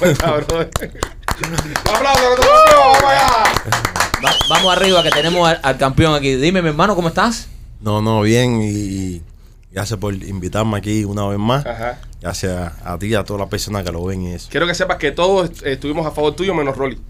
¡Vamos 1.86 3.02
allá! 3.04 3.44
Va- 4.24 4.36
vamos 4.48 4.76
arriba 4.76 5.02
que 5.02 5.10
tenemos 5.10 5.48
al, 5.48 5.60
al 5.62 5.78
campeón 5.78 6.14
aquí. 6.14 6.34
Dime, 6.36 6.62
mi 6.62 6.68
hermano, 6.68 6.94
¿cómo 6.94 7.08
estás? 7.08 7.48
No, 7.80 8.02
no, 8.02 8.20
bien 8.22 8.60
y 8.62 9.22
gracias 9.72 9.98
por 9.98 10.12
invitarme 10.14 10.76
aquí 10.78 11.04
una 11.04 11.26
vez 11.26 11.38
más. 11.38 11.64
Ajá. 11.66 11.98
Gracias 12.20 12.72
a 12.84 12.98
ti 12.98 13.06
y 13.06 13.14
a 13.14 13.24
todas 13.24 13.40
las 13.40 13.48
personas 13.48 13.82
que 13.84 13.92
lo 13.92 14.04
ven 14.04 14.22
y 14.22 14.32
eso. 14.34 14.48
Quiero 14.50 14.66
que 14.66 14.74
sepas 14.74 14.98
que 14.98 15.10
todos 15.12 15.50
estuvimos 15.64 16.06
a 16.06 16.10
favor 16.10 16.34
tuyo 16.34 16.54
menos 16.54 16.76
Rolly. 16.76 17.00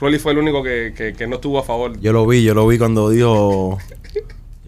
Rolly 0.00 0.18
fue 0.20 0.30
el 0.32 0.38
único 0.38 0.62
que, 0.62 0.94
que, 0.96 1.12
que 1.14 1.26
no 1.26 1.36
estuvo 1.36 1.58
a 1.58 1.64
favor. 1.64 1.98
Yo 2.00 2.12
lo 2.12 2.24
vi, 2.26 2.44
yo 2.44 2.54
lo 2.54 2.66
vi 2.68 2.78
cuando 2.78 3.10
dijo... 3.10 3.78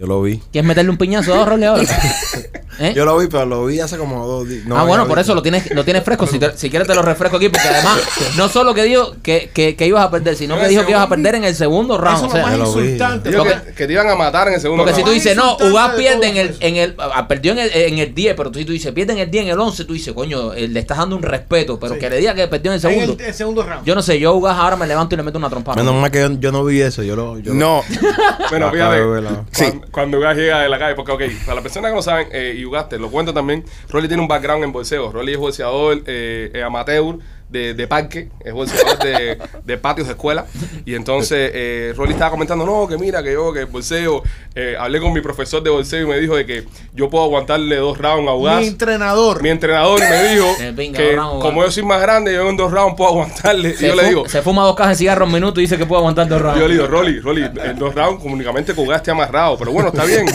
Yo 0.00 0.06
lo 0.06 0.22
vi. 0.22 0.38
¿Quieres 0.50 0.66
meterle 0.66 0.90
un 0.90 0.96
piñazo 0.96 1.34
a 1.34 1.44
Rolly 1.44 1.64
ahora? 1.64 1.82
¿Eh? 2.78 2.94
Yo 2.96 3.04
lo 3.04 3.18
vi, 3.18 3.26
pero 3.26 3.44
lo 3.44 3.66
vi 3.66 3.78
hace 3.80 3.98
como 3.98 4.26
dos 4.26 4.48
días. 4.48 4.64
No, 4.64 4.74
ah, 4.78 4.84
bueno, 4.84 5.06
por 5.06 5.18
eso 5.18 5.34
lo 5.34 5.42
tienes, 5.42 5.70
lo 5.74 5.84
tienes 5.84 6.02
fresco. 6.02 6.26
Si, 6.26 6.38
te- 6.38 6.56
si 6.56 6.70
quieres 6.70 6.88
te 6.88 6.94
lo 6.94 7.02
refresco 7.02 7.36
aquí, 7.36 7.50
porque 7.50 7.68
además, 7.68 8.00
no 8.38 8.48
solo 8.48 8.72
que 8.72 8.84
dijo 8.84 9.14
que, 9.22 9.50
que, 9.52 9.76
que 9.76 9.86
ibas 9.86 10.02
a 10.06 10.10
perder, 10.10 10.34
sino 10.36 10.54
En 10.54 10.62
que 10.62 10.68
dijo 10.68 10.86
que 10.86 10.92
ibas 10.92 11.02
a 11.04 11.08
perder 11.10 11.34
en 11.34 11.44
el 11.44 11.54
segundo 11.54 11.98
round. 11.98 12.16
Eso 12.16 12.24
o 12.24 12.26
es 12.28 12.32
sea, 12.32 12.40
lo 12.40 12.46
más 12.46 12.56
Yo 12.56 12.64
lo 12.64 12.72
vi. 12.72 12.80
insultante. 12.84 13.28
Dijo 13.28 13.44
Porque- 13.44 13.60
que, 13.66 13.72
que 13.74 13.86
te 13.86 13.92
iban 13.92 14.08
a 14.08 14.14
matar 14.14 14.48
en 14.48 14.54
el 14.54 14.60
segundo 14.62 14.82
Porque 14.84 14.94
si 14.94 15.02
round. 15.02 15.10
tú 15.10 15.14
dices, 15.14 15.36
no, 15.36 15.56
Ugas 15.70 15.92
de 15.92 15.98
pierde 15.98 16.28
en 16.28 16.36
el, 16.38 16.56
en 16.60 16.76
el, 16.76 16.94
ah, 16.98 17.28
perdió 17.28 17.52
en 17.52 17.58
el, 17.58 17.70
en 17.70 17.98
el 17.98 18.14
10, 18.14 18.34
pero 18.34 18.54
si 18.54 18.64
tú 18.64 18.72
dices, 18.72 18.92
pierde 18.92 19.12
en 19.12 19.18
el 19.18 19.30
10, 19.30 19.44
en 19.44 19.50
el 19.50 19.60
11, 19.60 19.84
tú 19.84 19.92
dices, 19.92 20.14
coño, 20.14 20.54
eh, 20.54 20.66
le 20.66 20.80
estás 20.80 20.96
dando 20.96 21.16
un 21.16 21.22
respeto, 21.22 21.78
pero 21.78 21.92
Sí. 21.92 22.00
que 22.00 22.08
le 22.08 22.16
diga 22.16 22.34
que 22.34 22.48
perdió 22.48 22.72
en 22.72 22.78
el 22.80 22.84
En 22.86 22.91
segundo. 22.91 23.16
el, 23.22 23.28
el 23.28 23.34
segundo 23.34 23.62
round. 23.62 23.84
Yo 23.84 23.94
no 23.94 24.00
sé, 24.00 24.19
yo 24.19 24.32
Ugas 24.32 24.56
ahora 24.56 24.76
me 24.76 24.86
levanto 24.86 25.14
y 25.14 25.19
le 25.19 25.25
meto 25.25 25.36
una 25.36 25.50
trompada. 25.50 25.76
Menos 25.76 26.00
mal 26.00 26.10
que 26.10 26.20
yo, 26.20 26.32
yo 26.41 26.50
no 26.50 26.64
vi 26.64 26.80
eso. 26.80 27.02
Yo 27.02 27.14
lo... 27.14 27.38
Yo 27.41 27.52
No. 27.52 27.82
bueno, 28.50 28.69
Acabo 28.69 28.72
fíjate. 28.72 29.00
verla. 29.06 29.44
Cuando, 29.90 30.18
Ugas 30.18 30.36
llega 30.36 30.60
de 30.60 30.68
la 30.68 30.78
calle, 30.78 30.94
porque, 30.94 31.12
ok, 31.12 31.22
para 31.44 31.56
las 31.56 31.62
personas 31.62 31.90
que 31.90 31.96
no 31.96 32.02
saben, 32.02 32.28
eh, 32.32 32.54
y 32.56 32.64
Ugas 32.64 32.88
te 32.88 32.98
lo 32.98 33.10
cuento 33.10 33.34
también, 33.34 33.64
Rolly 33.88 34.08
tiene 34.08 34.22
un 34.22 34.28
background 34.28 34.64
en 34.64 34.72
bolseo. 34.72 35.10
Rolly 35.10 35.32
es 35.32 35.38
bolseador 35.38 36.02
eh, 36.06 36.62
amateur 36.64 37.18
de, 37.50 37.75
de 37.75 37.87
parque, 37.87 38.28
es 38.44 38.53
bolseador 38.53 38.99
de, 38.99 39.38
de 39.65 39.78
patios 39.78 40.06
de 40.06 40.12
escuela. 40.15 40.47
Y 40.84 40.94
entonces 40.94 41.50
eh, 41.53 41.93
Rolly 41.97 42.12
estaba 42.12 42.31
comentando, 42.31 42.65
no, 42.65 42.87
que 42.87 42.97
mira, 42.97 43.22
que 43.22 43.33
yo, 43.33 43.53
que 43.53 43.65
bolseo, 43.65 44.22
eh, 44.55 44.77
hablé 44.78 45.00
con 45.00 45.12
mi 45.12 45.21
profesor 45.21 45.62
de 45.62 45.71
bolseo 45.71 46.03
y 46.03 46.06
me 46.06 46.19
dijo 46.19 46.37
de 46.37 46.47
que 46.47 46.65
yo 46.94 47.11
puedo 47.11 47.25
aguantarle 47.25 47.77
dos 47.77 47.99
rounds 47.99 48.28
a 48.28 48.34
Ugas. 48.34 48.61
Mi 48.61 48.66
entrenador. 48.69 49.43
Mi 49.43 49.49
entrenador 49.50 50.00
me 50.00 50.28
dijo 50.33 50.47
Eh, 50.61 50.72
venga, 50.75 50.99
que 50.99 51.16
como 51.16 51.65
yo 51.65 51.71
soy 51.71 51.83
más 51.83 52.00
grande, 52.00 52.33
yo 52.34 52.49
en 52.49 52.56
dos 52.56 52.71
rounds 52.72 52.94
puedo 52.97 53.11
aguantarle. 53.11 53.75
se, 53.75 53.87
y 53.87 53.88
yo 53.88 53.94
le 53.97 54.09
digo, 54.09 54.28
se 54.28 54.43
fuma 54.43 54.62
dos 54.62 54.77
cajas 54.77 54.93
de 54.93 54.99
cigarros 55.05 55.28
en 55.28 55.34
minuto 55.34 55.61
y 55.61 55.65
dice 55.65 55.77
que 55.77 55.87
puede 55.87 56.00
aguantar 56.00 56.28
dos 56.28 56.41
rounds. 56.41 56.59
yo 56.61 56.69
le 56.69 56.75
digo, 56.75 56.87
Rolly, 56.87 57.21
Rolly, 57.21 57.43
en 57.65 57.78
dos 57.78 57.94
rounds 57.94 58.25
únicamente 58.25 58.75
que 58.75 58.81
Ugas 58.81 59.03
te 59.03 59.11
amarrado. 59.11 59.56
Pero 59.59 59.72
bueno, 59.72 59.88
está 59.88 60.05
bien. 60.05 60.27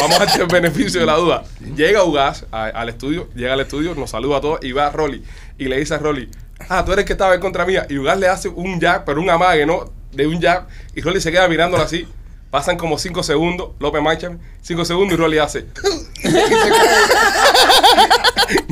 Vamos 0.00 0.16
a 0.20 0.24
darte 0.26 0.42
el 0.42 0.48
beneficio 0.48 1.00
de 1.00 1.06
la 1.06 1.14
duda. 1.16 1.44
Llega 1.76 2.02
Ugas 2.04 2.46
a- 2.50 2.66
al 2.66 2.88
estudio, 2.88 3.28
llega 3.34 3.52
al 3.52 3.60
estudio, 3.60 3.94
nos 3.94 4.10
saluda 4.10 4.38
a 4.38 4.40
todos 4.40 4.58
y 4.62 4.72
va 4.72 4.86
a 4.86 4.90
Rolly. 4.90 5.22
Y 5.58 5.64
le 5.64 5.78
dice 5.78 5.94
a 5.94 5.98
Rolly, 5.98 6.28
ah, 6.68 6.84
tú 6.84 6.92
eres 6.92 7.02
el 7.02 7.06
que 7.06 7.12
estaba 7.12 7.34
en 7.34 7.40
contra 7.40 7.64
mía. 7.64 7.86
Y 7.88 7.98
Ugas 7.98 8.18
le 8.18 8.28
hace 8.28 8.48
un 8.48 8.80
jab, 8.80 9.04
pero 9.04 9.20
un 9.20 9.30
amague, 9.30 9.66
¿no? 9.66 9.92
De 10.12 10.26
un 10.26 10.40
jab. 10.40 10.66
Y 10.94 11.00
Rolly 11.00 11.20
se 11.20 11.30
queda 11.30 11.48
mirándolo 11.48 11.82
así. 11.82 12.06
Pasan 12.50 12.78
como 12.78 12.98
cinco 12.98 13.22
segundos, 13.22 13.72
López 13.78 14.00
Mancham, 14.02 14.38
cinco 14.62 14.84
segundos 14.84 15.18
y 15.18 15.20
Rolly 15.20 15.38
hace. 15.38 15.66
Y 16.16 16.28
se 16.28 16.40
cae. 16.40 16.78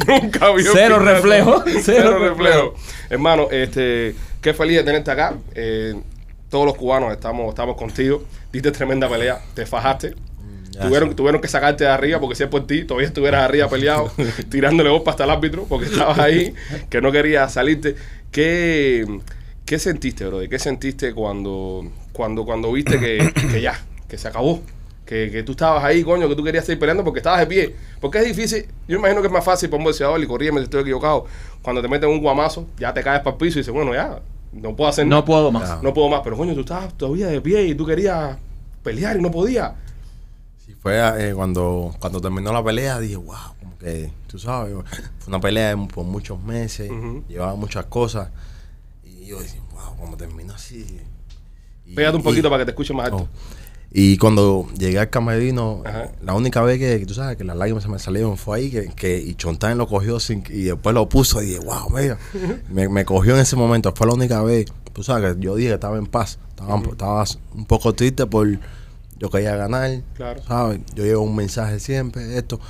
Nunca 0.07 0.51
vio 0.53 0.73
Cero 0.73 0.99
reflejo, 0.99 1.63
Cero, 1.67 1.81
cero 1.85 2.19
reflejo. 2.19 2.75
Hermano, 3.11 3.49
este, 3.51 4.15
qué 4.41 4.55
feliz 4.55 4.79
de 4.79 4.85
tenerte 4.85 5.11
acá. 5.11 5.35
Eh, 5.55 5.95
todos 6.49 6.65
los 6.65 6.77
cubanos 6.77 7.13
estamos, 7.13 7.51
estamos 7.51 7.77
contigo. 7.77 8.25
Diste 8.51 8.71
tremenda 8.71 9.09
pelea, 9.09 9.43
te 9.55 9.67
fajaste. 9.67 10.15
Tuvieron, 10.81 11.17
tuvieron 11.17 11.41
que 11.41 11.49
sacarte 11.49 11.85
de 11.85 11.91
arriba 11.91 12.21
porque 12.21 12.35
si 12.35 12.43
es 12.43 12.49
por 12.49 12.67
ti, 12.67 12.85
todavía 12.85 13.09
estuvieras 13.09 13.43
arriba 13.43 13.69
peleado, 13.69 14.11
tirándole 14.51 14.91
bomba 14.91 15.13
hasta 15.13 15.25
el 15.25 15.31
árbitro 15.31 15.65
porque 15.69 15.87
estabas 15.87 16.19
ahí, 16.19 16.55
que 16.91 17.01
no 17.01 17.11
querías 17.13 17.53
salirte. 17.53 17.97
¿Qué, 18.31 19.07
qué 19.65 19.79
sentiste, 19.79 20.27
bro? 20.27 20.41
¿Qué 20.49 20.59
sentiste 20.59 21.15
cuando, 21.15 21.91
cuando, 22.13 22.45
cuando 22.45 22.73
viste 22.73 22.99
que, 22.99 23.33
que 23.51 23.61
ya, 23.61 23.81
que 24.09 24.19
se 24.19 24.29
acabó? 24.29 24.63
Que, 25.07 25.31
que 25.31 25.45
tú 25.45 25.53
estabas 25.53 25.85
ahí, 25.85 26.03
coño, 26.03 26.29
que 26.29 26.35
tú 26.35 26.43
querías 26.43 26.65
seguir 26.65 26.81
peleando 26.81 27.05
porque 27.05 27.21
estabas 27.21 27.41
de 27.41 27.47
pie. 27.47 27.77
Porque 28.01 28.19
es 28.19 28.25
difícil. 28.25 28.67
Yo 28.89 28.99
imagino 28.99 29.21
que 29.21 29.29
es 29.29 29.33
más 29.33 29.45
fácil 29.45 29.71
para 29.71 29.79
un 29.79 29.85
boxeador 29.85 30.21
y 30.21 30.27
corrígeme 30.27 30.59
si 30.59 30.65
estoy 30.65 30.83
equivocado. 30.83 31.27
Cuando 31.63 31.81
te 31.81 31.89
meten 31.89 32.11
un 32.11 32.21
guamazo, 32.21 32.67
ya 32.79 32.93
te 32.93 33.03
caes 33.03 33.21
para 33.21 33.35
el 33.35 33.39
piso 33.39 33.59
y 33.59 33.63
dices, 33.63 33.73
bueno, 33.73 33.95
ya, 33.95 34.21
no 34.53 34.75
puedo 34.75 34.91
hacer 34.91 35.07
nada. 35.07 35.21
No 35.21 35.25
puedo 35.25 35.53
más. 35.53 35.83
No 35.83 35.95
puedo 35.95 36.09
más. 36.09 36.23
Pero 36.25 36.37
coño, 36.37 36.55
tú 36.55 36.61
estabas 36.61 36.93
todavía 36.95 37.29
de 37.29 37.41
pie 37.41 37.67
y 37.67 37.75
tú 37.75 37.87
querías 37.87 38.37
pelear 38.83 39.17
y 39.17 39.23
no 39.23 39.31
podías. 39.31 39.73
Fue 40.87 41.31
eh, 41.31 41.35
cuando, 41.35 41.93
cuando 41.99 42.21
terminó 42.21 42.53
la 42.53 42.63
pelea, 42.63 43.01
dije, 43.01 43.17
wow, 43.17 43.35
como 43.59 43.77
que, 43.79 44.13
tú 44.29 44.39
sabes, 44.39 44.73
fue 45.19 45.27
una 45.29 45.41
pelea 45.41 45.75
de- 45.75 45.87
por 45.89 46.05
muchos 46.05 46.41
meses, 46.41 46.91
llevaba 47.29 47.57
muchas 47.57 47.87
cosas. 47.87 48.29
Y 49.03 49.27
yo 49.27 49.41
decía, 49.41 49.61
wow, 49.73 49.97
como 49.99 50.17
terminó 50.17 50.55
así. 50.55 50.87
Y- 51.85 51.95
Pégate 51.97 52.15
un 52.17 52.21
y- 52.21 52.25
poquito 52.25 52.49
para 52.49 52.61
que 52.63 52.67
te 52.67 52.71
escuche 52.71 52.95
más 52.95 53.07
alto. 53.07 53.17
Oh. 53.25 53.29
Y 53.91 54.17
cuando 54.19 54.69
llegué 54.79 55.01
al 55.01 55.11
camerino, 55.11 55.83
Ajá. 55.85 56.13
la 56.23 56.35
única 56.35 56.61
vez 56.63 56.79
que, 56.79 57.05
tú 57.05 57.15
sabes, 57.15 57.37
que 57.37 57.43
las 57.43 57.57
lágrimas 57.57 57.83
se 57.83 57.89
me 57.89 57.99
salieron 57.99 58.37
fue 58.37 58.59
ahí, 58.59 58.71
que, 58.71 58.87
que 58.95 59.19
y 59.19 59.35
Chontán 59.35 59.79
lo 59.79 59.89
cogió 59.89 60.21
sin, 60.21 60.45
y 60.51 60.63
después 60.65 60.95
lo 60.95 61.09
puso 61.09 61.43
y 61.43 61.47
dije, 61.47 61.61
wow, 61.65 61.91
mira, 61.91 62.17
me, 62.71 62.89
me 62.89 63.05
cogió 63.05 63.35
en 63.35 63.41
ese 63.41 63.57
momento, 63.57 63.93
fue 63.97 64.07
la 64.07 64.13
única 64.15 64.41
vez, 64.43 64.67
tú 64.93 65.03
sabes, 65.03 65.35
que 65.35 65.41
yo 65.41 65.57
dije 65.57 65.71
que 65.71 65.75
estaba 65.75 65.99
en 65.99 66.07
paz, 66.07 66.39
estaba, 66.51 66.79
estaba 66.79 67.25
un 67.55 67.65
poco 67.65 67.93
triste 67.95 68.27
por, 68.27 68.47
yo 69.19 69.31
quería 69.31 69.57
ganar, 69.57 70.03
Claro. 70.15 70.43
¿sabes? 70.43 70.81
Yo 70.95 71.05
llevo 71.05 71.23
un 71.23 71.35
mensaje 71.37 71.81
siempre, 71.81 72.37
esto, 72.39 72.61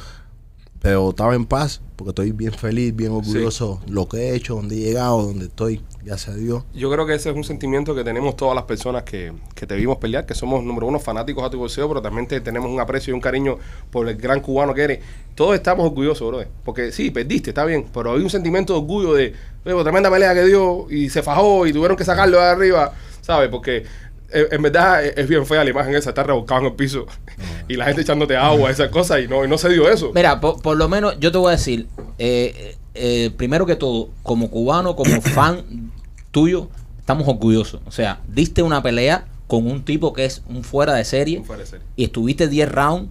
pero 0.81 1.09
estaba 1.11 1.35
en 1.35 1.47
paz 1.47 1.81
porque 1.97 2.11
estoy 2.11 2.33
bien 2.33 2.53
feliz, 2.53 2.95
bien 2.95 3.11
orgulloso 3.11 3.81
de 3.87 3.93
lo 3.93 4.07
que 4.07 4.19
he 4.19 4.35
hecho, 4.37 4.57
donde 4.57 4.77
he 4.77 4.79
llegado, 4.81 5.23
donde 5.23 5.47
estoy, 5.47 5.81
gracias 6.05 6.37
a 6.37 6.39
Dios. 6.39 6.63
Yo 6.75 6.91
creo 6.93 7.07
que 7.07 7.15
ese 7.15 7.31
es 7.31 7.35
un 7.37 7.43
sentimiento 7.45 7.95
que 7.95 8.05
tenemos 8.05 8.37
todas 8.37 8.55
las 8.55 8.65
personas 8.65 9.03
que, 9.03 9.33
que 9.55 9.67
te 9.67 9.75
vimos 9.75 9.97
pelear, 9.97 10.27
que 10.27 10.35
somos 10.35 10.63
número 10.63 10.87
uno 10.87 11.01
fanáticos 11.01 11.43
a 11.45 11.49
tu 11.51 11.59
boxeo, 11.59 11.89
pero 11.89 12.03
también 12.03 12.29
te- 12.29 12.43
tenemos 12.43 12.71
un 12.71 12.79
aprecio 12.79 13.13
y 13.13 13.15
un 13.15 13.21
cariño 13.23 13.57
por 13.91 14.07
el 14.09 14.17
gran 14.17 14.41
cubano 14.41 14.75
que 14.75 14.83
eres. 14.83 14.99
Todos 15.35 15.55
estamos 15.55 15.87
orgullosos, 15.87 16.29
bro. 16.29 16.45
Porque 16.63 16.93
sí, 16.93 17.11
perdiste, 17.11 17.51
está 17.51 17.65
bien, 17.65 17.87
pero 17.93 18.13
hay 18.13 18.21
un 18.23 18.31
sentimiento 18.31 18.75
de 18.75 18.79
orgullo 18.81 19.15
de, 19.15 19.33
"Oye, 19.65 19.83
tremenda 19.83 20.11
pelea 20.11 20.35
que 20.35 20.45
dio 20.45 20.89
y 20.91 21.09
se 21.09 21.23
fajó 21.23 21.67
y 21.67 21.73
tuvieron 21.73 21.97
que 21.97 22.05
sacarlo 22.05 22.37
de 22.37 22.45
arriba, 22.45 22.93
¿sabes? 23.23 23.49
Porque 23.49 23.85
en 24.33 24.63
verdad 24.63 25.05
es 25.05 25.17
es 25.17 25.29
bien 25.29 25.47
fea 25.47 25.65
la 25.65 25.71
imagen 25.71 25.95
esa, 25.95 26.11
estar 26.11 26.27
rebocado 26.27 26.61
en 26.61 26.67
el 26.69 26.73
piso 26.75 27.07
y 27.69 27.77
la 27.77 27.87
gente 27.87 28.03
echándote 28.03 28.37
agua, 28.37 28.71
esas 28.71 28.91
cosas, 28.91 29.21
y 29.23 29.29
no, 29.29 29.45
y 29.45 29.49
no 29.49 29.59
se 29.59 29.69
dio 29.69 29.89
eso. 29.91 30.13
Mira, 30.15 30.41
por, 30.41 30.61
por 30.63 30.77
lo 30.77 30.89
menos 30.89 31.17
yo 31.21 31.33
te 31.33 31.39
voy 31.39 31.49
a 31.49 31.53
decir, 31.53 31.87
eh, 32.19 32.77
eh, 32.95 33.31
primero 33.37 33.67
que 33.67 33.77
todo, 33.77 34.11
como 34.23 34.51
cubano, 34.51 34.97
como 34.97 35.21
fan 35.21 35.93
tuyo, 36.31 36.69
estamos 36.99 37.29
orgullosos. 37.29 37.81
O 37.87 37.91
sea, 37.91 38.21
diste 38.29 38.63
una 38.63 38.83
pelea 38.83 39.27
con 39.47 39.67
un 39.67 39.85
tipo 39.85 40.13
que 40.13 40.25
es 40.25 40.43
un 40.49 40.65
fuera 40.65 40.95
de 40.95 41.05
serie 41.05 41.39
Un 41.39 41.45
fuera 41.45 41.63
de 41.63 41.69
serie. 41.69 41.87
y 41.97 42.05
estuviste 42.05 42.49
10 42.49 42.71
rounds. 42.71 43.11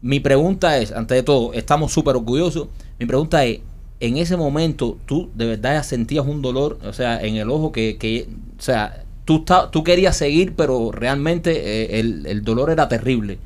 Mi 0.00 0.20
pregunta 0.20 0.78
es, 0.78 0.92
antes 0.92 1.16
de 1.16 1.22
todo, 1.22 1.52
estamos 1.52 1.92
súper 1.92 2.16
orgullosos. 2.16 2.68
Mi 2.98 3.06
pregunta 3.06 3.44
es, 3.44 3.60
en 4.00 4.16
ese 4.16 4.36
momento, 4.36 4.96
¿tú 5.06 5.30
de 5.34 5.46
verdad 5.46 5.74
ya 5.74 5.82
sentías 5.82 6.24
un 6.26 6.40
dolor, 6.40 6.78
o 6.84 6.92
sea, 6.92 7.20
en 7.20 7.36
el 7.36 7.50
ojo 7.50 7.72
que, 7.72 7.96
que 7.98 8.28
o 8.58 8.62
sea, 8.62 9.04
tú, 9.28 9.44
ta- 9.44 9.70
tú 9.70 9.84
querías 9.84 10.16
seguir, 10.16 10.54
pero 10.56 10.90
realmente 10.90 11.50
eh, 11.52 12.00
el, 12.00 12.24
el 12.24 12.42
dolor 12.42 12.70
era 12.70 12.88
terrible? 12.88 13.38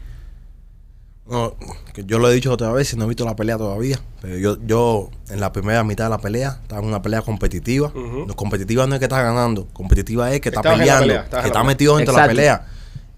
No, 1.29 1.55
que 1.93 2.05
yo 2.05 2.21
lo 2.21 2.31
he 2.31 2.35
dicho 2.35 2.53
otra 2.53 2.71
vez 2.73 2.93
y 2.93 2.97
no 2.97 3.05
he 3.05 3.09
visto 3.09 3.25
la 3.25 3.35
pelea 3.35 3.59
todavía. 3.59 3.99
Pero 4.21 4.37
yo, 4.39 4.59
yo 4.65 5.11
en 5.29 5.41
la 5.41 5.53
primera 5.53 5.83
mitad 5.83 6.05
de 6.05 6.11
la 6.11 6.19
pelea 6.19 6.59
estaba 6.63 6.81
en 6.83 6.87
una 6.87 7.03
pelea 7.03 7.23
competitiva. 7.23 7.89
Ujú. 7.89 8.27
No, 8.27 8.37
competitiva 8.37 8.87
no 8.87 8.95
es 8.95 8.99
que 9.01 9.07
está 9.07 9.23
ganando, 9.23 9.67
competitiva 9.73 10.33
es 10.33 10.41
que 10.41 10.51
está 10.51 10.61
Estabas 10.61 10.79
peleando, 10.79 11.03
pelea, 11.07 11.21
que 11.23 11.37
está 11.37 11.43
pelea. 11.43 11.65
metido 11.65 11.97
dentro 11.97 12.15
de 12.15 12.19
la 12.21 12.25
Exacto. 12.27 12.37
pelea. 12.37 12.67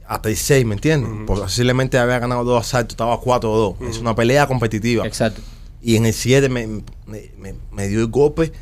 Hasta 0.07 0.29
el 0.31 0.37
6, 0.37 0.65
¿me 0.67 0.75
entiendes? 0.75 1.11
Posiblemente 1.27 1.99
había 1.99 2.19
ganado 2.19 2.45
dos 2.45 2.61
asaltos, 2.67 2.93
estaba 2.95 3.19
4 3.21 3.51
o 3.53 3.77
2. 3.79 3.91
Es 3.91 3.99
una 3.99 4.15
pelea 4.15 4.47
competitiva. 4.47 5.07
Exacto. 5.07 5.41
Y 5.83 5.97
en 5.97 6.07
el 6.07 6.13
7 6.15 6.49
me, 6.49 6.67
me, 6.67 6.83
me- 7.39 7.55
me 7.73 7.89
dio 7.89 8.01
el 8.01 8.09
golpe. 8.09 8.53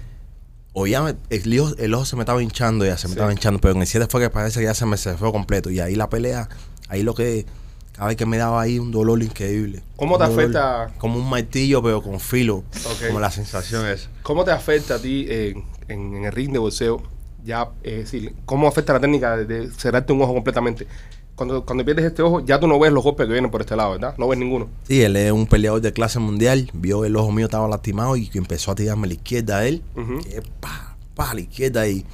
O 0.74 0.86
ya 0.86 1.02
me- 1.02 1.14
el, 1.30 1.60
ojo, 1.60 1.74
el 1.78 1.92
ojo 1.94 2.04
se 2.04 2.16
me 2.16 2.22
estaba 2.22 2.42
hinchando, 2.42 2.84
ya 2.86 2.96
se 2.96 3.06
me 3.06 3.12
Sí. 3.12 3.18
estaba 3.18 3.32
hinchando. 3.32 3.60
Pero 3.60 3.74
en 3.74 3.80
el 3.82 3.86
7 3.86 4.06
fue 4.08 4.20
que 4.22 4.30
parece 4.30 4.60
que 4.60 4.66
ya 4.66 4.74
se 4.74 4.86
me 4.86 4.96
cerró 4.96 5.32
completo. 5.32 5.70
Y 5.70 5.80
ahí 5.80 5.94
la 5.94 6.08
pelea, 6.08 6.48
ahí 6.88 7.02
lo 7.02 7.14
que. 7.14 7.44
Cada 7.92 8.08
vez 8.08 8.16
que 8.16 8.24
me 8.24 8.38
daba 8.38 8.62
ahí 8.62 8.78
un 8.78 8.90
dolor 8.90 9.22
increíble. 9.22 9.82
¿Cómo 9.96 10.16
te 10.16 10.24
dolor 10.24 10.38
afecta? 10.40 10.90
Como 10.96 11.18
un 11.18 11.28
martillo, 11.28 11.82
pero 11.82 12.00
con 12.02 12.18
filo. 12.20 12.64
Como 13.06 13.20
la 13.20 13.30
sensación 13.30 13.86
es. 13.86 14.08
¿Cómo 14.22 14.44
te 14.46 14.50
afecta 14.50 14.94
a 14.94 14.98
ti 14.98 15.26
en, 15.28 15.64
en- 15.88 16.14
en 16.16 16.24
el 16.24 16.32
ring 16.32 16.52
de 16.52 16.58
boxeo? 16.58 17.02
Ya, 17.44 17.68
es 17.82 17.96
decir, 17.98 18.34
¿cómo 18.46 18.66
afecta 18.66 18.94
la 18.94 19.00
técnica 19.00 19.36
de 19.36 19.70
cerrarte 19.72 20.12
un 20.14 20.22
ojo 20.22 20.32
completamente? 20.32 20.86
Cuando, 21.34 21.64
cuando 21.64 21.84
pierdes 21.84 22.04
este 22.04 22.22
ojo, 22.22 22.40
ya 22.44 22.60
tú 22.60 22.66
no 22.68 22.78
ves 22.78 22.92
los 22.92 23.02
golpes 23.02 23.26
que 23.26 23.32
vienen 23.32 23.50
por 23.50 23.62
este 23.62 23.74
lado, 23.74 23.92
¿verdad? 23.92 24.14
No 24.18 24.28
ves 24.28 24.38
ninguno. 24.38 24.68
Sí, 24.86 25.02
él 25.02 25.16
es 25.16 25.32
un 25.32 25.46
peleador 25.46 25.80
de 25.80 25.92
clase 25.92 26.18
mundial. 26.18 26.70
Vio 26.74 27.04
el 27.04 27.16
ojo 27.16 27.32
mío 27.32 27.46
estaba 27.46 27.66
lastimado 27.68 28.16
y 28.16 28.30
empezó 28.34 28.72
a 28.72 28.74
tirarme 28.74 29.06
a 29.06 29.08
la 29.08 29.14
izquierda 29.14 29.58
a 29.58 29.66
él. 29.66 29.82
Ujú. 29.96 30.18
que 30.20 30.42
pa, 30.60 30.96
pa, 31.14 31.30
a 31.30 31.34
la 31.34 31.40
izquierda 31.40 31.88
y, 31.88 32.04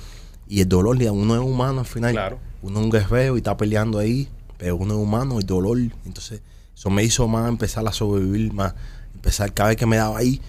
y 0.48 0.60
el 0.60 0.68
dolor, 0.68 0.96
uno 0.96 1.34
es 1.34 1.40
humano 1.40 1.80
al 1.80 1.86
final. 1.86 2.12
Claro. 2.12 2.38
Uno 2.62 2.78
es 2.78 2.84
un 2.84 2.90
guerrero 2.90 3.34
y 3.34 3.38
está 3.38 3.56
peleando 3.56 3.98
ahí, 3.98 4.28
pero 4.56 4.76
uno 4.76 4.94
es 4.94 5.00
humano, 5.00 5.38
el 5.38 5.46
dolor. 5.46 5.78
Entonces, 6.06 6.40
eso 6.74 6.88
me 6.90 7.02
hizo 7.02 7.26
más 7.26 7.48
empezar 7.48 7.86
a 7.88 7.92
sobrevivir, 7.92 8.52
más 8.52 8.74
empezar 9.14 9.52
cada 9.52 9.70
vez 9.70 9.76
que 9.78 9.86
me 9.86 9.96
daba 9.96 10.18
ahí 10.18 10.40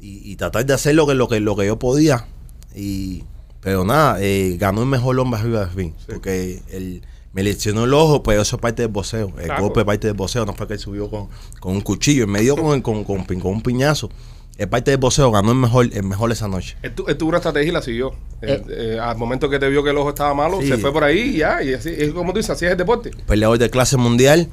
y, 0.00 0.32
y 0.32 0.36
tratar 0.36 0.64
de 0.64 0.72
hacer 0.72 0.94
lo 0.94 1.06
que, 1.06 1.14
lo 1.14 1.28
que, 1.28 1.40
lo 1.40 1.54
que 1.56 1.66
yo 1.66 1.78
podía. 1.78 2.26
Y, 2.74 3.22
pero 3.60 3.84
nada, 3.84 4.16
eh, 4.20 4.56
ganó 4.58 4.82
el 4.82 4.88
mejor 4.88 5.18
hombre 5.20 5.40
arriba 5.40 5.66
de 5.66 5.70
fin. 5.70 5.94
Sí. 5.98 6.06
Porque 6.08 6.62
él 6.70 7.02
me 7.34 7.42
lesionó 7.42 7.84
el 7.84 7.92
ojo, 7.92 8.22
pero 8.22 8.40
eso 8.42 8.56
es 8.56 8.62
parte 8.62 8.82
del 8.82 8.90
boxeo. 8.92 9.32
El 9.38 9.44
Claro. 9.46 9.64
golpe 9.64 9.80
es 9.80 9.86
parte 9.86 10.06
del 10.06 10.16
boxeo, 10.16 10.46
no 10.46 10.54
fue 10.54 10.66
que 10.66 10.74
él 10.74 10.78
subió 10.78 11.10
con, 11.10 11.28
con 11.60 11.72
un 11.72 11.80
cuchillo, 11.82 12.24
él 12.24 12.30
me 12.30 12.40
dio 12.40 12.56
con, 12.56 12.80
con, 12.80 13.04
con, 13.04 13.24
con 13.24 13.46
un 13.52 13.60
piñazo. 13.60 14.08
Es 14.56 14.68
parte 14.68 14.92
del 14.92 15.00
boxeo, 15.00 15.32
ganó 15.32 15.50
el 15.50 15.58
mejor, 15.58 15.88
el 15.92 16.04
mejor 16.04 16.30
esa 16.30 16.46
noche. 16.46 16.76
Él, 16.82 16.94
tu- 16.94 17.04
tuvo 17.16 17.30
una 17.30 17.38
estrategia 17.38 17.70
y 17.70 17.72
la 17.72 17.82
siguió. 17.82 18.12
Eh, 18.40 18.62
Eh. 18.68 18.94
eh, 18.94 18.98
al 19.00 19.16
momento 19.16 19.50
que 19.50 19.58
te 19.58 19.68
vio 19.68 19.82
que 19.82 19.90
el 19.90 19.96
ojo 19.98 20.10
estaba 20.10 20.32
malo, 20.32 20.60
Sí. 20.60 20.68
se 20.68 20.78
fue 20.78 20.92
por 20.92 21.02
ahí 21.02 21.18
y 21.34 21.36
ya. 21.38 21.60
Y 21.60 21.74
así, 21.74 21.90
es 21.90 22.12
como 22.12 22.32
tú 22.32 22.38
dices, 22.38 22.50
así 22.50 22.64
es 22.64 22.70
el 22.70 22.78
deporte. 22.78 23.10
peleador 23.26 23.58
de 23.58 23.68
clase 23.68 23.96
mundial 23.96 24.48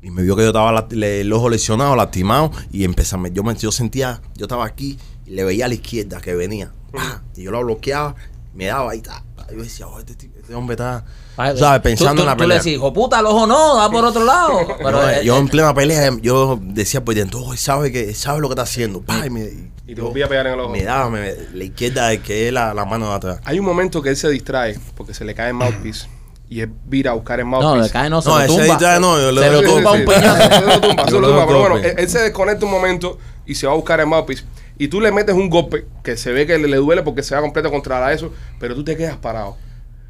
y 0.00 0.10
me 0.10 0.22
vio 0.22 0.36
que 0.36 0.42
yo 0.42 0.48
estaba 0.48 0.72
la- 0.72 0.86
le- 0.90 1.20
el 1.20 1.32
ojo 1.34 1.50
lesionado, 1.50 1.96
lastimado 1.96 2.50
y 2.72 2.84
empezamos, 2.84 3.30
yo, 3.34 3.42
me, 3.42 3.54
yo 3.56 3.70
sentía, 3.72 4.22
yo 4.36 4.46
estaba 4.46 4.64
aquí 4.64 4.98
y 5.26 5.30
le 5.32 5.44
veía 5.44 5.66
a 5.66 5.68
la 5.68 5.74
izquierda 5.74 6.20
que 6.22 6.34
venía 6.34 6.72
pa, 6.92 7.22
y 7.36 7.42
yo 7.42 7.50
lo 7.50 7.62
bloqueaba, 7.62 8.14
me 8.54 8.66
daba 8.66 8.92
ahí, 8.92 9.00
ta, 9.00 9.22
yo 9.50 9.62
decía, 9.62 9.86
oh, 9.86 9.98
este, 9.98 10.14
tipo- 10.14 10.38
este 10.38 10.54
hombre 10.54 10.74
está, 10.74 11.04
Ay, 11.36 11.56
¿sabes? 11.58 11.80
Pensando 11.82 12.14
tú, 12.14 12.20
en 12.22 12.26
la 12.26 12.32
tú 12.36 12.38
le 12.42 12.44
pelea. 12.44 12.58
decís, 12.58 12.72
hijo 12.74 12.92
puta, 12.92 13.20
el 13.20 13.26
ojo 13.26 13.46
no, 13.46 13.76
da 13.76 13.90
por 13.90 14.04
otro 14.04 14.24
lado. 14.24 14.58
Pero, 14.78 14.90
No, 14.92 15.08
eh, 15.10 15.22
yo 15.24 15.36
en 15.36 15.48
plena 15.48 15.74
pelea, 15.74 16.10
yo 16.22 16.58
decía 16.62 17.04
pues 17.04 17.16
dentro, 17.16 17.40
"Oh, 17.40 17.52
él 17.52 17.58
sabe 17.58 17.90
que 17.92 18.14
sabe 18.14 18.40
lo 18.40 18.48
que 18.48 18.52
está 18.52 18.62
haciendo, 18.62 19.02
pa, 19.02 19.26
y 19.26 19.30
me, 19.30 19.48
Y 19.86 19.94
te 19.94 20.00
volvía 20.00 20.26
a 20.26 20.28
pegar 20.28 20.46
en 20.46 20.54
el 20.54 20.60
ojo. 20.60 20.70
me 20.70 20.82
daba, 20.84 21.10
me- 21.10 21.34
la 21.52 21.64
izquierda 21.64 22.12
es 22.12 22.20
que 22.20 22.46
es 22.48 22.52
la, 22.52 22.72
la 22.72 22.84
mano 22.84 23.08
de 23.10 23.14
atrás. 23.14 23.40
Hay 23.44 23.58
un 23.58 23.66
momento 23.66 24.00
que 24.00 24.10
él 24.10 24.16
se 24.16 24.28
distrae 24.30 24.78
porque 24.96 25.12
se 25.14 25.24
le 25.24 25.34
cae 25.34 25.48
el 25.48 25.54
mouthpiece 25.54 26.08
y 26.48 26.60
él 26.60 26.70
vira 26.86 27.10
a 27.10 27.14
buscar 27.14 27.40
el 27.40 27.50
no, 27.50 27.60
mouthpiece. 27.60 27.86
le 27.88 27.90
cae 27.92 28.08
no, 28.10 28.22
se 28.22 28.28
No, 28.28 28.36
lo 28.36 28.40
ese 28.42 28.48
tumba. 28.48 28.64
distrae, 28.66 29.00
no, 29.00 29.18
yo 29.20 29.32
le 29.32 29.40
se 29.42 29.50
lo 29.50 29.62
tumba 29.62 29.92
un 29.92 29.98
Sí. 29.98 30.04
peñazo. 30.06 30.42
Se 30.60 30.66
lo 30.66 30.80
tumba, 30.80 31.04
se 31.04 31.10
Yo 31.10 31.20
lo 31.20 31.26
le 31.26 31.32
tumba, 31.32 31.46
pero 31.46 31.58
bueno, 31.60 31.76
él 31.76 32.08
se 32.08 32.18
desconecta 32.20 32.64
un 32.64 32.70
momento 32.72 33.18
y 33.46 33.54
se 33.56 33.66
va 33.66 33.72
a 33.72 33.76
buscar 33.76 34.00
el 34.00 34.06
mouthpiece. 34.06 34.44
Y 34.78 34.88
tú 34.88 35.00
le 35.00 35.12
metes 35.12 35.34
un 35.34 35.48
golpe 35.50 35.86
que 36.02 36.16
se 36.16 36.32
ve 36.32 36.46
que 36.46 36.58
le, 36.58 36.68
le 36.68 36.76
duele 36.78 37.02
porque 37.02 37.22
se 37.22 37.34
va 37.34 37.40
completo 37.40 37.70
contra 37.70 38.00
la 38.00 38.12
eso, 38.12 38.32
pero 38.58 38.74
tú 38.74 38.82
te 38.84 38.96
quedas 38.96 39.16
parado. 39.16 39.56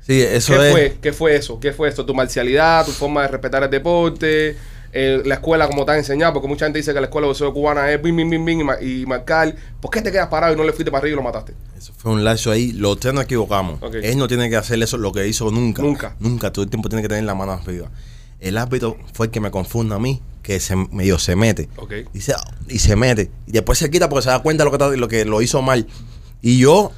Sí, 0.00 0.20
eso 0.20 0.52
¿Qué 0.55 0.66
es. 0.66 0.72
fue? 0.72 0.96
¿Qué 1.00 1.12
fue 1.12 1.37
eso? 1.37 1.61
¿Qué 1.61 1.72
fue 1.72 1.88
esto? 1.88 2.05
¿Tu 2.06 2.14
marcialidad? 2.14 2.84
¿Tu 2.84 2.93
forma 2.93 3.22
de 3.22 3.28
respetar 3.28 3.62
el 3.62 3.70
deporte? 3.70 4.56
eh, 4.96 5.22
la 5.25 5.34
escuela 5.34 5.66
como 5.66 5.84
te 5.84 5.90
han 5.93 5.99
enseñado? 5.99 6.34
Porque 6.34 6.46
mucha 6.46 6.66
gente 6.66 6.78
dice 6.78 6.94
que 6.94 7.00
la 7.00 7.06
escuela 7.06 7.25
de 7.26 7.31
boxeo 7.31 7.52
cubana 7.52 7.90
es 7.90 8.00
bim, 8.00 8.14
bim, 8.16 8.31
bim, 8.31 8.44
bim 8.44 8.61
y, 8.61 8.64
ma- 8.64 8.81
y 8.81 9.05
marcar. 9.06 9.52
¿Por 9.81 9.90
qué 9.90 10.00
te 10.00 10.12
quedas 10.12 10.28
parado 10.28 10.52
y 10.52 10.56
no 10.56 10.62
le 10.62 10.72
fuiste 10.72 10.90
para 10.93 11.00
arriba 11.02 11.14
y 11.14 11.16
lo 11.16 11.22
mataste? 11.22 11.52
Eso 11.76 11.93
fue 11.96 12.12
un 12.12 12.22
lazo 12.22 12.50
ahí. 12.52 12.70
Los 12.72 13.00
tres 13.00 13.12
nos 13.12 13.25
equivocamos. 13.25 13.82
Ok. 13.82 13.96
Él 14.02 14.16
no 14.19 14.28
tiene 14.28 14.49
que 14.49 14.56
hacer 14.56 14.81
eso, 14.82 14.96
lo 14.96 15.11
que 15.12 15.26
hizo 15.26 15.50
nunca. 15.50 15.82
Nunca. 15.82 16.14
Nunca. 16.20 16.52
Todo 16.52 16.62
el 16.64 16.70
tiempo 16.70 16.88
tiene 16.88 17.02
que 17.02 17.08
tener 17.08 17.25
la 17.25 17.34
mano 17.34 17.50
arriba. 17.52 17.90
El 18.38 18.56
árbitro 18.56 18.96
fue 19.14 19.26
el 19.26 19.32
que 19.32 19.40
me 19.40 19.50
confunde 19.50 19.94
a 19.96 19.99
mí, 19.99 20.20
que 20.44 20.61
se 20.61 20.76
medio 20.76 21.19
se 21.19 21.35
mete. 21.35 21.69
Ok. 21.79 21.93
Dice, 22.12 22.35
"Ah", 22.37 22.44
y 22.69 22.79
se 22.79 22.94
mete. 22.94 23.32
Y 23.49 23.52
después 23.52 23.79
se 23.79 23.91
quita 23.91 24.08
porque 24.08 24.23
se 24.23 24.29
da 24.31 24.38
cuenta 24.41 24.62
de 24.62 24.67
lo 24.67 24.70
que, 24.70 24.85
está- 24.85 24.96
lo 24.96 25.08
que 25.08 25.25
lo 25.25 25.43
hizo 25.43 25.61
mal. 25.62 25.88
Y 26.43 26.58
yo, 26.58 26.93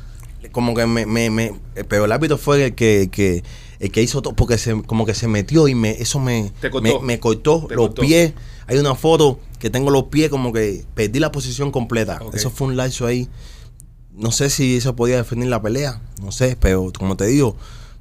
como 0.53 0.75
que 0.75 0.85
me. 0.87 1.07
me, 1.07 1.31
me- 1.31 1.55
pero 1.89 2.05
el 2.05 2.13
árbitro 2.13 2.37
fue 2.37 2.63
el 2.67 2.75
que, 2.75 3.09
que, 3.11 3.43
el 3.79 3.91
que 3.91 4.03
hizo 4.03 4.21
todo, 4.21 4.35
porque 4.35 4.59
se, 4.59 4.83
como 4.83 5.07
que 5.07 5.15
se 5.15 5.29
metió 5.29 5.69
y 5.69 5.75
me 5.75 5.93
eso 5.93 6.19
me, 6.19 6.53
Te 6.61 6.69
cortó. 6.71 7.01
me, 7.01 7.07
me 7.07 7.21
cortó 7.21 7.65
Te 7.69 7.75
los 7.77 7.87
cortó. 7.87 8.03
pies. 8.03 8.35
Hay 8.67 8.79
una 8.79 8.95
foto 8.97 9.39
que 9.61 9.71
tengo 9.71 9.91
los 9.91 10.05
pies 10.05 10.29
como 10.29 10.53
que 10.53 10.85
perdí 10.95 11.21
la 11.21 11.31
posición 11.33 11.71
completa. 11.71 12.21
Eso 12.35 12.51
fue 12.51 12.67
un 12.67 12.77
lazo 12.77 13.07
ahí. 13.07 13.29
No 14.13 14.33
sé 14.33 14.51
si 14.51 14.77
eso 14.77 14.97
podía 14.97 15.17
definir 15.19 15.49
la 15.49 15.63
pelea. 15.63 16.01
No 16.23 16.33
sé, 16.33 16.57
pero 16.59 16.91
como 16.99 17.17
te 17.17 17.27
digo, 17.27 17.57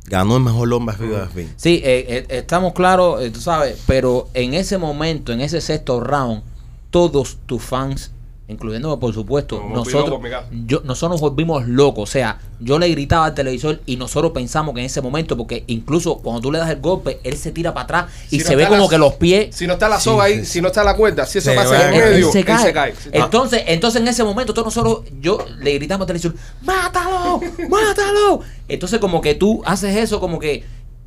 ganó 0.08 0.38
el 0.38 0.44
mejor 0.44 0.72
hombre 0.74 0.96
de 0.98 1.28
fin. 1.28 1.54
Sí, 1.58 1.82
eh, 1.84 2.06
eh, 2.08 2.26
estamos 2.30 2.74
claros, 2.74 3.22
eh, 3.22 3.32
tú 3.32 3.42
sabes, 3.42 3.82
pero 3.88 4.30
en 4.34 4.54
ese 4.54 4.78
momento, 4.78 5.34
en 5.34 5.42
ese 5.42 5.62
sexto 5.62 6.00
round, 6.00 6.44
todos 6.90 7.38
tus 7.46 7.62
fans, 7.62 8.12
incluyéndome 8.48 8.98
por 8.98 9.12
supuesto, 9.14 9.64
nosotros, 9.74 10.20
yo, 10.68 10.82
nosotros 10.84 11.20
nos 11.20 11.22
volvimos 11.22 11.68
locos. 11.68 12.10
O 12.10 12.12
sea, 12.12 12.40
yo 12.60 12.78
le 12.78 12.88
gritaba 12.90 13.26
al 13.26 13.34
televisor 13.34 13.82
y 13.88 13.98
nosotros 13.98 14.34
pensamos 14.34 14.76
que 14.76 14.82
en 14.82 14.86
ese 14.86 15.02
momento, 15.02 15.36
porque 15.36 15.64
incluso 15.68 16.18
cuando 16.20 16.42
tú 16.42 16.52
le 16.52 16.60
das 16.60 16.70
el 16.70 16.80
golpe, 16.80 17.20
él 17.24 17.36
se 17.38 17.52
tira 17.52 17.74
para 17.74 17.84
atrás 17.86 18.06
y 18.30 18.38
Si 18.38 18.44
no 18.44 18.50
se 18.50 18.56
ve 18.56 18.68
como 18.68 18.84
la- 18.84 18.90
que 18.90 18.98
los 19.00 19.14
pies 19.16 19.56
Si 19.56 19.66
no 19.66 19.74
está 19.74 19.90
la 19.90 19.98
Sí, 20.00 20.04
soga 20.04 20.26
ahí, 20.26 20.40
sí, 20.42 20.46
si 20.46 20.62
no 20.62 20.68
está 20.68 20.84
la 20.84 20.96
cuerda, 20.96 21.26
si 21.26 21.40
eso 21.40 21.50
Se 21.50 21.56
pasa 21.56 21.88
en 21.90 21.94
el 21.96 22.02
él- 22.04 22.10
medio, 22.14 22.32
se 22.32 22.44
cae. 22.44 22.56
él 22.56 22.62
se 22.62 22.74
cae. 22.74 22.94
Entonces, 23.12 23.64
entonces 23.66 24.02
en 24.02 24.08
ese 24.08 24.24
momento 24.24 24.54
todos 24.54 24.68
nosotros, 24.76 25.06
yo 25.20 25.40
le 25.60 25.74
gritamos 25.74 26.04
al 26.04 26.08
televisor, 26.08 26.36
¡mátalo! 26.62 27.42
¡mátalo! 27.70 28.42
Entonces 28.68 29.00
como 29.00 29.22
que 29.22 29.34
tú 29.36 29.62
haces 29.66 29.96
eso, 29.96 30.20
como 30.20 30.38
que 30.40 30.64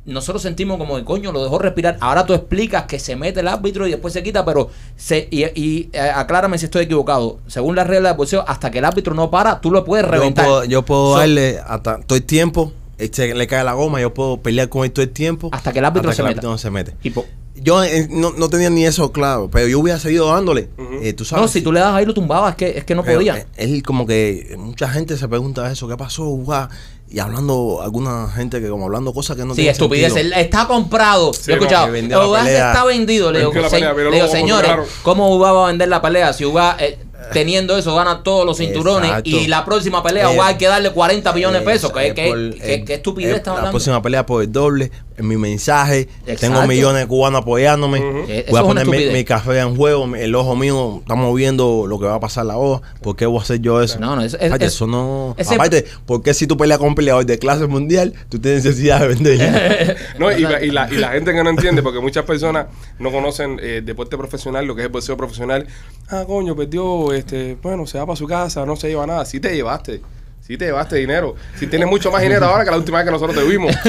nosotros 0.09 0.41
sentimos 0.41 0.77
como 0.77 0.97
que 0.97 1.03
coño 1.05 1.31
lo 1.31 1.43
dejó 1.43 1.59
respirar. 1.59 1.97
Ahora 2.01 2.25
tú 2.25 2.33
explicas 2.33 2.83
que 2.83 2.99
se 2.99 3.15
mete 3.15 3.39
el 3.39 3.47
árbitro 3.47 3.87
y 3.87 3.91
después 3.91 4.13
se 4.13 4.21
quita, 4.23 4.43
pero 4.43 4.69
se 4.97 5.27
y, 5.31 5.43
y, 5.59 5.89
eh, 5.93 5.99
aclárame 6.13 6.57
si 6.57 6.65
estoy 6.65 6.83
equivocado. 6.85 7.39
Según 7.47 7.75
las 7.75 7.87
reglas 7.87 8.13
de 8.13 8.17
boxeo, 8.17 8.43
hasta 8.47 8.69
que 8.71 8.79
el 8.79 8.85
árbitro 8.85 9.13
no 9.13 9.29
para, 9.31 9.61
tú 9.61 9.71
lo 9.71 9.85
puedes 9.85 10.05
Yo 10.05 10.11
reventar. 10.11 10.45
puedo, 10.45 10.63
yo 10.65 10.83
puedo 10.83 11.13
So- 11.13 11.19
darle 11.19 11.59
hasta 11.65 11.99
todo 12.01 12.17
el 12.17 12.23
tiempo. 12.23 12.73
se 13.11 13.33
le 13.33 13.47
cae 13.47 13.63
la 13.63 13.73
goma, 13.73 14.01
yo 14.01 14.13
puedo 14.13 14.37
pelear 14.41 14.67
con 14.67 14.83
él 14.83 14.91
todo 14.91 15.03
el 15.03 15.11
tiempo. 15.11 15.49
Hasta 15.53 15.71
que 15.71 15.79
el 15.79 15.85
árbitro 15.85 16.09
hasta 16.09 16.21
se 16.21 16.23
que 16.23 16.29
el 16.29 16.35
meta. 16.35 16.39
árbitro 16.39 16.51
no 16.51 16.57
se 16.57 16.69
mete. 16.69 16.95
Y 17.03 17.13
Yo 17.61 17.83
eh, 17.83 18.07
no, 18.09 18.31
no 18.31 18.49
tenía 18.49 18.69
ni 18.69 18.85
eso 18.85 19.11
claro, 19.11 19.49
pero 19.51 19.67
yo 19.67 19.79
hubiera 19.79 19.99
seguido 19.99 20.27
dándole. 20.33 20.69
Eh, 21.01 21.13
tú 21.13 21.23
sabes, 21.25 21.41
no, 21.43 21.47
si 21.47 21.61
tú 21.61 21.71
le 21.73 21.79
das 21.81 21.93
ahí 21.93 22.05
lo 22.05 22.13
tumbabas, 22.13 22.51
es 22.51 22.55
que, 22.57 22.77
es 22.77 22.83
que 22.85 22.95
no 22.95 23.03
Pero, 23.03 23.17
podía. 23.19 23.37
eh, 23.37 23.47
Él 23.57 23.83
como 23.83 24.05
que 24.05 24.55
mucha 24.57 24.87
gente 24.89 25.17
se 25.17 25.27
pregunta 25.29 25.69
eso, 25.71 25.87
¿qué 25.87 25.95
pasó? 25.97 26.25
Guau? 26.25 26.67
Y 27.11 27.17
hablando, 27.19 27.79
alguna 27.81 28.29
gente 28.33 28.61
que 28.61 28.69
como 28.69 28.85
hablando 28.85 29.13
cosas 29.13 29.35
que 29.35 29.43
no 29.43 29.53
Sí, 29.53 29.61
tienen 29.61 29.71
estupidez. 29.71 30.13
sentido. 30.13 30.35
Él 30.35 30.41
está 30.45 30.67
comprado. 30.67 31.33
Sí, 31.33 31.41
Yo 31.47 31.53
he 31.53 31.55
escuchado. 31.57 31.91
pelea. 31.91 32.67
está 32.71 32.85
vendido. 32.85 33.31
Le 33.31 33.39
digo, 33.39 33.49
Vendió 33.51 33.63
la 33.63 33.69
"Se- 33.69 33.75
pelea, 33.77 33.93
le 33.93 34.15
digo, 34.15 34.27
señores. 34.27 34.71
¿cómo 35.01 35.35
Ugas 35.35 35.53
va 35.53 35.63
a 35.63 35.67
vender 35.67 35.87
la 35.89 36.01
pelea? 36.03 36.33
Si 36.33 36.45
Ugas 36.45 36.75
eh, 36.79 36.99
teniendo 37.33 37.75
eso 37.77 37.95
gana 37.95 38.21
todos 38.23 38.45
los 38.45 38.57
cinturones 38.57 39.09
Exacto. 39.09 39.29
y 39.29 39.47
la 39.47 39.65
próxima 39.65 40.03
pelea 40.03 40.31
Eh, 40.31 40.35
Ugas 40.35 40.49
hay 40.49 40.57
que 40.57 40.67
darle 40.67 40.91
40 40.91 41.33
millones 41.33 41.61
de 41.61 41.65
pesos. 41.65 41.91
¿Qué, 41.91 42.13
qué- 42.13 42.53
qué- 42.59 42.73
eh, 42.75 42.85
qué 42.85 42.93
estupidez 42.93 43.33
eh, 43.33 43.37
estamos 43.37 43.57
La 43.57 43.61
hablando? 43.61 43.77
próxima 43.77 44.01
pelea 44.03 44.25
por 44.25 44.43
el 44.43 44.51
doble, 44.51 44.91
en 45.19 45.27
mi 45.27 45.37
mensaje. 45.37 46.07
Exacto. 46.25 46.39
Tengo 46.55 46.65
millones 46.67 47.01
de 47.03 47.07
cubanos 47.07 47.41
apoyándome. 47.41 47.99
Eso 48.27 48.51
Voy 48.51 48.59
a 48.59 48.63
poner 48.63 48.87
mi, 48.87 49.23
café 49.25 49.59
en 49.59 49.75
juego. 49.75 50.07
mi- 50.07 50.19
El 50.19 50.33
ojo 50.33 50.55
mío, 50.55 50.99
estamos 51.01 51.35
viendo 51.35 51.85
lo 51.87 51.99
que 51.99 52.05
va 52.05 52.15
a 52.15 52.19
pasar 52.19 52.45
la 52.45 52.57
hoja. 52.57 52.81
¿Por 53.01 53.15
qué 53.15 53.25
voy 53.25 53.39
a 53.39 53.41
hacer 53.41 53.59
yo 53.59 53.81
eso? 53.81 53.99
No, 53.99 54.15
no, 54.15 54.21
es- 54.23 54.33
es- 54.33 54.43
Aparte, 54.47 54.65
es- 54.65 54.73
eso 54.73 54.87
no. 54.87 55.35
ese- 55.37 55.55
Aparte, 55.55 55.85
¿por 56.05 56.23
qué 56.23 56.33
si 56.33 56.47
tú 56.47 56.55
peleas 56.57 56.79
con 56.79 56.87
un 56.87 56.95
peleador 56.95 57.25
de 57.25 57.37
clase 57.37 57.67
mundial, 57.67 58.13
tú 58.29 58.39
tienes 58.39 58.63
necesidad 58.63 59.01
de 59.01 59.07
vender? 59.09 59.97
No, 60.19 60.31
y, 60.31 60.39
la, 60.41 60.63
y, 60.63 60.71
la, 60.71 60.91
y 60.91 60.95
la 60.97 61.09
gente 61.09 61.33
que 61.33 61.43
no 61.43 61.49
entiende, 61.49 61.83
porque 61.83 61.99
muchas 61.99 62.23
personas 62.25 62.67
no 62.97 63.11
conocen 63.11 63.59
eh, 63.61 63.81
deporte 63.83 64.17
profesional, 64.17 64.65
lo 64.65 64.75
que 64.75 64.81
es 64.81 64.85
el 64.87 64.91
boxeo 64.91 65.15
profesional. 65.17 65.67
Ah, 66.09 66.23
coño, 66.25 66.55
perdió, 66.55 67.11
este, 67.13 67.57
bueno, 67.61 67.85
se 67.85 67.97
va 67.99 68.05
para 68.05 68.15
su 68.15 68.25
casa, 68.27 68.65
no 68.65 68.75
se 68.75 68.87
lleva 68.87 69.05
nada. 69.05 69.25
Si 69.25 69.39
te 69.39 69.53
llevaste, 69.55 70.01
Sí 70.49 70.57
te 70.57 70.65
llevaste 70.65 70.95
dinero. 70.95 71.35
Si 71.59 71.67
tienes 71.67 71.87
mucho 71.87 72.09
más 72.11 72.23
dinero 72.23 72.43
ahora 72.47 72.65
que 72.65 72.71
la 72.71 72.77
última 72.77 72.97
vez 72.97 73.05
que 73.05 73.11
nosotros 73.11 73.37
te 73.37 73.43
vimos. 73.43 73.71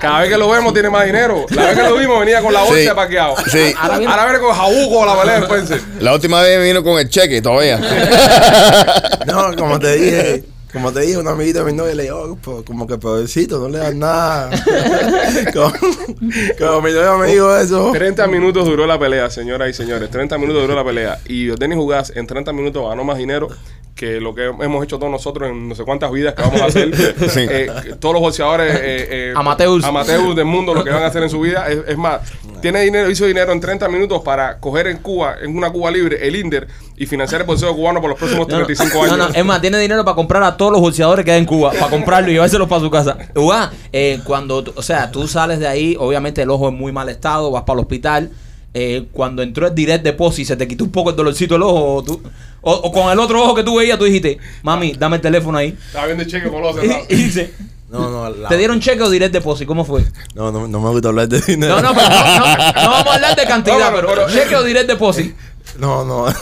Cada 0.00 0.20
vez 0.20 0.28
que 0.30 0.38
lo 0.38 0.48
vemos 0.48 0.72
tiene 0.72 0.88
más 0.88 1.04
dinero. 1.04 1.46
La 1.50 1.64
vez 1.66 1.76
que 1.76 1.82
lo 1.82 1.96
vimos 1.96 2.20
venía 2.20 2.40
con 2.40 2.52
la 2.52 2.60
bolsa 2.60 2.76
Sí. 2.80 2.86
de 2.86 2.94
paqueado. 2.94 3.34
Sí. 3.50 3.74
Ahora 3.76 3.98
viene, 3.98 4.12
ahora 4.12 4.24
viene 4.26 4.38
con 4.38 4.54
jabugo 4.54 5.04
la 5.04 5.18
pelea 5.20 5.34
de 5.40 5.46
Spencer. 5.46 5.80
La 5.98 6.14
última 6.14 6.42
vez 6.42 6.62
vino 6.62 6.84
con 6.84 7.00
el 7.00 7.08
cheque 7.08 7.42
todavía. 7.42 7.80
No, 9.26 9.54
como 9.56 9.78
te 9.80 9.96
dije, 9.96 10.44
como 10.72 10.92
te 10.92 11.00
dije, 11.00 11.18
un 11.18 11.26
amiguito 11.28 11.58
de 11.64 11.70
mi 11.72 11.76
novia 11.76 11.94
le 11.94 12.04
dijo, 12.04 12.16
"Oh, 12.20 12.36
po- 12.36 12.64
como 12.64 12.86
que 12.86 12.96
pobrecito, 12.98 13.58
no 13.58 13.68
le 13.68 13.78
das 13.78 13.94
nada. 13.94 14.50
como, 15.52 15.72
como 16.58 16.80
mi 16.82 16.92
novia 16.92 17.14
me 17.16 17.26
dijo 17.28 17.54
eso. 17.56 17.90
30 17.92 18.26
minutos 18.28 18.64
duró 18.64 18.86
la 18.86 18.98
pelea, 18.98 19.28
señoras 19.30 19.68
y 19.70 19.72
señores. 19.74 20.08
30 20.10 20.38
minutos 20.38 20.62
duró 20.62 20.74
la 20.74 20.84
pelea. 20.84 21.18
Y 21.26 21.46
Denis 21.48 21.76
Jugás 21.76 22.12
en 22.14 22.26
30 22.26 22.52
minutos 22.52 22.88
ganó 22.88 23.04
más 23.04 23.18
dinero 23.18 23.48
que 24.00 24.18
lo 24.18 24.34
que 24.34 24.46
hemos 24.46 24.82
hecho 24.82 24.98
todos 24.98 25.12
nosotros 25.12 25.50
en 25.50 25.68
no 25.68 25.74
sé 25.74 25.84
cuántas 25.84 26.10
vidas 26.10 26.32
que 26.32 26.40
vamos 26.40 26.62
a 26.62 26.64
hacer. 26.64 26.90
Sí. 27.30 27.46
Eh, 27.48 27.68
todos 28.00 28.14
los 28.14 28.22
boxeadores 28.22 28.74
eh, 28.76 28.80
eh, 28.82 29.32
Amateurs. 29.36 29.84
amateurs 29.84 30.34
del 30.34 30.46
mundo 30.46 30.72
lo 30.72 30.82
que 30.82 30.88
van 30.88 31.02
a 31.02 31.06
hacer 31.08 31.22
en 31.22 31.28
su 31.28 31.38
vida. 31.40 31.68
Es, 31.68 31.80
es 31.86 31.98
más, 31.98 32.22
tiene 32.62 32.80
dinero, 32.80 33.10
hizo 33.10 33.26
dinero 33.26 33.52
en 33.52 33.60
30 33.60 33.86
minutos 33.90 34.22
para 34.22 34.58
coger 34.58 34.86
en 34.86 34.96
Cuba, 34.98 35.34
en 35.42 35.54
una 35.54 35.70
Cuba 35.70 35.90
libre, 35.90 36.26
el 36.26 36.34
INDER 36.34 36.66
y 36.96 37.04
financiar 37.04 37.42
el 37.42 37.46
boxeo 37.46 37.76
cubano 37.76 38.00
por 38.00 38.08
los 38.10 38.18
próximos 38.18 38.48
No, 38.48 38.58
no, 38.60 38.64
35 38.64 39.02
años. 39.04 39.18
No, 39.18 39.28
no, 39.28 39.34
es 39.34 39.44
más, 39.44 39.60
tiene 39.60 39.78
dinero 39.78 40.02
para 40.02 40.14
comprar 40.14 40.42
a 40.44 40.56
todos 40.56 40.72
los 40.72 40.80
boxeadores 40.80 41.22
que 41.22 41.32
hay 41.32 41.38
en 41.38 41.44
Cuba, 41.46 41.70
para 41.72 41.88
comprarlo 41.90 42.30
y 42.30 42.34
llevárselos 42.34 42.68
para 42.68 42.80
su 42.80 42.90
casa. 42.90 43.18
Uga, 43.34 43.70
eh, 43.92 44.18
cuando, 44.24 44.64
o 44.74 44.82
sea, 44.82 45.10
tú 45.10 45.28
sales 45.28 45.58
de 45.60 45.68
ahí, 45.68 45.94
obviamente 45.98 46.40
el 46.40 46.48
ojo 46.48 46.68
en 46.70 46.74
muy 46.74 46.90
mal 46.90 47.10
estado, 47.10 47.50
vas 47.50 47.64
para 47.64 47.78
el 47.78 47.84
hospital. 47.84 48.30
eh, 48.72 49.06
cuando 49.12 49.42
entró 49.42 49.66
el 49.66 49.74
direct 49.74 50.04
deposit, 50.04 50.46
se 50.46 50.56
te 50.56 50.66
quitó 50.68 50.84
un 50.84 50.92
poco 50.92 51.10
el 51.10 51.16
dolorcito 51.16 51.54
del 51.54 51.64
ojo, 51.64 51.94
o, 51.96 52.02
tú- 52.04 52.22
o- 52.62 52.72
o 52.72 52.92
con 52.92 53.10
el 53.10 53.18
otro 53.18 53.42
ojo 53.42 53.54
que 53.54 53.62
tú 53.62 53.76
veías, 53.76 53.98
tú 53.98 54.04
dijiste, 54.04 54.38
mami, 54.62 54.92
dame 54.98 55.16
el 55.16 55.22
teléfono 55.22 55.58
ahí. 55.58 55.76
Estaba 55.86 56.06
viendo 56.06 56.22
el 56.24 56.30
cheque 56.30 56.48
con 56.48 56.62
los 56.62 56.76
Y, 56.84 57.14
y 57.14 57.16
dice, 57.16 57.54
No, 57.90 58.08
no, 58.10 58.30
la- 58.30 58.48
¿te 58.48 58.56
dieron 58.56 58.78
cheque 58.80 59.02
o 59.02 59.10
direct 59.10 59.32
deposit? 59.32 59.66
¿Cómo 59.66 59.84
fue? 59.84 60.04
No, 60.34 60.52
no, 60.52 60.68
no 60.68 60.80
me 60.80 60.90
gusta 60.90 61.08
hablar 61.08 61.28
de 61.28 61.40
dinero. 61.40 61.76
No, 61.76 61.82
no, 61.82 61.94
pero 61.94 62.08
no, 62.08 62.16
no, 62.16 62.56
no 62.56 62.90
vamos 62.90 63.06
a 63.06 63.14
hablar 63.14 63.34
de 63.36 63.44
cantidad, 63.46 63.90
No, 63.90 63.96
pero- 63.96 64.08
pero, 64.08 64.26
pero- 64.26 64.38
cheque 64.42 64.54
o 64.56 64.62
direct 64.62 64.86
deposit. 64.88 65.34
No, 65.80 66.04
no. 66.04 66.26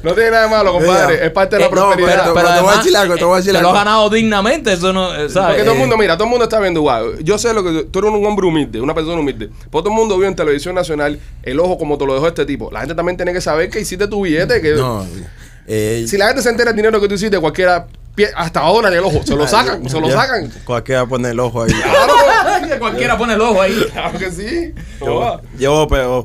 No 0.00 0.14
tiene 0.14 0.30
nada 0.30 0.44
de 0.44 0.48
malo, 0.48 0.72
compadre. 0.74 1.14
Mira, 1.14 1.26
Es 1.26 1.32
parte 1.32 1.56
de 1.56 1.60
la 1.62 1.66
eh, 1.66 1.70
no, 1.70 1.74
prosperidad. 1.74 2.10
pero- 2.12 2.24
te 2.34 2.40
voy 2.40 2.48
a 2.48 2.52
además, 2.54 2.76
decir 2.84 2.96
algo, 2.96 3.16
te 3.16 3.24
voy 3.24 3.34
a 3.34 3.36
decir 3.38 3.52
te 3.52 3.60
lo 3.60 3.68
algo. 3.68 3.78
has 3.78 3.84
ganado 3.84 4.10
dignamente, 4.10 4.72
eso 4.72 4.92
no, 4.92 5.12
eh, 5.12 5.28
¿sabes? 5.28 5.48
Porque 5.48 5.62
todo 5.64 5.72
el 5.72 5.76
Eh, 5.76 5.80
mundo, 5.80 5.96
mira, 5.98 6.14
todo 6.16 6.24
el 6.26 6.30
mundo 6.30 6.44
está 6.44 6.60
viendo, 6.60 6.82
wow, 6.82 7.18
yo 7.20 7.36
sé 7.36 7.52
lo 7.52 7.64
que 7.64 7.82
tú 7.90 7.98
eres 7.98 8.12
un 8.12 8.24
hombre 8.24 8.46
humilde, 8.46 8.80
una 8.80 8.94
persona 8.94 9.18
humilde. 9.20 9.48
Pues 9.70 9.82
todo 9.82 9.88
el 9.92 9.98
mundo 9.98 10.16
vio 10.16 10.28
en 10.28 10.36
televisión 10.36 10.76
nacional 10.76 11.18
el 11.42 11.58
ojo 11.58 11.76
como 11.78 11.98
te 11.98 12.06
lo 12.06 12.14
dejó 12.14 12.28
este 12.28 12.46
tipo. 12.46 12.70
La 12.70 12.78
gente 12.78 12.94
también 12.94 13.16
tiene 13.16 13.32
que 13.32 13.40
saber 13.40 13.70
que 13.70 13.80
hiciste 13.80 14.06
tu 14.06 14.22
billete, 14.22 14.60
que 14.62 14.74
No. 14.76 15.04
eh, 15.66 16.04
si 16.08 16.16
la 16.16 16.28
gente 16.28 16.42
se 16.42 16.50
entera 16.50 16.70
el 16.70 16.76
dinero 16.76 17.00
que 17.00 17.08
tú 17.08 17.14
hiciste, 17.16 17.36
cualquiera 17.40 17.88
pie- 18.14 18.30
hasta 18.36 18.60
ahora 18.60 18.88
en 18.90 18.94
el 18.94 19.00
ojo, 19.04 19.20
se 19.24 19.34
lo 19.34 19.48
sacan, 19.48 19.88
se 19.88 20.00
lo 20.00 20.08
sacan. 20.12 20.48
Cualquiera 20.64 21.06
pone 21.06 21.30
el 21.30 21.40
ojo 21.40 21.64
ahí. 21.64 21.72
Claro, 21.72 22.14
Cualquiera 22.78 23.18
pone 23.18 23.34
el 23.34 23.40
ojo 23.40 23.60
ahí. 23.60 23.84
claro 23.92 24.16
que 24.16 24.30
sí. 24.30 24.74
Yo, 25.00 25.40
yo, 25.58 25.86
pero 25.90 26.24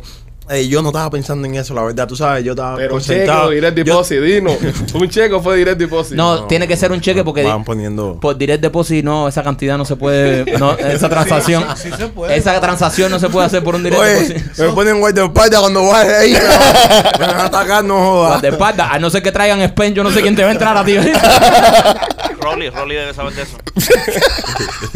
eh, 0.49 0.67
yo 0.67 0.81
no 0.81 0.89
estaba 0.89 1.09
pensando 1.09 1.47
en 1.47 1.55
eso, 1.55 1.73
la 1.73 1.83
verdad. 1.83 2.07
Tú 2.07 2.15
sabes, 2.15 2.43
yo 2.43 2.51
estaba 2.51 2.75
Pero 2.75 2.95
un 2.95 3.01
cheque 3.01 3.13
concentrado. 3.25 3.47
o 3.47 3.51
direct 3.51 3.77
Yo- 3.77 3.83
deposit, 3.85 4.19
dino. 4.21 4.51
Un 4.93 5.09
cheque 5.09 5.33
o 5.33 5.41
fue 5.41 5.55
direct 5.57 5.77
deposit. 5.79 6.15
No, 6.15 6.45
tiene 6.45 6.67
que 6.67 6.75
ser 6.77 6.91
un 6.91 6.99
cheque 7.01 7.23
porque 7.23 7.43
Van 7.43 7.63
poniendo. 7.63 8.19
por 8.19 8.37
direct 8.37 8.61
deposit 8.61 9.03
no, 9.03 9.27
esa 9.27 9.41
cantidad 9.43 9.77
no 9.77 9.85
se 9.85 9.95
puede, 9.95 10.57
no, 10.59 10.73
esa 10.77 11.07
transacción, 11.09 11.65
sí, 11.75 11.89
sí 11.89 11.97
se 11.97 12.07
puede. 12.07 12.35
esa 12.35 12.59
transacción 12.59 13.09
no 13.11 13.19
se 13.19 13.29
puede 13.29 13.45
hacer 13.47 13.63
por 13.63 13.75
un 13.75 13.83
direct 13.83 14.01
Oye, 14.01 14.13
deposit. 14.33 14.57
me 14.59 14.69
ponen 14.73 14.99
guay 14.99 15.13
de 15.13 15.23
espalda 15.25 15.59
cuando 15.61 15.85
vaya 15.87 16.19
ahí. 16.19 16.33
Me 16.33 17.25
van 17.25 17.37
a 17.37 17.45
atacar, 17.45 17.83
no 17.83 17.97
jodas. 17.99 18.41
De 18.41 18.49
espalda, 18.49 18.89
a 18.91 18.99
no 18.99 19.09
ser 19.09 19.23
que 19.23 19.31
traigan 19.31 19.61
Spen, 19.69 19.93
yo 19.93 20.03
no 20.03 20.11
sé 20.11 20.21
quién 20.21 20.35
te 20.35 20.43
va 20.43 20.49
a 20.49 20.51
entrar 20.51 20.75
a 20.77 20.83
ti. 20.83 20.97
Rolly, 22.41 22.69
Rolly 22.69 22.95
debe 22.95 23.13
saber 23.13 23.33
de 23.33 23.41
eso. 23.43 23.57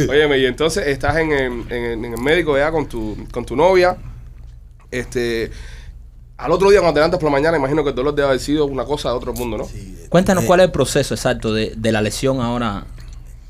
Óyeme, 0.10 0.38
y 0.40 0.46
entonces 0.46 0.86
estás 0.88 1.16
en, 1.18 1.32
en- 1.32 1.66
en- 1.70 2.06
en 2.06 2.14
el 2.14 2.20
médico 2.22 2.58
ya 2.58 2.72
con 2.72 2.88
tu, 2.88 3.18
con 3.32 3.46
tu 3.46 3.56
novia. 3.56 3.96
Este. 5.00 5.52
Al 6.38 6.52
otro 6.52 6.70
día, 6.70 6.80
cuando 6.82 6.94
te 6.94 7.00
levantas 7.00 7.20
por 7.20 7.30
la 7.30 7.38
mañana, 7.38 7.58
imagino 7.58 7.84
que 7.84 7.90
el 7.90 7.96
dolor 7.96 8.14
debe 8.14 8.28
haber 8.28 8.40
sido 8.40 8.66
una 8.68 8.86
cosa 8.86 9.10
de 9.10 9.16
otro 9.16 9.34
mundo, 9.34 9.58
¿no? 9.58 9.68
Cuéntanos 10.10 10.44
Eh, 10.44 10.48
cuál 10.48 10.60
es 10.60 10.66
el 10.66 10.72
proceso 10.72 11.16
exacto 11.16 11.52
de, 11.52 11.74
de 11.76 11.92
la 11.92 12.02
lesión 12.02 12.40
ahora. 12.42 12.86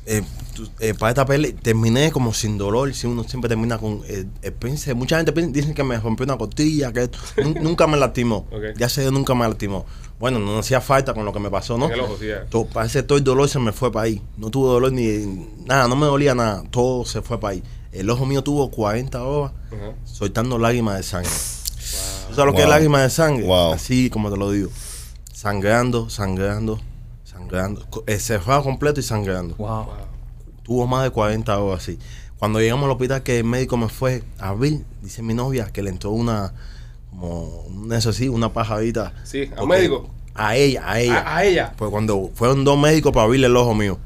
eh, 0.09 0.23
tú- 0.55 0.69
eh, 0.79 0.93
para 0.93 1.09
esta 1.09 1.25
pelea 1.25 1.51
terminé 1.61 2.11
como 2.13 2.33
sin 2.33 2.57
dolor. 2.57 2.93
Si 2.93 3.05
uno 3.05 3.25
siempre 3.25 3.49
termina 3.49 3.77
con. 3.77 4.01
Eh, 4.07 4.25
eh, 4.41 4.93
mucha 4.95 5.17
gente 5.17 5.33
dicen 5.47 5.73
que 5.73 5.83
me 5.83 5.99
rompió 5.99 6.23
una 6.23 6.37
costilla, 6.37 6.93
que 6.93 7.03
esto. 7.03 7.17
Nunca 7.61 7.87
me 7.87 7.97
lastimó. 7.97 8.47
Ya 8.77 8.87
sé, 8.87 9.03
yo 9.03 9.11
nunca 9.11 9.35
me 9.35 9.45
lastimó. 9.45 9.85
Bueno, 10.17 10.39
no 10.39 10.57
hacía 10.59 10.79
falta 10.79 11.13
con 11.13 11.25
lo 11.25 11.33
que 11.33 11.39
me 11.39 11.51
pasó, 11.51 11.77
¿no? 11.77 11.87
En 11.87 11.91
el 11.91 11.99
ojo, 11.99 12.15
sí, 12.17 12.27
ya. 12.27 12.45
To- 12.45 12.65
parece 12.65 12.99
que 12.99 13.03
todo 13.03 13.17
el 13.17 13.23
dolor 13.25 13.49
se 13.49 13.59
me 13.59 13.73
fue 13.73 13.91
para 13.91 14.05
ahí. 14.05 14.21
No 14.37 14.49
tuve 14.49 14.69
dolor 14.69 14.93
ni 14.93 15.25
nada, 15.65 15.89
no 15.89 15.97
me 15.97 16.05
dolía 16.05 16.33
nada. 16.33 16.63
Todo 16.71 17.03
se 17.03 17.21
fue 17.21 17.37
para 17.37 17.55
ahí. 17.55 17.63
El 17.91 18.09
ojo 18.09 18.25
mío 18.25 18.43
tuvo 18.43 18.69
40 18.69 19.23
horas 19.23 19.51
soltando 20.05 20.57
lágrimas 20.57 20.97
de 20.97 21.03
sangre. 21.03 21.29
¿Tú 21.31 22.35
sabes 22.35 22.45
lo 22.45 22.51
que 22.53 22.59
es 22.59 22.65
Wow. 22.65 22.69
lágrimas 22.73 23.01
de 23.03 23.09
sangre? 23.09 23.45
Wow. 23.45 23.73
Así 23.73 24.09
como 24.09 24.29
te 24.29 24.37
lo 24.37 24.51
digo. 24.51 24.69
Sangrando, 25.33 26.09
sangrando, 26.09 26.79
sangrando. 27.23 27.85
Eh, 28.07 28.19
cerrado 28.19 28.63
completo 28.63 28.99
y 28.99 29.03
sangrando. 29.03 29.55
Wow. 29.55 29.87
Tuvo 30.63 30.87
más 30.87 31.03
de 31.03 31.11
40 31.11 31.57
horas 31.59 31.83
así. 31.83 31.97
Cuando 32.39 32.59
llegamos 32.59 32.85
al 32.85 32.91
hospital 32.91 33.23
que 33.23 33.39
el 33.39 33.43
médico 33.45 33.77
me 33.77 33.89
fue 33.89 34.23
a 34.39 34.49
abrir, 34.49 34.83
dice 35.01 35.23
mi 35.23 35.33
novia 35.33 35.65
que 35.71 35.81
le 35.81 35.89
entró 35.89 36.11
una, 36.11 36.53
como, 37.09 37.65
eso 37.91 38.13
sí, 38.13 38.27
una 38.29 38.51
pajadita. 38.53 39.13
Sí, 39.23 39.49
¿a 39.57 39.63
un 39.63 39.69
médico? 39.69 40.09
A 40.35 40.55
ella, 40.55 40.83
a 40.85 40.99
ella. 40.99 41.19
A, 41.25 41.37
a 41.37 41.45
ella. 41.45 41.73
Pues 41.77 41.89
cuando 41.89 42.29
fueron 42.35 42.63
dos 42.63 42.77
médicos 42.77 43.11
para 43.11 43.23
abrirle 43.25 43.47
el 43.47 43.55
ojo 43.57 43.73
mío. 43.73 43.97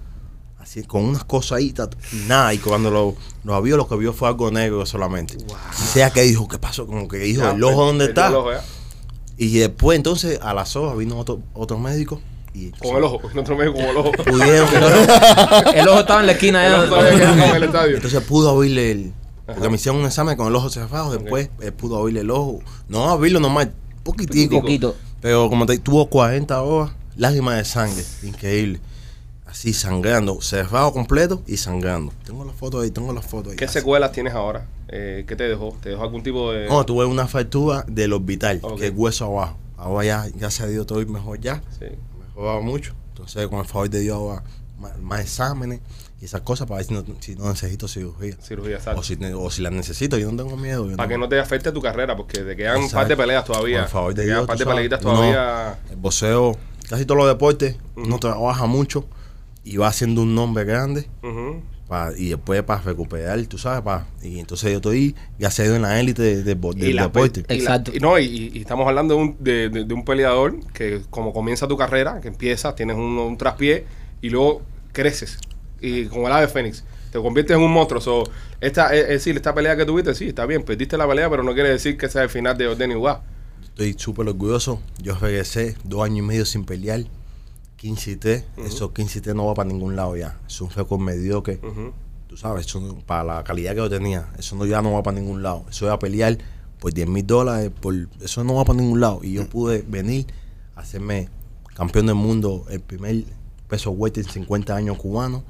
Así, 0.61 0.83
con 0.83 1.03
unas 1.03 1.23
cosas 1.23 1.53
ahí, 1.57 1.73
nada. 2.27 2.53
Y 2.53 2.59
cuando 2.59 2.91
lo, 2.91 3.15
lo 3.43 3.61
vio, 3.61 3.77
lo 3.77 3.87
que 3.87 3.95
vio 3.95 4.13
fue 4.13 4.27
algo 4.27 4.51
negro 4.51 4.85
solamente. 4.85 5.35
Y 5.37 5.81
sea 5.81 6.11
que 6.11 6.21
dijo, 6.21 6.47
¿qué 6.47 6.59
pasó? 6.59 6.85
Como 6.85 7.07
que 7.07 7.17
dijo, 7.17 7.41
Ya, 7.41 7.51
¿el 7.51 7.63
ojo 7.63 7.85
dónde 7.87 8.05
perdió 8.07 8.23
está? 8.23 8.27
el 8.29 8.35
ojo, 8.35 8.51
ya. 8.51 8.63
Y 9.37 9.57
después, 9.57 9.95
entonces, 9.97 10.39
a 10.41 10.53
las 10.53 10.75
horas 10.75 10.95
vino 10.97 11.17
otro, 11.17 11.39
otro 11.55 11.79
médico. 11.79 12.21
Y 12.53 12.69
Con 12.71 12.95
el 12.97 13.03
ojo, 13.03 13.19
en 13.31 13.39
otro 13.39 13.57
medio 13.57 13.73
con 13.73 13.81
el 13.81 13.97
ojo. 13.97 14.11
Pudieron, 14.11 14.67
El 15.73 15.87
ojo 15.87 15.99
estaba 16.01 16.19
en 16.19 16.25
la 16.27 16.31
esquina 16.33 16.67
El 16.67 16.73
ojo 16.73 16.83
ya. 16.83 16.89
todavía 16.89 17.17
queda 17.19 17.47
en 17.49 17.55
el 17.55 17.63
estadio. 17.63 17.95
entonces 17.95 18.21
pudo 18.23 18.49
abrirle 18.51 18.91
el. 18.91 19.13
Porque 19.47 19.61
Ajá. 19.61 19.69
me 19.69 19.75
hicieron 19.75 19.99
un 20.01 20.05
examen 20.05 20.37
con 20.37 20.47
el 20.47 20.55
ojo 20.55 20.69
cerrado. 20.69 21.11
Después 21.11 21.49
él 21.61 21.73
pudo 21.73 21.97
abrirle 21.97 22.21
el 22.21 22.29
ojo. 22.29 22.59
No 22.87 23.09
abrirlo 23.09 23.39
nomás, 23.39 23.69
poquitico. 24.03 24.61
Poquito. 24.61 24.95
Pero 25.21 25.49
como 25.49 25.65
te 25.65 25.77
tuvo 25.79 26.05
40 26.07 26.61
horas, 26.61 26.91
lágrimas 27.15 27.57
de 27.57 27.65
sangre. 27.65 28.03
Increíble. 28.23 28.79
Así 29.51 29.73
sangrando, 29.73 30.41
cerrado 30.41 30.93
completo 30.93 31.43
y 31.45 31.57
sangrando. 31.57 32.13
Tengo 32.25 32.45
las 32.45 32.55
fotos 32.55 32.83
ahí, 32.85 32.89
tengo 32.91 33.11
las 33.11 33.25
fotos 33.25 33.51
ahí. 33.51 33.57
¿Qué 33.57 33.65
Así. 33.65 33.73
secuelas 33.79 34.13
tienes 34.13 34.33
ahora? 34.33 34.65
Eh, 34.87 35.25
¿Qué 35.27 35.35
te 35.35 35.43
dejó? 35.43 35.77
¿Te 35.81 35.89
dejó 35.89 36.03
algún 36.03 36.23
tipo 36.23 36.53
de.? 36.53 36.69
No, 36.69 36.85
tuve 36.85 37.03
una 37.03 37.27
fractura 37.27 37.83
del 37.85 38.13
orbital, 38.13 38.59
Ok. 38.63 38.79
que 38.79 38.87
es 38.87 38.93
hueso 38.95 39.25
abajo. 39.25 39.57
Ahora 39.75 40.05
ya, 40.05 40.25
ya 40.37 40.49
se 40.49 40.63
ha 40.63 40.69
ido 40.71 40.85
todo 40.85 41.05
mejor 41.05 41.41
ya. 41.41 41.61
Sí. 41.77 41.85
Mejoraba 42.27 42.61
mucho. 42.61 42.93
Entonces, 43.09 43.45
con 43.49 43.59
el 43.59 43.65
favor 43.65 43.89
de 43.89 43.99
Dios, 43.99 44.15
ahora 44.15 44.41
más, 44.79 44.97
más 45.01 45.19
exámenes 45.19 45.81
y 46.21 46.25
esas 46.25 46.41
cosas 46.41 46.65
para 46.65 46.77
ver 46.77 46.85
si 46.85 46.93
no, 46.93 47.03
si 47.19 47.35
no 47.35 47.49
necesito 47.49 47.89
cirugía. 47.89 48.37
Cirugía, 48.41 48.77
exacto. 48.77 49.01
O 49.01 49.03
si, 49.03 49.17
o 49.21 49.51
si 49.51 49.61
la 49.63 49.69
necesito, 49.69 50.17
yo 50.17 50.31
no 50.31 50.41
tengo 50.45 50.55
miedo. 50.55 50.87
Para 50.95 51.09
que 51.09 51.17
no 51.17 51.27
te 51.27 51.37
afecte 51.41 51.73
tu 51.73 51.81
carrera, 51.81 52.15
porque 52.15 52.39
te 52.39 52.55
quedan 52.55 52.83
un 52.83 52.89
par 52.89 53.05
de 53.05 53.17
peleas 53.17 53.43
todavía. 53.43 53.81
Por 53.81 53.89
favor 53.89 54.13
de 54.13 54.21
te 54.21 54.27
quedan 54.29 54.39
un 54.41 54.47
par 54.47 54.57
de 54.57 54.63
sabes. 54.63 54.75
peleitas 54.75 54.99
todavía. 55.01 55.77
El 55.89 55.97
boxeo, 55.97 56.57
casi 56.87 57.03
todos 57.05 57.17
los 57.17 57.27
deportes, 57.27 57.75
uno 57.97 58.17
trabaja 58.17 58.65
mucho 58.65 59.05
y 59.63 59.77
va 59.77 59.87
haciendo 59.87 60.21
un 60.23 60.33
nombre 60.35 60.63
grande 60.65 61.07
y 62.17 62.29
después 62.29 62.63
para 62.63 62.81
recuperar, 62.81 63.39
tú 63.47 63.57
sabes, 63.57 63.81
pa, 63.81 64.07
y 64.23 64.39
entonces 64.39 64.71
yo 64.71 64.77
estoy, 64.77 65.13
ya 65.37 65.51
se 65.51 65.65
en 65.65 65.81
la 65.81 65.99
élite 65.99 66.21
de- 66.21 66.43
de- 66.43 66.55
del 66.55 66.55
deporte. 66.55 67.43
pe- 67.43 67.53
y 67.53 67.57
la- 67.57 67.63
Exacto. 67.63 67.91
y 67.93 67.99
no, 67.99 68.17
y, 68.17 68.51
y 68.53 68.59
estamos 68.61 68.87
hablando 68.87 69.15
de 69.15 69.21
un, 69.21 69.35
de, 69.39 69.69
de- 69.69 69.83
de 69.83 69.93
un 69.93 70.05
peleador 70.05 70.57
que 70.73 71.01
como 71.09 71.33
comienza 71.33 71.67
tu 71.67 71.75
carrera, 71.75 72.21
que 72.21 72.29
empiezas, 72.29 72.75
tienes 72.75 72.95
un, 72.95 73.17
un 73.19 73.37
traspié 73.37 73.85
y 74.21 74.29
luego 74.29 74.61
creces. 74.93 75.37
Y 75.81 76.05
como 76.05 76.27
el 76.27 76.33
ave 76.33 76.47
fénix, 76.47 76.83
te 77.11 77.19
conviertes 77.19 77.57
en 77.57 77.61
un 77.61 77.71
monstruo. 77.73 77.99
So, 77.99 78.23
esta, 78.61 78.95
es, 78.95 79.01
es 79.03 79.09
decir, 79.09 79.35
esta 79.35 79.53
pelea 79.53 79.75
que 79.75 79.85
tuviste, 79.85 80.15
sí, 80.15 80.29
está 80.29 80.45
bien, 80.45 80.63
perdiste 80.63 80.95
la 80.97 81.05
pelea, 81.07 81.29
pero 81.29 81.43
no 81.43 81.53
quiere 81.53 81.69
decir 81.69 81.97
que 81.97 82.07
sea 82.07 82.23
el 82.23 82.29
final 82.29 82.57
de 82.57 82.67
Orden 82.67 82.91
Iguá. 82.91 83.21
Estoy 83.63 83.95
súper 83.97 84.27
orgulloso. 84.29 84.81
Yo 85.01 85.15
regresé 85.15 85.75
dos 85.83 86.03
años 86.05 86.19
y 86.19 86.21
medio 86.21 86.45
sin 86.45 86.63
pelear. 86.63 87.01
15 87.81 88.11
y 88.11 88.15
3. 88.15 88.45
Esos 88.65 88.91
15 88.91 89.17
y 89.19 89.21
3 89.21 89.35
no 89.35 89.45
va 89.47 89.53
para 89.55 89.67
ningún 89.67 89.95
lado 89.95 90.15
ya. 90.15 90.39
Es 90.47 90.61
un 90.61 90.69
récord 90.69 90.99
mediocre. 90.99 91.59
Ujú. 91.63 91.91
Tú 92.27 92.37
sabes, 92.37 92.65
eso 92.67 92.79
no- 92.79 92.95
para 92.99 93.23
la 93.23 93.43
calidad 93.43 93.71
que 93.71 93.77
yo 93.77 93.89
tenía. 93.89 94.29
Eso 94.37 94.55
no, 94.55 94.65
ya 94.65 94.81
no 94.81 94.91
va 94.93 95.03
para 95.03 95.19
ningún 95.19 95.41
lado. 95.41 95.65
Eso 95.69 95.85
iba 95.85 95.93
a 95.95 95.99
pelear 95.99 96.37
por 96.79 96.93
10 96.93 97.07
mil 97.07 97.25
dólares. 97.25 97.71
Por, 97.81 97.95
eso 98.21 98.43
no 98.43 98.53
va 98.55 98.63
para 98.65 98.79
ningún 98.79 98.99
lado. 99.01 99.19
Y 99.23 99.33
yo 99.33 99.47
pude 99.49 99.81
venir 99.87 100.27
a 100.75 100.81
hacerme 100.81 101.29
campeón 101.75 102.05
del 102.05 102.15
mundo, 102.15 102.65
el 102.69 102.79
primer 102.81 103.23
peso 103.67 103.91
weight 103.91 104.17
en 104.19 104.25
50 104.25 104.75
años 104.75 104.97
cubano. 104.97 105.43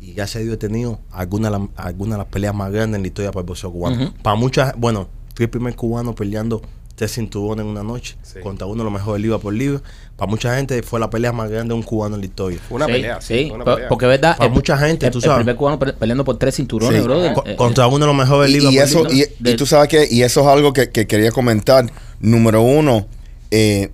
Y 0.00 0.12
gracias 0.12 0.36
a 0.42 0.44
Dios 0.44 0.54
he 0.54 0.58
tenido 0.58 0.98
algunas 1.10 1.52
de 1.52 1.58
las- 1.58 1.68
algunas 1.76 2.18
de 2.18 2.24
las 2.24 2.26
peleas 2.32 2.54
más 2.54 2.70
grandes 2.70 2.96
en 2.98 3.02
la 3.02 3.08
historia 3.08 3.30
para 3.32 3.40
el 3.42 3.46
boxeo 3.46 3.72
cubano. 3.72 4.12
Para 4.22 4.36
muchas, 4.36 4.74
bueno, 4.78 5.08
fui 5.34 5.44
el 5.44 5.50
primer 5.50 5.74
cubano 5.76 6.14
peleando 6.14 6.60
tres 6.94 7.12
cinturones 7.14 7.64
en 7.64 7.70
una 7.70 7.82
noche, 7.82 8.16
Sí. 8.22 8.38
contra 8.42 8.66
uno 8.66 8.78
de 8.78 8.84
los 8.84 8.92
mejores 8.92 9.22
libra 9.22 9.38
por 9.38 9.52
libra. 9.54 9.80
Para 10.16 10.30
mucha 10.30 10.54
gente 10.56 10.82
fue 10.82 11.00
la 11.00 11.08
pelea 11.10 11.32
más 11.32 11.50
grande 11.50 11.72
de 11.72 11.74
un 11.74 11.82
cubano 11.82 12.14
en 12.14 12.20
la 12.20 12.26
historia. 12.26 12.58
Fue 12.68 12.76
una 12.76 12.86
Sí, 12.86 12.92
pelea, 12.92 13.20
sí. 13.20 13.50
una 13.52 13.64
pelea. 13.64 13.88
porque 13.88 14.04
es 14.04 14.08
verdad. 14.10 14.36
Para 14.36 14.48
el- 14.48 14.54
mucha 14.54 14.76
gente, 14.78 15.06
el, 15.06 15.12
tú 15.12 15.18
el 15.18 15.24
sabes. 15.24 15.36
primer 15.38 15.56
cubano 15.56 15.78
pe- 15.78 15.92
peleando 15.94 16.24
por 16.24 16.38
tres 16.38 16.54
cinturones, 16.56 17.00
Sí. 17.00 17.04
brother. 17.06 17.32
Co- 17.32 17.44
Eh, 17.46 17.56
contra 17.56 17.86
uno 17.86 17.98
de 18.00 18.06
los 18.06 18.14
mejores 18.16 18.50
Y, 18.50 18.54
libras 18.54 18.72
y 18.72 18.76
por 18.76 18.84
eso, 18.86 19.04
libra. 19.14 19.30
y, 19.44 19.50
y 19.50 19.56
tú 19.56 19.66
sabes 19.66 19.88
que, 19.88 20.06
y 20.10 20.22
eso 20.22 20.40
es 20.42 20.46
algo 20.46 20.72
que, 20.72 20.90
que 20.90 21.06
quería 21.06 21.32
comentar. 21.32 21.86
Número 22.20 22.62
uno, 22.62 23.06
eh, 23.50 23.90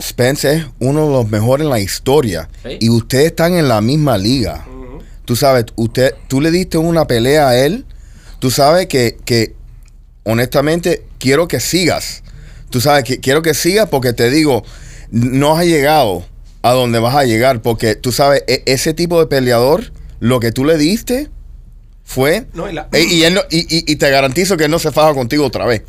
Spence 0.00 0.52
es 0.52 0.66
uno 0.80 1.06
de 1.06 1.12
los 1.12 1.30
mejores 1.30 1.64
en 1.64 1.70
la 1.70 1.78
historia. 1.80 2.48
Sí. 2.64 2.78
Y 2.80 2.90
ustedes 2.90 3.26
están 3.26 3.54
en 3.54 3.68
la 3.68 3.80
misma 3.80 4.18
liga. 4.18 4.66
Tú 5.24 5.36
sabes, 5.36 5.64
usted, 5.76 6.14
tú 6.28 6.40
le 6.42 6.50
diste 6.50 6.76
una 6.78 7.06
pelea 7.06 7.48
a 7.48 7.56
él. 7.64 7.86
Tú 8.40 8.50
sabes 8.50 8.86
que, 8.88 9.16
que 9.24 9.54
honestamente, 10.24 11.04
quiero 11.18 11.48
que 11.48 11.60
sigas. 11.60 12.22
Tú 12.74 12.80
sabes 12.80 13.04
que 13.04 13.20
quiero 13.20 13.40
que 13.40 13.54
sigas 13.54 13.88
porque 13.88 14.12
te 14.12 14.30
digo, 14.30 14.64
no 15.12 15.56
has 15.56 15.64
llegado 15.64 16.24
a 16.62 16.72
donde 16.72 16.98
vas 16.98 17.14
a 17.14 17.22
llegar. 17.22 17.62
Porque 17.62 17.94
tú 17.94 18.10
sabes, 18.10 18.42
e- 18.48 18.64
ese 18.66 18.94
tipo 18.94 19.20
de 19.20 19.28
peleador, 19.28 19.92
lo 20.18 20.40
que 20.40 20.50
tú 20.50 20.64
le 20.64 20.76
diste 20.76 21.30
fue. 22.02 22.46
No, 22.52 22.68
y 22.68 22.72
la- 22.72 22.88
e- 22.92 23.04
y, 23.04 23.22
él 23.22 23.34
no- 23.34 23.42
y, 23.48 23.60
y- 23.60 23.84
y 23.92 23.94
te 23.94 24.10
garantizo 24.10 24.56
que 24.56 24.64
él 24.64 24.72
no 24.72 24.80
se 24.80 24.90
faja 24.90 25.14
contigo 25.14 25.46
otra 25.46 25.66
vez. 25.66 25.84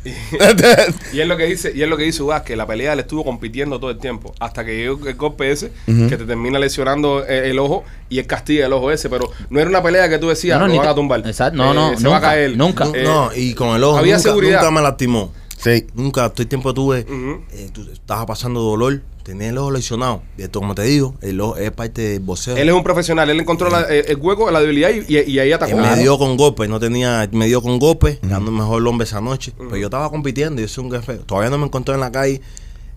Y 1.12 1.18
es 1.20 1.26
lo 1.26 1.36
que 1.36 1.46
dice, 1.46 1.72
y 1.74 1.82
es 1.82 1.88
lo 1.88 1.96
que 1.96 2.04
dice 2.04 2.22
Ugas, 2.22 2.42
que 2.42 2.54
la 2.54 2.68
pelea 2.68 2.94
le 2.94 3.02
estuvo 3.02 3.24
compitiendo 3.24 3.80
todo 3.80 3.90
el 3.90 3.98
tiempo, 3.98 4.32
hasta 4.38 4.64
que 4.64 4.76
llegó 4.76 5.08
el 5.08 5.14
golpe 5.16 5.50
ese, 5.50 5.72
que 5.86 6.16
te 6.16 6.24
termina 6.24 6.60
lesionando 6.60 7.26
eh, 7.26 7.50
el 7.50 7.58
ojo 7.58 7.82
y 8.08 8.20
el 8.20 8.28
castiga 8.28 8.66
el 8.66 8.72
ojo 8.72 8.92
ese, 8.92 9.10
pero 9.10 9.28
no 9.50 9.58
era 9.58 9.68
una 9.68 9.82
pelea 9.82 10.08
que 10.08 10.18
tú 10.18 10.28
decías, 10.28 10.56
No, 10.56 10.60
no, 10.60 10.68
lo 10.68 10.72
ni 10.74 10.78
van 10.78 10.88
a 10.88 10.94
tumbar. 10.94 11.20
Exacto, 11.26 11.56
no, 11.58 11.74
no, 11.74 11.98
se 11.98 12.06
va 12.06 12.18
a 12.18 12.20
caer. 12.20 12.56
nunca. 12.56 12.84
Nu- 12.84 12.94
Eh, 12.94 13.02
no, 13.02 13.30
y 13.34 13.54
con 13.54 13.74
el 13.74 13.82
ojo 13.82 13.98
había 13.98 14.16
nunca, 14.18 14.28
seguridad. 14.28 14.60
nunca 14.60 14.70
me 14.70 14.82
lastimó. 14.82 15.32
Sí. 15.74 15.86
Nunca, 15.94 16.28
todo 16.30 16.42
el 16.42 16.48
tiempo 16.48 16.72
tuve, 16.74 17.06
eh, 17.52 17.70
tú- 17.72 17.86
estaba 17.92 18.24
pasando 18.26 18.60
dolor, 18.60 19.02
tenía 19.22 19.48
el 19.48 19.58
ojo 19.58 19.70
lesionado. 19.72 20.22
Y 20.38 20.42
esto, 20.42 20.60
como 20.60 20.74
te 20.74 20.82
digo, 20.82 21.14
el 21.20 21.40
ojo 21.40 21.56
es 21.56 21.70
parte 21.72 22.02
del 22.02 22.20
boxeo. 22.20 22.56
Él 22.56 22.68
es 22.68 22.74
un 22.74 22.82
profesional, 22.82 23.28
él 23.28 23.40
encontró 23.40 23.68
la- 23.70 23.82
eh, 23.92 24.04
el 24.08 24.16
hueco, 24.16 24.50
la 24.50 24.60
debilidad 24.60 24.90
y, 24.90 25.04
y- 25.14 25.30
y 25.30 25.38
ahí 25.38 25.52
atacó. 25.52 25.76
me 25.76 25.96
dio 25.96 26.16
con 26.18 26.36
golpe, 26.36 26.68
no 26.68 26.78
tenía, 26.78 27.28
me 27.32 27.46
dio 27.46 27.60
con 27.60 27.78
golpe, 27.78 28.18
dando 28.22 28.50
el 28.50 28.56
mejor 28.56 28.86
hombre 28.86 29.04
esa 29.06 29.20
noche. 29.20 29.52
Pero 29.58 29.76
yo 29.76 29.86
estaba 29.86 30.08
compitiendo, 30.10 30.60
yo 30.62 30.68
soy 30.68 30.84
un 30.84 30.92
jefe. 30.92 31.14
Todavía 31.18 31.50
no 31.50 31.58
me 31.58 31.66
encontré 31.66 31.94
en 31.94 32.00
la 32.00 32.12
calle 32.12 32.40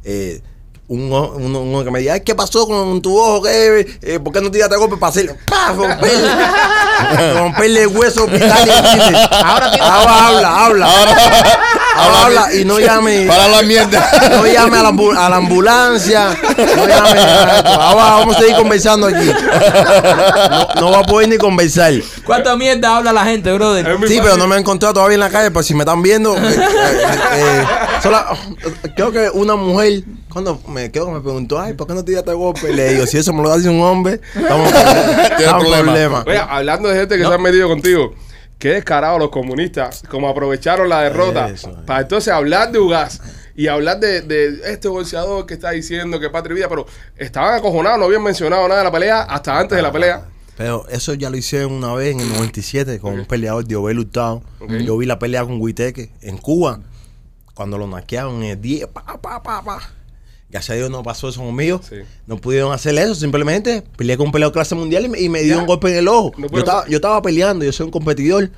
eh, 0.04 0.42
uno, 0.88 1.34
uno 1.36 1.84
que 1.84 1.92
me 1.92 2.00
diga, 2.00 2.14
ay, 2.16 2.22
¿qué 2.22 2.34
pasó 2.34 2.66
con 2.68 3.00
tu 3.00 3.16
ojo? 3.16 3.44
¿Qué? 3.44 3.86
Eh, 4.02 4.20
¿Por 4.20 4.34
qué 4.34 4.42
no 4.42 4.50
tiraste 4.50 4.76
golpe 4.76 4.98
para 4.98 5.12
hacerle? 5.12 5.36
¡Pah! 5.46 5.72
Romperle, 5.78 6.30
romperle 7.40 7.82
el 7.84 7.88
hueso 7.90 8.26
vital 8.26 8.68
y 8.68 8.72
Ahora 8.72 9.72
ahora 9.80 10.28
habla, 10.28 10.66
habla. 10.66 10.86
Ahora, 11.00 11.12
ahora 11.12 11.60
habla 12.00 12.53
y 12.53 12.65
no 12.65 12.79
llame. 12.79 13.25
Para 13.27 13.48
la 13.48 13.62
mierda. 13.62 14.10
No 14.32 14.46
llame 14.46 14.77
a 14.77 14.84
la, 14.84 14.89
a 15.25 15.29
la 15.29 15.36
ambulancia. 15.38 16.38
No 16.75 16.88
llame 16.88 17.20
a 17.20 17.58
esto. 17.58 17.70
Ahora 17.70 18.03
vamos 18.18 18.36
a 18.36 18.39
seguir 18.39 18.56
conversando 18.56 19.08
aquí. 19.08 19.29
No, 20.75 20.82
no 20.82 20.91
va 20.91 21.00
a 21.00 21.03
poder 21.03 21.29
ni 21.29 21.38
conversar. 21.38 21.94
¿Cuánta 22.25 22.56
mierda 22.56 22.98
habla 22.98 23.12
la 23.13 23.25
gente, 23.25 23.51
brother? 23.53 23.98
Sí, 24.08 24.20
pero 24.22 24.38
no 24.38 24.48
me 24.48 24.56
he 24.56 24.60
encontrado 24.60 24.94
todavía 24.96 25.15
en 25.15 25.20
la 25.22 25.29
calle, 25.29 25.51
pero 25.51 25.63
si 25.63 25.74
me 25.74 25.82
están 25.82 26.01
viendo, 26.01 26.36
eh, 26.38 26.41
eh, 26.41 26.62
eh, 27.36 27.63
sola- 28.01 28.27
creo 28.96 29.12
que 29.12 29.29
una 29.34 29.56
mujer, 29.56 30.03
cuando 30.32 30.60
me 30.68 30.91
quedo, 30.91 31.10
me 31.12 31.20
preguntó, 31.22 31.60
ay, 31.60 31.74
¿por 31.74 31.88
qué 31.88 31.94
no 31.94 32.03
te 32.03 32.12
diste 32.13 32.34
golpe? 32.34 32.72
Le 32.74 32.94
digo, 32.94 33.06
si 33.08 33.18
eso 33.18 33.34
me 33.34 33.41
lo 33.44 33.51
hace 33.51 33.70
un 33.70 33.82
hombre, 33.82 34.22
estamos 34.36 34.72
estamos 35.39 35.63
problema. 35.63 35.84
problema. 35.84 36.24
Oye, 36.27 36.38
hablando 36.50 36.89
de 36.89 37.00
gente 37.00 37.18
que 37.18 37.25
se 37.25 37.34
han 37.34 37.41
metido 37.41 37.68
contigo, 37.68 38.13
qué 38.60 38.70
descarados 38.74 39.20
los 39.20 39.30
comunistas, 39.30 40.04
como 40.10 40.30
aprovecharon 40.30 40.89
la 40.89 41.01
derrota 41.01 41.50
Eso, 41.50 41.70
eh. 41.70 41.84
para 41.86 42.01
entonces 42.01 42.32
hablar 42.32 42.72
de 42.72 42.80
Ugas 42.80 43.22
y 43.56 43.68
hablar 43.68 44.00
de, 44.00 44.22
de 44.22 44.62
este 44.72 44.88
boxeador 44.88 45.46
que 45.46 45.56
está 45.56 45.72
diciendo 45.72 46.20
que 46.20 46.30
patria 46.30 46.54
y 46.54 46.56
vida, 46.58 46.70
pero 46.70 46.86
estaban 47.18 47.56
acojonados, 47.56 48.00
no 48.00 48.06
habían 48.06 48.24
mencionado 48.24 48.68
nada 48.68 48.82
de 48.82 48.86
la 48.86 48.92
pelea 48.92 49.22
hasta 49.24 49.58
antes 49.58 49.75
de 49.75 49.82
la 49.82 49.92
pelea. 49.92 50.25
Pero 50.56 50.86
eso 50.89 51.13
ya 51.13 51.30
lo 51.30 51.38
hicieron 51.38 51.72
una 51.72 51.94
vez 51.94 52.13
en 52.13 52.20
el 52.20 52.30
97 52.30 53.00
con 53.00 53.18
un 53.18 53.25
peleador 53.25 53.66
de 53.66 53.78
Obel 53.78 54.00
Hurtado. 54.00 54.44
Yo 54.84 54.98
vi 54.98 55.06
la 55.06 55.18
pelea 55.18 55.46
con 55.46 55.60
Huiteque 55.62 56.12
en 56.22 56.38
Cuba, 56.38 56.82
cuando 57.53 57.77
lo 57.77 57.88
naquearon 57.88 58.44
en 58.44 58.51
el 58.51 58.62
10, 58.62 58.88
pa, 58.88 59.03
pa, 59.22 59.42
pa, 59.42 59.64
pa. 59.64 59.99
Gracias 60.50 60.72
a 60.72 60.77
Dios 60.77 60.90
no 60.90 61.03
pasó 61.03 61.29
eso 61.29 61.42
conmigo. 61.42 61.79
Sí. 61.88 61.98
No 62.25 62.38
pudieron 62.38 62.72
hacer 62.72 62.98
eso, 62.98 63.14
simplemente 63.16 63.83
peleé 63.98 64.18
con 64.18 64.27
un 64.27 64.31
peleador 64.31 64.53
clase 64.53 64.74
mundial 64.75 65.05
y 65.05 65.09
me, 65.09 65.20
y 65.22 65.29
me 65.29 65.42
dio 65.44 65.59
un 65.59 65.68
golpe 65.68 65.90
en 65.92 65.98
el 65.98 66.07
ojo. 66.07 66.31
No 66.38 66.48
yo, 66.50 66.57
estaba, 66.59 66.88
yo 66.88 66.96
estaba 66.96 67.22
peleando, 67.22 67.64
yo 67.66 67.72
soy 67.72 67.85
un 67.85 67.92
competidor. 67.92 68.50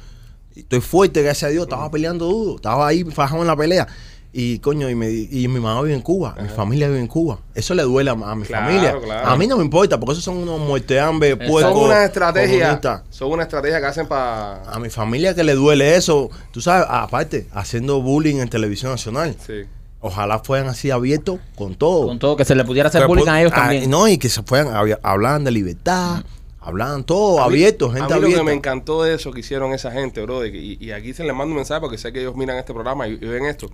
Estoy 0.55 0.81
fuerte, 0.81 1.21
gracias 1.21 1.49
a 1.49 1.51
Dios, 1.51 1.63
estaba 1.63 1.89
peleando 1.91 2.25
duro. 2.25 2.55
Estaba 2.55 2.87
ahí 2.87 3.03
fajado 3.03 3.41
en 3.41 3.47
la 3.47 3.55
pelea. 3.55 3.87
Y 4.33 4.59
coño, 4.59 4.89
y, 4.89 4.95
me, 4.95 5.09
y 5.09 5.45
mi 5.49 5.59
mamá 5.59 5.81
vive 5.81 5.93
en 5.93 5.99
Cuba, 6.01 6.37
mi 6.41 6.47
familia 6.47 6.87
vive 6.87 7.01
en 7.01 7.07
Cuba. 7.07 7.39
Eso 7.53 7.73
le 7.75 7.83
duele 7.83 8.09
a, 8.11 8.13
a 8.13 8.35
mi 8.35 8.45
Claro, 8.45 8.65
familia. 8.67 8.97
claro. 9.03 9.27
A 9.27 9.35
mí 9.35 9.45
no 9.45 9.57
me 9.57 9.63
importa, 9.65 9.99
porque 9.99 10.13
esos 10.13 10.23
son 10.23 10.37
unos 10.37 10.57
muerteambres, 10.61 11.31
Son 11.37 11.47
puercos. 11.49 11.73
son 11.73 11.83
una 11.83 12.05
estrategia, 12.05 12.59
comunistas. 12.67 13.01
son 13.09 13.31
una 13.33 13.43
estrategia 13.43 13.81
que 13.81 13.85
hacen 13.87 14.07
para... 14.07 14.63
A 14.71 14.79
mi 14.79 14.89
familia 14.89 15.35
que 15.35 15.43
le 15.43 15.53
duele 15.53 15.97
eso, 15.97 16.29
tú 16.51 16.61
sabes, 16.61 16.87
aparte, 16.89 17.47
haciendo 17.51 18.01
bullying 18.01 18.37
en 18.37 18.47
televisión 18.47 18.91
nacional. 18.93 19.35
Sí. 19.45 19.63
Ojalá 20.01 20.39
fueran 20.39 20.67
así 20.67 20.89
abiertos 20.91 21.39
con 21.55 21.75
todo. 21.75 22.07
Con 22.07 22.17
todo, 22.19 22.35
que 22.35 22.43
se 22.45 22.55
le 22.55 22.63
pudiera 22.65 22.89
hacer 22.89 23.01
Que 23.01 23.07
bullying 23.07 23.25
pu- 23.25 23.31
a 23.31 23.41
ellos 23.41 23.53
ah, 23.55 23.61
también. 23.61 23.89
No, 23.89 24.07
y 24.07 24.17
que 24.17 24.29
se 24.29 24.41
fueran, 24.43 24.73
hablaban 25.03 25.43
de 25.43 25.51
libertad, 25.51 26.23
hablaban 26.59 27.03
todo, 27.03 27.39
A 27.39 27.47
mí- 27.47 27.53
abiertos, 27.53 27.91
a 27.91 27.97
gente 27.97 28.05
mí 28.15 28.19
lo 28.19 28.25
abierta. 28.25 28.39
que 28.39 28.45
me 28.45 28.53
encantó 28.53 29.03
de 29.03 29.13
eso 29.13 29.31
que 29.31 29.41
hicieron 29.41 29.73
esa 29.73 29.91
gente, 29.91 30.21
bro, 30.23 30.45
y, 30.45 30.77
y 30.79 30.91
aquí 30.91 31.13
se 31.13 31.23
les 31.23 31.35
mando 31.35 31.51
un 31.51 31.57
mensaje 31.57 31.81
porque 31.81 31.97
sé 31.99 32.11
que 32.11 32.19
ellos 32.21 32.35
miran 32.35 32.57
este 32.57 32.73
programa 32.73 33.07
y, 33.07 33.11
y 33.13 33.17
ven 33.27 33.45
esto. 33.45 33.69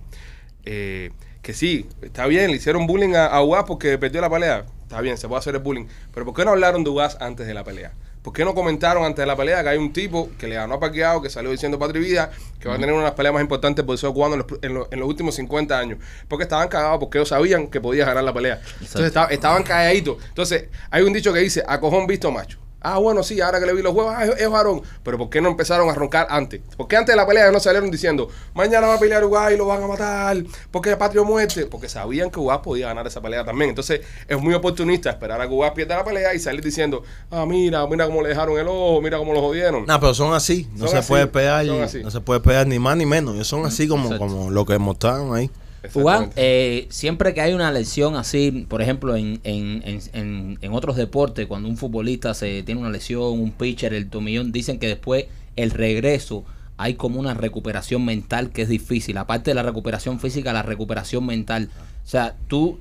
Eh, 0.64 1.10
que 1.42 1.54
sí, 1.54 1.86
está 2.02 2.26
bien, 2.26 2.50
le 2.50 2.56
hicieron 2.58 2.86
bullying 2.86 3.14
a, 3.14 3.26
a 3.26 3.42
Ugas 3.42 3.64
porque 3.66 3.96
perdió 3.96 4.20
la 4.20 4.28
pelea. 4.28 4.66
Está 4.82 5.00
bien, 5.00 5.16
se 5.16 5.28
puede 5.28 5.38
hacer 5.38 5.54
el 5.54 5.62
bullying. 5.62 5.86
Pero 6.12 6.26
¿por 6.26 6.34
qué 6.34 6.44
no 6.44 6.50
hablaron 6.50 6.84
de 6.84 6.90
Ugas 6.90 7.16
antes 7.20 7.46
de 7.46 7.54
la 7.54 7.64
pelea? 7.64 7.92
¿Por 8.28 8.34
qué 8.34 8.44
no 8.44 8.54
comentaron 8.54 9.04
antes 9.04 9.22
de 9.22 9.26
la 9.26 9.34
pelea 9.34 9.62
que 9.62 9.70
hay 9.70 9.78
un 9.78 9.90
tipo 9.90 10.28
que 10.38 10.46
le 10.48 10.56
ganó 10.56 10.74
a 10.74 10.80
Pacquiao, 10.80 11.22
que 11.22 11.30
salió 11.30 11.50
diciendo 11.50 11.78
Patria 11.78 12.02
y 12.02 12.04
Vida, 12.04 12.30
que 12.60 12.68
va 12.68 12.74
a 12.74 12.76
tener 12.76 12.92
una 12.92 13.04
de 13.04 13.08
las 13.08 13.14
peleas 13.14 13.32
más 13.32 13.40
importantes 13.40 13.76
del 13.76 13.86
boxeo 13.86 14.12
cubano 14.12 14.34
en 14.34 14.40
los, 14.40 14.46
en, 14.60 14.74
los, 14.74 14.88
en 14.90 15.00
los 15.00 15.08
últimos 15.08 15.34
50 15.36 15.78
años? 15.78 15.98
Porque 16.28 16.42
estaban 16.42 16.68
cagados 16.68 16.98
porque 17.00 17.16
ellos 17.16 17.30
sabían 17.30 17.68
que 17.68 17.80
podía 17.80 18.04
ganar 18.04 18.24
la 18.24 18.34
pelea. 18.34 18.60
Entonces 18.82 19.06
estaba- 19.06 19.28
estaban 19.28 19.62
calladitos. 19.62 20.18
Entonces 20.28 20.66
hay 20.90 21.04
un 21.04 21.14
dicho 21.14 21.32
que 21.32 21.38
dice, 21.40 21.62
a 21.66 21.80
cojón 21.80 22.06
visto 22.06 22.30
macho. 22.30 22.58
Ah, 22.94 22.98
bueno, 22.98 23.22
sí, 23.22 23.40
ahora 23.40 23.60
que 23.60 23.66
le 23.66 23.74
vi 23.74 23.82
los 23.82 23.94
huevos, 23.94 24.14
ah, 24.16 24.24
es, 24.24 24.40
es 24.40 24.48
varón. 24.48 24.80
Pero 25.02 25.18
¿por 25.18 25.28
qué 25.28 25.40
no 25.40 25.48
empezaron 25.48 25.90
a 25.90 25.94
roncar 25.94 26.26
antes? 26.30 26.60
¿Por 26.76 26.88
qué 26.88 26.96
antes 26.96 27.12
de 27.12 27.16
la 27.16 27.26
pelea 27.26 27.50
no 27.50 27.60
salieron 27.60 27.90
diciendo, 27.90 28.28
mañana 28.54 28.86
va 28.86 28.94
a 28.94 28.98
pelear 28.98 29.22
Ugas 29.24 29.52
y 29.52 29.56
lo 29.56 29.66
van 29.66 29.82
a 29.82 29.86
matar? 29.86 30.38
porque 30.70 30.96
Patrio 30.96 31.24
muerte? 31.24 31.66
Porque 31.66 31.88
sabían 31.88 32.30
que 32.30 32.40
Ugas 32.40 32.58
podía 32.58 32.88
ganar 32.88 33.06
esa 33.06 33.20
pelea 33.20 33.44
también. 33.44 33.70
Entonces 33.70 34.00
es 34.26 34.40
muy 34.40 34.54
oportunista 34.54 35.10
esperar 35.10 35.40
a 35.40 35.46
que 35.48 35.54
Ugas 35.54 35.72
pierda 35.72 35.96
la 35.96 36.04
pelea 36.04 36.34
y 36.34 36.38
salir 36.38 36.62
diciendo, 36.62 37.02
ah, 37.30 37.44
mira, 37.46 37.86
mira 37.86 38.06
cómo 38.06 38.22
le 38.22 38.30
dejaron 38.30 38.58
el 38.58 38.66
ojo, 38.66 39.00
mira 39.02 39.18
cómo 39.18 39.32
lo 39.32 39.40
jodieron. 39.40 39.84
No, 39.86 40.00
pero 40.00 40.14
son 40.14 40.32
así, 40.32 40.66
no 40.72 40.80
Son 40.80 40.88
se 40.88 40.96
así, 40.98 41.08
puede 41.08 41.26
pegar, 41.26 41.64
no 41.66 42.10
se 42.10 42.20
puede 42.20 42.40
pegar 42.40 42.66
ni 42.66 42.78
más 42.78 42.96
ni 42.96 43.06
menos. 43.06 43.34
Ellos 43.34 43.48
son 43.48 43.66
así 43.66 43.86
como, 43.86 44.04
Exacto. 44.04 44.26
como 44.26 44.50
lo 44.50 44.64
que 44.64 44.78
mostraron 44.78 45.34
ahí. 45.34 45.50
Juan, 45.92 46.30
eh, 46.36 46.86
siempre 46.90 47.34
que 47.34 47.40
hay 47.40 47.52
una 47.52 47.70
lesión 47.70 48.16
así, 48.16 48.66
por 48.68 48.82
ejemplo, 48.82 49.16
en, 49.16 49.40
en, 49.44 49.82
en, 49.84 50.58
en, 50.60 50.72
otros 50.72 50.96
deportes, 50.96 51.46
cuando 51.46 51.68
un 51.68 51.76
futbolista 51.76 52.34
se 52.34 52.62
tiene 52.64 52.80
una 52.80 52.90
lesión, 52.90 53.40
un 53.40 53.52
pitcher, 53.52 53.94
el 53.94 54.10
tomillón, 54.10 54.50
dicen 54.50 54.78
que 54.78 54.88
después 54.88 55.26
el 55.56 55.70
regreso 55.70 56.44
hay 56.78 56.94
como 56.94 57.20
una 57.20 57.34
recuperación 57.34 58.04
mental 58.04 58.50
que 58.50 58.62
es 58.62 58.68
difícil. 58.68 59.18
Aparte 59.18 59.50
de 59.50 59.54
la 59.54 59.62
recuperación 59.62 60.20
física, 60.20 60.52
la 60.52 60.62
recuperación 60.62 61.26
mental. 61.26 61.70
O 62.04 62.08
sea, 62.08 62.36
tú 62.46 62.78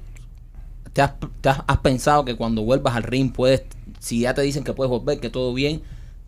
te 0.94 1.02
has, 1.02 1.14
te 1.42 1.50
has 1.50 1.78
pensado 1.80 2.24
que 2.26 2.36
cuando 2.36 2.64
vuelvas 2.64 2.96
al 2.96 3.04
ring 3.04 3.32
puedes, 3.32 3.64
si 4.00 4.22
ya 4.22 4.34
te 4.34 4.42
dicen 4.42 4.64
que 4.64 4.74
puedes 4.74 4.90
volver, 4.90 5.20
que 5.20 5.30
todo 5.30 5.54
bien, 5.54 5.82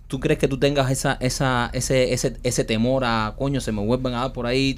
¿tú 0.07 0.19
crees 0.19 0.39
que 0.39 0.47
tú 0.47 0.57
tengas 0.57 0.91
esa, 0.91 1.17
esa, 1.19 1.69
ese, 1.73 2.13
ese, 2.13 2.37
ese 2.43 2.63
temor 2.63 3.03
a, 3.05 3.35
coño, 3.37 3.61
se 3.61 3.71
me 3.71 3.83
vuelven 3.83 4.15
a 4.15 4.21
dar 4.21 4.33
por 4.33 4.47
ahí? 4.47 4.75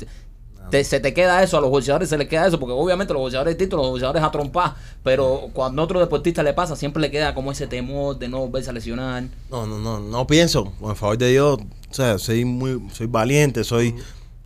Te- 0.71 0.83
se 0.83 0.99
te 0.99 1.13
queda 1.13 1.43
eso, 1.43 1.57
a 1.57 1.61
los 1.61 1.69
boxeadores 1.69 2.09
se 2.09 2.17
les 2.17 2.27
queda 2.27 2.47
eso, 2.47 2.59
porque 2.59 2.73
obviamente 2.73 3.13
los 3.13 3.21
boxeadores 3.21 3.55
distintos, 3.57 3.77
los 3.79 3.89
boxeadores 3.89 4.23
a 4.23 4.31
trompar, 4.31 4.75
pero 5.03 5.49
cuando 5.53 5.81
a 5.81 5.85
otro 5.85 5.99
deportista 5.99 6.41
le 6.41 6.53
pasa, 6.53 6.75
siempre 6.75 7.01
le 7.01 7.11
queda 7.11 7.33
como 7.35 7.51
ese 7.51 7.67
temor 7.67 8.17
de 8.17 8.27
no 8.29 8.39
volverse 8.39 8.69
a 8.69 8.73
lesionar. 8.73 9.25
No, 9.49 9.67
no, 9.67 9.77
no, 9.77 9.99
no 9.99 10.25
pienso. 10.25 10.71
El 10.87 10.95
favor 10.95 11.17
de 11.17 11.29
Dios, 11.29 11.59
o 11.89 11.93
sea, 11.93 12.17
soy 12.17 12.45
muy, 12.45 12.81
soy 12.93 13.07
valiente, 13.07 13.63
soy, 13.63 13.95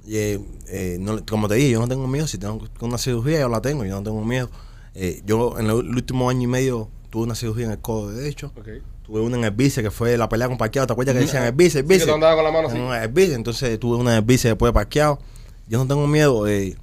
eh, 0.08 0.40
eh, 0.68 0.98
no- 1.00 1.26
como 1.26 1.48
te 1.48 1.56
dije, 1.56 1.70
yo 1.72 1.80
no 1.80 1.88
tengo 1.88 2.08
miedo. 2.08 2.28
Si 2.28 2.38
tengo 2.38 2.60
una 2.82 2.98
cirugía, 2.98 3.40
yo 3.40 3.50
la 3.50 3.62
tengo, 3.62 3.86
yo 3.86 3.96
no 3.96 4.04
tengo 4.04 4.24
miedo. 4.26 4.50
Eh, 4.96 5.22
yo 5.26 5.58
en 5.60 5.66
el 5.68 5.72
último 5.74 6.30
año 6.30 6.42
y 6.44 6.48
medio 6.48 6.90
tuve 7.10 7.24
una 7.24 7.36
cirugía 7.36 7.66
en 7.66 7.72
el 7.72 7.80
codo 7.80 8.12
derecho. 8.12 8.52
Ok. 8.58 8.68
Tuve 9.06 9.22
una 9.22 9.38
en 9.38 9.44
el 9.44 9.52
bíceps 9.52 9.84
que 9.84 9.92
fue 9.92 10.18
la 10.18 10.28
pelea 10.28 10.48
con 10.48 10.58
Parqueado. 10.58 10.88
¿Te 10.88 10.94
acuerdas 10.94 11.14
que 11.14 11.22
decían 11.22 11.44
el 11.44 11.52
bíceps? 11.52 11.76
El 11.76 11.82
Sí, 11.84 11.88
que 11.88 11.94
bíceps. 11.94 12.10
tú 12.10 12.16
andabas 12.16 12.36
con 12.38 12.44
la 12.46 12.52
mano 12.52 12.68
así. 12.70 12.78
En 12.78 12.92
el 12.92 13.08
bíceps. 13.10 13.36
Entonces 13.36 13.80
tuve 13.80 13.98
una 13.98 14.12
en 14.14 14.18
el 14.18 14.24
bíceps 14.24 14.52
después 14.54 14.70
de 14.70 14.74
Parqueado. 14.74 15.20
Yo 15.68 15.78
no 15.80 15.88
tengo 15.88 16.08
miedo. 16.08 16.48
eh, 16.48 16.76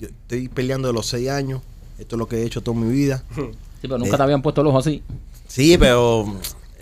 yo 0.00 0.08
estoy 0.08 0.48
peleando 0.48 0.88
de 0.88 0.94
los 0.94 1.06
seis 1.06 1.28
años. 1.28 1.60
Esto 1.98 2.16
es 2.16 2.18
lo 2.18 2.28
que 2.28 2.36
he 2.36 2.44
hecho 2.44 2.62
toda 2.62 2.76
mi 2.78 2.90
vida. 2.92 3.22
Sí, 3.78 3.88
pero 3.88 3.98
nunca 3.98 4.14
Eh. 4.14 4.16
te 4.16 4.22
habían 4.22 4.40
puesto 4.40 4.62
el 4.62 4.66
ojo 4.68 4.78
así. 4.78 5.02
Sí, 5.46 5.76
pero 5.78 6.24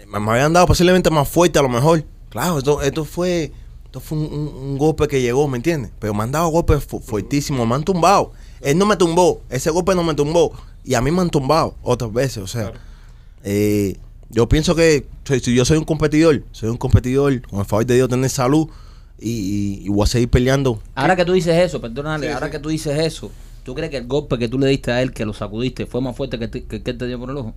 me, 0.09 0.21
me 0.21 0.31
habían 0.31 0.53
dado 0.53 0.67
posiblemente 0.69 1.11
más 1.11 1.29
fuerte 1.29 1.59
a 1.59 1.63
lo 1.63 1.69
mejor. 1.69 2.05
Claro, 2.31 2.59
esto, 2.59 2.81
esto 2.83 3.05
fue 3.05 3.53
Esto 3.87 3.99
fue 4.01 4.17
un, 4.19 4.25
un- 4.33 4.49
un 4.71 4.79
golpe 4.79 5.07
que 5.09 5.21
llegó, 5.21 5.47
¿me 5.49 5.57
entiendes? 5.57 5.91
Pero 5.99 6.15
me 6.15 6.23
han 6.23 6.31
dado 6.33 6.49
golpes 6.49 6.85
fu- 6.85 7.01
fuertísimos, 7.01 7.67
me 7.67 7.75
han 7.75 7.83
tumbado. 7.85 8.33
Él 8.61 8.79
no 8.79 8.87
me 8.87 8.97
tumbó, 8.97 9.41
ese 9.51 9.71
golpe 9.71 9.95
no 9.97 10.03
me 10.05 10.15
tumbó. 10.15 10.53
Y 10.85 10.95
a 10.95 11.01
mí 11.01 11.11
me 11.11 11.21
han 11.21 11.31
tumbado 11.31 11.75
otras 11.83 12.13
veces, 12.13 12.39
o 12.39 12.47
sea. 12.47 12.63
Claro. 12.71 12.79
eh, 13.43 13.97
yo 14.31 14.49
pienso 14.49 14.75
que 14.75 15.07
si 15.43 15.55
yo 15.55 15.65
soy 15.65 15.77
un 15.79 15.85
competidor, 15.85 16.43
soy 16.53 16.69
un 16.71 16.77
competidor, 16.77 17.41
con 17.43 17.59
el 17.61 17.65
favor 17.67 17.87
de 17.87 17.95
Dios 17.97 18.09
tener 18.09 18.31
salud 18.31 18.69
y, 19.19 19.31
y- 19.31 19.87
y 19.87 19.89
voy 19.89 20.05
a 20.05 20.07
seguir 20.07 20.29
peleando. 20.31 20.81
Ahora 20.95 21.17
que 21.17 21.25
tú 21.25 21.33
dices 21.33 21.57
eso, 21.57 21.81
perdónale, 21.81 22.27
Sí, 22.29 22.33
ahora 22.33 22.47
sí. 22.47 22.53
que 22.53 22.59
tú 22.59 22.69
dices 22.69 22.99
eso, 22.99 23.31
¿tú 23.63 23.75
crees 23.75 23.91
que 23.91 23.99
el 23.99 24.07
golpe 24.07 24.39
que 24.39 24.49
tú 24.49 24.59
le 24.59 24.67
diste 24.69 24.93
a 24.93 25.01
él, 25.03 25.13
que 25.13 25.25
lo 25.25 25.33
sacudiste, 25.33 25.87
fue 25.87 26.01
más 26.01 26.17
fuerte 26.17 26.39
que, 26.39 26.49
te- 26.49 26.65
que, 26.65 26.83
que 26.83 26.91
él 26.91 26.99
te 26.99 27.07
dio 27.07 27.19
por 27.19 27.31
el 27.31 27.37
ojo? 27.39 27.55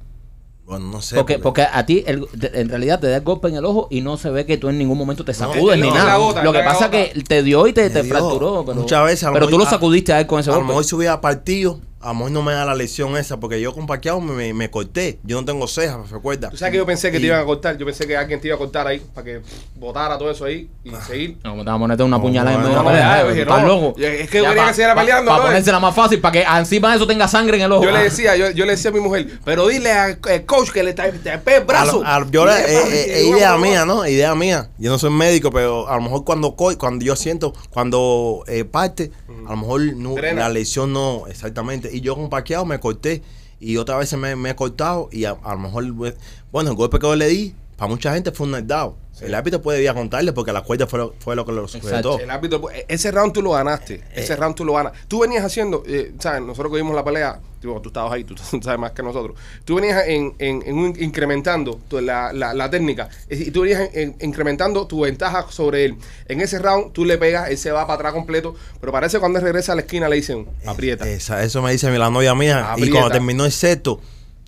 Bueno, 0.65 0.85
no 0.91 1.01
sé. 1.01 1.15
Porque, 1.15 1.39
porque 1.39 1.61
a 1.61 1.85
ti, 1.85 2.03
el- 2.05 2.27
en 2.53 2.67
realidad, 2.69 2.99
te 2.99 3.07
da 3.07 3.15
el 3.17 3.23
golpe 3.23 3.47
en 3.47 3.55
el 3.55 3.63
ojo 3.63 3.87
y 3.89 4.01
no 4.01 4.17
se 4.17 4.29
ve 4.29 4.45
que 4.45 4.57
tú 4.57 4.67
en 4.67 4.77
ningún 4.77 4.97
momento 4.97 5.23
te 5.23 5.33
sacudes 5.33 5.79
ni 5.79 5.89
nada. 5.89 6.17
lo 6.43 6.51
que 6.51 6.59
pasa 6.59 6.85
es 6.87 6.91
que 7.13 7.23
te 7.23 7.41
dio 7.41 7.65
y 7.67 7.73
te, 7.73 7.83
Me 7.83 7.89
te 7.89 8.03
dio. 8.03 8.11
fracturó. 8.13 8.65
Pero, 8.65 8.81
Muchas 8.81 9.05
veces 9.05 9.23
a 9.23 9.27
lo 9.27 9.33
pero 9.35 9.47
tú 9.47 9.57
lo 9.57 9.65
sacudiste 9.65 10.11
a 10.11 10.19
él 10.19 10.27
con 10.27 10.39
ese 10.41 10.49
a 10.49 10.53
lo 10.53 10.59
golpe. 10.59 10.67
mejor 10.69 10.83
si 10.83 10.95
hubiera 10.95 11.21
partido, 11.21 11.79
a 11.99 12.09
lo 12.09 12.13
mejor 12.15 12.31
no 12.31 12.41
me 12.43 12.53
da 12.53 12.63
la 12.65 12.75
lesión 12.75 13.17
esa, 13.17 13.39
porque 13.39 13.59
yo 13.59 13.73
con 13.73 13.87
parqueado 13.87 14.21
me, 14.21 14.33
me, 14.33 14.53
me 14.53 14.69
corté. 14.69 15.19
Yo 15.23 15.39
no 15.39 15.45
tengo 15.45 15.67
cejas, 15.67 15.97
¿me 15.97 16.05
recuerda? 16.07 16.49
Tú 16.49 16.57
sabes 16.57 16.71
que 16.71 16.77
yo 16.77 16.85
pensé 16.85 17.11
que 17.11 17.19
te 17.19 17.25
iban 17.25 17.39
a 17.39 17.45
cortar. 17.45 17.77
Yo 17.77 17.85
pensé 17.85 18.05
que 18.05 18.15
alguien 18.15 18.39
te 18.39 18.47
iba 18.47 18.55
a 18.55 18.59
cortar 18.59 18.85
ahí 18.87 19.01
para 19.13 19.25
que 19.25 19.41
botara 19.75 20.17
todo 20.17 20.29
eso 20.31 20.45
ahí 20.45 20.69
y 20.83 20.91
seguir. 21.07 21.37
No, 21.43 21.51
te 21.53 21.63
vamos 21.63 21.69
a 21.75 21.79
ponerte 21.79 22.03
una 22.03 22.17
No, 22.17 22.21
puñalada 22.23 22.55
en 22.55 22.61
no, 22.61 22.67
medio 22.69 22.79
de 22.79 22.83
la 22.83 22.91
pelea. 23.23 23.41
¿Estás 23.41 23.61
no. 23.61 23.67
loco? 23.67 23.95
Ya, 23.99 24.07
es 24.09 24.29
que 24.29 24.37
yo 24.37 24.45
quería 24.45 24.67
que 24.67 24.73
siguiera 24.73 24.95
peleando, 24.95 25.31
Para 25.31 25.43
ponérsela 25.43 25.79
más 25.79 25.95
fácil, 25.95 26.21
para 26.21 26.31
que 26.33 26.43
encima 26.43 26.91
de 26.91 26.97
eso 26.97 27.07
tenga 27.07 27.27
sangre 27.27 27.57
en 27.57 27.63
el 27.63 27.71
ojo. 27.71 27.83
Yo 27.83 27.91
le 27.91 27.97
Ah. 27.97 28.03
decía, 28.03 28.35
yo, 28.35 28.51
yo 28.51 28.65
le 28.65 28.71
decía 28.71 28.91
a 28.91 28.93
mi 28.93 28.99
mujer, 28.99 29.27
pero 29.43 29.67
dile 29.67 29.91
al 29.91 30.19
coach 30.45 30.69
que 30.71 30.83
le 30.83 30.93
tape 30.93 31.55
el 31.57 31.63
brazo. 31.63 32.03
A 32.05 32.19
lo- 32.19 32.25
a- 32.27 32.31
yo 32.31 32.45
le- 32.45 32.51
eh, 32.53 32.65
eh, 32.91 33.05
eh, 33.21 33.23
idea 33.27 33.57
mía, 33.57 33.85
¿no? 33.85 34.05
Idea 34.07 34.35
mía. 34.35 34.69
Yo 34.77 34.91
no 34.91 34.99
soy 34.99 35.09
médico, 35.09 35.49
pero 35.51 35.87
a 35.89 35.95
lo 35.95 36.01
mejor 36.01 36.23
cuando 36.23 36.55
co- 36.55 36.77
cuando 36.77 37.03
yo 37.03 37.15
siento, 37.15 37.53
cuando 37.71 38.43
eh, 38.47 38.65
parte, 38.65 39.11
a 39.47 39.51
lo 39.51 39.57
mejor 39.57 39.81
no- 39.95 40.15
la 40.17 40.49
lesión 40.49 40.93
no, 40.93 41.23
exactamente. 41.27 41.86
Y 41.91 42.01
yo 42.01 42.15
con 42.15 42.29
parqueado 42.29 42.65
me 42.65 42.79
corté 42.79 43.21
y 43.59 43.77
otra 43.77 43.97
vez 43.97 44.13
me, 44.15 44.49
he 44.49 44.55
cortado 44.55 45.09
y 45.11 45.25
a, 45.25 45.31
a 45.31 45.53
lo 45.53 45.59
mejor, 45.59 45.95
pues, 45.95 46.15
bueno, 46.51 46.71
el 46.71 46.75
golpe 46.75 46.99
que 46.99 47.07
yo 47.07 47.15
le 47.15 47.27
di, 47.27 47.55
para 47.75 47.89
mucha 47.89 48.13
gente 48.13 48.31
fue 48.31 48.45
un 48.45 48.51
knockdown. 48.51 48.95
El 49.21 49.33
árbitro 49.35 49.61
puede 49.61 49.81
ir 49.81 49.89
a 49.89 49.93
contarle 49.93 50.33
porque 50.33 50.51
la 50.51 50.61
cuerda 50.61 50.87
fue, 50.87 50.99
lo- 50.99 51.13
fue 51.19 51.35
lo 51.35 51.45
que 51.45 51.51
lo 51.51 51.67
sujetó. 51.67 52.19
El 52.19 52.29
árbitro, 52.29 52.61
ese 52.87 53.11
round 53.11 53.33
tú 53.33 53.41
lo 53.41 53.51
ganaste. 53.51 54.01
Ese 54.13 54.35
round 54.35 54.55
tú 54.55 54.63
lo 54.65 54.73
ganas. 54.73 54.93
Tú 55.07 55.19
venías 55.19 55.43
haciendo, 55.43 55.83
eh, 55.87 56.13
¿sabes? 56.19 56.41
Nosotros 56.41 56.71
que 56.71 56.77
vimos 56.77 56.95
la 56.95 57.03
pelea, 57.03 57.39
tipo, 57.59 57.81
tú 57.81 57.89
estabas 57.89 58.13
ahí, 58.13 58.23
tú 58.23 58.35
sabes 58.61 58.79
más 58.79 58.91
que 58.91 59.01
nosotros. 59.03 59.35
Tú 59.65 59.75
venías 59.75 60.07
en, 60.07 60.33
en, 60.39 60.61
en 60.65 60.77
un- 60.77 60.95
incrementando 61.01 61.79
tu- 61.87 61.99
la, 62.01 62.31
la, 62.33 62.53
la 62.53 62.69
técnica 62.69 63.09
eh, 63.29 63.45
y 63.47 63.51
tú 63.51 63.61
venías 63.61 63.89
en- 63.93 64.15
en- 64.19 64.27
incrementando 64.29 64.85
tu 64.87 65.01
ventaja 65.01 65.45
sobre 65.49 65.85
él. 65.85 65.95
En 66.27 66.41
ese 66.41 66.59
round 66.59 66.93
tú 66.93 67.03
le 67.05 67.17
pegas, 67.17 67.49
él 67.49 67.57
se 67.57 67.71
va 67.71 67.87
para 67.87 67.95
atrás 67.95 68.13
completo, 68.13 68.55
pero 68.79 68.91
parece 68.91 69.17
que 69.17 69.19
cuando 69.21 69.39
él 69.39 69.43
regresa 69.45 69.71
a 69.71 69.75
la 69.75 69.81
esquina 69.81 70.07
le 70.09 70.17
dicen, 70.17 70.47
aprieta. 70.65 71.07
Esa- 71.09 71.43
eso 71.43 71.61
me 71.61 71.71
dice 71.71 71.89
la 71.97 72.09
novia 72.09 72.35
mía. 72.35 72.71
Aprieta. 72.73 72.87
Y 72.89 72.91
cuando 72.91 73.09
terminó 73.11 73.45
el 73.45 73.51
sexto, 73.51 73.99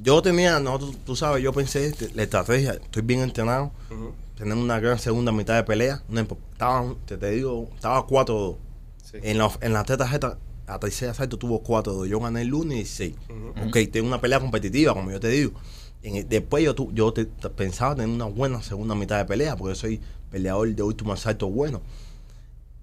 yo 0.01 0.21
tenía, 0.21 0.60
no, 0.60 0.79
tú, 0.79 0.93
tú 1.05 1.15
sabes, 1.15 1.43
yo 1.43 1.51
pensé, 1.51 1.91
te- 1.91 2.10
la 2.13 2.23
estrategia, 2.23 2.71
estoy 2.73 3.01
bien 3.01 3.19
entrenado. 3.21 3.71
Tener 4.39 4.58
una 4.58 4.80
gran 4.80 4.97
segunda 4.97 5.32
mitad 5.32 5.56
de 5.56 5.63
pelea. 5.63 6.02
una 6.10 6.25
empo- 6.25 6.38
estaba, 6.54 6.95
te, 7.06 7.17
te 7.17 7.30
digo, 7.32 7.69
estaba 7.75 8.08
4-2. 8.08 8.58
Sí. 9.04 9.17
En 9.21 9.38
la, 9.38 9.52
en 9.62 9.73
la 9.73 9.84
tarjeta, 9.84 10.38
la 10.67 10.80
tercera 10.80 11.12
asalto 11.12 11.38
tuvo 11.38 11.62
4-2. 11.63 12.08
Yo 12.08 12.19
gané 12.19 12.41
el 12.43 12.47
lunes 12.47 12.80
y 12.80 12.86
6. 12.86 13.15
Ujú. 13.30 13.67
Ok, 13.69 13.78
tengo 13.91 14.08
una 14.08 14.19
pelea 14.21 14.39
competitiva, 14.39 14.93
como 14.93 15.12
yo 15.12 15.19
te 15.19 15.28
digo. 15.30 15.52
En 16.02 16.28
después 16.30 16.63
yo, 16.63 16.73
tu- 16.73 16.91
yo 16.93 17.12
te- 17.12 17.25
te- 17.25 17.49
pensaba 17.49 17.93
tener 17.95 18.10
una 18.10 18.25
buena 18.25 18.62
segunda 18.63 18.95
mitad 18.95 19.17
de 19.17 19.25
pelea, 19.25 19.56
porque 19.58 19.71
yo 19.73 19.75
soy 19.75 19.99
peleador 20.32 20.73
de 20.73 20.82
último 20.84 21.12
asalto 21.13 21.49
bueno. 21.49 21.82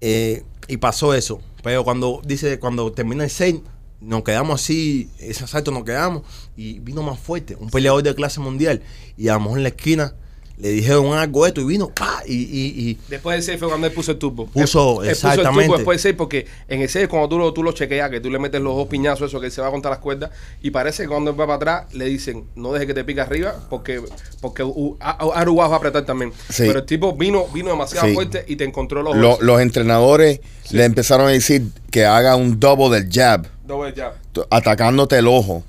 Eh, 0.01 0.43
y 0.67 0.77
pasó 0.77 1.13
eso. 1.13 1.41
Pero 1.63 1.83
cuando 1.83 2.21
dice, 2.23 2.59
cuando 2.59 2.91
termina 2.91 3.23
el 3.23 3.29
6, 3.29 3.55
nos 3.99 4.21
quedamos 4.23 4.61
así, 4.61 5.09
ese 5.17 5.43
asalto 5.45 5.71
nos 5.71 5.83
quedamos, 5.83 6.21
y 6.55 6.79
vino 6.79 7.01
más 7.01 7.17
fuerte, 7.19 7.55
un 7.55 7.69
peleador 7.71 8.03
de 8.03 8.13
clase 8.13 8.39
mundial. 8.39 8.83
Y 9.17 9.29
a 9.29 9.33
lo 9.33 9.39
mejor 9.39 9.57
en 9.57 9.63
la 9.63 9.69
esquina 9.69 10.13
le 10.59 10.69
dijeron 10.69 11.13
algo 11.13 11.45
esto 11.45 11.61
y 11.61 11.65
vino, 11.65 11.89
pa, 11.89 12.23
y, 12.25 12.33
y, 12.33 12.89
y 12.89 12.97
Después 13.09 13.35
del 13.35 13.43
6 13.43 13.59
fue 13.59 13.67
cuando 13.67 13.85
él 13.85 13.93
puso 13.93 14.11
el 14.11 14.17
turbo. 14.17 14.47
Puso, 14.47 15.03
Él- 15.03 15.09
él 15.09 15.13
puso 15.15 15.27
el 15.27 15.33
exactamente. 15.33 15.65
turbo 15.65 15.77
después 15.77 15.95
del 15.97 16.01
6 16.01 16.15
porque 16.17 16.47
en 16.67 16.81
el 16.81 16.89
6 16.89 17.07
cuando 17.07 17.29
tú 17.29 17.37
lo, 17.37 17.53
tú 17.53 17.61
lo 17.63 17.71
chequeas, 17.73 18.09
que 18.09 18.19
tú 18.19 18.31
le 18.31 18.39
metes 18.39 18.59
los 18.59 18.75
dos 18.75 18.87
piñazos, 18.87 19.29
eso 19.29 19.39
que 19.39 19.45
él 19.45 19.51
se 19.51 19.61
va 19.61 19.69
contra 19.69 19.91
las 19.91 19.99
cuerdas, 19.99 20.31
y 20.61 20.71
parece 20.71 21.03
que 21.03 21.09
cuando 21.09 21.29
él 21.31 21.39
va 21.39 21.45
para 21.45 21.55
atrás 21.55 21.93
le 21.93 22.05
dicen, 22.05 22.45
no 22.55 22.73
deje 22.73 22.87
que 22.87 22.93
te 22.95 23.03
pique 23.03 23.21
arriba 23.21 23.55
porque 23.69 24.01
porque 24.41 24.63
uh, 24.63 24.97
va 24.99 25.65
a 25.65 25.75
apretar 25.75 26.05
también. 26.05 26.31
Sí. 26.49 26.63
Pero 26.65 26.79
el 26.79 26.85
tipo 26.85 27.13
vino 27.15 27.45
vino 27.53 27.69
demasiado 27.69 28.07
Sí. 28.07 28.13
fuerte 28.15 28.43
y 28.47 28.55
te 28.55 28.63
encontró 28.63 29.03
los 29.03 29.15
Lo- 29.15 29.31
ojos. 29.33 29.43
los 29.43 29.61
entrenadores 29.61 30.39
le 30.71 30.85
empezaron 30.85 31.27
a 31.27 31.31
decir 31.31 31.63
que 31.91 32.05
haga 32.05 32.35
un 32.35 32.59
double 32.59 32.89
del 32.99 33.09
jab, 33.11 33.47
Doble 33.65 33.93
jab. 33.95 34.13
atacándote 34.49 35.17
el 35.17 35.27
ojo. 35.27 35.63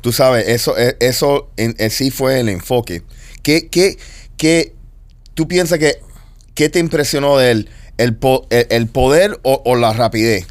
Tú 0.00 0.12
sabes, 0.12 0.48
eso, 0.48 0.76
eh, 0.76 0.96
eso 1.00 1.48
en, 1.56 1.74
en 1.78 1.90
sí 1.90 2.10
fue 2.10 2.40
el 2.40 2.50
enfoque. 2.50 3.02
¿Qué, 3.42 3.68
qué, 3.68 3.96
qué 4.44 4.74
tú 5.32 5.48
piensas 5.48 5.78
que 5.78 6.00
qué 6.54 6.68
te 6.68 6.78
impresionó 6.78 7.38
de 7.38 7.50
él? 7.50 7.68
¿El, 7.96 8.14
po- 8.14 8.46
el, 8.50 8.66
el 8.68 8.88
poder 8.88 9.40
o, 9.42 9.62
o 9.64 9.74
la 9.74 9.94
rapidez? 9.94 10.46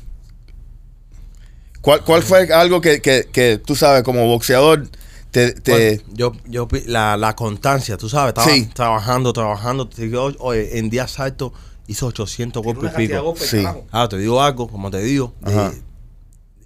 ¿Cuál, 1.81 2.03
cuál 2.03 2.23
fue 2.23 2.51
algo 2.53 2.81
que, 2.81 3.01
que, 3.01 3.27
que 3.31 3.59
tú 3.63 3.75
sabes 3.75 4.01
como 4.03 4.25
boxeador 4.25 4.87
te, 5.29 5.51
te- 5.51 5.71
Bueno, 5.97 6.03
yo, 6.13 6.31
yo, 6.47 6.67
la, 6.87 7.17
la 7.17 7.35
constancia, 7.35 7.95
tú 7.97 8.09
sabes, 8.09 8.29
estaba 8.29 8.47
Sí. 8.49 8.65
trabajando, 8.73 9.31
trabajando. 9.31 9.85
Digo, 9.85 10.31
oye, 10.39 10.79
en 10.79 10.89
día 10.89 11.07
salto 11.07 11.53
hizo 11.87 12.07
800 12.07 12.63
Tiene 12.63 12.73
golpes 12.79 12.93
una 12.95 13.03
y 13.03 13.07
pico. 13.07 13.21
golpes, 13.23 13.47
Sí. 13.49 13.63
Ah, 13.91 14.07
te 14.09 14.17
digo 14.17 14.41
algo, 14.41 14.67
como 14.67 14.89
te 14.89 15.01
digo. 15.01 15.33
de- 15.41 15.51
Ajá. 15.53 15.73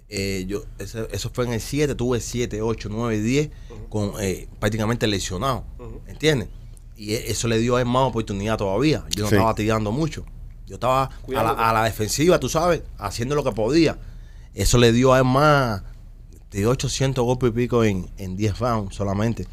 eh, 0.08 0.44
yo, 0.48 0.62
ese- 0.78 1.08
eso 1.12 1.30
fue 1.34 1.44
en 1.46 1.52
el 1.52 1.60
7, 1.60 1.94
tuve 1.94 2.20
7, 2.20 2.62
8, 2.62 2.88
9, 2.90 3.20
10, 3.20 3.50
con 3.90 4.12
eh, 4.20 4.48
prácticamente 4.60 5.06
lesionado. 5.06 5.64
Ujú. 5.78 6.00
¿Entiendes? 6.06 6.48
Y 6.98 7.14
e- 7.14 7.30
eso 7.30 7.48
le 7.48 7.58
dio 7.58 7.76
a 7.76 7.80
él 7.80 7.86
más 7.86 8.02
oportunidad 8.08 8.58
todavía. 8.58 9.04
Yo 9.14 9.22
no 9.24 9.28
Sí. 9.30 9.36
estaba 9.36 9.54
tirando 9.54 9.92
mucho. 9.92 10.24
Yo 10.66 10.74
estaba 10.74 11.04
a 11.04 11.32
la, 11.42 11.50
a 11.52 11.72
la 11.72 11.84
defensiva, 11.84 12.38
tú 12.40 12.48
sabes, 12.50 12.82
haciendo 12.98 13.34
lo 13.34 13.42
que 13.44 13.52
podía. 13.52 13.96
Eso 14.52 14.76
le 14.78 14.92
dio 14.92 15.14
a 15.14 15.18
él 15.18 15.24
más 15.24 15.82
de 16.50 16.66
800 16.66 17.24
golpes 17.24 17.50
y 17.50 17.52
pico 17.52 17.84
en, 17.84 18.10
en 18.18 18.36
10 18.36 18.58
rounds 18.58 18.96
solamente. 18.96 19.46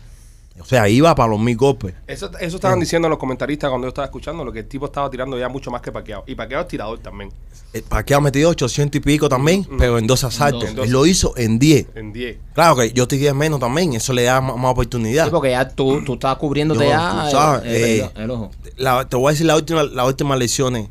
O 0.58 0.64
sea, 0.64 0.88
iba 0.88 1.14
para 1.14 1.30
los 1.30 1.40
mil 1.40 1.58
golpes. 1.58 1.94
Eso, 2.08 2.32
eso 2.40 2.56
estaban 2.56 2.80
diciendo 2.80 3.10
los 3.10 3.18
comentaristas 3.20 3.70
cuando 3.70 3.86
yo 3.86 3.90
estaba 3.90 4.06
escuchando, 4.06 4.46
lo 4.46 4.54
que 4.54 4.60
el 4.60 4.68
tipo 4.68 4.86
estaba 4.86 5.10
tirando 5.10 5.38
ya 5.38 5.50
mucho 5.50 5.70
más 5.70 5.82
que 5.82 5.92
paqueado. 5.92 6.24
Y 6.28 6.36
paqueado 6.36 6.64
es 6.64 6.70
tirador 6.70 7.00
también, 7.00 7.30
El 7.74 7.84
Paqueo 7.84 8.22
metido 8.22 8.50
800 8.52 8.98
y 8.98 9.00
pico 9.02 9.28
también, 9.28 9.68
pero 9.78 9.98
en 9.98 10.08
dos 10.08 10.24
asaltos. 10.24 10.70
En 10.70 10.76
dos. 10.78 10.86
Él 10.86 10.92
lo 10.94 11.06
hizo 11.06 11.34
en 11.36 11.60
10. 11.60 11.88
en 11.96 12.14
10. 12.14 12.38
Claro 12.54 12.78
que 12.78 12.94
yo 12.94 13.06
tiré 13.06 13.34
menos 13.34 13.60
también, 13.60 13.94
eso 13.94 14.14
le 14.14 14.24
da 14.24 14.40
más, 14.40 14.56
más 14.56 14.72
oportunidad. 14.72 15.26
Sí, 15.26 15.32
porque 15.32 15.52
ya 15.52 15.68
tú, 15.68 16.02
tú 16.06 16.14
estás 16.14 16.38
cubriéndote 16.38 16.86
Yo, 16.86 16.90
ya 16.90 17.12
tú 17.12 17.26
el- 17.26 17.32
sabes, 17.32 17.66
el, 17.66 17.76
eh, 17.76 18.12
el- 18.16 18.22
el 18.24 18.32
ojo. 18.32 18.52
La- 18.78 19.08
te 19.10 19.18
voy 19.18 19.28
a 19.28 19.32
decir 19.32 19.46
la 19.46 19.56
última, 19.58 19.84
la 19.84 20.06
última 20.06 20.38
lesiones. 20.38 20.88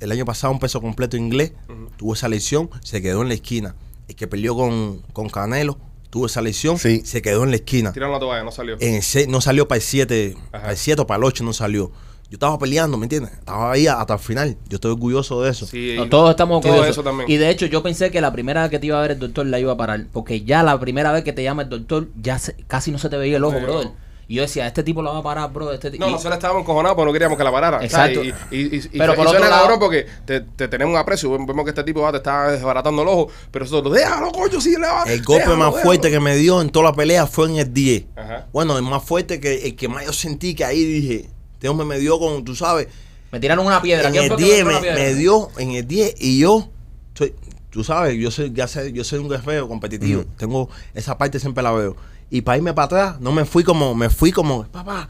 El 0.00 0.12
año 0.12 0.24
pasado 0.26 0.52
un 0.52 0.58
peso 0.58 0.80
completo 0.82 1.16
inglés, 1.16 1.52
tuvo 1.96 2.12
esa 2.12 2.28
lesión, 2.28 2.68
se 2.82 3.00
quedó 3.00 3.22
en 3.22 3.28
la 3.28 3.34
esquina. 3.34 3.74
El 4.08 4.16
que 4.16 4.26
peleó 4.26 4.54
con, 4.54 5.00
con 5.14 5.28
Canelo, 5.30 5.78
tuvo 6.12 6.26
esa 6.26 6.42
lesión, 6.42 6.76
Sí. 6.78 7.00
se 7.06 7.22
quedó 7.22 7.42
en 7.42 7.48
la 7.50 7.56
esquina. 7.56 7.90
Tiraron 7.90 8.12
la 8.12 8.20
toalla, 8.20 8.44
no 8.44 8.50
salió. 8.52 8.76
En 8.80 8.96
el 8.96 9.02
se- 9.02 9.26
no 9.28 9.40
salió 9.40 9.66
para 9.66 9.78
el 9.78 9.82
7, 9.82 10.36
Ajá. 10.36 10.50
para 10.60 10.70
el 10.72 10.76
7 10.76 11.00
o 11.00 11.06
para 11.06 11.16
el 11.16 11.24
8 11.24 11.42
no 11.42 11.54
salió. 11.54 11.90
Yo 12.28 12.36
estaba 12.36 12.58
peleando, 12.58 12.98
¿me 12.98 13.06
entiendes? 13.06 13.32
Estaba 13.32 13.72
ahí 13.72 13.86
hasta 13.86 14.12
el 14.12 14.20
final. 14.20 14.56
Yo 14.68 14.74
estoy 14.76 14.90
orgulloso 14.92 15.42
de 15.42 15.50
eso. 15.50 15.66
Sí, 15.66 15.94
No, 15.96 16.10
todos 16.10 16.28
estamos 16.30 16.60
todo 16.60 16.72
orgullosos. 16.72 16.96
eso 16.96 17.02
también. 17.02 17.30
Y 17.30 17.36
de 17.38 17.48
hecho, 17.48 17.64
yo 17.64 17.82
pensé 17.82 18.10
que 18.10 18.20
la 18.20 18.30
primera 18.30 18.60
vez 18.60 18.70
que 18.70 18.78
te 18.78 18.86
iba 18.88 18.98
a 18.98 19.00
ver 19.02 19.12
el 19.12 19.18
doctor 19.20 19.46
la 19.46 19.58
iba 19.58 19.72
a 19.72 19.76
parar. 19.78 20.06
Porque 20.12 20.42
ya 20.42 20.62
la 20.62 20.78
primera 20.78 21.12
vez 21.12 21.24
que 21.24 21.32
te 21.32 21.42
llama 21.42 21.62
el 21.62 21.70
doctor, 21.70 22.08
ya 22.20 22.38
se- 22.38 22.56
casi 22.66 22.90
no 22.90 22.98
se 22.98 23.08
te 23.08 23.16
veía 23.16 23.38
el 23.38 23.44
ojo, 23.44 23.56
Sí, 23.58 23.64
brother. 23.64 23.86
no. 23.86 23.94
Y 24.28 24.36
yo 24.36 24.42
decía, 24.42 24.66
este 24.66 24.82
tipo 24.82 25.02
la 25.02 25.10
va 25.10 25.18
a 25.18 25.22
parar, 25.22 25.52
bro. 25.52 25.72
Este 25.72 25.90
No, 25.98 26.08
y- 26.08 26.12
nosotros 26.12 26.34
estábamos 26.34 26.62
encojonados 26.62 26.94
porque 26.96 27.06
no 27.06 27.12
queríamos 27.12 27.36
que 27.36 27.44
la 27.44 27.52
parara. 27.52 27.84
Exacto. 27.84 28.22
Y, 28.24 28.28
y, 28.28 28.32
y, 28.50 28.76
y- 28.76 28.98
Pero 28.98 29.12
y 29.12 29.16
por 29.16 29.28
suena 29.28 29.48
lado- 29.48 29.62
cabrón 29.62 29.78
porque 29.80 30.06
te, 30.24 30.40
te 30.40 30.68
tenemos 30.68 30.92
un 30.94 30.98
aprecio. 30.98 31.30
Vemos 31.32 31.64
que 31.64 31.70
este 31.70 31.84
tipo 31.84 32.00
va, 32.00 32.12
te 32.12 32.18
está 32.18 32.50
desbaratando 32.52 33.02
el 33.02 33.08
ojo. 33.08 33.28
Pero 33.50 33.64
nosotros, 33.64 33.92
déjalo, 33.94 34.30
coño, 34.32 34.60
sí, 34.60 34.72
le 34.72 34.86
va. 34.86 35.02
El 35.06 35.22
golpe 35.22 35.40
déjalo, 35.40 35.56
más 35.58 35.68
déjalo". 35.68 35.82
fuerte 35.84 36.10
que 36.10 36.20
me 36.20 36.36
dio 36.36 36.62
en 36.62 36.70
toda 36.70 36.86
la 36.90 36.92
pelea 36.94 37.26
fue 37.26 37.48
en 37.50 37.56
el 37.56 37.74
10. 37.74 38.04
Ajá. 38.16 38.46
Bueno, 38.52 38.76
el 38.78 38.82
más 38.84 39.02
fuerte 39.04 39.40
que 39.40 39.66
el 39.66 39.76
que 39.76 39.88
más 39.88 40.06
yo 40.06 40.12
sentí 40.12 40.54
que 40.54 40.64
ahí 40.64 40.82
dije, 40.84 41.28
este 41.54 41.68
hombre 41.68 41.86
me 41.86 41.98
dio 41.98 42.18
con, 42.18 42.44
tú 42.44 42.54
sabes, 42.54 42.88
Me 43.32 43.40
tiraron 43.40 43.66
una 43.66 43.82
piedra. 43.82 44.06
en 44.08 44.12
¿Quién 44.12 44.24
el 44.24 44.28
fue 44.30 44.36
que 44.38 44.44
10 44.44 44.56
tiró 44.56 44.66
me, 44.68 44.72
la 44.74 44.80
piedra? 44.80 44.98
me 44.98 45.14
dio 45.14 45.48
en 45.58 45.70
el 45.72 45.86
10 45.86 46.14
y 46.20 46.38
yo 46.38 46.68
soy, 47.14 47.34
tú 47.70 47.82
sabes, 47.84 48.16
yo 48.18 48.30
soy 48.30 48.52
ya 48.52 48.66
sé, 48.68 48.92
yo 48.92 49.04
soy 49.04 49.18
un 49.18 49.28
guerrero 49.28 49.68
competitivo, 49.68 50.24
tengo 50.38 50.68
esa 50.94 51.18
parte 51.18 51.38
siempre 51.38 51.62
la 51.62 51.72
veo. 51.72 51.96
Y 52.34 52.40
para 52.40 52.56
irme 52.56 52.72
para 52.72 52.86
atrás, 52.86 53.20
no 53.20 53.30
me 53.30 53.44
fui 53.44 53.62
como, 53.62 53.94
me 53.94 54.08
fui 54.08 54.32
como, 54.32 54.64
papá. 54.68 55.06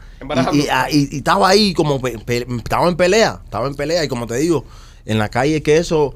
Y, 0.51 0.59
y- 0.63 0.67
ah, 0.69 0.87
y- 0.91 1.07
y 1.09 1.17
estaba 1.19 1.47
ahí 1.47 1.73
como, 1.73 2.01
pe- 2.01 2.19
pe- 2.19 2.45
estaba 2.57 2.87
en 2.89 2.97
pelea, 2.97 3.39
estaba 3.45 3.67
en 3.67 3.75
pelea. 3.75 4.03
Y 4.03 4.09
como 4.09 4.27
te 4.27 4.35
digo, 4.35 4.65
en 5.05 5.17
la 5.19 5.29
calle 5.29 5.63
que 5.63 5.77
eso, 5.77 6.15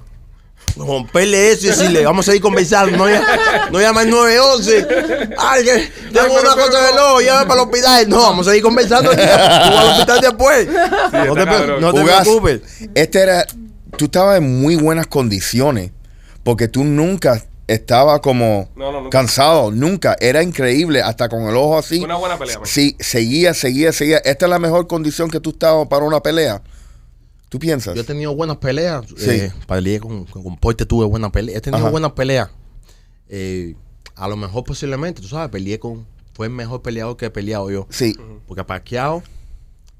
romperle 0.76 1.52
eso 1.52 1.66
y 1.66 1.70
decirle, 1.70 2.04
vamos 2.06 2.28
a 2.28 2.36
ir 2.36 2.42
conversando, 2.42 2.98
no, 2.98 3.08
llama- 3.08 3.26
no 3.72 3.80
llama 3.80 4.02
al 4.02 4.10
911. 4.10 4.88
Ay, 5.38 5.64
que 5.64 5.92
tengo 6.12 6.34
una 6.34 6.54
pero, 6.56 6.66
cosa 6.68 6.82
de 6.88 6.92
no. 6.94 6.98
loco, 7.08 7.22
llama 7.22 7.48
para 7.48 7.62
el 7.62 7.68
hospital. 7.68 8.10
No, 8.10 8.22
vamos 8.24 8.48
a 8.50 8.56
ir 8.58 8.62
conversando. 8.62 9.12
Tú 9.12 9.18
vas 9.18 9.78
al 9.78 9.88
hospital 9.92 10.22
después. 10.22 10.68
no 10.68 11.34
te, 11.36 11.82
no 11.82 11.94
te 11.94 12.02
Ugas, 12.04 12.22
preocupes. 12.22 12.62
Este 12.94 13.22
era, 13.22 13.46
tú 13.98 14.06
estabas 14.06 14.40
en 14.40 14.62
muy 14.62 14.76
buenas 14.76 15.08
condiciones 15.08 15.92
porque 16.44 16.68
tú 16.68 16.84
nunca 16.84 17.44
estabas 17.68 18.22
como 18.22 18.70
No, 18.76 18.92
no, 18.92 19.02
nunca. 19.02 19.18
cansado, 19.20 19.72
nunca. 19.72 20.16
Era 20.20 20.42
increíble, 20.44 21.02
hasta 21.02 21.30
con 21.30 21.44
el 21.44 21.56
ojo 21.56 21.78
así. 21.78 22.00
Una 22.04 22.16
buena 22.16 22.38
pelea, 22.38 22.58
man. 22.60 22.66
Sí, 22.66 22.96
seguía, 23.00 23.54
seguía, 23.54 23.92
seguía. 23.92 24.18
Esta 24.20 24.46
es 24.46 24.50
la 24.50 24.60
mejor 24.60 24.88
condición 24.88 25.30
que 25.30 25.40
tú 25.40 25.52
estabas 25.52 25.88
para 25.88 26.06
una 26.06 26.22
pelea. 26.22 26.62
¿Tú 27.50 27.60
piensas? 27.60 27.96
Yo 27.96 28.02
he 28.02 28.06
tenido 28.06 28.36
buenas 28.36 28.58
peleas. 28.58 29.06
Sí. 29.18 29.30
Eh, 29.30 29.52
peleé 29.68 30.00
con, 30.00 30.26
con, 30.26 30.44
con 30.44 30.58
Porte, 30.58 30.86
tuve 30.86 31.06
buenas 31.06 31.32
peleas. 31.32 31.58
He 31.58 31.62
tenido 31.62 31.84
Ajá. 31.84 31.90
buenas 31.92 32.12
peleas. 32.12 32.50
Eh, 33.30 33.76
a 34.16 34.28
lo 34.28 34.36
mejor 34.36 34.64
posiblemente, 34.64 35.22
tú 35.22 35.28
sabes, 35.28 35.50
peleé 35.50 35.80
con... 35.80 36.06
Fue 36.34 36.48
el 36.48 36.54
mejor 36.54 36.82
peleador 36.82 37.18
que 37.18 37.26
he 37.26 37.30
peleado 37.32 37.72
yo. 37.72 37.88
Sí, 37.90 38.16
Porque 38.48 38.64
Pacquiao 38.64 39.24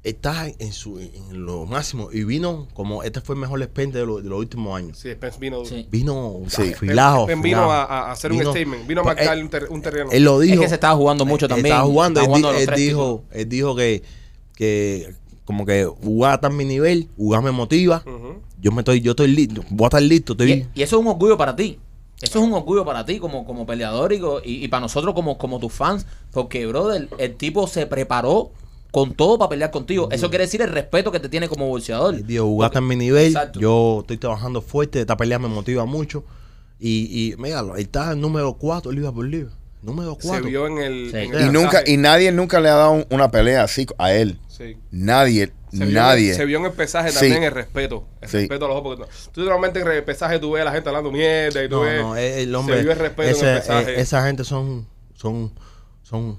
está 0.04 0.46
en, 0.58 0.72
su, 0.72 0.98
en 1.00 1.44
lo 1.44 1.66
máximo. 1.66 2.08
Y 2.12 2.24
vino 2.24 2.66
como... 2.74 3.02
Este 3.02 3.20
fue 3.20 3.34
el 3.34 3.40
mejor 3.40 3.60
expende 3.62 3.98
de, 4.00 4.06
lo- 4.06 4.20
de 4.22 4.28
los 4.28 4.38
últimos 4.38 4.76
años. 4.78 4.98
Sí, 4.98 5.10
Spence 5.12 5.38
vino. 5.38 5.64
Sí. 5.64 5.86
Vino 5.90 6.40
Sí. 6.48 6.72
afilado. 6.72 7.24
Spence 7.24 7.42
vino 7.42 7.70
a, 7.72 7.84
a 7.84 8.12
hacer 8.12 8.32
un 8.32 8.40
statement. 8.40 8.86
Vino 8.86 9.00
a 9.00 9.04
Pues, 9.04 9.16
marcar 9.16 9.36
él- 9.36 9.44
un, 9.44 9.50
ter- 9.50 9.66
un 9.70 9.82
terreno. 9.82 10.10
Él 10.12 10.24
lo 10.24 10.38
dijo. 10.40 10.54
Es 10.54 10.60
que 10.60 10.68
se 10.68 10.74
estaba 10.74 10.94
jugando 10.96 11.24
mucho 11.26 11.46
Él 11.46 11.50
también. 11.50 11.66
Estaba 11.66 11.86
jugando. 11.88 12.20
Estaba 12.20 12.36
él, 12.36 12.42
jugando 12.42 12.60
él 12.60 12.66
tres 12.66 12.78
dijo, 12.78 13.24
él 13.32 13.48
dijo 13.48 13.76
que, 13.76 14.02
que 14.54 15.14
como 15.44 15.64
que 15.66 15.84
jugar 15.84 16.40
en 16.42 16.56
mi 16.56 16.64
nivel, 16.64 17.08
jugar 17.16 17.42
me 17.42 17.50
motiva. 17.50 18.02
Yo 18.60 18.72
me 18.72 18.80
estoy, 18.82 19.00
yo 19.00 19.12
estoy 19.12 19.28
listo, 19.28 19.62
voy 19.70 19.84
a 19.84 19.88
estar 19.88 20.02
listo. 20.02 20.32
Estoy, 20.32 20.52
Y, 20.52 20.66
y 20.80 20.82
eso 20.82 20.96
es 20.96 21.00
un 21.02 21.08
orgullo 21.08 21.36
para 21.36 21.54
ti. 21.54 21.78
Eso 22.20 22.40
es 22.40 22.44
un 22.44 22.52
orgullo 22.52 22.84
para 22.84 23.04
ti 23.06 23.18
como, 23.20 23.44
como 23.46 23.64
peleador 23.64 24.12
y, 24.12 24.16
y, 24.44 24.64
y 24.64 24.68
para 24.68 24.80
nosotros 24.80 25.14
como, 25.14 25.38
como 25.38 25.58
tus 25.60 25.72
fans. 25.72 26.04
Porque, 26.32 26.66
brother, 26.66 27.08
el 27.18 27.36
tipo 27.36 27.66
se 27.68 27.86
preparó 27.86 28.50
con 28.90 29.12
todo 29.14 29.38
para 29.38 29.50
pelear 29.50 29.70
contigo. 29.70 30.08
Eso 30.10 30.28
quiere 30.30 30.44
decir 30.44 30.62
el 30.62 30.70
respeto 30.70 31.12
que 31.12 31.20
te 31.20 31.28
tiene 31.28 31.48
como 31.48 31.68
boxeador. 31.68 32.14
Él 32.14 32.26
dijo, 32.26 32.44
jugar 32.44 32.68
está 32.70 32.78
en 32.78 32.86
mi 32.86 32.96
nivel. 32.96 33.26
Exacto. 33.26 33.60
Yo 33.60 33.98
estoy 34.00 34.16
trabajando 34.16 34.62
fuerte. 34.62 35.00
Esta 35.00 35.16
pelea 35.16 35.38
me 35.38 35.48
motiva 35.48 35.84
mucho. 35.84 36.24
Y, 36.80 37.32
y 37.32 37.36
míralo, 37.36 37.74
él 37.76 37.82
está 37.82 38.12
en 38.12 38.20
número 38.20 38.54
4 38.54 38.92
libra 38.92 39.12
por 39.12 39.26
libra. 39.26 39.52
Número 39.82 40.16
Se 40.20 40.28
4. 40.28 40.46
vio 40.46 40.66
en 40.66 40.78
el. 40.78 41.10
Sí. 41.10 41.16
en 41.18 41.34
el 41.34 41.46
y 41.46 41.50
nunca, 41.50 41.70
pesaje. 41.70 41.90
y 41.92 41.96
nadie 41.96 42.32
nunca 42.32 42.60
le 42.60 42.68
ha 42.68 42.74
dado 42.74 42.92
un- 42.92 43.06
una 43.10 43.30
pelea 43.30 43.62
así 43.64 43.86
a 43.98 44.12
él. 44.12 44.40
Sí. 44.48 44.76
Nadie, 44.90 45.52
Se 45.70 45.84
vio, 45.84 45.94
nadie. 45.94 46.34
se 46.34 46.44
vio 46.44 46.58
en 46.58 46.64
el 46.64 46.72
pesaje 46.72 47.10
Sí. 47.10 47.18
también 47.20 47.44
el 47.44 47.52
respeto. 47.52 48.04
El 48.20 48.28
Sí. 48.28 48.36
respeto 48.38 48.64
a 48.64 48.68
los 48.68 48.76
ojos. 48.78 48.96
Porque 48.96 49.02
no- 49.12 49.32
tú 49.32 49.40
normalmente 49.42 49.80
en 49.80 49.86
el 49.88 50.02
pesaje 50.02 50.38
tú 50.40 50.52
ves 50.52 50.62
a 50.62 50.64
la 50.64 50.72
gente 50.72 50.88
hablando 50.88 51.12
mierda 51.12 51.62
y 51.62 51.68
tú 51.68 51.76
No, 51.76 51.80
ves. 51.82 52.00
no, 52.02 52.16
el, 52.16 52.24
el 52.24 52.54
hombre. 52.56 52.76
se 52.76 52.82
vio 52.82 52.92
el 52.92 52.98
respeto 52.98 53.30
ese- 53.30 53.40
en 53.48 53.52
el 53.54 53.60
pesaje. 53.60 53.90
eh, 53.92 54.00
esa 54.00 54.26
gente 54.26 54.42
son, 54.44 54.86
son, 55.14 55.52
son, 56.02 56.38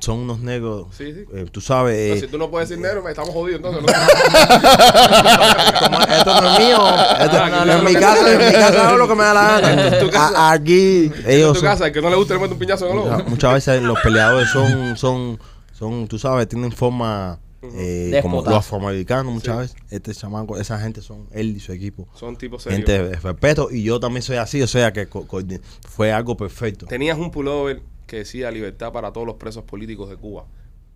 son 0.00 0.18
unos 0.20 0.38
negros. 0.40 0.86
Sí, 0.96 1.12
sí. 1.12 1.24
eh, 1.34 1.46
tú 1.50 1.60
sabes. 1.60 2.08
No, 2.10 2.14
eh, 2.14 2.20
si 2.20 2.26
tú 2.28 2.38
no 2.38 2.48
puedes 2.50 2.68
decir 2.68 2.82
negro, 2.82 3.02
me 3.02 3.10
estamos 3.10 3.30
jodidos 3.30 3.56
entonces. 3.58 3.82
¿no? 3.82 3.88
esto 6.16 6.40
no 6.40 6.52
es 6.52 6.58
mío. 6.58 6.78
Esto, 7.20 7.38
Ah, 7.40 7.64
no, 7.66 7.72
en 7.72 7.84
mi 7.84 7.94
casa, 7.94 8.32
en 8.32 8.38
mi 8.38 8.52
casa 8.52 8.88
hago 8.88 8.98
lo 8.98 9.08
que 9.08 9.14
me 9.14 9.24
da 9.24 9.34
la 9.34 9.60
gana. 9.60 9.98
tu 9.98 10.10
casa. 10.10 10.50
A- 10.50 10.52
aquí 10.52 11.10
en 11.24 11.30
ellos 11.30 11.54
tu 11.54 11.60
son- 11.60 11.68
casa, 11.68 11.86
el 11.86 11.92
que 11.92 12.02
no 12.02 12.10
le 12.10 12.16
gusta 12.16 12.34
le 12.34 12.40
mete 12.40 12.52
un 12.52 12.58
piñazo 12.58 12.86
en 12.86 12.92
el 12.92 12.98
ojo. 12.98 13.24
muchas, 13.26 13.52
veces 13.54 13.82
los 13.82 13.98
peleadores 14.00 14.48
son, 14.50 14.96
son, 14.96 15.38
son, 15.72 16.06
tú 16.08 16.18
sabes, 16.18 16.48
tienen 16.48 16.70
forma 16.72 17.38
eh, 17.62 18.18
como 18.22 18.42
los 18.42 18.54
afroamericanos 18.54 19.32
muchas 19.32 19.56
Sí. 19.56 19.60
veces. 19.74 19.76
Este 19.90 20.14
chamaco, 20.14 20.56
esa 20.58 20.78
gente 20.78 21.00
son 21.02 21.26
él 21.32 21.56
y 21.56 21.60
su 21.60 21.72
equipo. 21.72 22.06
Son 22.14 22.36
tipos 22.36 22.62
serios. 22.62 22.78
Gente 22.78 23.02
de 23.02 23.16
respeto 23.16 23.68
y 23.70 23.82
yo 23.82 23.98
también 23.98 24.22
soy 24.22 24.36
así, 24.36 24.62
o 24.62 24.66
sea 24.68 24.92
que 24.92 25.08
co- 25.08 25.26
co- 25.26 25.40
fue 25.88 26.12
algo 26.12 26.36
perfecto. 26.36 26.86
Tenías 26.86 27.18
un 27.18 27.30
pullover 27.32 27.82
que 28.08 28.16
decía 28.16 28.50
libertad 28.50 28.90
para 28.92 29.12
todos 29.12 29.26
los 29.26 29.36
presos 29.36 29.62
políticos 29.62 30.10
de 30.10 30.16
Cuba. 30.16 30.46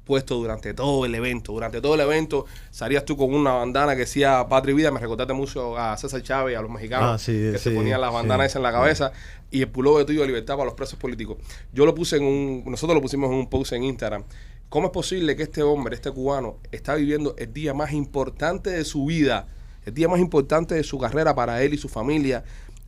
Puesto 0.04 0.34
durante 0.34 0.74
todo 0.74 1.06
el 1.06 1.14
evento. 1.14 1.52
Durante 1.52 1.80
todo 1.80 1.94
el 1.94 2.00
evento 2.00 2.44
salías 2.72 3.04
tú 3.04 3.16
con 3.16 3.32
una 3.32 3.52
bandana 3.52 3.92
que 3.92 4.00
decía 4.00 4.44
Patria 4.48 4.72
y 4.72 4.76
Vida. 4.76 4.90
Me 4.90 4.98
recordaste 4.98 5.32
mucho 5.32 5.78
a 5.78 5.96
César 5.96 6.20
Chávez 6.22 6.56
a 6.58 6.62
los 6.62 6.70
mexicanos 6.72 7.08
Ah, 7.08 7.18
sí, 7.24 7.30
que 7.52 7.58
se 7.58 7.70
ponían 7.70 8.00
las 8.00 8.12
bandanas 8.12 8.46
sí. 8.46 8.46
esas 8.46 8.56
en 8.56 8.62
la 8.64 8.72
cabeza. 8.72 9.12
Y 9.52 9.60
el 9.60 9.68
pullover 9.68 10.04
tuyo 10.04 10.22
de 10.22 10.26
libertad 10.26 10.54
para 10.54 10.64
los 10.64 10.74
presos 10.74 10.98
políticos. 10.98 11.36
Yo 11.72 11.86
lo 11.86 11.94
puse 11.94 12.16
en 12.16 12.24
un. 12.24 12.64
Nosotros 12.66 12.96
lo 12.96 13.00
pusimos 13.00 13.30
en 13.30 13.36
un 13.36 13.48
post 13.48 13.72
en 13.74 13.84
Instagram. 13.84 14.24
¿Cómo 14.68 14.86
es 14.86 14.92
posible 14.92 15.36
que 15.36 15.44
este 15.44 15.62
hombre, 15.62 15.94
este 15.94 16.10
cubano, 16.10 16.56
está 16.72 16.96
viviendo 16.96 17.36
el 17.38 17.52
día 17.52 17.72
más 17.72 17.92
importante 17.92 18.70
de 18.70 18.84
su 18.84 19.04
vida? 19.04 19.46
El 19.84 19.94
día 19.94 20.08
más 20.08 20.18
importante 20.18 20.74
de 20.74 20.82
su 20.82 20.98
carrera 20.98 21.34
para 21.34 21.62
él 21.62 21.74
y 21.74 21.78
su 21.78 21.88
familia. 21.88 22.42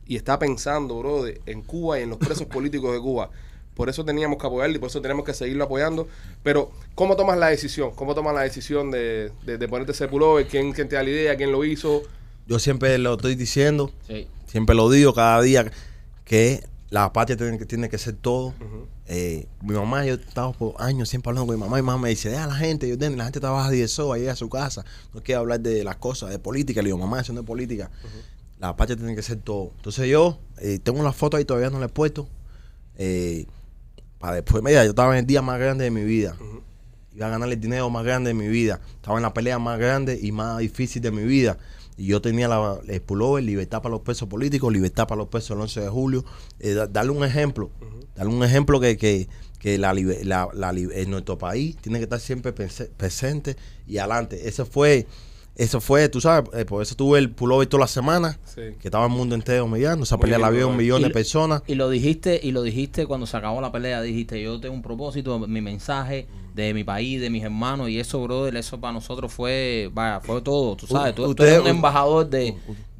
Y 0.07 0.17
está 0.17 0.37
pensando, 0.37 0.99
bro, 0.99 1.23
de- 1.23 1.39
en 1.45 1.61
Cuba 1.61 1.97
y 1.99 2.03
en 2.03 2.09
los 2.09 2.17
presos 2.17 2.47
políticos 2.47 2.91
de 2.93 2.99
Cuba. 2.99 3.29
Por 3.75 3.89
eso 3.89 4.03
teníamos 4.05 4.37
que 4.39 4.47
apoyarlo 4.47 4.75
y 4.75 4.79
por 4.79 4.89
eso 4.89 5.01
tenemos 5.01 5.25
que 5.25 5.33
seguirlo 5.33 5.65
apoyando. 5.65 6.07
Pero, 6.43 6.71
¿cómo 6.95 7.15
tomas 7.15 7.37
la 7.37 7.47
decisión? 7.47 7.91
¿Cómo 7.95 8.15
tomas 8.15 8.33
la 8.33 8.41
decisión 8.41 8.89
de, 8.89 9.31
de, 9.45 9.57
de 9.57 9.67
ponerte 9.67 9.91
ese 9.91 10.07
pullover? 10.07 10.47
¿Quién, 10.47 10.71
¿Quién 10.73 10.87
te 10.89 10.95
da 10.95 11.03
la 11.03 11.09
idea? 11.09 11.35
¿Quién 11.35 11.51
lo 11.51 11.63
hizo? 11.65 12.01
Yo 12.47 12.57
siempre 12.59 12.97
lo 12.97 13.15
estoy 13.15 13.35
diciendo, 13.35 13.91
Sí. 14.07 14.27
siempre 14.47 14.75
lo 14.75 14.89
digo 14.89 15.13
cada 15.13 15.41
día, 15.41 15.69
que 16.23 16.63
la 16.89 17.11
patria 17.11 17.35
tiene 17.35 17.57
que, 17.57 17.65
tiene 17.65 17.89
que 17.89 17.97
ser 17.97 18.13
todo. 18.15 18.53
Eh, 19.07 19.47
mi 19.61 19.73
mamá, 19.75 20.05
yo 20.05 20.13
he 20.13 20.17
estado 20.17 20.53
por 20.53 20.75
años 20.79 21.09
siempre 21.09 21.29
hablando 21.29 21.47
con 21.47 21.55
mi 21.55 21.61
mamá 21.61 21.77
y 21.77 21.81
mi 21.81 21.85
mamá 21.87 22.01
me 22.03 22.09
dice, 22.09 22.29
deja 22.29 22.45
a 22.45 22.47
la 22.47 22.55
gente, 22.55 22.87
yo, 22.87 22.95
la 22.97 23.23
gente 23.25 23.39
trabaja 23.39 23.69
10 23.69 23.99
horas, 23.99 24.19
llega 24.19 24.31
a 24.33 24.35
su 24.35 24.47
casa, 24.49 24.85
no 25.13 25.21
quiere 25.21 25.39
hablar 25.39 25.59
de 25.59 25.83
las 25.83 25.97
cosas, 25.97 26.29
de 26.29 26.39
política. 26.39 26.81
Le 26.81 26.87
digo, 26.87 26.97
mamá, 26.97 27.19
eso 27.19 27.33
no 27.33 27.41
es 27.41 27.45
política. 27.45 27.91
La 28.59 28.75
patria 28.77 28.95
tiene 28.95 29.15
que 29.15 29.21
ser 29.21 29.37
todo. 29.37 29.71
Entonces 29.75 30.07
yo 30.07 30.39
eh, 30.59 30.79
tengo 30.81 30.99
una 30.99 31.11
foto 31.11 31.35
ahí, 31.37 31.43
todavía 31.45 31.69
no 31.69 31.79
la 31.79 31.87
he 31.87 31.89
puesto. 31.89 32.27
Eh, 32.97 33.45
para 34.25 34.35
después, 34.35 34.63
mira, 34.63 34.83
yo 34.83 34.89
estaba 34.91 35.13
en 35.13 35.19
el 35.19 35.25
día 35.27 35.41
más 35.41 35.59
grande 35.59 35.83
de 35.85 35.91
mi 35.91 36.03
vida. 36.03 36.35
Iba 37.13 37.27
a 37.27 37.29
ganar 37.29 37.49
el 37.49 37.59
dinero 37.59 37.89
más 37.89 38.03
grande 38.03 38.29
de 38.29 38.33
mi 38.33 38.47
vida. 38.47 38.81
Estaba 38.95 39.17
en 39.17 39.23
la 39.23 39.33
pelea 39.33 39.57
más 39.59 39.79
grande 39.79 40.19
y 40.21 40.31
más 40.31 40.59
difícil 40.59 41.01
de 41.01 41.11
mi 41.11 41.23
vida. 41.23 41.57
Y 41.97 42.07
yo 42.07 42.21
tenía 42.21 42.47
la, 42.47 42.77
el 42.87 43.01
pullover, 43.01 43.43
libertad 43.43 43.81
para 43.81 43.93
los 43.93 44.01
presos 44.01 44.27
políticos, 44.27 44.73
libertad 44.73 45.07
para 45.07 45.19
los 45.19 45.29
presos 45.29 45.51
el 45.51 45.61
11 45.61 45.81
de 45.81 45.89
julio. 45.89 46.25
Eh, 46.59 46.73
da- 46.73 46.87
darle 46.87 47.11
un 47.11 47.23
ejemplo. 47.23 47.69
Darle 48.15 48.33
un 48.33 48.43
ejemplo 48.43 48.79
que, 48.81 48.97
que, 48.97 49.29
que 49.59 49.77
la, 49.77 49.91
en 49.93 51.09
nuestro 51.11 51.37
país 51.37 51.77
tiene 51.77 51.99
que 51.99 52.03
estar 52.03 52.19
siempre 52.19 52.51
presente 52.51 53.55
y 53.87 53.97
adelante. 53.99 54.47
Eso 54.49 54.65
fue, 54.65 55.07
eso 55.55 55.79
fue, 55.79 56.09
tú 56.09 56.19
sabes, 56.19 56.49
eh, 56.53 56.65
por 56.65 56.81
eso 56.81 56.95
tuve 56.95 57.17
el 57.19 57.29
pullover 57.31 57.67
toda 57.67 57.81
la 57.81 57.87
semana, 57.87 58.37
Sí. 58.45 58.61
que 58.79 58.87
estaba 58.89 59.05
el 59.05 59.11
mundo 59.11 59.35
entero 59.35 59.67
mirando. 59.67 60.03
Esa 60.03 60.17
Muy 60.17 60.23
pelea 60.23 60.37
bien, 60.37 60.49
la 60.49 60.55
vio 60.57 60.67
un 60.67 60.77
millón 60.77 61.01
Y 61.01 61.05
de 61.05 61.09
personas. 61.11 61.63
Y 61.67 61.75
lo 61.75 61.89
dijiste, 61.89 62.39
y 62.43 62.51
lo 62.51 62.61
dijiste 62.61 63.05
cuando 63.05 63.25
se 63.25 63.37
acabó 63.37 63.61
la 63.61 63.71
pelea, 63.71 64.01
dijiste, 64.01 64.41
yo 64.41 64.59
tengo 64.59 64.75
un 64.75 64.81
propósito, 64.81 65.39
mi 65.39 65.61
mensaje 65.61 66.27
de 66.53 66.73
mi 66.73 66.83
país, 66.83 67.19
de 67.21 67.29
mis 67.29 67.43
hermanos, 67.43 67.89
y 67.89 67.99
eso, 67.99 68.21
brother, 68.23 68.55
eso 68.55 68.79
para 68.79 68.93
nosotros 68.93 69.31
fue, 69.31 69.89
vaya, 69.93 70.19
fue 70.21 70.41
todo, 70.41 70.75
tú 70.75 70.87
sabes, 70.87 71.13
tú, 71.15 71.33
tú 71.35 71.43
eres 71.43 71.59
un 71.59 71.67
embajador 71.67 72.29
de, 72.29 72.55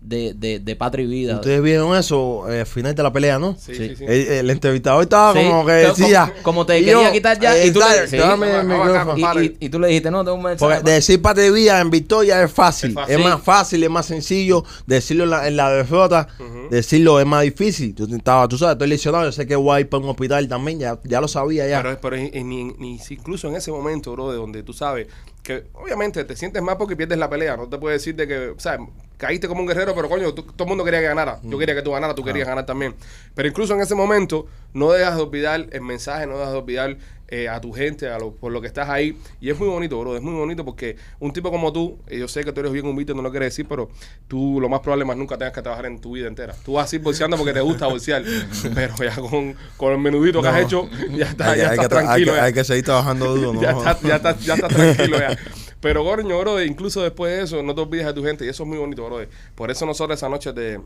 de, 0.08 0.34
de, 0.34 0.60
de 0.60 0.76
patria 0.76 1.04
y 1.04 1.08
vida. 1.08 1.36
Ustedes 1.36 1.62
vieron 1.62 1.96
eso 1.98 2.50
eh, 2.52 2.62
al 2.62 2.66
final 2.66 2.94
de 2.96 3.04
la 3.04 3.12
pelea, 3.12 3.40
¿no? 3.40 3.56
Sí, 3.60 3.76
Sí. 3.76 3.90
sí, 3.90 3.96
sí. 3.98 4.06
El, 4.08 4.28
el 4.28 4.50
entrevistador 4.50 5.04
estaba 5.04 5.34
Sí, 5.34 5.40
como 5.48 5.66
que 5.66 5.72
decía. 5.74 6.32
como- 6.32 6.44
como 6.44 6.66
te 6.66 6.80
y 6.80 6.86
quería 6.86 7.04
yo, 7.08 7.12
quitar 7.12 7.40
ya, 7.40 7.64
y 7.66 7.72
tú 7.72 7.80
le- 7.80 8.08
sí, 8.08 8.18
acá, 8.18 9.06
compadre. 9.06 9.46
y, 9.46 9.48
y, 9.60 9.66
y 9.66 9.70
tú 9.70 9.80
le 9.80 9.88
dijiste, 9.88 10.12
no, 10.12 10.24
tengo 10.24 10.38
un 10.38 10.44
mensaje. 10.44 10.76
Porque 10.76 10.92
decir 10.92 11.22
parte 11.22 11.42
de 11.42 11.52
vida 11.52 11.80
en 11.82 11.90
victoria 11.90 12.42
es 12.44 12.52
fácil. 12.52 12.96
Es 13.08 13.20
más 13.20 13.42
fácil, 13.42 13.84
es 13.84 13.90
más 13.90 14.06
sencillo. 14.06 14.64
Decirlo 14.86 15.24
en 15.26 15.30
la, 15.32 15.48
en 15.48 15.58
la 15.58 15.70
derrota, 15.72 16.28
decirlo 16.70 17.20
es 17.20 17.26
más 17.26 17.44
difícil. 17.44 17.94
Tú, 17.96 18.08
estaba, 18.16 18.48
tú 18.48 18.58
sabes, 18.58 18.74
estoy 18.74 18.88
lesionado. 18.88 19.26
Yo 19.26 19.32
sé 19.32 19.46
que 19.48 19.56
voy 19.56 19.78
a 19.78 19.80
ir 19.82 19.90
para 19.90 20.04
un 20.04 20.10
hospital 20.10 20.48
también. 20.48 20.80
Ya, 20.80 21.00
ya 21.04 21.22
lo 21.22 21.28
sabía 21.28 21.68
ya. 21.68 21.82
Pero, 21.82 22.00
pero 22.02 22.16
en- 22.16 22.30
en- 22.34 22.50
ni- 22.50 22.74
ni 22.78 23.00
si- 23.00 23.16
incluso 23.16 23.48
en 23.48 23.56
ese 23.56 23.72
momento, 23.72 24.12
bro, 24.14 24.32
de 24.32 24.38
donde 24.38 24.64
tú 24.64 24.74
sabes 24.74 25.08
que 25.44 25.66
obviamente 25.74 26.24
te 26.24 26.36
sientes 26.36 26.62
mal 26.62 26.76
porque 26.78 26.96
pierdes 26.96 27.18
la 27.20 27.30
pelea. 27.30 27.56
No 27.56 27.68
te 27.68 27.78
puedes 27.78 28.02
decir 28.02 28.16
de 28.16 28.28
que, 28.28 28.48
o 28.50 28.60
sea, 28.60 28.78
caíste 29.18 29.48
como 29.48 29.62
un 29.62 29.68
guerrero, 29.68 29.94
pero 29.96 30.10
coño, 30.10 30.34
tú- 30.34 30.44
todo 30.44 30.64
el 30.66 30.70
mundo 30.70 30.84
quería 30.84 31.00
que 31.00 31.06
ganara. 31.08 31.40
Yo 31.44 31.58
quería 31.58 31.76
que 31.76 31.82
tú 31.82 31.92
ganaras, 31.92 32.16
tú 32.16 32.24
querías 32.24 32.48
ganar 32.48 32.66
también. 32.66 32.96
Pero 33.34 33.48
incluso 33.48 33.74
en 33.74 33.82
ese 33.82 33.96
momento, 33.96 34.48
no 34.74 34.92
dejas 34.92 35.16
de 35.16 35.22
olvidar 35.24 35.68
el 35.72 35.82
mensaje, 35.82 36.28
no 36.28 36.38
dejas 36.38 36.52
de 36.54 36.58
olvidar 36.60 36.98
eh, 37.28 37.50
a 37.50 37.60
tu 37.60 37.72
gente, 37.74 38.08
a 38.10 38.18
lo, 38.20 38.32
por 38.34 38.52
lo 38.52 38.62
que 38.62 38.68
estás 38.68 38.90
ahí. 38.90 39.18
Y 39.42 39.50
es 39.50 39.58
muy 39.60 39.68
bonito, 39.68 40.00
bro, 40.00 40.16
es 40.16 40.22
muy 40.22 40.34
bonito 40.34 40.64
porque 40.64 40.96
un 41.20 41.34
tipo 41.34 41.50
como 41.52 41.74
tú, 41.74 41.98
eh, 42.08 42.20
yo 42.20 42.28
sé 42.28 42.44
que 42.44 42.52
tú 42.52 42.60
eres 42.60 42.72
bien 42.72 42.86
humilde, 42.86 43.14
no 43.16 43.22
lo 43.22 43.32
quieres 43.32 43.48
decir, 43.48 43.66
pero 43.68 43.90
tú 44.28 44.60
lo 44.62 44.70
más 44.70 44.80
probable 44.82 45.06
más 45.06 45.18
nunca 45.18 45.38
tengas 45.38 45.54
que 45.54 45.62
trabajar 45.62 45.86
en 45.88 46.00
tu 46.00 46.14
vida 46.14 46.28
entera. 46.28 46.54
Tú 46.64 46.74
vas 46.74 46.92
a 46.92 46.96
ir 46.96 47.02
bolseando 47.02 47.38
porque 47.38 47.54
te 47.54 47.62
gusta 47.62 47.88
bolsear, 47.88 48.24
pero 48.76 48.96
ya 48.98 49.16
con, 49.16 49.56
con 49.78 49.92
el 49.94 49.98
menudito 50.00 50.42
que 50.42 50.48
has 50.48 50.62
hecho, 50.64 50.88
ya, 51.12 51.26
está, 51.26 51.52
hay, 51.52 51.60
ya 51.60 51.70
hay 51.72 51.78
estás 51.80 51.88
que, 51.90 51.96
tra- 51.96 51.98
hay 52.00 52.06
tranquilo. 52.06 52.32
que- 52.34 52.38
ya 52.38 52.44
hay 52.46 52.54
que 52.54 52.64
seguir 52.64 52.86
trabajando 52.86 53.36
duro. 53.36 53.54
¿no? 53.54 53.62
ya 53.64 53.72
estás 53.72 54.02
ya 54.02 54.16
está, 54.18 54.38
ya 54.40 54.54
está 54.56 54.68
tranquilo 54.68 55.18
ya. 55.18 55.38
Pero, 55.82 56.04
Gorño, 56.04 56.40
bro, 56.40 56.64
incluso 56.64 57.04
después 57.04 57.36
de 57.38 57.44
eso, 57.44 57.62
no 57.62 57.76
te 57.76 57.82
olvides 57.82 58.08
de 58.08 58.14
tu 58.14 58.24
gente. 58.24 58.44
Y 58.46 58.50
eso 58.50 58.64
es 58.64 58.70
muy 58.70 58.78
bonito, 58.80 59.06
bro. 59.06 59.20
Por 59.54 59.70
eso 59.70 59.86
nosotros 59.86 60.18
esa 60.18 60.28
noche 60.30 60.52
de, 60.52 60.80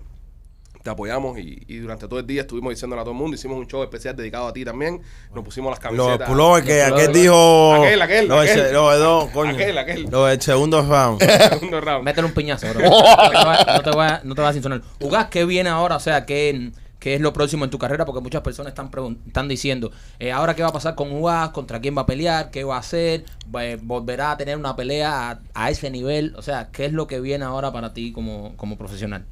te 0.82 0.90
apoyamos 0.90 1.38
y, 1.38 1.62
y 1.68 1.78
durante 1.78 2.08
todo 2.08 2.20
el 2.20 2.26
día 2.28 2.42
estuvimos 2.42 2.72
diciéndole 2.72 3.02
a 3.02 3.04
todo 3.04 3.12
el 3.14 3.18
mundo. 3.20 3.36
Hicimos 3.36 3.58
un 3.58 3.68
show 3.68 3.84
especial 3.84 4.16
dedicado 4.16 4.48
a 4.48 4.54
ti 4.54 4.64
también. 4.64 5.02
Nos 5.36 5.44
pusimos 5.44 5.72
las 5.72 5.80
Los 5.92 5.98
camisetas. 6.06 6.28
pullovers 6.30 6.66
que 6.66 6.88
Los 6.88 7.00
aquel 7.02 7.14
dijo. 7.14 7.74
Aquel, 7.76 8.02
aquel, 8.02 8.28
Lo 8.28 8.40
del 8.42 8.50
aquel. 8.50 8.66
se- 8.68 8.74
lo 8.74 8.90
de 8.92 8.98
dos, 8.98 9.30
coño. 9.32 9.52
Aquel, 9.52 9.78
aquel. 9.78 10.04
Lo 10.10 10.26
del 10.26 10.42
segundo 10.42 10.82
round. 10.82 11.22
Segundo 11.50 11.82
round. 11.82 12.04
Métele 12.06 12.28
un 12.28 12.34
piñazo, 12.34 12.68
bro. 12.74 12.80
No 12.90 12.90
te 13.30 13.36
va- 13.38 13.66
no 13.76 13.82
te 13.84 13.92
va- 13.92 14.22
no 14.24 14.36
te 14.36 14.42
vas 14.42 14.50
a 14.52 14.54
sintonar. 14.54 14.82
Ugas, 15.02 15.28
¿qué 15.28 15.44
viene 15.46 15.70
ahora? 15.70 15.98
O 15.98 16.00
sea, 16.00 16.26
¿qué, 16.26 16.72
qué 17.00 17.16
es 17.16 17.20
lo 17.22 17.34
próximo 17.34 17.66
en 17.66 17.72
tu 17.72 17.78
carrera? 17.78 18.06
Porque 18.06 18.22
muchas 18.22 18.42
personas 18.42 18.72
están, 18.72 18.90
están 19.28 19.48
diciendo, 19.50 19.92
eh, 20.18 20.32
ahora 20.32 20.56
qué 20.56 20.62
va 20.64 20.70
a 20.70 20.74
pasar 20.74 20.96
con 20.96 21.12
Ugas, 21.12 21.50
contra 21.50 21.82
quién 21.82 21.98
va 21.98 22.04
a 22.04 22.06
pelear, 22.06 22.52
qué 22.52 22.64
va 22.64 22.78
a 22.78 22.80
hacer, 22.80 23.26
Va- 23.54 23.76
volverá 23.82 24.32
a 24.32 24.38
tener 24.38 24.56
una 24.58 24.78
pelea 24.78 25.32
a, 25.32 25.40
a 25.54 25.70
ese 25.70 25.90
nivel. 25.90 26.34
O 26.38 26.42
sea, 26.42 26.70
¿qué 26.72 26.86
es 26.86 26.94
lo 26.94 27.06
que 27.06 27.20
viene 27.20 27.44
ahora 27.44 27.74
para 27.74 27.94
ti 27.94 28.14
como, 28.14 28.56
como 28.56 28.78
profesional? 28.78 29.26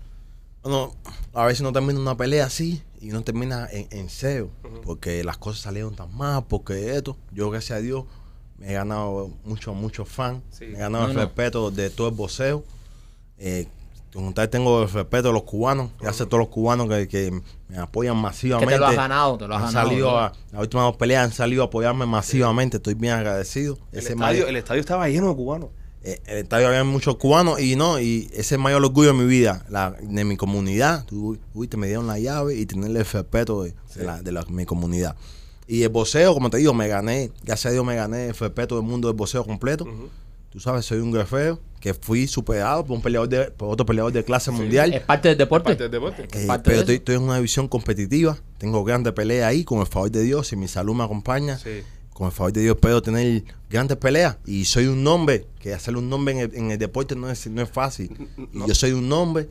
Bueno, 0.67 0.93
a 1.33 1.45
veces 1.45 1.61
no 1.61 1.71
termina 1.71 1.97
una 1.97 2.17
pelea 2.17 2.45
así 2.45 2.83
y 2.99 3.07
no 3.07 3.21
termina 3.23 3.69
en, 3.71 3.87
en 3.91 4.09
SEO, 4.09 4.49
porque 4.83 5.23
las 5.23 5.37
cosas 5.37 5.61
salieron 5.61 5.95
tan 5.95 6.13
mal, 6.13 6.43
porque 6.49 6.95
esto, 6.97 7.15
yo 7.31 7.49
gracias 7.49 7.77
a 7.79 7.81
Dios 7.81 8.03
me 8.57 8.71
he 8.71 8.73
ganado 8.73 9.31
muchos, 9.45 9.73
muchos 9.75 10.09
fans, 10.09 10.41
Sí. 10.49 10.65
me 10.65 10.73
he 10.73 10.79
ganado 10.79 11.05
No, 11.05 11.11
el 11.11 11.15
no. 11.15 11.23
respeto 11.23 11.71
de 11.71 11.89
todo 11.89 12.09
el 12.09 12.15
boxeo. 12.15 12.65
Eh, 13.37 13.67
tengo 14.49 14.81
el 14.83 14.89
respeto 14.89 15.27
de 15.29 15.33
los 15.33 15.43
cubanos, 15.43 15.91
gracias 16.01 16.25
a 16.25 16.29
todos 16.29 16.39
los 16.39 16.49
cubanos 16.49 16.89
que, 16.89 17.07
que 17.07 17.41
me 17.69 17.77
apoyan 17.77 18.17
masivamente. 18.17 18.73
Que 18.73 18.75
te 18.75 18.79
lo 18.79 18.87
has 18.87 18.95
ganado, 18.95 19.37
te 19.37 19.47
lo 19.47 19.55
has 19.55 19.61
Han 19.63 19.67
ganado. 19.73 19.87
salido 19.89 20.11
¿no? 20.11 20.17
a, 20.17 20.33
las 20.51 20.61
últimas 20.63 20.85
dos 20.87 20.97
peleas 20.97 21.23
han 21.23 21.31
salido 21.31 21.61
a 21.63 21.67
apoyarme 21.67 22.05
masivamente, 22.07 22.75
estoy 22.77 22.95
bien 22.95 23.13
agradecido. 23.13 23.77
El 23.93 23.99
Ese 23.99 24.13
estadio, 24.13 24.47
el 24.47 24.55
estadio 24.57 24.81
estaba 24.81 25.07
lleno 25.07 25.29
de 25.29 25.35
cubanos. 25.35 25.69
Eh, 26.11 26.21
el 26.27 26.37
estadio 26.39 26.67
había 26.67 26.83
muchos 26.83 27.17
cubanos 27.17 27.59
y 27.59 27.75
no, 27.75 27.99
y 27.99 28.27
ese 28.31 28.41
es 28.41 28.51
el 28.53 28.59
mayor 28.59 28.83
orgullo 28.83 29.09
de 29.13 29.19
mi 29.19 29.25
vida, 29.25 29.65
la, 29.69 29.91
de 30.01 30.23
mi 30.23 30.37
comunidad. 30.37 31.05
Uy, 31.11 31.67
te 31.67 31.77
me 31.77 31.87
dieron 31.87 32.07
la 32.07 32.17
llave 32.19 32.55
y 32.55 32.65
tenerle 32.65 32.99
el 32.99 33.05
respeto 33.05 33.63
de, 33.63 33.73
de 33.95 34.03
la, 34.03 34.21
de 34.21 34.31
la- 34.31 34.45
mi 34.49 34.65
comunidad. 34.65 35.15
Y 35.67 35.83
el 35.83 35.89
boxeo, 35.89 36.33
como 36.33 36.49
te 36.49 36.57
digo, 36.57 36.73
me 36.73 36.87
gané, 36.87 37.31
gracias 37.43 37.65
a 37.67 37.73
Dios 37.73 37.85
me 37.85 37.95
gané 37.95 38.27
el 38.27 38.35
respeto 38.35 38.75
del 38.77 38.85
mundo 38.85 39.09
del 39.09 39.17
boxeo 39.17 39.43
completo. 39.45 39.85
Tú 40.49 40.61
sabes, 40.61 40.85
soy 40.85 40.99
un 40.99 41.11
guerrero 41.11 41.59
que 41.81 41.93
fui 41.93 42.25
superado 42.25 42.85
por 42.85 42.95
un 42.95 43.01
peleador 43.03 43.27
de, 43.29 43.51
por 43.51 43.69
otro 43.69 43.85
peleador 43.85 44.11
de 44.13 44.23
clase 44.23 44.49
mundial. 44.49 44.93
¿Es 44.93 45.01
parte 45.01 45.27
del 45.27 45.37
deporte? 45.37 45.65
Parte 45.71 45.83
del 45.83 45.91
deporte. 45.91 46.23
Eh, 46.23 46.47
parte 46.47 46.63
de 46.69 46.73
pero 46.73 46.79
estoy, 46.79 46.95
estoy 46.95 47.15
en 47.15 47.21
una 47.23 47.35
división 47.35 47.67
competitiva. 47.67 48.37
Tengo 48.57 48.83
grandes 48.85 49.11
peleas 49.13 49.45
ahí, 49.49 49.63
con 49.65 49.81
el 49.81 49.87
favor 49.87 50.09
de 50.09 50.23
Dios, 50.23 50.47
si 50.47 50.55
mi 50.55 50.67
salud 50.69 50.95
me 50.95 51.03
acompaña. 51.03 51.57
Sí. 51.59 51.83
Con 52.17 52.25
el 52.25 52.33
favor 52.33 52.51
de 52.51 52.61
Dios 52.63 52.75
espero 52.75 52.99
tener 52.99 53.43
grandes 53.69 53.95
peleas. 53.97 54.37
Y 54.47 54.65
soy 54.65 54.87
un 54.87 55.03
nombre, 55.03 55.45
que 55.59 55.71
hacer 55.75 55.95
un 55.95 56.09
nombre 56.09 56.33
en 56.33 56.39
el, 56.39 56.55
en 56.55 56.71
el 56.71 56.79
deporte 56.79 57.15
no 57.15 57.29
es, 57.29 57.45
no 57.45 57.61
es 57.61 57.69
fácil. 57.69 58.09
Y 58.53 58.67
yo 58.67 58.73
soy 58.73 58.91
un 58.91 59.07
nombre. 59.07 59.47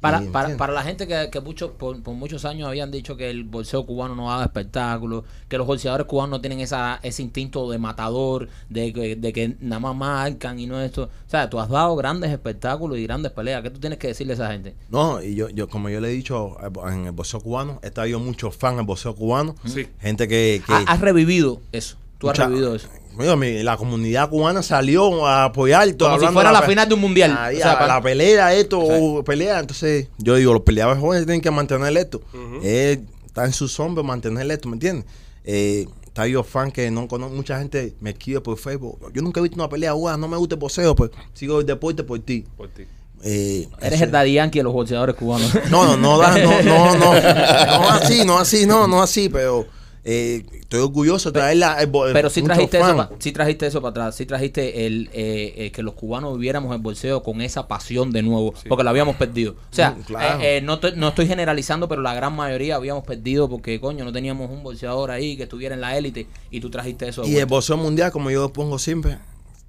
Para, 0.00 0.20
para, 0.32 0.56
para 0.56 0.72
la 0.72 0.82
gente 0.82 1.06
que, 1.06 1.28
que 1.30 1.40
mucho, 1.40 1.72
por, 1.74 2.02
por 2.02 2.14
muchos 2.14 2.44
años 2.46 2.68
habían 2.68 2.90
dicho 2.90 3.16
que 3.18 3.28
el 3.30 3.44
bolseo 3.44 3.84
cubano 3.84 4.14
no 4.14 4.28
daba 4.28 4.44
espectáculos, 4.44 5.24
que 5.48 5.56
los 5.58 5.66
bolseadores 5.66 6.06
cubanos 6.06 6.30
no 6.30 6.40
tienen 6.40 6.60
esa, 6.60 7.00
ese 7.02 7.22
instinto 7.22 7.70
de 7.70 7.78
matador, 7.78 8.48
de, 8.70 8.92
que- 8.94 9.16
de 9.16 9.32
que 9.34 9.56
nada 9.60 9.80
más 9.80 9.94
marcan 9.96 10.58
y 10.58 10.66
no 10.66 10.80
esto. 10.80 11.04
O 11.04 11.30
sea, 11.30 11.48
tú 11.50 11.58
has 11.60 11.68
dado 11.70 11.96
grandes 11.96 12.30
espectáculos 12.30 12.96
y 12.98 13.02
grandes 13.04 13.32
peleas. 13.32 13.62
¿Qué 13.62 13.68
tú 13.70 13.78
tienes 13.80 13.98
que 13.98 14.08
decirle 14.08 14.32
a 14.32 14.36
esa 14.36 14.50
gente? 14.52 14.74
No, 14.90 15.22
y 15.22 15.34
yo, 15.34 15.48
yo 15.50 15.68
como 15.68 15.88
yo 15.90 16.00
le 16.00 16.08
he 16.08 16.12
dicho 16.12 16.56
eh, 16.62 16.70
en 16.92 17.04
el 17.06 17.12
boxeo 17.12 17.40
cubano, 17.40 17.78
he 17.82 17.90
traído 17.90 18.20
muchos 18.20 18.56
fans 18.56 18.74
en 18.74 18.80
el 18.80 18.86
boxeo 18.86 19.14
cubano. 19.14 19.54
Sí. 19.66 19.86
Gente 20.00 20.28
que... 20.28 20.62
que 20.66 20.72
Ha- 20.72 20.84
Has 20.86 21.00
revivido 21.00 21.60
eso. 21.72 21.96
Tú 22.20 22.28
has 22.30 22.38
mucha- 22.38 22.46
revivido 22.48 22.74
eso. 22.76 22.86
Mira, 23.18 23.34
mi- 23.34 23.62
la 23.64 23.76
comunidad 23.76 24.30
cubana 24.30 24.62
salió 24.62 25.26
a 25.26 25.46
apoyar. 25.46 25.90
todo, 25.94 26.08
Como 26.10 26.20
si 26.20 26.26
hablando 26.26 26.32
fuera 26.40 26.52
la 26.52 26.60
pe- 26.60 26.68
final 26.68 26.88
de 26.88 26.94
un 26.94 27.00
mundial. 27.00 27.36
Ahí, 27.38 27.56
O 27.56 27.58
sea, 27.58 27.72
a 27.72 27.78
para- 27.78 27.94
la 27.96 28.00
pelea, 28.02 28.54
esto, 28.54 28.78
o 28.78 29.24
pelea. 29.24 29.58
Entonces, 29.58 30.06
yo 30.18 30.36
digo, 30.36 30.52
los 30.52 30.62
peleadores 30.62 31.00
jóvenes 31.00 31.26
tienen 31.26 31.40
que 31.40 31.50
mantener 31.50 31.96
esto. 31.96 32.22
Eh, 32.62 33.00
está 33.26 33.44
en 33.44 33.52
sus 33.52 33.78
hombros 33.80 34.06
mantener 34.06 34.48
esto, 34.50 34.68
¿me 34.68 34.74
entiendes? 34.76 35.06
Eh, 35.44 35.86
está 36.06 36.26
yo 36.28 36.44
fan 36.44 36.70
que 36.70 36.90
no 36.90 37.08
conozco, 37.08 37.34
mucha 37.34 37.58
gente 37.58 37.94
me 38.00 38.10
escribe 38.10 38.40
por 38.40 38.56
Facebook. 38.58 39.10
Yo 39.12 39.22
nunca 39.22 39.40
he 39.40 39.42
visto 39.42 39.56
una 39.56 39.68
pelea, 39.68 39.92
guau, 39.92 40.16
no 40.16 40.28
me 40.28 40.36
gusta 40.36 40.54
el 40.54 40.60
boxeo, 40.60 40.94
pues 40.94 41.10
sigo 41.34 41.60
el 41.60 41.66
deporte 41.66 42.04
por 42.04 42.20
ti. 42.20 42.44
Por 42.56 42.68
ti. 42.68 42.84
Eh, 43.22 43.68
Eres 43.82 44.00
el 44.00 44.10
Daddy 44.10 44.32
Yankee 44.34 44.60
de 44.60 44.62
los 44.64 44.72
bolseadores 44.72 45.14
cubanos. 45.14 45.52
no, 45.70 45.84
no, 45.84 45.96
no, 45.98 46.16
da- 46.18 46.38
no, 46.38 46.62
no, 46.62 46.94
no, 46.96 47.12
no 47.82 47.88
así, 47.90 48.24
no 48.24 48.38
así, 48.38 48.64
no, 48.66 48.86
no 48.86 49.02
así, 49.02 49.28
pero 49.28 49.66
eh, 50.04 50.44
estoy 50.52 50.80
orgulloso 50.80 51.30
de 51.30 51.40
traer 51.40 51.56
la, 51.58 51.80
el 51.80 51.86
bo- 51.88 52.06
Pero 52.12 52.30
sí 52.30 52.42
trajiste, 52.42 52.78
eso 52.78 52.96
pa- 52.96 53.10
sí 53.18 53.32
trajiste 53.32 53.66
eso 53.66 53.80
para 53.82 53.90
atrás, 53.90 54.16
sí 54.16 54.24
trajiste 54.26 54.86
el 54.86 55.10
eh, 55.12 55.52
eh, 55.56 55.72
que 55.72 55.82
los 55.82 55.94
cubanos 55.94 56.34
viviéramos 56.36 56.74
el 56.74 56.80
bolseo 56.80 57.22
con 57.22 57.40
esa 57.42 57.68
pasión 57.68 58.10
de 58.10 58.22
nuevo, 58.22 58.54
porque 58.68 58.82
lo 58.84 58.90
habíamos 58.90 59.16
perdido. 59.16 59.52
O 59.70 59.74
sea, 59.74 59.90
Mm, 59.90 60.02
claro. 60.02 60.40
eh, 60.42 60.56
eh, 60.56 60.60
no, 60.62 60.78
te- 60.80 60.92
no 60.96 61.08
estoy 61.08 61.26
generalizando, 61.26 61.88
pero 61.88 62.00
la 62.02 62.14
gran 62.14 62.34
mayoría 62.34 62.76
habíamos 62.76 63.04
perdido 63.04 63.48
porque, 63.48 63.78
coño, 63.80 64.04
no 64.04 64.12
teníamos 64.12 64.50
un 64.50 64.62
bolseador 64.62 65.10
ahí 65.10 65.36
que 65.36 65.42
estuviera 65.44 65.74
en 65.74 65.80
la 65.82 65.96
élite 65.98 66.26
y 66.50 66.60
tú 66.60 66.70
trajiste 66.70 67.08
eso. 67.08 67.24
Y 67.26 67.36
el 67.36 67.46
boxeo 67.46 67.76
mundial, 67.76 68.10
como 68.10 68.30
yo 68.30 68.50
pongo 68.52 68.78
siempre, 68.78 69.18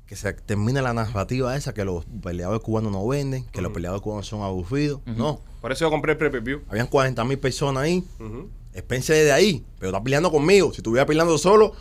que 0.08 0.16
se 0.16 0.32
termine 0.34 0.82
la 0.82 0.94
narrativa 0.94 1.56
esa, 1.56 1.74
que 1.74 1.86
los 1.86 2.06
peleadores 2.22 2.62
cubanos 2.62 2.92
no 2.92 3.06
venden, 3.08 3.46
que 3.46 3.62
los 3.62 3.72
peleadores 3.72 4.02
cubanos 4.02 4.28
son 4.28 4.42
aburridos. 4.44 5.00
No, 5.06 5.40
Por 5.62 5.72
eso 5.72 5.86
yo 5.86 5.90
compré 5.90 6.14
el 6.14 6.18
pre-view. 6.18 6.62
habían 6.70 6.88
40 6.88 7.24
mil 7.26 7.40
personas 7.40 7.84
ahí. 7.84 8.04
Spencer 8.20 8.61
es 8.74 9.08
de 9.08 9.32
ahí, 9.32 9.64
pero 9.80 9.90
está 9.92 10.04
peleando 10.04 10.32
conmigo. 10.32 10.72
Si 10.72 10.78
estuviera 10.78 11.06
peleando 11.06 11.38
solo, 11.38 11.74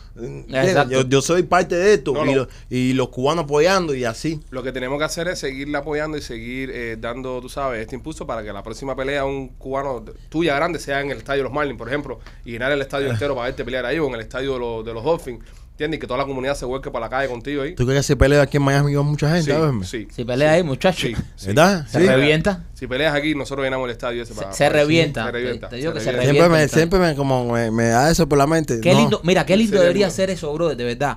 yo, 0.88 1.03
yo 1.09 1.22
soy 1.22 1.44
parte 1.44 1.76
de 1.76 1.94
esto. 1.94 2.12
No, 2.12 2.24
y, 2.24 2.29
no. 2.31 2.35
lo- 2.42 2.48
y 2.68 2.92
los 2.94 3.11
cubanos 3.11 3.44
apoyando 3.44 3.94
y 3.94 4.05
así. 4.05 4.40
Lo 4.50 4.62
que 4.62 4.72
tenemos 4.72 4.98
que 4.98 5.05
hacer 5.05 5.29
es 5.29 5.38
seguirle 5.38 5.79
apoyando 5.79 6.16
y 6.16 6.22
seguir 6.22 6.70
eh, 6.72 6.96
dando, 6.98 7.40
tú 7.40 7.48
sabes, 7.48 7.81
este 7.83 7.94
impulso 7.94 8.26
para 8.26 8.42
que 8.42 8.53
la 8.53 8.62
próxima 8.62 8.96
pelea 8.96 9.24
un 9.24 9.48
cubano 9.48 10.05
tuya 10.29 10.55
grande 10.57 10.79
sea 10.79 11.00
en 11.00 11.11
el 11.11 11.18
estadio 11.18 11.38
de 11.40 11.44
los 11.44 11.53
Marlins, 11.53 11.79
por 11.79 11.88
ejemplo, 11.88 12.18
y 12.44 12.53
llenar 12.53 12.72
el 12.72 12.81
estadio 12.83 13.09
entero 13.11 13.35
para 13.35 13.46
verte 13.46 13.64
pelear 13.64 13.87
ahí 13.87 13.98
o 13.98 14.09
en 14.09 14.14
el 14.14 14.20
estadio 14.20 14.55
de 14.55 14.59
los, 14.59 14.85
de 14.85 14.94
los 14.94 15.05
Dolphins. 15.05 15.44
¿Entiendes? 15.80 15.96
Y 15.96 16.00
que 16.02 16.06
toda 16.06 16.18
la 16.18 16.26
comunidad 16.26 16.54
se 16.56 16.66
vuelque 16.66 16.90
para 16.90 17.06
la 17.06 17.10
calle 17.10 17.26
contigo 17.30 17.62
ahí. 17.62 17.74
¿Tú 17.74 17.86
crees 17.86 18.00
que 18.00 18.02
se 18.08 18.16
pelea 18.16 18.42
aquí 18.42 18.58
en 18.58 18.62
Miami 18.64 18.92
con 18.92 19.06
mucha 19.06 19.28
gente? 19.30 19.44
Sí, 19.46 19.50
a 19.52 19.58
verme? 19.60 19.86
sí. 19.86 20.06
Si 20.10 20.24
pelea 20.26 20.52
ahí, 20.52 20.62
muchachos, 20.62 21.00
Sí, 21.00 21.16
sí. 21.36 21.46
¿Verdad? 21.46 21.86
se 21.86 22.00
Sí. 22.00 22.06
revienta. 22.06 22.64
Si 22.74 22.86
peleas 22.86 23.14
aquí, 23.14 23.34
nosotros 23.34 23.64
llenamos 23.64 23.86
el 23.86 23.92
estadio 23.92 24.22
ese 24.22 24.34
Se- 24.34 24.40
para. 24.42 24.52
se 24.52 24.66
para- 24.66 24.78
revienta. 24.80 25.24
Se 25.24 25.32
revienta. 25.32 25.68
Te- 25.70 25.76
te 25.76 25.80
digo 25.80 25.94
que 25.94 26.00
se 26.00 26.12
revienta. 26.12 26.32
revienta. 26.32 26.58
Siempre 26.58 26.58
me, 26.60 26.68
siempre 26.68 26.98
me, 26.98 27.16
como 27.16 27.50
me, 27.54 27.70
me 27.70 27.88
da 27.88 28.10
eso 28.10 28.28
por 28.28 28.36
la 28.36 28.46
mente. 28.46 28.78
Qué 28.82 28.92
No. 28.92 28.98
lindo, 28.98 29.20
mira, 29.24 29.46
qué 29.46 29.56
lindo 29.56 29.80
debería 29.80 30.08
lindo. 30.08 30.14
ser 30.16 30.28
eso, 30.28 30.52
bro, 30.52 30.74
de 30.74 30.84
verdad. 30.84 31.16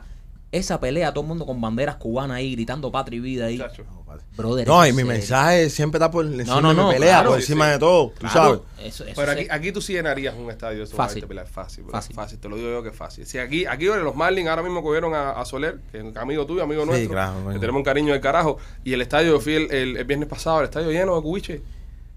Esa 0.54 0.80
pelea, 0.80 1.12
todo 1.12 1.24
el 1.24 1.28
mundo 1.28 1.46
con 1.46 1.60
banderas 1.60 1.96
cubanas 1.98 2.38
ahí, 2.38 2.54
gritando 2.54 2.90
patria 2.90 3.18
y 3.18 3.20
vida 3.20 3.48
ahí. 3.48 3.58
Muchacho. 3.58 3.84
Brother, 4.36 4.68
No, 4.68 4.86
y 4.86 4.94
mi 4.94 5.04
mensaje 5.04 5.70
siempre 5.70 5.98
está 5.98 6.10
por 6.12 6.26
encima 6.26 6.62
no, 6.62 6.70
de 6.70 6.76
no, 6.76 6.88
mi 6.88 6.94
pelea, 6.96 7.10
claro. 7.16 7.30
por 7.32 7.40
encima 7.40 7.66
sí. 7.66 7.72
de 7.72 7.80
todo, 7.80 8.08
tú 8.18 8.20
Claro, 8.20 8.34
sabes. 8.34 8.60
Eso, 8.94 9.04
eso 9.06 9.14
Pero 9.16 9.32
aquí, 9.32 9.48
aquí 9.50 9.72
tú 9.72 9.82
sí 9.82 9.94
llenarías 9.94 10.36
un 10.36 10.50
estadio 10.50 10.84
eso 10.84 10.96
Fácil. 10.96 11.26
pelear. 11.26 11.48
Fácil, 11.48 11.84
bro. 11.84 11.92
Fácil. 11.94 12.16
fácil. 12.16 12.40
Te 12.40 12.50
lo 12.50 12.56
digo 12.58 12.70
yo 12.70 12.84
que 12.84 12.90
es 12.90 12.96
fácil. 12.96 13.26
Si 13.26 13.38
aquí, 13.38 13.66
aquí 13.66 13.86
los 13.86 14.16
Marlins 14.16 14.50
ahora 14.50 14.64
mismo 14.64 14.82
cogieron 14.84 15.14
a, 15.14 15.32
a 15.32 15.46
Soler, 15.46 15.80
que 15.92 16.00
es 16.00 16.16
amigo 16.18 16.46
tuyo, 16.46 16.64
amigo 16.64 16.82
Sí, 16.84 16.88
nuestro. 16.90 17.12
claro, 17.12 17.36
que 17.38 17.44
bueno. 17.44 17.60
tenemos 17.60 17.80
un 17.80 17.84
cariño 17.86 18.12
del 18.14 18.22
carajo. 18.22 18.58
Y 18.84 18.94
el 18.94 19.02
estadio, 19.02 19.34
yo 19.34 19.40
fui 19.40 19.54
el, 19.56 19.72
el- 19.72 19.98
el 19.98 20.06
viernes 20.06 20.28
pasado, 20.28 20.60
el 20.60 20.66
estadio 20.66 20.92
lleno 20.92 21.16
de 21.16 21.22
cubiches. 21.22 21.62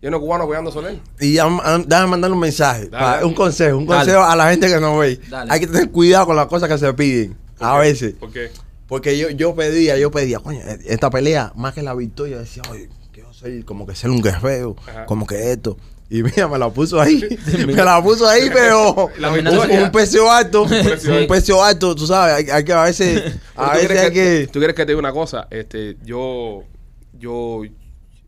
Lleno 0.03 0.19
de 0.19 0.21
cubanos 0.21 0.45
apoyando 0.45 0.71
a 0.71 0.73
Soler. 0.75 0.99
Y 1.21 1.33
ya, 1.35 1.47
ah, 1.47 1.81
déjame 1.85 2.07
mandar 2.09 2.31
un 2.31 2.39
mensaje, 2.39 2.87
Dale, 2.89 3.25
un 3.25 3.33
consejo, 3.33 3.79
un 3.79 3.87
Dale. 3.87 4.01
consejo 4.01 4.23
a 4.25 4.37
la 4.37 4.51
gente 4.51 4.69
que 4.69 4.79
no 4.79 4.99
ve. 4.99 5.19
Dale. 5.29 5.51
Hay 5.51 5.61
que 5.61 5.67
tener 5.67 5.91
cuidado 5.91 6.27
con 6.27 6.37
las 6.37 6.47
cosas 6.47 6.69
que 6.69 6.77
se 6.77 6.93
piden, 6.93 7.35
a 7.59 7.79
veces. 7.79 8.15
Porque 8.21 8.51
Porque 8.89 9.19
yo, 9.19 9.31
yo 9.31 9.55
pedía, 9.55 9.99
yo 9.99 10.11
pedía, 10.11 10.39
coño, 10.39 10.61
esta 10.87 11.11
pelea, 11.11 11.53
más 11.57 11.75
que 11.75 11.83
la 11.83 11.95
victoria, 11.95 12.39
decía, 12.39 12.63
oye, 12.71 12.89
quiero 13.13 13.33
ser 13.35 13.65
como 13.65 13.87
que 13.87 13.95
ser 13.97 14.11
un 14.11 14.23
guerrero, 14.23 14.77
Ajá. 14.87 15.07
como 15.07 15.27
que 15.27 15.53
esto. 15.53 15.77
Y 16.09 16.23
mira, 16.23 16.47
me 16.47 16.57
la 16.57 16.71
puso 16.71 17.01
ahí, 17.01 17.21
me 17.67 17.75
la 17.75 18.01
puso 18.01 18.29
ahí, 18.29 18.49
pero 18.53 19.11
La 19.19 19.33
un, 19.33 19.71
un 19.83 19.91
precio 19.91 20.31
alto, 20.31 20.63
un 20.63 21.27
precio 21.27 21.65
alto, 21.65 21.97
tú 21.97 22.07
sabes, 22.07 22.35
hay, 22.37 22.51
hay 22.51 22.65
que 22.65 22.73
a 22.73 22.85
veces, 22.85 23.35
a 23.57 23.73
¿tú, 23.73 23.79
veces 23.79 23.99
hay 23.99 24.13
que... 24.13 24.49
¿Tú 24.53 24.61
quieres 24.61 24.77
que 24.77 24.87
te 24.87 24.93
diga 24.93 25.01
una 25.01 25.13
cosa? 25.13 25.49
Este, 25.51 25.97
yo, 26.05 26.63
yo, 27.19 27.63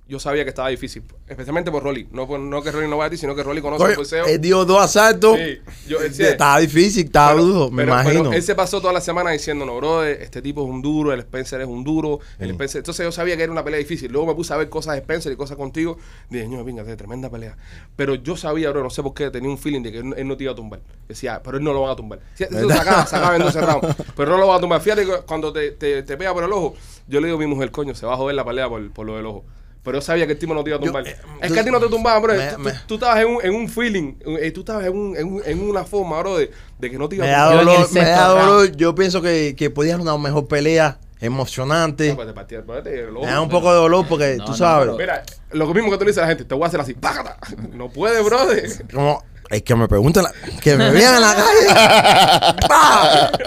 yo 0.08 0.18
sabía 0.18 0.42
que 0.42 0.48
estaba 0.48 0.70
difícil, 0.70 1.04
especialmente 1.28 1.70
por 1.70 1.82
Rolly. 1.82 2.08
No, 2.12 2.26
por- 2.26 2.40
no 2.40 2.62
que 2.62 2.70
Rolly 2.72 2.88
no 2.88 2.96
vaya 2.96 3.08
a 3.08 3.10
ti, 3.10 3.16
sino 3.16 3.34
que 3.34 3.42
Rolly 3.42 3.60
conoce 3.60 3.84
el 3.84 3.94
Coño, 3.96 4.26
él 4.26 4.40
dio 4.40 4.64
dos 4.64 4.80
asaltos, 4.82 5.36
Sí, 5.36 5.58
yo- 5.88 5.98
él 6.00 6.08
decía- 6.10 6.30
estaba 6.30 6.58
difícil, 6.60 7.06
estaba 7.06 7.32
Pero- 7.32 7.44
duro, 7.44 7.70
me 7.70 7.82
pero- 7.84 7.92
imagino. 7.92 8.22
pero 8.24 8.32
él 8.34 8.42
se 8.42 8.54
pasó 8.54 8.80
toda 8.80 8.92
la 8.92 9.00
semana 9.00 9.30
diciéndonos, 9.30 9.76
bro, 9.76 10.04
este 10.04 10.40
tipo 10.42 10.62
es 10.64 10.68
un 10.70 10.82
duro, 10.82 11.12
el 11.12 11.20
Spencer 11.20 11.60
es 11.60 11.66
un 11.66 11.84
duro, 11.84 12.20
el 12.38 12.50
Spencer. 12.50 12.78
Entonces 12.80 13.04
yo 13.04 13.12
sabía 13.12 13.36
que 13.36 13.42
era 13.42 13.52
una 13.52 13.64
pelea 13.64 13.78
difícil. 13.78 14.10
Luego 14.10 14.26
me 14.28 14.34
puse 14.34 14.52
a 14.52 14.56
ver 14.56 14.68
cosas 14.68 14.94
de 14.94 15.00
Spencer 15.00 15.32
y 15.32 15.36
cosas 15.36 15.56
contigo. 15.56 15.98
Dije, 16.30 16.48
no, 16.48 16.64
venga, 16.64 16.84
tremenda 16.96 17.30
pelea. 17.30 17.56
Pero 17.96 18.14
yo 18.14 18.36
sabía, 18.36 18.70
bro, 18.70 18.82
no 18.82 18.90
sé 18.90 19.02
por 19.02 19.14
qué, 19.14 19.30
tenía 19.30 19.50
un 19.50 19.58
feeling 19.58 19.82
de 19.82 19.92
que 19.92 19.98
él, 19.98 20.14
él 20.16 20.26
no 20.28 20.36
te 20.36 20.44
iba 20.44 20.52
a 20.52 20.56
tumbar. 20.56 20.80
Decía, 21.06 21.36
"Ah, 21.36 21.42
pero 21.42 21.58
él 21.58 21.64
no 21.64 21.72
lo 21.72 21.82
va 21.82 21.92
a 21.92 21.96
tumbar. 21.96 22.20
Sí, 22.34 22.44
sacaba, 22.44 23.06
sacaba 23.06 23.36
en 23.36 23.42
12 23.42 23.60
rounds, 23.60 23.96
pero 24.16 24.30
no 24.32 24.38
lo 24.38 24.48
va 24.48 24.56
a 24.56 24.60
tumbar. 24.60 24.80
Fíjate 24.80 25.04
que 25.04 25.12
cuando 25.26 25.52
te, 25.52 25.72
te, 25.72 26.02
te 26.02 26.16
pega 26.16 26.32
por 26.34 26.44
el 26.44 26.52
ojo, 26.52 26.74
yo 27.06 27.20
le 27.20 27.26
digo 27.28 27.38
a 27.38 27.40
mi 27.40 27.46
mujer, 27.46 27.70
coño, 27.70 27.94
se 27.94 28.06
va 28.06 28.14
a 28.14 28.16
joder 28.16 28.34
la 28.36 28.44
pelea 28.44 28.68
por, 28.68 28.90
por 28.92 29.06
lo 29.06 29.16
del 29.16 29.26
ojo. 29.26 29.44
Pero 29.82 29.98
yo 29.98 30.02
sabía 30.02 30.26
que 30.26 30.32
el 30.32 30.38
tipo 30.38 30.52
no 30.54 30.62
te 30.64 30.70
iba 30.70 30.76
a 30.78 30.80
tumbar. 30.80 31.06
eh, 31.06 31.16
es 31.40 31.48
tú- 31.48 31.54
que 31.54 31.60
a 31.60 31.64
ti 31.64 31.70
no 31.70 31.80
te 31.80 31.88
tumbaban, 31.88 32.20
bro. 32.22 32.34
me- 32.34 32.46
tú, 32.52 32.58
me- 32.58 32.72
tú- 32.72 32.78
tú 32.88 32.94
estabas 32.94 33.20
en 33.20 33.28
un, 33.28 33.44
en 33.44 33.54
un 33.54 33.68
feeling, 33.68 34.14
eh, 34.40 34.50
tú 34.50 34.60
estabas 34.60 34.84
en, 34.86 34.96
un- 34.96 35.16
en, 35.16 35.26
un- 35.34 35.42
en 35.44 35.68
una 35.68 35.84
forma, 35.84 36.18
bro, 36.20 36.36
de, 36.36 36.50
de 36.78 36.90
que 36.90 36.98
no 36.98 37.08
te 37.08 37.16
iba 37.16 37.24
Me 37.24 37.32
a 37.34 37.38
da 37.44 37.46
Yo 37.46 37.52
en 37.54 37.58
el 37.60 37.64
dolor, 37.74 37.92
me 37.92 38.00
da 38.04 38.28
dolor. 38.28 38.76
Yo 38.76 38.94
pienso 38.94 39.22
que, 39.22 39.54
que 39.56 39.70
podía 39.70 39.92
ser 39.94 40.00
una 40.02 40.18
mejor 40.18 40.46
pelea 40.48 40.98
emocionante. 41.20 42.08
No, 42.10 42.16
pues 42.16 42.28
pues. 42.66 42.84
Me 42.84 43.26
da 43.26 43.40
un 43.40 43.48
poco 43.48 43.70
de 43.72 43.78
dolor 43.78 44.06
porque 44.08 44.36
No, 44.36 44.44
tú 44.44 44.50
no, 44.52 44.56
sabes. 44.56 44.86
pero- 44.86 44.98
Mira, 44.98 45.22
lo 45.52 45.66
mismo 45.74 45.90
que 45.90 45.98
tú 45.98 46.04
le 46.04 46.10
dices 46.10 46.18
a 46.18 46.22
la 46.22 46.28
gente, 46.28 46.44
te 46.44 46.54
voy 46.54 46.64
a 46.64 46.66
hacer 46.66 46.80
así, 46.80 46.94
¡págata! 46.94 47.38
No 47.72 47.88
puede, 47.88 48.22
brother. 48.22 48.68
Como, 48.92 49.22
es 49.50 49.62
que 49.62 49.74
me 49.74 49.88
pregunten, 49.88 50.22
la- 50.24 50.32
que 50.60 50.76
me 50.76 50.90
vean 50.90 51.14
en 51.16 51.20
la 51.20 51.34
calle. 51.34 52.56
¡Pah! 52.68 53.30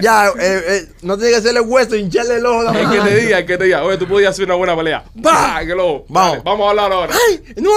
Ya, 0.00 0.30
eh, 0.30 0.32
eh, 0.40 0.88
no 1.02 1.16
tiene 1.16 1.30
que 1.30 1.36
hacerle 1.36 1.60
hueso, 1.60 1.94
hincharle 1.94 2.36
el 2.36 2.46
ojo. 2.46 2.62
El 2.72 2.84
más. 2.88 2.92
que 2.92 3.00
te 3.02 3.16
diga, 3.20 3.38
el 3.38 3.46
que 3.46 3.56
te 3.56 3.64
diga, 3.64 3.84
oye, 3.84 3.96
tú 3.98 4.08
podías 4.08 4.30
hacer 4.30 4.46
una 4.46 4.54
buena 4.56 4.74
pelea. 4.76 5.04
¡Bah! 5.14 5.60
Que 5.60 5.76
lo, 5.76 6.04
Vamos. 6.08 6.30
Dale, 6.32 6.42
vamos 6.44 6.66
a 6.66 6.70
hablar 6.70 6.92
ahora. 6.92 7.14
¡Ay! 7.28 7.40
¡No, 7.58 7.70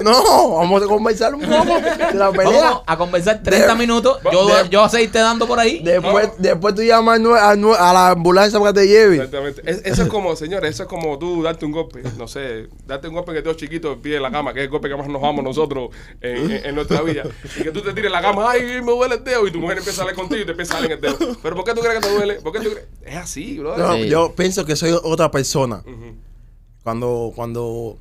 no! 0.02 0.50
Vamos 0.56 0.82
a 0.82 0.86
conversar 0.86 1.34
un 1.34 1.42
poco 1.42 1.80
de 1.80 2.14
la 2.14 2.32
pelea. 2.32 2.62
Vamos 2.62 2.82
a 2.86 2.96
conversar 2.96 3.42
30 3.42 3.66
De- 3.66 3.74
minutos. 3.74 4.18
Yo, 4.32 4.46
de- 4.46 4.68
yo 4.70 4.82
a 4.82 4.88
seguirte 4.88 5.18
dando 5.18 5.46
por 5.46 5.58
ahí. 5.58 5.80
Después, 5.84 6.28
No. 6.28 6.34
después 6.38 6.74
tú 6.74 6.82
llamas 6.82 7.20
nue- 7.20 7.76
a 7.78 7.92
la 7.92 8.10
ambulancia 8.10 8.58
para 8.58 8.72
que 8.72 8.80
te 8.80 8.86
lleve. 8.88 9.16
Exactamente. 9.16 9.62
Es- 9.66 9.82
eso 9.84 10.02
es 10.04 10.08
como, 10.08 10.34
señores, 10.36 10.70
eso 10.70 10.84
es 10.84 10.88
como 10.88 11.18
tú 11.18 11.42
darte 11.42 11.66
un 11.66 11.72
golpe, 11.72 12.02
no 12.16 12.26
sé, 12.26 12.68
darte 12.86 13.08
un 13.08 13.14
golpe 13.14 13.34
que 13.34 13.42
te 13.42 13.54
chiquito 13.56 13.92
en 13.92 14.00
pie 14.00 14.16
en 14.16 14.22
la 14.22 14.30
cama, 14.30 14.54
que 14.54 14.60
es 14.60 14.64
el 14.64 14.70
golpe 14.70 14.88
que 14.88 14.96
más 14.96 15.08
nos 15.08 15.20
vamos 15.20 15.44
nosotros 15.44 15.90
en, 16.22 16.50
en- 16.52 16.66
en 16.66 16.74
nuestra 16.74 16.99
vida. 17.02 17.24
Y 17.58 17.62
que 17.62 17.70
tú 17.70 17.80
te 17.82 17.90
tires 17.92 18.06
en 18.06 18.12
la 18.12 18.22
cama, 18.22 18.50
ay, 18.50 18.80
me 18.82 18.92
duele 18.92 19.16
el 19.16 19.24
dedo, 19.24 19.46
y 19.46 19.50
tu 19.50 19.58
mujer 19.58 19.78
empieza 19.78 20.00
a 20.00 20.04
hablar 20.04 20.16
contigo 20.16 20.42
y 20.42 20.44
te 20.44 20.50
empieza 20.52 20.76
a 20.76 20.80
darle 20.80 20.94
en 20.94 21.04
el 21.04 21.18
dedo. 21.18 21.36
Pero 21.42 21.56
¿por 21.56 21.64
qué 21.64 21.74
tú 21.74 21.80
crees 21.80 22.00
que 22.00 22.06
te 22.08 22.14
duele? 22.14 22.34
¿Por 22.40 22.52
qué 22.52 22.60
tú 22.60 22.70
crees? 22.70 22.88
Es 23.02 23.16
así, 23.16 23.58
bro. 23.58 23.76
No, 23.76 23.94
Sí. 23.94 24.08
Yo 24.08 24.34
pienso 24.34 24.64
que 24.64 24.76
soy 24.76 24.92
otra 24.92 25.30
persona. 25.30 25.82
Cuando, 26.82 27.32
cuando, 27.34 27.98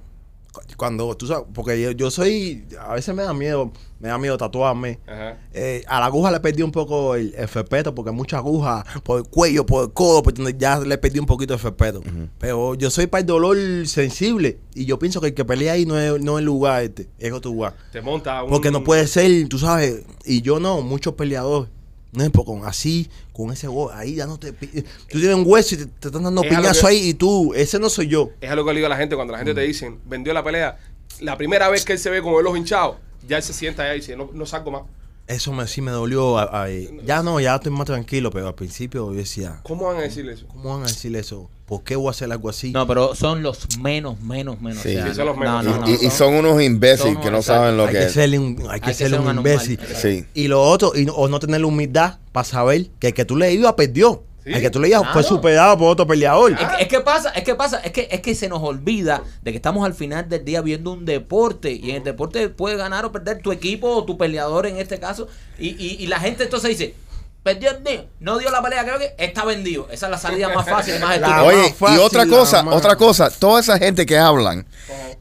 cuando, 0.78 1.16
tú 1.16 1.28
sabes, 1.28 1.46
porque 1.54 1.82
yo, 1.82 1.92
yo 1.92 2.10
soy, 2.10 2.66
a 2.80 2.94
veces 2.94 3.14
me 3.14 3.24
da 3.24 3.34
miedo, 3.34 3.72
me 4.00 4.10
da 4.10 4.18
miedo 4.18 4.38
tatuarme. 4.38 5.00
Ajá. 5.08 5.38
Eh, 5.54 5.84
a 5.88 6.00
la 6.00 6.08
aguja 6.08 6.32
le 6.32 6.40
perdí 6.40 6.64
un 6.64 6.72
poco 6.72 7.16
el, 7.16 7.34
el 7.36 7.48
respeto 7.48 7.94
porque 7.94 8.12
mucha 8.12 8.38
aguja 8.38 8.86
por 9.04 9.20
el 9.20 9.26
cuello, 9.26 9.66
por 9.66 9.86
el 9.86 9.94
codo, 9.94 10.24
por 10.24 10.34
donde 10.34 10.56
ya 10.58 10.80
le 10.80 10.98
perdí 10.98 11.20
un 11.20 11.26
poquito 11.26 11.54
el 11.54 11.60
respeto. 11.60 12.02
Pero 12.38 12.76
yo 12.76 12.90
soy 12.90 13.08
para 13.08 13.22
el 13.22 13.28
dolor 13.28 13.58
sensible 13.86 14.60
y 14.74 14.86
yo 14.86 14.98
pienso 14.98 15.22
que 15.22 15.28
el 15.28 15.34
que 15.34 15.46
pelea 15.46 15.74
ahí 15.74 15.86
no 15.86 16.00
es, 16.00 16.22
no 16.22 16.38
es 16.38 16.40
el 16.40 16.46
lugar 16.46 16.84
este, 16.84 17.10
es 17.20 17.32
otro 17.32 17.52
lugar. 17.52 17.76
Te 17.92 18.02
monta 18.02 18.44
un... 18.44 18.50
Porque 18.50 18.72
no 18.72 18.84
puede 18.84 19.08
ser, 19.08 19.48
tú 19.50 19.60
sabes, 19.60 20.04
y 20.26 20.42
yo 20.42 20.60
no, 20.60 20.82
muchos 20.82 21.14
peleadores. 21.14 21.70
No 22.12 22.24
es 22.24 22.32
con 22.32 22.66
así, 22.66 23.08
con 23.34 23.52
ese 23.52 23.68
gol, 23.68 23.92
ahí 23.94 24.16
dándote. 24.16 24.52
pi- 24.54 24.68
Tú 25.10 25.20
tienes 25.20 25.36
un 25.36 25.44
hueso 25.46 25.76
y 25.76 25.78
te, 25.78 25.86
te 25.86 26.08
están 26.08 26.24
dando 26.24 26.42
Es 26.44 26.50
piñazo 26.50 26.82
que- 26.82 26.88
ahí 26.88 27.10
y 27.10 27.14
tú, 27.14 27.54
ese 27.54 27.78
no 27.80 27.90
soy 27.90 28.08
yo. 28.08 28.32
Es 28.42 28.50
algo 28.50 28.66
que 28.66 28.72
le 28.74 28.80
digo 28.80 28.88
a 28.88 28.90
la 28.90 28.98
gente 28.98 29.16
cuando 29.16 29.32
la 29.32 29.38
gente 29.40 29.54
te 29.54 29.62
dicen, 29.62 30.00
vendió 30.06 30.34
la 30.34 30.44
pelea, 30.44 30.80
la 31.22 31.38
primera 31.38 31.70
vez 31.70 31.86
que 31.86 31.94
él 31.94 32.00
se 32.00 32.10
ve 32.10 32.22
con 32.24 32.34
el 32.36 32.48
ojo 32.48 32.58
hinchado, 32.58 32.98
ya 33.28 33.38
él 33.38 33.44
se 33.44 33.54
sienta 33.54 33.84
ahí 33.84 33.98
y 33.98 34.00
dice, 34.02 34.16
no, 34.16 34.30
no 34.34 34.46
salgo 34.48 34.72
más. 34.72 34.82
Eso 35.30 35.54
me, 35.54 35.68
sí 35.68 35.80
me 35.82 35.92
dolió. 35.92 36.38
a- 36.40 36.64
a- 36.66 36.70
ya 37.06 37.22
no, 37.24 37.40
ya 37.40 37.56
estoy 37.56 37.72
más 37.72 37.86
tranquilo, 37.86 38.32
pero 38.32 38.48
al 38.48 38.56
principio 38.56 39.12
yo 39.12 39.18
decía, 39.18 39.60
¿Cómo 39.64 39.86
van 39.86 39.98
a 39.98 40.02
decirle 40.02 40.34
eso? 40.34 40.48
¿cómo 40.48 40.74
van 40.74 40.84
a 40.84 40.88
decir 40.88 41.16
eso? 41.16 41.50
¿Por 41.68 41.84
qué 41.84 41.96
voy 41.96 42.08
a 42.08 42.12
hacer 42.12 42.32
algo 42.32 42.50
así? 42.50 42.72
No, 42.72 42.88
pero 42.88 43.14
son 43.14 43.44
los 43.44 43.78
menos, 43.80 44.20
menos, 44.22 44.60
menos. 44.60 44.82
Sí. 44.82 44.90
o 44.90 44.92
sea, 45.04 45.08
Sí, 45.10 45.14
son 45.16 45.28
los 45.28 45.38
menos. 45.38 45.64
No, 45.64 45.72
no, 45.78 45.82
no, 45.82 45.88
y, 45.90 46.08
y 46.08 46.10
son 46.10 46.34
unos 46.34 46.60
imbéciles 46.64 47.14
son 47.14 47.22
que 47.22 47.30
no 47.30 47.44
saben 47.44 47.78
lo 47.78 47.84
hay 47.86 47.94
que 47.94 48.00
que 48.00 48.06
es. 48.06 48.12
serle 48.14 48.40
un, 48.40 48.58
hay 48.72 48.80
que 48.82 48.88
que 48.88 48.94
serle 48.96 49.18
ser 49.18 49.28
un 49.28 49.38
imbécil. 49.38 49.80
Sí. 50.02 50.26
Y 50.34 50.48
lo 50.48 50.64
otro, 50.64 50.94
y, 50.96 51.06
no- 51.06 51.14
o 51.14 51.28
no 51.28 51.40
tener 51.40 51.62
la 51.62 51.68
humildad 51.68 52.18
para 52.32 52.44
saber 52.44 52.88
que 53.00 53.10
el 53.10 53.14
que 53.14 53.24
tú 53.24 53.36
le 53.38 53.54
ibas 53.54 53.74
perdió. 53.74 54.24
Sí. 54.50 54.56
El 54.56 54.62
que 54.62 54.70
tú 54.70 54.80
le 54.80 54.90
fue 54.90 55.02
Claro. 55.04 55.24
superado 55.24 55.78
por 55.78 55.90
otro 55.90 56.08
peleador. 56.08 56.52
Es, 56.54 56.58
que- 56.58 56.84
es 56.84 56.88
que 56.88 57.00
pasa, 57.02 57.30
es 57.30 57.44
que 57.44 57.56
pasa, 57.56 57.80
es 57.84 57.92
que 57.92 58.08
es 58.12 58.22
que 58.22 58.34
se 58.36 58.50
nos 58.50 58.62
olvida 58.64 59.22
de 59.42 59.52
que 59.52 59.58
estamos 59.58 59.86
al 59.86 59.94
final 59.94 60.28
del 60.28 60.44
día 60.44 60.62
viendo 60.62 60.92
un 60.92 61.06
deporte 61.06 61.72
y 61.72 61.92
en 61.92 61.98
el 61.98 62.04
deporte 62.04 62.50
puede 62.50 62.76
ganar 62.76 63.06
o 63.06 63.12
perder 63.12 63.42
tu 63.42 63.52
equipo 63.52 63.90
o 63.96 64.04
tu 64.06 64.18
peleador 64.18 64.66
en 64.66 64.78
este 64.78 65.00
caso 65.00 65.28
y, 65.58 65.70
y, 65.70 65.98
y 66.04 66.08
la 66.08 66.20
gente 66.20 66.44
entonces 66.46 66.70
dice 66.72 66.96
perdió 67.42 67.72
el 67.72 67.84
día, 67.86 68.06
no 68.20 68.38
dio 68.38 68.52
la 68.52 68.62
pelea, 68.62 68.84
creo 68.84 69.00
que 69.00 69.16
está 69.18 69.46
vendido. 69.46 69.88
Esa 69.90 70.08
es 70.08 70.12
la 70.12 70.18
salida 70.18 70.50
más 70.50 70.68
fácil 70.68 70.96
y 70.98 71.00
más 71.00 71.16
estúpida. 71.16 71.38
más 71.38 71.46
Oye, 71.46 71.96
y 71.96 71.98
otra 71.98 72.26
cosa, 72.28 72.66
otra 72.70 72.96
cosa, 72.98 73.30
toda 73.30 73.62
esa 73.62 73.78
gente 73.80 74.06
que 74.06 74.18
hablan, 74.18 74.66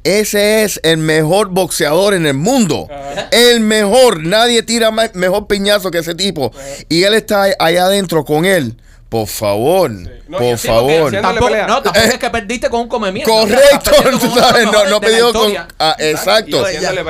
ese 0.02 0.64
es 0.64 0.80
el 0.82 0.98
mejor 0.98 1.48
boxeador 1.48 2.14
en 2.14 2.26
el 2.26 2.34
mundo. 2.34 2.88
El 3.30 3.60
mejor, 3.60 4.24
nadie 4.24 4.62
tira 4.64 4.90
más- 4.90 5.14
mejor 5.14 5.46
piñazo 5.46 5.90
que 5.90 5.98
ese 5.98 6.14
tipo. 6.14 6.52
Y 6.88 7.04
él 7.04 7.14
está 7.14 7.46
allá 7.58 7.84
adentro 7.84 8.24
con 8.24 8.44
él. 8.44 8.76
Por 9.08 9.26
favor, 9.26 9.90
No, 9.90 10.36
por 10.36 10.58
favor. 10.58 11.10
Tampoco, 11.10 11.48
no, 11.48 11.82
tampoco 11.82 11.98
es 11.98 12.18
que 12.18 12.28
perdiste 12.28 12.68
con 12.68 12.82
un 12.82 12.88
come 12.88 13.10
mierda. 13.10 13.32
Correcto, 13.32 13.90
tú 14.20 14.30
sabes, 14.38 14.66
no, 14.70 14.84
no 14.84 15.00
pidió 15.00 15.32
con... 15.32 15.50
ah, 15.78 15.96
exacto, 15.98 16.62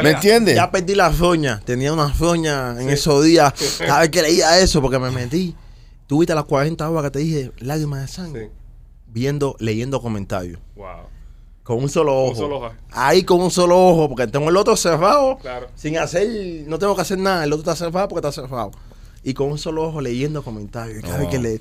¿me 0.03 0.11
entiendes? 0.11 0.55
Ya 0.55 0.71
perdí 0.71 0.95
la 0.95 1.09
roña. 1.09 1.61
Tenía 1.65 1.93
una 1.93 2.13
roña 2.17 2.81
en 2.81 2.89
esos 2.89 3.25
días. 3.25 3.53
Cada 3.79 4.01
vez 4.01 4.11
que 4.11 4.23
leía 4.23 4.61
eso, 4.61 4.81
porque 4.81 5.01
me 5.01 5.11
metí. 5.11 5.57
Tuviste 6.07 6.35
las 6.37 6.45
40 6.45 6.89
horas 6.89 7.05
que 7.05 7.11
te 7.11 7.19
dije 7.19 7.53
lágrimas 7.59 8.03
de 8.03 8.09
sangre. 8.09 8.45
Sí. 8.47 8.51
Viendo, 9.09 9.57
leyendo 9.59 10.01
comentarios. 10.01 10.61
Wow. 10.77 11.09
Con 11.65 11.83
un 11.83 11.89
solo 11.89 12.17
ojo. 12.17 12.31
un 12.31 12.37
solo 12.37 12.57
ojo. 12.59 12.75
Ahí 12.93 13.25
con 13.25 13.41
un 13.43 13.51
solo 13.51 13.77
ojo, 13.77 14.09
porque 14.09 14.29
tengo 14.29 14.49
el 14.49 14.57
otro 14.57 14.77
cerrado. 14.77 15.37
Claro. 15.39 15.67
Sin 15.75 15.99
hacer, 15.99 16.29
no 16.67 16.79
tengo 16.79 16.95
que 16.95 17.03
hacer 17.03 17.19
nada. 17.19 17.43
El 17.43 17.53
otro 17.53 17.73
está 17.73 17.85
cerrado 17.85 18.09
porque 18.09 18.27
está 18.27 18.41
cerrado. 18.41 18.71
Y 19.25 19.35
con 19.35 19.51
un 19.51 19.59
solo 19.59 19.83
ojo 19.83 20.01
leyendo 20.01 20.43
comentarios. 20.45 21.01
Y 21.01 21.03
cada 21.03 21.19
vez 21.19 21.29
que 21.29 21.39
le, 21.39 21.61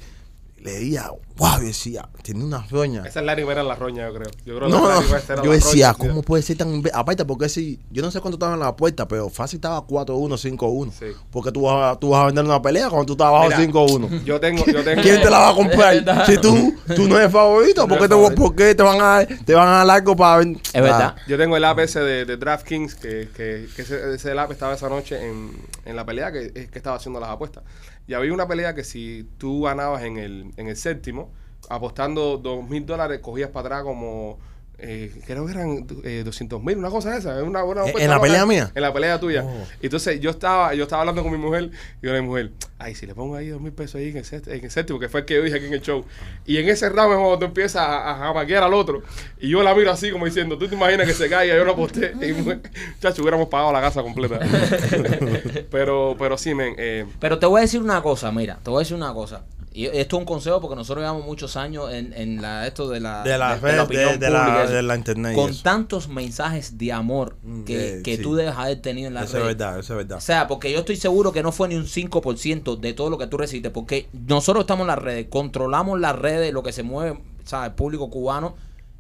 leía, 0.68 1.10
wow, 1.38 1.60
yo 1.60 1.68
decía, 1.68 2.10
tiene 2.24 2.44
una 2.44 2.66
roña. 2.70 3.04
Esa 3.06 3.22
lágrima 3.22 3.52
era 3.54 3.64
la 3.64 3.76
roña, 3.76 4.08
yo 4.08 4.14
creo. 4.16 4.30
Yo 4.46 4.58
creo 4.58 4.68
que 4.68 4.76
No, 4.76 4.88
la 4.90 4.96
no, 4.96 5.02
yo 5.44 5.52
la 5.52 5.52
decía, 5.56 5.94
roña. 5.94 6.10
¿cómo 6.10 6.22
puede 6.22 6.44
ser 6.44 6.58
tan 6.58 6.82
Aparte, 6.94 7.26
porque 7.26 7.48
si, 7.50 7.80
yo 7.90 8.02
no 8.02 8.12
sé 8.12 8.20
cuánto 8.22 8.36
estaba 8.36 8.54
en 8.54 8.60
la 8.60 8.76
puerta, 8.76 9.08
pero 9.08 9.30
fácil 9.30 9.58
estaba 9.58 9.82
4-1, 9.82 10.38
5-1. 10.58 10.92
Sí. 10.92 11.06
Porque 11.32 11.52
tú 11.52 11.62
vas, 11.62 11.96
a, 11.96 12.00
tú 12.00 12.10
vas 12.10 12.24
a 12.24 12.26
vender 12.28 12.44
una 12.46 12.62
pelea 12.62 12.90
cuando 12.90 13.06
tú 13.06 13.14
estás 13.14 13.28
abajo 13.28 13.46
Mira, 13.46 13.60
5-1. 13.60 14.24
Yo 14.24 14.40
tengo, 14.40 14.66
yo 14.66 14.84
tengo. 14.84 15.02
¿Quién 15.02 15.22
te 15.22 15.30
la 15.30 15.40
va 15.40 15.50
a 15.50 15.56
comprar? 15.56 15.96
Es 15.96 16.26
si 16.26 16.38
tú, 16.38 16.74
tú 16.96 17.08
no 17.08 17.18
eres 17.18 17.32
favorito, 17.32 17.82
No 17.82 17.88
¿por 17.88 17.98
qué, 18.00 18.04
te, 18.08 18.14
favorito. 18.16 18.42
por 18.42 18.56
qué 18.56 18.76
te 18.76 18.84
van 18.84 19.02
a 19.02 19.04
dar, 19.06 19.28
te 19.46 19.54
van 19.56 19.68
a 19.68 19.72
dar 19.86 19.90
algo 19.98 20.16
para 20.16 20.38
ven- 20.38 20.62
Es 20.74 20.82
verdad. 20.82 21.16
Yo 21.28 21.38
tengo 21.38 21.56
el 21.58 21.64
app 21.64 21.80
ese 21.80 22.00
de, 22.02 22.26
de 22.26 22.38
DraftKings, 22.38 22.96
que, 22.96 23.30
que, 23.36 23.68
que 23.76 23.82
ese, 23.84 24.14
ese 24.16 24.32
app 24.38 24.52
estaba 24.52 24.74
esa 24.74 24.90
noche 24.90 25.18
en, 25.28 25.52
en 25.86 25.96
la 25.96 26.06
pelea 26.06 26.32
que, 26.32 26.52
que 26.52 26.78
estaba 26.78 26.98
haciendo 26.98 27.20
las 27.20 27.30
apuestas. 27.30 27.64
Y 28.08 28.14
había 28.14 28.34
una 28.34 28.48
pelea 28.48 28.74
que 28.74 28.84
si 28.84 29.30
tú 29.38 29.64
ganabas 29.64 30.04
en 30.04 30.18
el, 30.18 30.54
en 30.58 30.68
el 30.68 30.78
séptimo, 30.78 31.34
apostando 31.70 32.38
dos 32.38 32.68
mil 32.68 32.86
dólares, 32.86 33.20
cogías 33.20 33.50
para 33.50 33.68
atrás 33.68 33.84
como, 33.84 34.40
eh, 34.80 35.12
creo 35.26 35.46
que 35.46 35.52
eran 35.54 35.88
eh, 36.04 36.22
200 36.24 36.62
mil, 36.64 36.78
una 36.78 36.90
cosa 36.90 37.18
esa. 37.18 37.42
Una, 37.44 37.64
una 37.64 37.86
¿En- 37.86 38.10
la 38.10 38.22
pelea 38.22 38.46
mía? 38.46 38.72
En 38.76 38.82
la 38.82 38.94
pelea 38.94 39.20
tuya. 39.20 39.44
Oh. 39.44 39.68
Entonces 39.82 40.20
yo 40.20 40.30
estaba 40.30 40.74
yo 40.76 40.84
estaba 40.84 41.02
hablando 41.02 41.24
con 41.24 41.32
mi 41.32 41.38
mujer 41.40 41.72
y 42.02 42.06
yo 42.06 42.14
le 42.14 42.22
mi 42.22 42.28
mujer, 42.28 42.52
ay, 42.78 42.94
si 42.94 43.06
le 43.08 43.16
pongo 43.16 43.36
ahí 43.36 43.48
dos 43.48 43.60
mil 43.60 43.72
pesos 43.74 43.96
ahí 43.96 44.10
en 44.10 44.18
el, 44.18 44.26
en 44.54 44.64
el 44.66 44.72
séptimo, 44.72 45.00
que 45.00 45.10
fue 45.10 45.22
el 45.22 45.26
que 45.26 45.34
yo 45.36 45.42
dije 45.42 45.58
aquí 45.58 45.66
en 45.66 45.74
el 45.74 45.82
show. 45.82 46.06
Y 46.46 46.58
en 46.58 46.70
ese 46.70 46.90
round 46.90 47.12
es 47.14 47.18
cuando 47.18 47.40
tú 47.40 47.46
empiezas 47.46 47.82
a, 47.82 48.12
a 48.12 48.16
jamaquear 48.28 48.62
al 48.64 48.74
otro. 48.76 49.02
Y 49.40 49.50
yo 49.50 49.64
la 49.64 49.74
miro 49.74 49.92
así 49.92 50.12
como 50.12 50.26
diciendo, 50.26 50.58
tú 50.58 50.68
te 50.68 50.76
imaginas 50.76 51.08
que 51.08 51.14
se 51.14 51.28
caiga, 51.30 51.56
yo 51.56 51.66
no 51.66 51.72
aposté. 51.72 52.14
Y 52.28 52.34
mujer, 52.34 52.60
chacho, 53.02 53.22
hubiéramos 53.24 53.48
pagado 53.50 53.72
la 53.74 53.82
casa 53.82 54.02
completa. 54.04 54.40
pero, 55.72 56.16
pero 56.20 56.38
sí, 56.38 56.54
men. 56.54 56.76
Eh, 56.78 57.06
Pero 57.20 57.40
te 57.40 57.46
voy 57.46 57.60
a 57.60 57.62
decir 57.62 57.82
una 57.82 58.02
cosa, 58.02 58.32
mira, 58.32 58.60
te 58.64 58.70
voy 58.70 58.78
a 58.78 58.82
decir 58.82 58.96
una 58.96 59.14
cosa. 59.14 59.44
Y 59.78 59.86
esto 59.86 60.16
es 60.16 60.20
un 60.22 60.26
consejo 60.26 60.60
porque 60.60 60.76
nosotros 60.76 61.04
llevamos 61.04 61.24
muchos 61.24 61.56
años 61.56 61.94
en, 61.94 62.12
en 62.14 62.42
la, 62.42 62.66
esto 62.66 62.90
de 62.90 63.00
la, 63.00 63.22
De 63.22 63.38
la 63.38 63.58
de- 63.60 63.74
de- 63.74 63.80
opinión 63.80 64.20
de 64.20 64.30
la- 64.32 64.40
pública 64.40 64.64
eso. 64.64 64.74
de 64.74 64.82
la 64.82 64.96
internet 64.96 65.36
Con 65.36 65.50
eso. 65.52 65.62
tantos 65.62 66.08
mensajes 66.08 66.80
de 66.80 66.92
amor 66.92 67.36
que, 67.64 68.02
que 68.04 68.16
sí. 68.18 68.24
tú 68.24 68.34
debes 68.34 68.56
haber 68.56 68.82
tenido 68.82 69.08
en 69.10 69.14
la 69.14 69.26
Eso 69.26 69.34
red. 69.34 69.42
es 69.42 69.48
verdad, 69.50 69.78
eso 69.80 69.94
es 69.94 69.98
verdad. 69.98 70.18
O 70.18 70.22
sea, 70.22 70.48
porque 70.48 70.72
yo 70.72 70.80
estoy 70.80 70.96
seguro 70.96 71.32
que 71.32 71.44
no 71.44 71.52
fue 71.52 71.68
ni 71.68 71.76
un 71.76 71.86
5% 71.86 72.76
de 72.80 72.94
todo 72.94 73.12
lo 73.12 73.20
que 73.20 73.28
tú 73.28 73.38
recibiste, 73.38 73.70
porque 73.70 74.08
nosotros 74.28 74.64
estamos 74.64 74.82
en 74.86 74.88
las 74.88 74.98
redes, 75.00 75.28
controlamos 75.30 76.00
las 76.00 76.16
redes, 76.18 76.52
lo 76.54 76.64
que 76.64 76.72
se 76.74 76.82
mueve, 76.82 77.20
¿sabes? 77.46 77.70
El 77.70 77.76
público 77.76 78.10
cubano. 78.10 78.56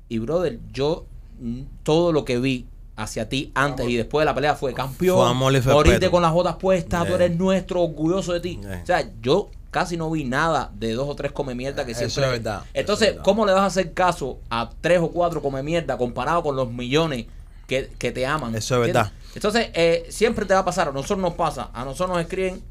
Y, 0.10 0.20
brother, 0.20 0.60
yo 0.72 1.06
mm, 1.42 1.62
todo 1.82 2.12
lo 2.12 2.24
que 2.24 2.38
vi 2.38 2.68
hacia 2.96 3.28
ti 3.30 3.52
antes 3.56 3.90
y 3.90 3.96
después 3.96 4.22
de 4.22 4.26
la 4.26 4.36
pelea 4.36 4.54
fue 4.56 4.76
campeón, 4.76 5.18
Fue 5.40 5.74
moriste 5.74 6.10
con 6.12 6.22
las 6.22 6.34
botas 6.34 6.56
puestas, 6.58 7.08
tú 7.08 7.16
eres 7.16 7.36
nuestro, 7.36 7.82
orgulloso 7.82 8.34
de 8.34 8.40
ti. 8.42 8.60
O 8.84 8.86
sea, 8.86 9.10
yo 9.24 9.50
casi 9.72 9.98
no 9.98 10.10
vi 10.10 10.24
nada 10.24 10.72
de 10.74 10.94
dos 10.94 11.08
o 11.10 11.16
tres 11.16 11.32
come 11.32 11.56
mierda 11.56 11.86
que 11.86 11.92
Eso 11.92 12.10
siempre... 12.10 12.26
es 12.26 12.32
verdad, 12.44 12.62
eso 12.62 12.72
Entonces, 12.74 13.08
es 13.08 13.14
verdad. 13.16 13.26
¿cómo 13.26 13.46
le 13.46 13.54
vas 13.54 13.62
a 13.62 13.66
hacer 13.66 13.94
caso 13.94 14.40
a 14.50 14.70
tres 14.82 15.00
o 15.00 15.10
cuatro 15.10 15.42
come 15.42 15.64
mierda 15.64 15.98
comparado 15.98 16.44
con 16.44 16.56
los 16.56 16.72
millones 16.72 17.26
que, 17.68 17.90
que 17.98 18.12
te 18.12 18.26
aman? 18.26 18.56
Eso 18.56 18.76
es 18.76 18.88
verdad. 18.88 19.12
Entonces, 19.36 19.70
eh, 19.74 20.06
siempre 20.10 20.46
te 20.46 20.54
va 20.54 20.62
a 20.62 20.66
pasar, 20.66 20.88
a 20.88 20.92
nosotros 20.92 21.20
nos 21.20 21.34
pasa, 21.34 21.70
a 21.74 21.86
nosotros 21.86 22.10
nos 22.10 22.22
escriben 22.22 22.62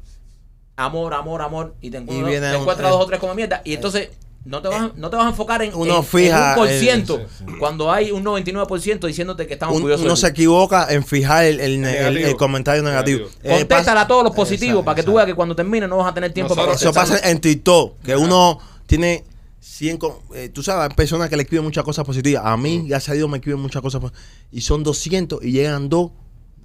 amor, 0.75 1.13
amor, 1.13 1.41
amor, 1.41 1.75
y 1.81 1.89
te 1.89 1.97
encuentras, 1.97 2.31
te 2.31 2.47
eh, 2.47 2.89
dos 2.89 3.01
o 3.01 3.05
tres 3.05 3.19
come 3.19 3.33
mierda, 3.35 3.61
y 3.63 3.73
entonces 3.73 4.09
no 4.47 4.61
te 4.61 4.67
vas, 4.69 4.81
a- 4.81 4.91
no 4.95 5.09
te 5.09 5.15
vas 5.17 5.25
a 5.25 5.29
enfocar 5.29 5.61
en, 5.61 5.75
Uno 5.75 5.97
en- 5.97 6.03
fija, 6.03 6.43
en 6.43 6.49
un 6.49 6.55
por 6.55 6.69
ciento, 6.69 7.21
sí, 7.37 7.45
cuando 7.59 7.91
hay 7.91 8.11
un 8.11 8.23
99% 8.23 9.05
diciéndote 9.07 9.45
que 9.45 9.53
estamos 9.53 9.75
Un- 9.75 9.81
orgullosos 9.83 10.05
uno 10.05 10.15
se 10.15 10.27
equivoca 10.27 10.87
en 10.89 11.03
fijar 11.05 11.45
el, 11.45 11.59
el- 11.59 11.71
el- 11.73 11.81
Negativo. 11.81 12.27
el 12.27 12.35
comentario 12.37 12.81
negativo. 12.83 13.19
Negativo. 13.25 13.39
Eh, 13.43 13.57
Contéstale 13.59 13.85
pasa- 13.85 14.01
a 14.01 14.07
todos 14.07 14.23
los 14.23 14.33
positivos 14.33 14.71
Exacto, 14.71 14.85
para 14.85 14.95
que 14.95 15.01
tú 15.03 15.11
exacto. 15.11 15.15
veas 15.17 15.25
que 15.27 15.35
cuando 15.35 15.55
termine 15.55 15.87
no 15.87 15.97
vas 15.97 16.11
a 16.11 16.13
tener 16.13 16.33
tiempo 16.33 16.55
para 16.55 16.67
Nosotros- 16.71 16.81
Eso 16.81 16.93
contestar. 16.93 17.19
pasa 17.19 17.29
en 17.31 17.39
TikTok, 17.41 18.01
que 18.03 18.15
uno 18.15 18.59
tiene 18.85 19.23
100, 19.59 19.97
co- 19.97 20.23
eh, 20.33 20.49
tú 20.49 20.63
sabes, 20.63 20.89
hay 20.89 20.95
personas 20.95 21.29
que 21.29 21.35
le 21.35 21.43
escriben 21.43 21.63
muchas 21.65 21.83
cosas 21.83 22.05
positivas. 22.05 22.43
A 22.45 22.55
mí, 22.57 22.85
gracias 22.87 23.09
a 23.09 23.13
Dios, 23.13 23.29
me 23.29 23.37
escriben 23.37 23.59
muchas 23.61 23.81
cosas 23.81 24.01
positivas. 24.01 24.27
Y 24.51 24.61
son 24.61 24.81
200 24.83 25.43
y 25.43 25.51
llegan 25.51 25.89
dos 25.89 26.11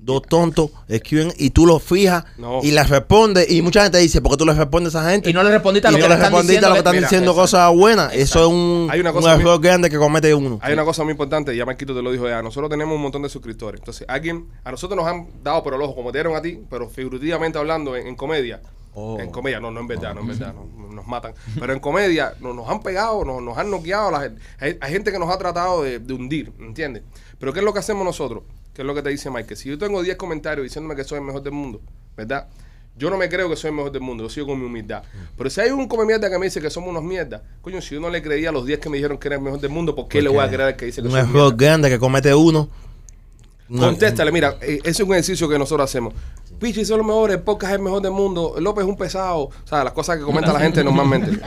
dos 0.04 0.22
tontos 0.22 0.70
escriben 0.88 1.32
y 1.38 1.50
tú 1.50 1.64
los 1.64 1.82
fijas 1.82 2.24
No. 2.36 2.60
y 2.62 2.72
les 2.72 2.88
respondes. 2.88 3.48
Y 3.50 3.62
mucha 3.62 3.82
gente 3.84 3.98
dice, 3.98 4.20
¿por 4.20 4.32
qué 4.32 4.38
tú 4.38 4.44
les 4.46 4.56
respondes 4.56 4.94
a 4.94 5.00
esa 5.00 5.10
gente? 5.10 5.30
Y 5.30 5.32
no 5.32 5.42
le 5.42 5.50
respondiste 5.50 5.86
a 5.88 5.90
lo 5.92 5.98
no 5.98 6.02
que 6.02 6.08
le 6.08 6.08
le 6.08 6.14
están 6.16 6.32
respondiste 6.32 6.64
a 6.66 6.68
lo 6.68 6.74
que 6.74 6.78
están 6.78 6.94
Mira, 6.96 7.06
diciendo 7.06 7.30
exacto. 7.30 7.42
cosas 7.42 7.72
buenas. 7.76 8.12
Eso 8.14 8.40
es 8.40 8.46
un, 8.48 8.88
Hay 8.90 9.00
una 9.00 9.10
un 9.10 9.16
cosa 9.16 9.34
error 9.34 9.58
muy- 9.58 9.66
grande 9.66 9.88
que 9.90 9.96
comete 9.98 10.34
uno. 10.34 10.58
Hay 10.60 10.72
una 10.72 10.84
cosa 10.84 11.04
muy 11.04 11.12
importante, 11.12 11.56
ya 11.56 11.64
Marquito 11.64 11.94
te 11.94 12.02
lo 12.02 12.10
dijo 12.10 12.28
ya. 12.28 12.42
Nosotros 12.42 12.68
tenemos 12.68 12.94
un 12.96 13.02
montón 13.02 13.22
de 13.22 13.28
suscriptores. 13.28 13.80
Entonces, 13.80 14.04
alguien, 14.08 14.48
a 14.64 14.70
nosotros 14.72 14.96
nos 14.96 15.06
han 15.06 15.28
dado 15.42 15.62
por 15.62 15.74
el 15.74 15.80
ojo, 15.82 15.94
como 15.94 16.10
te 16.10 16.18
dieron 16.18 16.34
a 16.36 16.42
ti, 16.42 16.58
pero 16.68 16.88
figurativamente 16.88 17.58
hablando 17.58 17.94
en, 17.96 18.06
en 18.08 18.16
comedia. 18.16 18.60
Oh. 18.94 19.18
En 19.18 19.30
comedia, 19.30 19.58
no, 19.58 19.70
no 19.70 19.80
en 19.80 19.86
verdad, 19.86 20.14
no 20.14 20.20
en 20.20 20.26
verdad, 20.26 20.52
no, 20.52 20.92
nos 20.92 21.06
matan. 21.06 21.32
Pero 21.58 21.72
en 21.72 21.80
comedia 21.80 22.34
nos, 22.40 22.54
nos 22.54 22.68
han 22.68 22.82
pegado, 22.82 23.24
nos, 23.24 23.40
nos 23.40 23.56
han 23.56 23.70
noqueado. 23.70 24.10
La, 24.10 24.20
gente. 24.20 24.42
hay, 24.60 24.76
hay 24.80 24.92
gente 24.92 25.10
que 25.10 25.18
nos 25.18 25.30
ha 25.30 25.38
tratado 25.38 25.82
de, 25.82 25.98
de 25.98 26.12
hundir, 26.12 26.52
¿entiendes? 26.60 27.02
Pero 27.38 27.52
¿qué 27.54 27.60
es 27.60 27.64
lo 27.64 27.72
que 27.72 27.78
hacemos 27.78 28.04
nosotros? 28.04 28.42
¿Qué 28.74 28.82
es 28.82 28.86
lo 28.86 28.94
que 28.94 29.02
te 29.02 29.10
dice 29.10 29.30
Mike? 29.30 29.48
Que 29.48 29.56
si 29.56 29.68
yo 29.68 29.78
tengo 29.78 30.02
10 30.02 30.16
comentarios 30.16 30.64
diciéndome 30.64 30.96
que 30.96 31.04
soy 31.04 31.18
el 31.18 31.24
mejor 31.24 31.42
del 31.42 31.52
mundo, 31.52 31.80
¿verdad? 32.16 32.48
Yo 32.96 33.10
no 33.10 33.16
me 33.16 33.28
creo 33.28 33.48
que 33.48 33.56
soy 33.56 33.68
el 33.68 33.76
mejor 33.76 33.92
del 33.92 34.02
mundo, 34.02 34.24
yo 34.24 34.30
sigo 34.30 34.46
con 34.46 34.58
mi 34.58 34.66
humildad. 34.66 35.02
Pero 35.36 35.50
si 35.50 35.60
hay 35.60 35.70
un 35.70 35.88
come 35.88 36.04
mierda 36.04 36.30
que 36.30 36.38
me 36.38 36.46
dice 36.46 36.60
que 36.60 36.70
somos 36.70 36.90
unos 36.90 37.02
mierdas, 37.02 37.42
coño, 37.60 37.80
si 37.80 37.94
yo 37.94 38.00
no 38.00 38.10
le 38.10 38.22
creía 38.22 38.50
a 38.50 38.52
los 38.52 38.66
10 38.66 38.80
que 38.80 38.88
me 38.90 38.96
dijeron 38.96 39.18
que 39.18 39.28
era 39.28 39.36
el 39.36 39.42
mejor 39.42 39.60
del 39.60 39.70
mundo, 39.70 39.94
¿por 39.94 40.08
qué 40.08 40.20
le 40.20 40.28
voy 40.28 40.40
a 40.40 40.48
creer 40.48 40.62
al 40.62 40.76
que 40.76 40.86
dice 40.86 41.02
que 41.02 41.08
soy 41.08 41.20
un 41.20 41.26
error 41.26 41.54
mierda? 41.54 41.56
grande 41.56 41.90
que 41.90 41.98
comete 41.98 42.34
uno. 42.34 42.68
No, 43.68 43.82
Contéstale, 43.82 44.30
mira, 44.30 44.56
eh, 44.60 44.80
ese 44.82 44.90
es 44.90 45.00
un 45.00 45.12
ejercicio 45.12 45.48
que 45.48 45.58
nosotros 45.58 45.88
hacemos. 45.88 46.12
Pichi 46.58 46.84
son 46.84 46.98
los 46.98 47.06
mejores, 47.06 47.36
el 47.36 47.42
podcast 47.42 47.72
es 47.72 47.78
el 47.78 47.82
mejor 47.82 48.02
del 48.02 48.12
mundo, 48.12 48.54
López 48.58 48.84
es 48.84 48.88
un 48.88 48.96
pesado. 48.96 49.44
O 49.44 49.52
sea, 49.64 49.82
las 49.82 49.94
cosas 49.94 50.18
que 50.18 50.22
comenta 50.22 50.52
la 50.52 50.60
gente 50.60 50.84
normalmente. 50.84 51.38
Que 51.40 51.42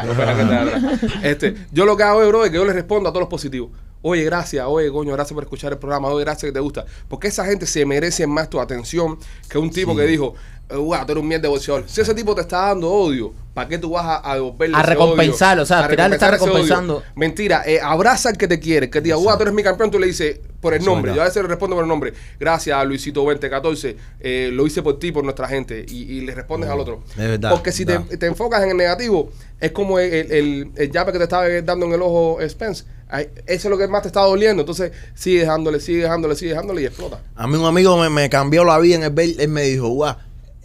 este, 1.29 1.55
yo 1.71 1.85
lo 1.85 1.95
que 1.95 2.03
hago, 2.03 2.27
bro, 2.27 2.43
es 2.43 2.51
que 2.51 2.57
yo 2.57 2.65
le 2.65 2.73
respondo 2.73 3.09
a 3.09 3.11
todos 3.11 3.21
los 3.21 3.29
positivos. 3.29 3.69
Oye, 4.07 4.23
gracias, 4.23 4.63
oye, 4.69 4.91
coño, 4.91 5.13
gracias 5.13 5.33
por 5.33 5.41
escuchar 5.41 5.71
el 5.73 5.79
programa, 5.79 6.09
oye, 6.09 6.23
gracias 6.23 6.49
que 6.49 6.53
te 6.53 6.59
gusta. 6.59 6.85
Porque 7.07 7.29
esa 7.29 7.43
gente 7.43 7.65
se 7.65 7.87
merece 7.87 8.27
más 8.27 8.51
tu 8.51 8.59
atención 8.59 9.17
que 9.49 9.57
un 9.57 9.71
tipo 9.71 9.95
que 9.95 10.03
dijo, 10.03 10.35
eh, 10.69 10.75
guau, 10.75 11.05
tú 11.05 11.11
eres 11.11 11.21
un 11.21 11.27
mierda 11.27 11.43
de 11.43 11.47
boxeador. 11.49 11.83
Si 11.87 12.01
ese 12.01 12.13
tipo 12.13 12.33
te 12.35 12.41
está 12.41 12.67
dando 12.67 12.89
odio, 12.91 13.33
¿para 13.53 13.69
qué 13.69 13.77
tú 13.77 13.91
vas 13.91 14.05
a, 14.05 14.31
a 14.31 14.35
devolverle 14.35 14.75
A 14.75 14.81
ese 14.81 14.89
recompensarlo, 14.89 15.61
odio? 15.61 15.63
o 15.63 15.65
sea, 15.65 15.79
al 15.79 15.89
final 15.89 16.09
le 16.09 16.15
está 16.15 16.31
recompensando. 16.31 17.03
Mentira, 17.15 17.63
eh, 17.65 17.79
abraza 17.81 18.29
al 18.29 18.37
que 18.37 18.47
te 18.47 18.59
quiere, 18.59 18.89
que 18.89 18.99
te 18.99 19.05
diga, 19.05 19.15
guau, 19.17 19.35
tú 19.37 19.43
eres 19.43 19.53
mi 19.53 19.63
campeón, 19.63 19.91
tú 19.91 19.99
le 19.99 20.07
dices 20.07 20.39
por 20.59 20.73
el 20.73 20.83
nombre. 20.83 21.13
Yo 21.13 21.21
a 21.21 21.25
veces 21.25 21.41
le 21.43 21.47
respondo 21.47 21.75
por 21.75 21.83
el 21.83 21.89
nombre. 21.89 22.13
Gracias, 22.39 22.83
Luisito 22.87 23.21
2014. 23.23 23.95
eh, 24.19 24.49
lo 24.51 24.65
hice 24.65 24.81
por 24.81 24.97
ti, 24.97 25.11
por 25.11 25.23
nuestra 25.23 25.47
gente. 25.47 25.85
Y, 25.87 26.03
y 26.17 26.21
le 26.21 26.33
respondes 26.33 26.69
al 26.69 26.79
otro. 26.79 27.03
es 27.11 27.15
verdad, 27.17 27.51
Porque 27.51 27.71
si 27.71 27.85
te, 27.85 27.99
te 27.99 28.25
enfocas 28.25 28.63
en 28.63 28.71
el 28.71 28.77
negativo, 28.77 29.29
es 29.59 29.71
como 29.71 29.99
el, 29.99 30.11
el, 30.11 30.31
el, 30.31 30.71
el 30.75 30.91
llave 30.91 31.11
que 31.11 31.19
te 31.19 31.25
estaba 31.25 31.47
dando 31.61 31.85
en 31.85 31.93
el 31.93 32.01
ojo 32.01 32.39
Spence. 32.49 32.83
Eso 33.11 33.29
es 33.45 33.65
lo 33.65 33.77
que 33.77 33.87
más 33.87 34.01
te 34.01 34.07
está 34.07 34.21
doliendo. 34.21 34.63
Entonces, 34.63 34.91
sigue 35.13 35.41
dejándole, 35.41 35.79
sigue 35.79 36.01
dejándole, 36.01 36.35
sigue 36.35 36.49
dejándole 36.51 36.81
y 36.81 36.85
explota. 36.85 37.21
A 37.35 37.45
mí 37.47 37.55
un 37.55 37.65
amigo 37.65 37.95
me, 37.97 38.09
me 38.09 38.27
cambió 38.29 38.65
la 38.65 38.79
vida 38.79 38.95
en 38.95 39.03
el 39.03 39.39
él 39.39 39.47
me 39.49 39.61
dijo, 39.61 39.87
guau, 39.89 40.15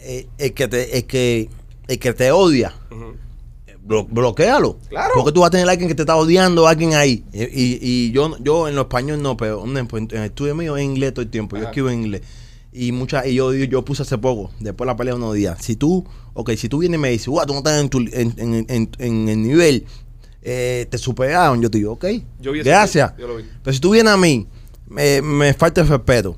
eh, 0.01 0.27
el 0.37 0.53
que 0.53 0.67
te, 0.67 0.97
el 0.97 1.05
que, 1.05 1.49
el 1.87 1.99
que 1.99 2.13
te 2.13 2.31
odia, 2.31 2.73
eh, 3.67 3.77
blo- 3.85 4.07
bloquealo. 4.09 4.77
Claro. 4.89 5.13
Porque 5.15 5.31
tú 5.31 5.41
vas 5.41 5.47
a 5.47 5.51
tener 5.51 5.67
a 5.67 5.71
alguien 5.71 5.87
que 5.89 5.95
te 5.95 6.03
está 6.03 6.15
odiando, 6.15 6.67
alguien 6.67 6.93
ahí. 6.93 7.23
Y, 7.33 7.43
y- 7.43 7.79
y 7.81 8.11
yo, 8.11 8.35
yo 8.39 8.67
en 8.67 8.75
lo 8.75 8.81
español 8.81 9.21
no, 9.21 9.37
pero 9.37 9.63
en, 9.65 9.77
en 9.77 10.07
el 10.11 10.23
estudio 10.25 10.55
mío 10.55 10.75
es 10.77 10.83
inglés 10.83 11.13
todo 11.13 11.23
el 11.23 11.29
tiempo. 11.31 11.57
Yo 11.57 11.63
escribo 11.65 11.89
en 11.89 12.01
inglés. 12.03 12.21
Y 12.73 12.93
mucha, 12.93 13.27
y 13.27 13.35
yo, 13.35 13.53
yo, 13.53 13.65
yo 13.65 13.83
puse 13.83 14.03
hace 14.03 14.17
poco, 14.17 14.49
después 14.61 14.85
de 14.87 14.93
la 14.93 14.95
pelea 14.95 15.15
unos 15.15 15.33
días. 15.35 15.57
Si 15.61 15.75
tú, 15.75 16.05
ok, 16.33 16.51
si 16.55 16.69
tú 16.69 16.77
vienes 16.77 16.97
y 16.97 17.01
me 17.01 17.09
dices, 17.09 17.27
guau, 17.27 17.45
tú 17.45 17.51
no 17.53 17.59
estás 17.59 17.81
en, 17.81 17.89
tu, 17.89 17.99
en, 17.99 18.33
en, 18.37 18.65
en- 18.69 18.89
en 18.97 19.27
el 19.29 19.43
nivel, 19.43 19.85
eh, 20.41 20.87
te 20.89 20.97
superaron, 20.97 21.61
yo 21.61 21.69
te 21.69 21.79
digo, 21.79 21.91
ok, 21.91 22.05
Yo 22.39 22.53
vi 22.53 22.63
gracias. 22.63 23.11
clip, 23.11 23.21
yo 23.21 23.27
lo 23.27 23.35
vi. 23.37 23.43
Pero 23.61 23.73
si 23.73 23.79
tú 23.81 23.91
vienes 23.91 24.13
a 24.13 24.17
mí, 24.17 24.47
me, 24.87 25.21
me 25.21 25.53
falta 25.53 25.81
el 25.81 25.87
respeto, 25.89 26.37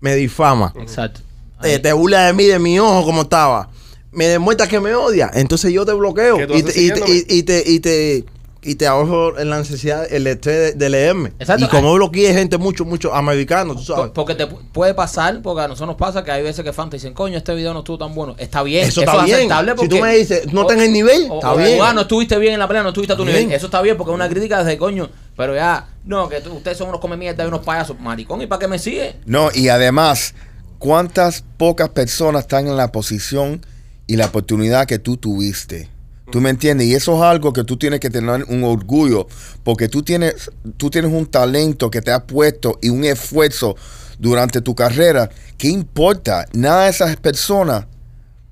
me 0.00 0.14
difama, 0.14 0.74
Exacto. 0.78 1.22
Eh, 1.64 1.78
te 1.78 1.92
burlas 1.92 2.26
de 2.28 2.32
mí, 2.34 2.44
de 2.44 2.58
mi 2.58 2.78
ojo, 2.78 3.04
como 3.04 3.22
estaba. 3.22 3.68
Me 4.10 4.26
demuestras 4.28 4.68
que 4.68 4.78
me 4.80 4.94
odia. 4.94 5.30
Entonces 5.34 5.72
yo 5.72 5.86
te 5.86 5.92
bloqueo. 5.92 6.36
¿Qué 6.36 6.46
tú 6.46 6.54
Y 6.54 6.60
haces 6.62 6.74
te, 6.74 6.80
y, 6.82 6.88
te, 6.90 6.94
siguiéndome? 6.94 7.14
y, 7.28 7.38
y 7.38 7.42
te, 7.42 7.64
y 7.66 7.80
te, 7.80 8.24
y 8.64 8.74
te 8.76 8.86
ahorro 8.86 9.38
en 9.40 9.48
la 9.50 9.58
necesidad, 9.58 10.06
el 10.12 10.24
estrés 10.26 10.56
de, 10.56 10.72
de 10.74 10.88
leerme. 10.90 11.32
Exacto. 11.40 11.64
Y 11.64 11.68
como 11.68 11.92
bloqueé 11.94 12.32
gente, 12.34 12.58
mucho, 12.58 12.84
mucho 12.84 13.12
americanos, 13.12 13.78
tú 13.78 13.82
sabes. 13.84 14.06
Po- 14.08 14.12
Porque 14.12 14.34
te 14.36 14.46
pu- 14.46 14.58
puede 14.70 14.92
pasar, 14.94 15.40
porque 15.42 15.62
a 15.62 15.66
nosotros 15.68 15.88
nos 15.88 15.96
pasa 15.96 16.22
que 16.22 16.30
hay 16.30 16.42
veces 16.44 16.62
que 16.64 16.72
fans 16.72 16.90
te 16.90 16.96
dicen, 16.98 17.12
coño, 17.14 17.38
este 17.38 17.54
video 17.54 17.72
no 17.72 17.80
estuvo 17.80 17.98
tan 17.98 18.14
bueno. 18.14 18.36
Está 18.38 18.62
bien, 18.62 18.86
Eso 18.86 19.00
está 19.00 19.16
es 19.16 19.24
bien. 19.24 19.36
aceptable 19.38 19.70
Si 19.72 19.76
porque... 19.78 19.88
tú 19.96 20.00
me 20.02 20.14
dices, 20.14 20.52
no 20.52 20.64
tenés 20.66 20.86
el 20.86 20.92
nivel, 20.92 21.26
o- 21.30 21.34
está 21.36 21.54
o, 21.54 21.56
bien. 21.56 21.78
"Ah, 21.82 21.92
no 21.92 22.02
estuviste 22.02 22.38
bien 22.38 22.52
en 22.52 22.60
la 22.60 22.68
pelea, 22.68 22.82
no 22.84 22.90
estuviste 22.90 23.14
a 23.14 23.16
tu 23.16 23.24
Bien. 23.24 23.38
nivel. 23.38 23.52
Eso 23.56 23.66
está 23.66 23.80
bien 23.82 23.96
porque 23.96 24.12
es 24.12 24.14
una 24.14 24.28
crítica 24.28 24.62
desde 24.62 24.78
coño. 24.78 25.08
Pero 25.36 25.54
ya, 25.56 25.88
no, 26.04 26.28
que 26.28 26.40
tú- 26.42 26.52
ustedes 26.52 26.76
son 26.76 26.88
unos 26.90 27.00
come 27.00 27.16
mierda 27.16 27.42
y 27.42 27.48
unos 27.48 27.60
payasos. 27.64 27.98
Maricón, 27.98 28.42
¿y 28.42 28.46
para 28.46 28.60
qué 28.60 28.68
me 28.68 28.78
sigue? 28.78 29.16
No, 29.24 29.48
y 29.52 29.70
además, 29.70 30.34
¿cuántas 30.82 31.44
pocas 31.58 31.90
personas 31.90 32.42
están 32.42 32.66
en 32.66 32.76
la 32.76 32.90
posición 32.90 33.64
y 34.08 34.16
la 34.16 34.26
oportunidad 34.26 34.86
que 34.86 34.98
tú 34.98 35.16
tuviste? 35.16 35.88
¿Tú 36.32 36.40
me 36.40 36.50
entiendes? 36.50 36.88
Y 36.88 36.94
eso 36.94 37.14
es 37.14 37.22
algo 37.22 37.52
que 37.52 37.62
tú 37.62 37.76
tienes 37.76 38.00
que 38.00 38.10
tener 38.10 38.44
un 38.48 38.64
orgullo, 38.64 39.28
porque 39.62 39.88
tú 39.88 40.02
tienes, 40.02 40.50
tú 40.76 40.90
tienes 40.90 41.12
un 41.12 41.26
talento 41.26 41.88
que 41.88 42.02
te 42.02 42.10
has 42.10 42.22
puesto 42.22 42.80
y 42.82 42.88
un 42.88 43.04
esfuerzo 43.04 43.76
durante 44.18 44.60
tu 44.60 44.74
carrera. 44.74 45.30
¿Qué 45.56 45.68
importa? 45.68 46.46
Nada 46.52 46.84
de 46.84 46.90
esas 46.90 47.16
personas 47.16 47.86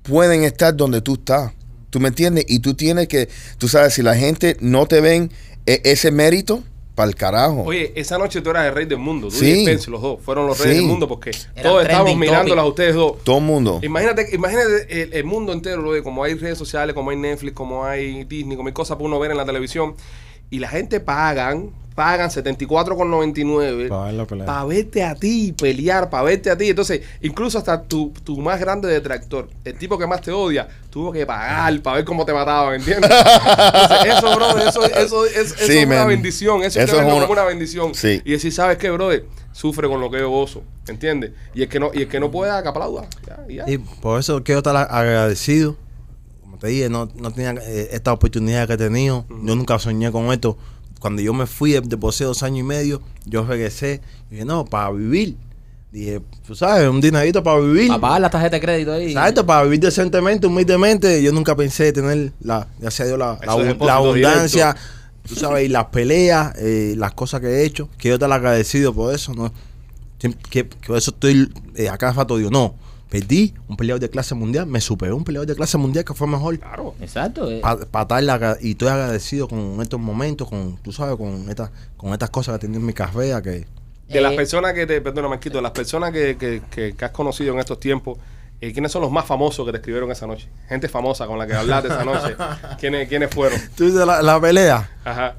pueden 0.03 0.43
estar 0.43 0.73
donde 0.73 1.01
tú 1.01 1.15
estás. 1.15 1.51
¿Tú 1.89 1.99
me 1.99 2.07
entiendes? 2.07 2.45
Y 2.47 2.59
tú 2.59 2.75
tienes 2.75 3.09
que, 3.09 3.27
tú 3.57 3.67
sabes, 3.67 3.93
si 3.93 4.03
la 4.03 4.15
gente 4.15 4.55
no 4.61 4.85
te 4.85 5.01
ven 5.01 5.31
e- 5.65 5.81
ese 5.83 6.11
mérito, 6.11 6.63
para 7.01 7.09
el 7.09 7.15
carajo. 7.15 7.63
Oye, 7.63 7.91
esa 7.95 8.19
noche 8.19 8.41
tú 8.41 8.51
eras 8.51 8.67
el 8.67 8.75
rey 8.75 8.85
del 8.85 8.99
mundo. 8.99 9.29
Tú 9.29 9.35
Sí. 9.37 9.49
y 9.51 9.61
Spence, 9.65 9.89
los 9.89 10.01
dos, 10.03 10.19
fueron 10.23 10.45
los 10.45 10.59
reyes 10.59 10.75
Sí. 10.75 10.81
del 10.81 10.87
mundo 10.91 11.07
porque 11.07 11.31
Eran 11.31 11.63
todos 11.63 11.81
estábamos 11.81 12.13
topic. 12.13 12.57
a 12.59 12.65
ustedes 12.65 12.95
dos. 12.95 13.23
Todo 13.23 13.37
el 13.39 13.43
mundo. 13.43 13.79
Imagínate, 13.81 14.27
imagínate 14.35 15.01
el, 15.01 15.13
el 15.13 15.23
mundo 15.23 15.51
entero, 15.51 15.81
lo 15.81 15.93
de 15.93 16.03
como 16.03 16.23
hay 16.23 16.35
redes 16.35 16.59
sociales, 16.59 16.93
como 16.93 17.09
hay 17.09 17.17
Netflix, 17.17 17.53
como 17.55 17.83
hay 17.85 18.23
Disney, 18.25 18.55
como 18.55 18.67
hay 18.67 18.73
cosas 18.73 18.97
para 18.97 19.07
uno 19.07 19.19
ver 19.19 19.31
en 19.31 19.37
la 19.37 19.45
televisión. 19.45 19.95
Y 20.51 20.59
la 20.59 20.67
gente 20.67 20.99
pagan, 20.99 21.71
pagan 21.95 22.29
74,99 22.29 23.87
Pa' 23.89 24.05
ver 24.05 24.13
la 24.13 24.25
pelea. 24.25 24.45
para 24.45 24.65
verte 24.65 25.03
a 25.03 25.15
ti, 25.15 25.53
pelear, 25.59 26.09
para 26.09 26.23
verte 26.23 26.49
a 26.51 26.57
ti. 26.57 26.69
Entonces, 26.69 27.01
incluso 27.21 27.57
hasta 27.57 27.81
tu, 27.83 28.11
tu 28.23 28.37
más 28.37 28.59
grande 28.59 28.87
detractor, 28.89 29.49
el 29.63 29.77
tipo 29.77 29.97
que 29.97 30.05
más 30.07 30.21
te 30.21 30.31
odia, 30.31 30.67
tuvo 30.89 31.11
que 31.11 31.25
pagar 31.25 31.81
para 31.81 31.95
ver 31.97 32.05
cómo 32.05 32.25
te 32.25 32.33
mataban, 32.33 32.75
¿entiendes? 32.75 33.09
Entonces, 33.09 34.17
eso, 34.17 34.35
brother, 34.35 34.67
eso, 34.67 34.83
eso, 34.85 35.25
eso, 35.25 35.25
eso 35.41 35.55
Sí, 35.65 35.77
es 35.79 35.85
una 35.85 36.05
bendición. 36.05 36.63
Eso, 36.63 36.79
Eso 36.79 36.95
es 36.95 36.99
es 36.99 37.05
como 37.05 37.17
una- 37.17 37.27
una 37.27 37.43
bendición. 37.45 37.95
Sí. 37.95 38.21
Y 38.25 38.31
decir, 38.33 38.51
¿sabes 38.51 38.77
qué, 38.77 38.89
brother? 38.91 39.25
Sufre 39.53 39.87
con 39.87 39.99
lo 39.99 40.09
que 40.11 40.19
yo 40.19 40.29
gozo, 40.29 40.63
¿entiendes? 40.87 41.31
Y 41.53 41.61
el 41.63 41.69
que 41.69 41.79
no, 41.79 41.91
y 41.93 42.03
el 42.03 42.07
que 42.07 42.19
no 42.19 42.29
pueda, 42.31 42.61
que 42.63 42.69
aplauda. 42.69 43.05
Ya, 43.27 43.39
y 43.49 43.55
ya. 43.55 43.63
Y 43.67 43.77
por 43.77 44.19
eso 44.19 44.43
quiero 44.43 44.59
estar 44.59 44.75
agradecido. 44.75 45.75
Te 46.61 46.67
dije, 46.67 46.89
no, 46.89 47.09
no 47.15 47.31
tenía 47.31 47.55
eh, 47.63 47.89
esta 47.91 48.13
oportunidad 48.13 48.67
que 48.67 48.73
he 48.73 48.77
tenido. 48.77 49.25
Yo 49.27 49.55
nunca 49.55 49.79
soñé 49.79 50.11
con 50.11 50.31
esto. 50.31 50.55
Cuando 50.99 51.23
yo 51.23 51.33
me 51.33 51.47
fui 51.47 51.71
de, 51.71 51.81
de 51.81 51.97
poseo 51.97 52.27
dos 52.27 52.43
años 52.43 52.59
y 52.59 52.63
medio, 52.63 53.01
yo 53.25 53.43
regresé 53.43 53.99
y 54.29 54.35
dije, 54.35 54.45
no, 54.45 54.63
para 54.65 54.91
vivir. 54.91 55.35
Dije, 55.91 56.21
tú 56.45 56.53
sabes, 56.53 56.87
un 56.87 57.01
dinerito 57.01 57.41
para 57.41 57.59
vivir. 57.59 57.87
Para 57.87 57.99
pagar 57.99 58.21
la 58.21 58.29
tarjeta 58.29 58.57
de 58.57 58.61
crédito 58.61 58.93
ahí. 58.93 59.07
Exacto, 59.07 59.43
para 59.43 59.63
vivir 59.63 59.79
decentemente, 59.79 60.45
humildemente. 60.45 61.23
Yo 61.23 61.31
nunca 61.31 61.55
pensé 61.55 61.91
tener, 61.93 62.31
la, 62.41 62.67
gracias 62.77 63.07
a 63.07 63.07
Dios, 63.07 63.17
la, 63.17 63.93
abundancia. 63.95 64.73
directos. 64.75 64.91
Tú 65.27 65.35
sabes, 65.35 65.65
y 65.65 65.67
las 65.67 65.85
peleas, 65.85 66.53
eh, 66.59 66.93
las 66.95 67.15
cosas 67.15 67.41
que 67.41 67.47
he 67.47 67.65
hecho. 67.65 67.89
Quiero 67.97 68.17
estar 68.17 68.31
agradecido 68.31 68.93
por 68.93 69.15
eso. 69.15 69.33
¿no? 69.33 69.51
Que, 70.19 70.31
que 70.35 70.65
por 70.65 70.95
eso 70.95 71.09
estoy 71.09 71.51
eh, 71.75 71.89
a 71.89 71.97
cada 71.97 72.13
rato 72.13 72.37
digo, 72.37 72.51
no, 72.51 72.75
perdí 73.11 73.53
un 73.67 73.75
peleador 73.75 73.99
de 73.99 74.09
clase 74.09 74.33
mundial, 74.33 74.65
me 74.65 74.79
superó 74.79 75.17
un 75.17 75.25
peleador 75.25 75.45
de 75.45 75.53
clase 75.55 75.77
mundial 75.77 76.05
que 76.05 76.13
fue 76.13 76.27
mejor. 76.27 76.57
Claro. 76.57 76.95
Exacto. 77.01 77.51
eh. 77.51 77.59
Pa- 77.61 77.77
y 78.61 78.71
estoy 78.71 78.87
agradecido 78.87 79.47
con 79.49 79.79
estos 79.81 79.99
momentos, 79.99 80.47
con, 80.47 80.77
tú 80.77 80.91
sabes, 80.93 81.17
con 81.17 81.47
estas, 81.49 81.69
con 81.97 82.13
estas 82.13 82.29
cosas 82.29 82.53
que 82.53 82.55
he 82.55 82.59
tenido 82.61 82.79
en 82.79 82.85
mi 82.85 82.93
carrera 82.93 83.41
que 83.41 83.67
De 84.07 84.21
las 84.21 84.31
Eh, 84.31 84.35
personas 84.37 84.73
que 84.73 84.87
te, 84.87 85.01
perdona 85.01 85.27
Marquito, 85.27 85.57
de 85.57 85.61
las 85.61 85.71
personas 85.73 86.11
que, 86.11 86.37
que, 86.37 86.61
que- 86.71 86.93
que 86.95 87.05
has 87.05 87.11
conocido 87.11 87.53
en 87.53 87.59
estos 87.59 87.79
tiempos, 87.81 88.17
eh, 88.61 88.71
¿quiénes 88.73 88.91
son 88.91 89.01
los 89.01 89.11
más 89.11 89.25
famosos 89.25 89.65
que 89.65 89.71
te 89.73 89.77
escribieron 89.79 90.09
esa 90.11 90.25
noche? 90.25 90.47
Gente 90.69 90.87
famosa 90.87 91.27
con 91.27 91.37
la 91.37 91.45
que 91.47 91.53
hablaste 91.53 91.89
esa 91.89 92.05
noche. 92.05 92.35
¿Quiénes, 92.79 93.09
¿Quiénes 93.09 93.29
fueron? 93.33 93.59
¿Tú 93.75 93.85
dices 93.85 94.05
la, 94.07 94.21
la 94.21 94.39
pelea? 94.39 94.89
Ajá. 95.03 95.35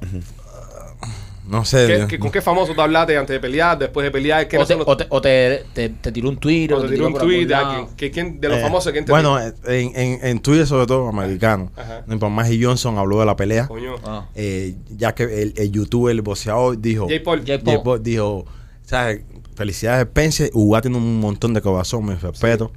No 1.47 1.65
sé. 1.65 1.85
¿Qué- 1.87 1.95
Dios. 1.97 2.07
qué- 2.07 2.19
¿Con 2.19 2.31
qué 2.31 2.41
famoso 2.41 2.73
te 2.73 2.81
hablaste 2.81 3.17
antes 3.17 3.33
de 3.33 3.39
pelear, 3.39 3.77
después 3.77 4.05
de 4.05 4.11
pelear? 4.11 4.45
O 4.45 4.47
¿Quiénes 4.47 4.67
te, 4.67 4.75
los- 4.77 4.87
o 4.87 4.95
te, 4.95 5.05
o 5.09 5.21
te, 5.21 5.65
te- 5.73 5.89
te 5.89 6.11
tiró 6.11 6.29
un 6.29 6.37
tweet 6.37 6.71
o 6.73 6.81
te 6.81 6.87
tiró 6.89 7.09
de 7.09 8.47
los 8.47 8.57
Eh, 8.57 8.61
famosos, 8.61 8.91
¿quién 8.93 9.03
te 9.05 9.11
Bueno, 9.11 9.39
eh, 9.39 9.53
en, 9.67 9.91
en, 9.95 10.25
en 10.25 10.39
Twitter 10.39 10.65
sobre 10.65 10.85
todo, 10.87 11.09
americano. 11.09 11.69
Ajá. 11.75 12.03
No, 12.07 12.29
Maggie 12.29 12.63
Johnson 12.63 12.97
habló 12.97 13.19
de 13.19 13.25
la 13.25 13.35
pelea. 13.35 13.67
Coño. 13.67 13.95
Ah. 14.05 14.27
Eh, 14.35 14.75
ya 14.97 15.13
que 15.13 15.23
el, 15.23 15.53
el 15.57 15.71
youtuber, 15.71 16.11
el 16.15 16.21
boxeador, 16.21 16.79
dijo... 16.79 17.07
J. 17.09 17.15
Paul. 17.23 17.39
J. 17.45 17.59
J. 17.65 17.83
Paul 17.83 18.01
dijo, 18.01 18.45
¿sabes? 18.83 19.21
Felicidades, 19.55 20.07
Pence. 20.07 20.49
Uga 20.53 20.81
tiene 20.81 20.97
un 20.97 21.19
montón 21.19 21.53
de 21.53 21.61
corazón, 21.61 22.05
mi 22.05 22.13
respeto. 22.15 22.71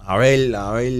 A 0.00 0.16
ver, 0.16 0.54
a 0.56 0.72
ver... 0.72 0.92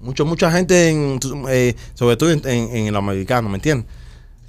Mucho, 0.00 0.24
mucha 0.24 0.50
gente, 0.50 0.88
en, 0.88 1.20
eh, 1.50 1.74
sobre 1.92 2.16
todo 2.16 2.30
en, 2.30 2.40
en- 2.48 2.74
en 2.74 2.86
el 2.86 2.96
americano, 2.96 3.50
¿me 3.50 3.56
entiendes? 3.56 3.86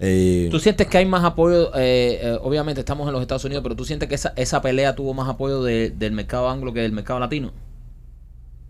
Eh, 0.03 0.47
¿Tú 0.49 0.59
sientes 0.59 0.87
que 0.87 0.97
hay 0.97 1.05
más 1.05 1.23
apoyo? 1.23 1.71
eh, 1.75 2.19
eh, 2.23 2.37
obviamente 2.41 2.79
estamos 2.81 3.05
en 3.07 3.13
los 3.13 3.21
Estados 3.21 3.45
Unidos, 3.45 3.61
pero 3.61 3.75
¿tú 3.75 3.85
sientes 3.85 4.09
que 4.09 4.15
esa, 4.15 4.33
esa 4.35 4.59
pelea 4.61 4.95
tuvo 4.95 5.13
más 5.13 5.29
apoyo 5.29 5.61
de- 5.61 5.91
del 5.91 6.11
mercado 6.11 6.49
anglo 6.49 6.73
que 6.73 6.79
del 6.79 6.91
mercado 6.91 7.19
latino? 7.19 7.51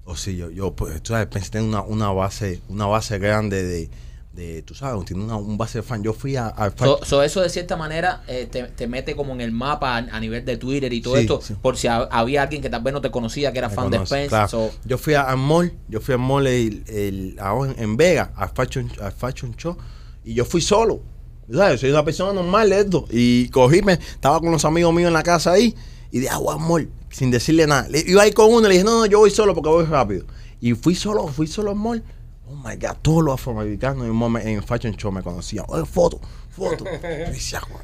O 0.04 0.16
sí, 0.18 0.36
yo, 0.36 0.50
yo 0.50 0.74
pues, 0.76 1.02
tú 1.02 1.14
sabes, 1.14 1.28
pensé 1.28 1.58
en 1.60 1.66
una, 1.66 1.84
una 1.84 2.12
base, 2.12 2.60
una 2.68 2.86
base 2.86 3.18
grande 3.18 3.64
de, 3.64 3.90
de 4.34 4.62
tú 4.64 4.74
sabes, 4.76 5.06
tiene 5.06 5.24
una, 5.24 5.38
un 5.38 5.58
base 5.58 5.78
de 5.78 5.84
fan. 5.84 6.04
Yo 6.04 6.12
fui 6.12 6.36
a, 6.36 6.50
fan- 6.50 6.74
So, 6.90 7.00
so 7.06 7.24
eso 7.24 7.40
de 7.40 7.48
cierta 7.50 7.78
manera 7.78 8.24
eh, 8.28 8.50
te, 8.52 8.64
te 8.64 8.88
mete 8.88 9.16
como 9.16 9.32
en 9.34 9.40
el 9.40 9.54
mapa 9.54 9.96
a, 9.96 9.98
a 10.00 10.20
nivel 10.20 10.44
de 10.44 10.58
Twitter 10.58 10.92
y 10.92 11.00
todo 11.02 11.16
Sí, 11.16 11.22
esto, 11.22 11.40
sí. 11.40 11.56
por 11.62 11.78
si 11.78 11.88
ha- 11.88 12.10
había 12.12 12.42
alguien 12.42 12.62
que 12.62 12.70
tal 12.70 12.84
vez 12.84 12.94
no 12.94 13.00
te 13.00 13.10
conocía, 13.10 13.54
que 13.54 13.60
era 13.60 13.70
me 13.70 13.76
fan 13.76 13.86
conoce, 13.86 14.00
de 14.00 14.06
Spence. 14.06 14.28
claro. 14.30 14.48
so- 14.50 14.72
yo 14.84 14.98
fui 14.98 15.14
a- 15.14 15.22
al 15.22 15.38
mall, 15.38 15.72
yo 15.88 16.02
fui 16.02 16.12
al 16.14 16.20
mall 16.20 16.46
el, 16.48 16.84
el- 16.88 17.38
en, 17.40 17.76
en 17.82 17.96
Vega, 17.96 18.34
al 18.36 18.50
fashion, 18.50 18.92
al 19.02 19.14
fashion 19.14 19.56
show, 19.56 19.78
y 20.26 20.34
yo 20.34 20.44
fui 20.44 20.60
solo. 20.60 21.04
¿Sabes? 21.52 21.80
Soy 21.82 21.90
una 21.92 22.04
persona 22.04 22.34
normal 22.34 22.70
de 22.70 22.80
esto. 22.82 23.06
Y 23.10 23.50
cogí, 23.50 23.82
me, 23.82 23.94
estaba 23.94 24.40
con 24.40 24.52
los 24.52 24.66
amigos 24.66 24.94
míos 24.94 25.08
en 25.08 25.14
la 25.14 25.24
casa 25.24 25.52
ahí, 25.54 25.76
y 26.12 26.20
dije, 26.20 26.30
ah, 26.32 26.38
voy 26.38 26.54
al 26.54 26.60
mall, 26.60 26.90
sin 27.10 27.32
decirle 27.32 27.68
nada. 27.68 27.88
Le- 27.90 28.04
iba 28.08 28.22
ahí 28.24 28.32
con 28.32 28.52
uno, 28.54 28.68
le 28.68 28.74
dije, 28.74 28.84
no, 28.84 29.00
no, 29.00 29.06
yo 29.06 29.20
voy 29.20 29.32
solo 29.32 29.54
porque 29.54 29.70
voy 29.70 29.86
rápido. 29.86 30.26
Y 30.60 30.74
fui 30.74 30.96
solo, 30.96 31.28
fui 31.28 31.48
solo 31.48 31.72
al 31.72 31.78
mall. 31.78 32.04
Oh 32.48 32.56
my 32.56 32.76
God, 32.76 32.98
todos 33.02 33.24
los 33.24 33.34
afroamericanos 33.36 34.06
en, 34.06 34.48
en 34.48 34.64
Fashion 34.64 34.94
Show 34.96 35.12
me 35.12 35.24
conocían. 35.24 35.66
Oye, 35.70 35.86
foto, 35.86 36.20
foto. 36.50 36.84
Yo 37.02 37.32
decía, 37.32 37.62
"Juan, 37.62 37.84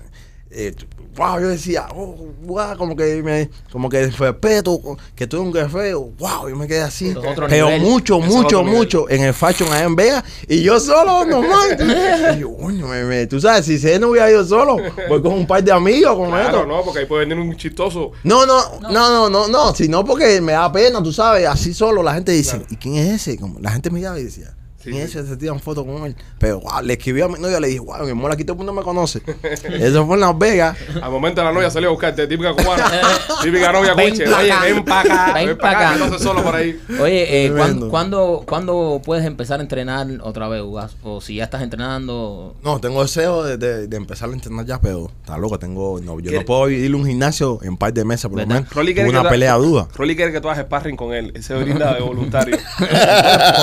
eh, 0.52 0.74
wow, 1.16 1.40
yo 1.40 1.48
decía, 1.50 1.88
oh, 1.96 2.16
wow, 2.44 2.78
como 2.78 2.96
que 2.96 3.22
me, 3.24 3.50
como 3.72 3.90
que 3.90 4.08
respeto, 4.08 4.80
que 5.16 5.24
eres 5.26 5.34
un 5.40 5.52
guerrero, 5.52 6.12
wow, 6.20 6.48
yo 6.50 6.56
me 6.56 6.68
quedé 6.68 6.82
así. 6.82 7.14
Pero 7.50 7.66
nivel. 7.70 7.82
mucho, 7.82 8.18
Eso 8.20 8.28
mucho, 8.28 8.60
nivel. 8.64 8.76
mucho 8.78 9.10
en 9.10 9.24
el 9.24 9.34
Fashion 9.34 9.68
allá 9.72 9.84
en 9.86 9.96
Vega 9.96 10.24
y 10.48 10.62
yo 10.62 10.80
solo, 10.80 11.26
normal. 11.26 11.78
Y 12.38 12.40
yo, 12.42 12.56
coño, 12.56 12.88
me- 12.88 13.04
me- 13.04 13.28
tú 13.28 13.40
sabes, 13.42 13.66
si 13.66 13.78
se 13.80 13.98
no 14.00 14.10
hubiera 14.10 14.30
ido 14.30 14.44
solo, 14.46 14.78
voy 15.10 15.22
con 15.22 15.34
un 15.34 15.48
par 15.48 15.64
de 15.64 15.72
amigos, 15.72 16.16
con 16.16 16.30
Claro, 16.30 16.60
esto. 16.60 16.66
no, 16.68 16.84
porque 16.84 17.00
ahí 17.00 17.06
puede 17.06 17.26
venir 17.26 17.40
un 17.44 17.56
chistoso. 17.56 18.12
No, 18.24 18.46
no, 18.46 18.80
no, 18.82 18.90
no, 18.90 19.30
no, 19.30 19.48
no, 19.48 19.74
sino 19.76 20.04
porque 20.06 20.40
me 20.42 20.52
da 20.54 20.72
pena, 20.72 21.02
tú 21.02 21.12
sabes, 21.14 21.48
así 21.48 21.74
solo 21.74 22.04
la 22.04 22.14
gente 22.14 22.32
dice, 22.32 22.52
Claro. 22.58 22.66
¿y 22.70 22.76
quién 22.76 22.96
es 22.96 23.22
ese? 23.28 23.38
Como 23.38 23.60
la 23.60 23.72
gente 23.72 23.90
miraba 23.90 24.20
y 24.20 24.24
decía, 24.26 24.56
¿quién 24.92 24.98
Sí, 24.98 25.04
es 25.04 25.12
sí. 25.12 25.20
ese? 25.20 25.28
Se 25.30 25.38
tiran 25.38 25.60
fotos 25.60 25.86
con 25.86 26.06
él. 26.06 26.16
Pero 26.40 26.60
wow, 26.60 26.82
le 26.84 26.94
escribí 26.94 27.22
a 27.22 27.28
mi 27.28 27.40
novia, 27.40 27.60
le 27.60 27.68
dije, 27.68 27.80
wow, 27.80 28.04
mi 28.06 28.12
amor, 28.12 28.32
aquí 28.32 28.44
todo 28.44 28.54
el 28.54 28.58
mundo 28.58 28.74
me 28.74 28.82
conoce. 28.82 29.22
Eso 29.80 30.06
fue 30.06 30.16
en 30.16 30.22
Las 30.22 30.38
Vegas. 30.38 30.78
Al 31.02 31.12
momento 31.12 31.44
la 31.44 31.52
novia 31.52 31.70
salió 31.70 31.90
a 31.90 31.92
buscarte, 31.92 32.28
típica 32.28 32.54
cubana. 32.54 32.86
típica 33.44 33.72
novia 33.72 33.94
Ven 33.94 34.12
coche. 34.12 34.24
Oye, 34.34 34.52
acá. 34.52 34.64
ven 34.64 34.86
para 34.86 35.02
acá. 35.02 35.34
Ven 35.34 35.48
Ven 35.48 35.58
pa' 35.58 35.62
para 35.72 35.90
acá. 35.92 35.98
No 36.06 36.18
sé 36.18 36.24
solo 36.24 36.44
por 36.44 36.56
ahí. 36.56 36.80
Oye, 37.02 37.46
eh, 37.46 37.50
¿cuán- 37.52 37.62
Tremendo. 37.64 37.90
¿cuándo, 37.90 38.44
¿cuándo 38.48 39.02
puedes 39.04 39.26
empezar 39.26 39.60
a 39.60 39.64
entrenar 39.64 40.08
otra 40.22 40.48
vez, 40.48 40.62
Ugas? 40.62 40.96
O 41.04 41.22
si 41.22 41.36
ya 41.36 41.44
estás 41.46 41.62
entrenando... 41.62 42.56
No, 42.64 42.80
tengo 42.80 43.02
deseo 43.02 43.44
de, 43.44 43.58
de- 43.58 43.88
de 43.88 43.98
empezar 43.98 44.30
a 44.30 44.34
entrenar 44.34 44.66
ya, 44.66 44.80
pero 44.82 45.12
está 45.22 45.38
loco, 45.38 45.58
tengo, 45.60 46.00
no, 46.02 46.20
yo 46.20 46.32
¿Qué? 46.32 46.38
no 46.40 46.46
puedo 46.46 46.70
ir 46.70 46.92
a 46.92 46.96
un 46.96 47.06
gimnasio 47.06 47.60
en 47.62 47.78
par 47.78 47.94
de 47.94 48.04
meses 48.06 48.30
por 48.30 48.40
lo 48.40 48.48
menos. 48.48 48.68
Que 48.70 49.04
una 49.08 49.28
pelea 49.30 49.56
dura. 49.56 49.88
Rolly 49.96 50.16
quiere 50.16 50.32
que 50.32 50.42
tú 50.42 50.50
hagas 50.50 50.66
sparring 50.66 50.96
con 50.96 51.14
él. 51.14 51.32
Él 51.36 51.44
se 51.44 51.56
brinda 51.56 51.94
de 51.94 52.02
voluntario. 52.02 52.58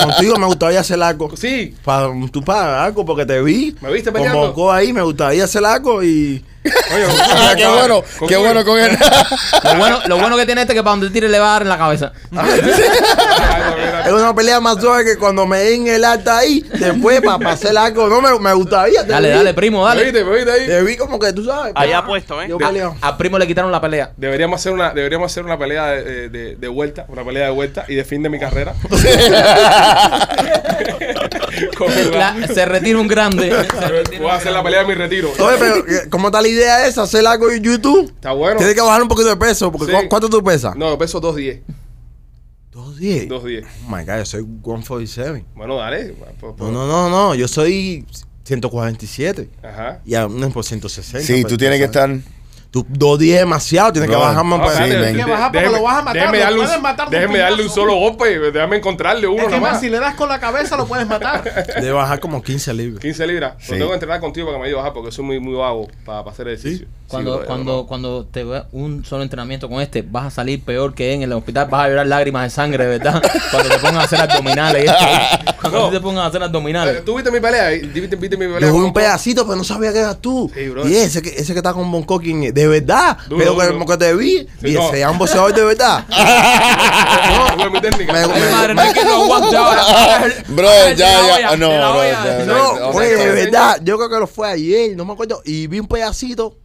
Contigo 0.03 0.37
me 0.37 0.45
gustaría 0.45 0.79
hacer 0.79 0.97
algo. 1.15 1.37
sí. 1.37 1.75
Para, 1.83 2.09
tú 2.31 2.43
para 2.43 2.83
algo 2.83 3.05
porque 3.05 3.25
te 3.25 3.41
vi. 3.41 3.75
¿Me 3.81 3.91
viste 3.91 4.11
peleando? 4.11 4.39
Bonco 4.39 4.71
ahí, 4.71 4.93
me 4.93 5.01
gustaría 5.01 5.43
hacer 5.43 5.63
algo 5.65 6.03
y. 6.03 6.43
Oye, 6.65 7.05
Ah, 7.35 7.53
qué 7.55 7.67
bueno, 7.67 8.03
¿con 8.17 8.27
qué 8.27 8.37
bueno 8.37 8.65
con 8.65 8.79
él. 8.79 8.97
Lo 9.63 9.75
bueno, 9.77 9.99
lo 10.07 10.17
bueno 10.19 10.37
que 10.37 10.45
tiene 10.45 10.61
este 10.61 10.73
es 10.73 10.79
que 10.79 10.83
para 10.83 10.95
donde 10.95 11.09
tire 11.11 11.29
le 11.29 11.39
va 11.39 11.49
a 11.49 11.51
dar 11.53 11.61
en 11.63 11.69
la 11.69 11.77
cabeza. 11.77 12.11
Es 14.05 14.11
una 14.11 14.33
pelea 14.35 14.59
más 14.59 14.79
suave 14.79 15.03
que 15.05 15.17
cuando 15.17 15.45
me 15.47 15.59
den 15.59 15.87
el 15.87 16.03
alta 16.05 16.37
ahí, 16.37 16.61
después 16.79 17.21
para 17.21 17.51
hacer 17.51 17.77
algo. 17.77 18.07
No, 18.07 18.21
me, 18.21 18.37
me 18.39 18.53
gustaría. 18.53 19.01
te 19.05 19.11
Dale, 19.11 19.29
vi. 19.29 19.35
dale, 19.35 19.53
primo, 19.53 19.81
¿Me 19.81 19.87
dale. 19.89 20.03
viste? 20.05 20.23
¿Me 20.23 20.35
viste 20.35 20.51
ahí? 20.51 20.67
Te 20.67 20.83
vi 20.83 20.95
como 20.97 21.17
que 21.19 21.33
tú 21.33 21.43
sabes. 21.45 21.73
Allá 21.75 22.01
pa, 22.01 22.07
puesto, 22.07 22.41
¿eh? 22.41 22.47
Yo 22.49 22.57
peleo. 22.57 22.95
A 23.01 23.17
primo 23.17 23.37
le 23.39 23.47
quitaron 23.47 23.71
la 23.71 23.81
pelea. 23.81 24.11
Deberíamos 24.17 24.59
hacer 24.61 24.73
una, 24.73 24.91
deberíamos 24.93 25.31
hacer 25.31 25.43
una 25.43 25.57
pelea 25.57 25.87
de, 25.87 26.29
de- 26.29 26.55
de 26.55 26.67
vuelta, 26.67 27.05
una 27.09 27.23
pelea 27.23 27.45
de 27.45 27.51
vuelta 27.51 27.85
y 27.87 27.95
de 27.95 28.03
fin 28.05 28.21
de 28.23 28.29
mi 28.29 28.39
carrera. 28.39 28.73
La- 32.11 32.47
se 32.53 32.65
retira 32.65 32.99
un 32.99 33.07
grande. 33.07 33.49
Retira 33.49 34.19
Voy 34.21 34.29
a 34.31 34.35
hacer 34.35 34.51
la 34.51 34.63
pelea 34.63 34.81
de 34.81 34.85
mi 34.87 34.93
retiro. 34.93 35.31
Oye, 35.39 35.57
pero 35.59 35.75
eh, 35.77 36.07
¿cómo 36.09 36.27
está 36.27 36.41
la 36.41 36.47
idea 36.47 36.87
esa? 36.87 37.03
Hacer 37.03 37.25
algo 37.25 37.49
en 37.49 37.63
YouTube. 37.63 38.09
Está 38.13 38.31
bueno. 38.31 38.57
Tienes 38.57 38.75
que 38.75 38.81
bajar 38.81 39.01
un 39.01 39.07
poquito 39.07 39.29
de 39.29 39.37
peso. 39.37 39.71
Porque 39.71 39.91
Sí. 39.91 39.97
¿cu- 39.97 40.09
¿Cuánto 40.09 40.29
tú 40.29 40.43
pesas? 40.43 40.75
No, 40.75 40.97
peso 40.97 41.19
210. 41.19 41.61
Dos 42.95 42.99
diez. 42.99 43.27
210. 43.27 43.65
Oh 43.87 43.95
my 43.95 44.03
God, 44.05 44.17
yo 44.19 44.25
soy 44.25 44.41
147. 44.63 45.45
Bueno, 45.55 45.75
dale. 45.77 46.15
pues, 46.39 46.53
pues. 46.57 46.71
No, 46.71 46.87
no, 46.87 46.87
no, 46.87 47.09
no. 47.09 47.35
Yo 47.35 47.47
soy 47.47 48.05
147. 48.43 49.49
Ajá. 49.63 49.99
Y 50.05 50.15
a 50.15 50.27
uno 50.27 50.49
por 50.49 50.63
160. 50.63 51.19
Sí, 51.25 51.41
pues, 51.41 51.51
tú 51.51 51.57
tienes 51.57 51.79
que 51.79 51.85
estar. 51.85 52.09
Tú, 52.71 52.85
dos 52.89 53.17
días 53.17 53.35
es 53.35 53.41
demasiado. 53.43 53.93
Tienes 53.93 54.09
que 54.09 54.15
Bro. 54.17 54.25
bajar 54.25 54.43
más. 54.43 54.59
No, 54.59 54.65
para- 54.65 54.85
sí, 54.85 54.91
de- 54.91 55.13
que 55.13 55.23
bajar 55.31 55.49
porque 55.51 55.59
déjeme- 55.65 55.77
lo 55.77 55.83
vas 55.83 55.95
a 55.95 56.01
matar, 56.01 56.13
Déjeme 56.13 56.37
lo 56.37 56.43
darle 56.43 56.59
un, 56.75 56.81
matar 56.81 57.09
déjeme 57.09 57.37
darle 57.37 57.63
un 57.63 57.69
solo 57.69 57.95
golpe. 57.95 58.37
Déjame 58.51 58.75
encontrarle 58.75 59.27
uno 59.27 59.43
Es 59.43 59.47
que 59.53 59.59
más, 59.61 59.79
si 59.79 59.89
le 59.89 59.97
das 59.97 60.15
con 60.15 60.27
la 60.27 60.39
cabeza 60.41 60.75
lo 60.75 60.85
puedes 60.85 61.07
matar. 61.07 61.41
Debe 61.75 61.91
bajar 61.93 62.19
como 62.19 62.43
15 62.43 62.73
libras. 62.73 62.99
15 62.99 63.27
libras. 63.27 63.53
Sí. 63.59 63.65
Pero 63.67 63.77
tengo 63.77 63.89
que 63.91 63.93
entrenar 63.93 64.19
contigo 64.19 64.47
para 64.47 64.57
que 64.57 64.61
me 64.63 64.67
ayude 64.67 64.79
a 64.79 64.81
bajar 64.81 64.93
porque 64.93 65.11
soy 65.13 65.23
muy, 65.23 65.39
muy 65.39 65.53
vago 65.55 65.87
para, 66.03 66.29
hacer 66.29 66.49
ejercicio. 66.49 66.85
Sí, 66.87 67.04
Cuando, 67.07 67.31
brother, 67.33 67.47
cuando, 67.47 67.71
no. 67.77 67.85
cuando 67.85 68.25
te 68.25 68.43
ve 68.43 68.63
un 68.71 69.05
solo 69.05 69.21
entrenamiento 69.23 69.69
con 69.69 69.79
este, 69.81 70.01
vas 70.01 70.25
a 70.25 70.31
salir 70.31 70.63
peor 70.63 70.93
que 70.95 71.13
en 71.13 71.21
el 71.21 71.31
hospital, 71.33 71.67
vas 71.69 71.85
a 71.85 71.89
llorar 71.89 72.07
lágrimas 72.07 72.43
de 72.45 72.49
sangre, 72.49 72.85
¿verdad? 72.87 73.21
Cuando 73.51 73.69
te 73.69 73.77
pongan 73.77 73.97
a 73.97 74.03
hacer 74.03 74.19
abdominales. 74.21 74.83
y 74.83 74.87
esto. 74.87 75.53
Cuando 75.61 75.79
No. 75.81 75.89
te 75.91 75.99
pongan 75.99 76.23
a 76.23 76.27
hacer 76.27 76.41
Eh, 76.41 76.45
abdominales. 76.45 77.05
¿Tú 77.05 77.15
viste 77.15 77.29
mi 77.31 77.39
pelea? 77.39 77.69
¿Viste, 77.69 78.15
viste 78.15 78.37
mi 78.37 78.45
pelea? 78.47 78.59
Yo 78.61 78.71
jugué 78.71 78.85
un 78.85 78.93
pedacito, 78.93 79.45
pero 79.45 79.55
no 79.55 79.63
sabía 79.63 79.93
que 79.93 79.99
eras 79.99 80.17
tú. 80.19 80.51
Sí, 80.53 80.71
y 80.89 80.95
ese 80.95 81.21
que, 81.21 81.29
ese 81.29 81.53
que 81.53 81.59
está 81.59 81.73
con 81.73 81.91
Bonco. 81.91 82.19
De 82.19 82.67
verdad. 82.67 83.17
Duro, 83.29 83.37
pero 83.39 83.53
duro. 83.53 83.73
como 83.73 83.85
que 83.85 83.97
te 83.97 84.13
vi. 84.15 84.47
Sí, 84.61 84.69
y 84.69 84.73
no. 84.73 84.87
ese 84.89 85.01
es 85.01 85.07
un 85.07 85.17
boxeador 85.17 85.53
de 85.53 85.63
verdad. 85.63 86.05
No, 86.15 87.59
fue 87.61 87.69
mi 87.69 87.81
técnica. 87.81 88.13
Me- 88.13 88.19
Ay, 88.19 88.51
madre, 88.51 88.73
no 88.75 88.93
que 88.93 88.99
aguante 89.01 89.57
ahora. 89.57 89.83
Bro, 90.47 90.67
Ay, 90.69 90.95
ya, 90.95 91.39
ya. 91.39 91.49
Ah, 91.51 91.57
no, 91.57 91.69
no, 91.71 92.45
No, 92.45 92.87
oye, 92.89 93.15
de 93.15 93.31
verdad. 93.31 93.79
Yo 93.83 93.97
creo 93.97 94.09
que 94.09 94.15
lo 94.19 94.27
fue 94.27 94.49
ayer, 94.49 94.95
no 94.95 95.05
me 95.05 95.13
acuerdo. 95.13 95.41
Y 95.45 95.67
vi 95.67 95.79
un 95.79 95.87
pedacito. 95.87 96.57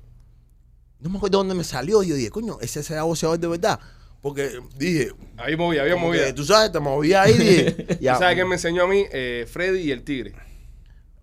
No 1.00 1.10
me 1.10 1.16
acuerdo 1.16 1.38
dónde 1.38 1.54
me 1.54 1.64
salió. 1.64 2.02
Y 2.02 2.08
yo 2.08 2.14
dije, 2.14 2.30
coño, 2.30 2.58
ese 2.60 2.82
será 2.82 3.02
boxeador 3.04 3.38
de 3.38 3.48
verdad. 3.48 3.80
Porque 4.22 4.60
dije, 4.76 5.12
Ahí 5.38 5.56
movía, 5.56 5.80
había 5.82 5.96
movida. 5.96 6.26
que, 6.26 6.32
tú 6.34 6.44
sabes, 6.44 6.70
te 6.72 6.78
movía 6.80 7.22
ahí. 7.22 7.32
Dije, 7.38 7.70
¿Tú 7.72 7.94
ya. 8.00 8.16
sabes 8.16 8.34
quién 8.34 8.48
me 8.48 8.56
enseñó 8.56 8.82
a 8.84 8.86
mí? 8.86 9.06
Eh, 9.10 9.46
Freddy 9.50 9.80
y 9.80 9.90
el 9.92 10.02
Tigre. 10.04 10.34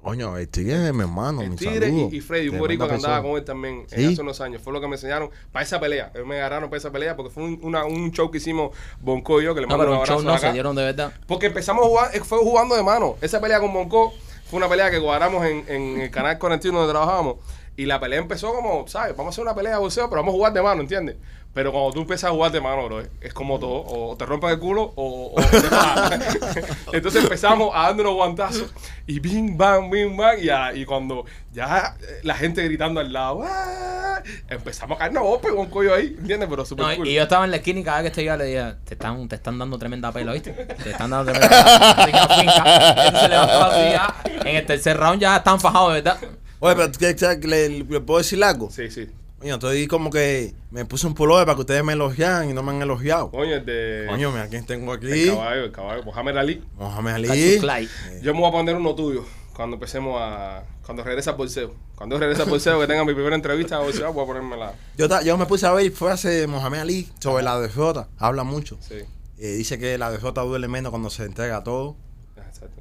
Coño, 0.01 0.37
el 0.37 0.47
tigre 0.47 0.87
es 0.87 0.93
mi 0.93 1.01
hermano, 1.01 1.41
El 1.41 1.49
mi 1.49 1.55
Tigre 1.57 1.87
saludo. 1.87 2.09
y, 2.13 2.17
y 2.17 2.21
Freddy, 2.21 2.47
un 2.47 2.59
boricua 2.59 2.87
que 2.87 2.93
andaba 2.95 3.21
con 3.21 3.31
él 3.31 3.43
también 3.43 3.85
eh, 3.91 3.95
Sí. 3.97 4.05
hace 4.13 4.21
unos 4.21 4.39
años. 4.39 4.61
Fue 4.61 4.71
lo 4.71 4.79
que 4.79 4.87
me 4.87 4.95
enseñaron 4.95 5.29
para 5.51 5.65
esa 5.65 5.81
pelea. 5.81 6.11
Ellos 6.15 6.25
me 6.25 6.37
agarraron 6.37 6.69
para 6.69 6.77
esa 6.77 6.91
pelea 6.91 7.15
porque 7.17 7.29
fue 7.33 7.43
un, 7.43 7.59
una- 7.61 7.83
un 7.83 8.11
show 8.11 8.31
que 8.31 8.37
hicimos 8.37 8.71
Bonco 9.01 9.41
y 9.41 9.45
yo, 9.45 9.53
que 9.53 9.61
le 9.61 9.67
No, 9.67 9.77
pero 9.77 9.91
un 9.93 9.97
un 9.99 10.05
show 10.05 10.13
abrazo 10.19 10.23
no, 10.29 10.33
acá. 10.37 10.47
se 10.47 10.53
dieron 10.53 10.75
de 10.77 10.83
verdad. 10.83 11.11
Porque 11.27 11.47
empezamos 11.47 11.83
a 11.83 11.87
jugar, 11.89 12.15
eh, 12.15 12.21
fue 12.23 12.37
jugando 12.37 12.75
de 12.75 12.83
mano. 12.83 13.17
Esa 13.21 13.41
pelea 13.41 13.59
con 13.59 13.73
Bonco 13.73 14.13
fue 14.49 14.57
una 14.57 14.69
pelea 14.69 14.89
que 14.89 15.01
cuadramos 15.01 15.45
en, 15.45 15.65
en 15.67 15.99
el 16.01 16.09
canal 16.09 16.39
41 16.39 16.77
donde 16.79 16.93
trabajábamos. 16.93 17.37
Y 17.77 17.85
la 17.85 17.99
pelea 17.99 18.19
empezó 18.19 18.53
como, 18.53 18.87
¿sabes? 18.87 19.15
Vamos 19.15 19.31
a 19.31 19.33
hacer 19.35 19.43
una 19.43 19.55
pelea 19.55 19.73
de 19.73 19.77
boxeo, 19.79 20.09
pero 20.09 20.21
vamos 20.21 20.33
a 20.33 20.37
jugar 20.37 20.51
de 20.53 20.61
mano, 20.63 20.81
¿entiendes? 20.81 21.15
Pero 21.53 21.71
cuando 21.71 21.91
tú 21.91 22.01
empiezas 22.01 22.29
a 22.29 22.33
jugar 22.33 22.51
de 22.51 22.59
mano, 22.61 22.85
bro, 22.85 23.01
es 23.21 23.33
como 23.33 23.57
todo. 23.59 23.83
O 23.85 24.15
te 24.17 24.25
rompen 24.25 24.49
el 24.51 24.59
culo 24.59 24.93
o, 24.95 25.33
o. 25.35 25.41
Entonces 26.93 27.23
empezamos 27.23 27.71
a 27.73 27.83
darnos 27.87 28.13
guantazos. 28.13 28.71
Y 29.07 29.19
bing, 29.19 29.57
bang, 29.57 29.89
bing, 29.89 30.15
bang. 30.15 30.39
Y, 30.39 30.49
a- 30.49 30.73
y 30.73 30.85
cuando 30.85 31.25
ya 31.51 31.95
eh, 32.01 32.19
la 32.23 32.35
gente 32.35 32.63
gritando 32.63 32.99
al 32.99 33.11
lado, 33.11 33.41
¡ah! 33.43 34.21
empezamos 34.49 34.95
a 34.97 34.99
caernos 34.99 35.23
a 35.23 35.25
golpe 35.25 35.49
con 35.55 35.67
collo 35.67 35.95
ahí, 35.95 36.15
¿entiendes? 36.19 36.47
Pero 36.49 36.65
súper 36.65 36.85
No, 36.85 36.95
cool. 36.95 37.07
y 37.07 37.13
yo 37.13 37.23
estaba 37.23 37.45
en 37.45 37.51
la 37.51 37.57
esquina 37.57 37.79
y 37.79 37.83
cada 37.83 37.97
vez 37.97 38.03
que 38.03 38.07
estoy 38.09 38.25
yo 38.25 38.37
le 38.37 38.43
decía, 38.45 38.77
te 38.83 38.93
están, 38.95 39.27
te 39.27 39.35
están 39.35 39.57
dando 39.57 39.79
tremenda 39.79 40.11
pela, 40.11 40.33
¿viste? 40.33 40.51
Te 40.51 40.91
están 40.91 41.09
dando 41.09 41.31
tremenda 41.31 41.95
pela. 41.95 43.21
Se 43.21 43.29
levantó 43.29 43.63
así 43.65 43.81
ya. 43.91 44.15
En 44.49 44.55
el 44.57 44.65
tercer 44.65 44.97
round 44.97 45.21
ya 45.21 45.37
están 45.37 45.59
fajados, 45.59 45.93
verdad. 45.93 46.17
Oye, 46.59 46.75
pero 46.75 46.91
¿qué- 46.91 47.15
qué- 47.15 47.47
le, 47.47 47.69
le 47.83 47.99
puedo 48.01 48.17
decir 48.19 48.43
algo? 48.43 48.69
Sí, 48.71 48.89
sí. 48.89 49.07
Coño, 49.39 49.53
estoy 49.55 49.85
como 49.85 50.09
que 50.09 50.55
me 50.71 50.83
puse 50.85 51.05
un 51.05 51.13
pullover 51.13 51.45
para 51.45 51.55
que 51.55 51.61
ustedes 51.61 51.83
me 51.83 51.93
elogiaran 51.93 52.49
y 52.49 52.53
no 52.53 52.63
me 52.63 52.71
han 52.71 52.81
elogiado. 52.81 53.29
Coño, 53.29 53.53
el 53.55 53.65
de. 53.65 54.05
Coño, 54.09 54.31
mira 54.31 54.47
quién 54.47 54.65
tengo 54.65 54.95
el 54.95 54.97
aquí. 55.13 55.27
caballo, 55.27 55.63
el 55.65 55.71
caballo. 55.71 56.03
Mohamed 56.03 56.37
Ali. 56.37 56.63
Mohamed 56.75 57.11
Ali. 57.13 57.57
Clay. 57.59 57.87
Yo 58.23 58.33
me 58.33 58.39
voy 58.39 58.49
a 58.49 58.51
poner 58.51 58.75
uno 58.75 58.95
tuyo 58.95 59.23
cuando 59.53 59.75
empecemos 59.75 60.19
a. 60.19 60.63
Cuando 60.83 61.03
regrese 61.03 61.29
al 61.29 61.35
bolseo. 61.35 61.75
Cuando 61.95 62.15
yo 62.15 62.19
regrese 62.19 62.41
al 62.43 62.49
bolseo, 62.49 62.79
que 62.79 62.87
tenga 62.87 63.05
mi 63.05 63.13
primera 63.13 63.35
entrevista 63.35 63.75
a 63.75 63.79
bolseo, 63.79 64.11
voy 64.11 64.23
a 64.23 64.27
ponerme 64.27 64.57
la. 64.57 64.73
Yo, 64.97 65.07
ta- 65.07 65.21
yo 65.21 65.37
me 65.37 65.45
puse 65.45 65.67
a 65.67 65.71
ver 65.73 65.91
frase 65.91 66.29
de 66.29 66.47
Mohamed 66.47 66.79
Ali 66.79 67.07
sobre 67.19 67.43
la 67.43 67.59
derrota. 67.59 68.07
Habla 68.17 68.43
mucho. 68.43 68.79
Sí. 68.81 68.95
Eh, 69.39 69.51
dice 69.51 69.77
que 69.77 69.99
la 69.99 70.09
derrota 70.09 70.41
duele 70.41 70.67
menos 70.67 70.89
cuando 70.89 71.11
se 71.11 71.25
entrega 71.25 71.63
todo. 71.63 71.95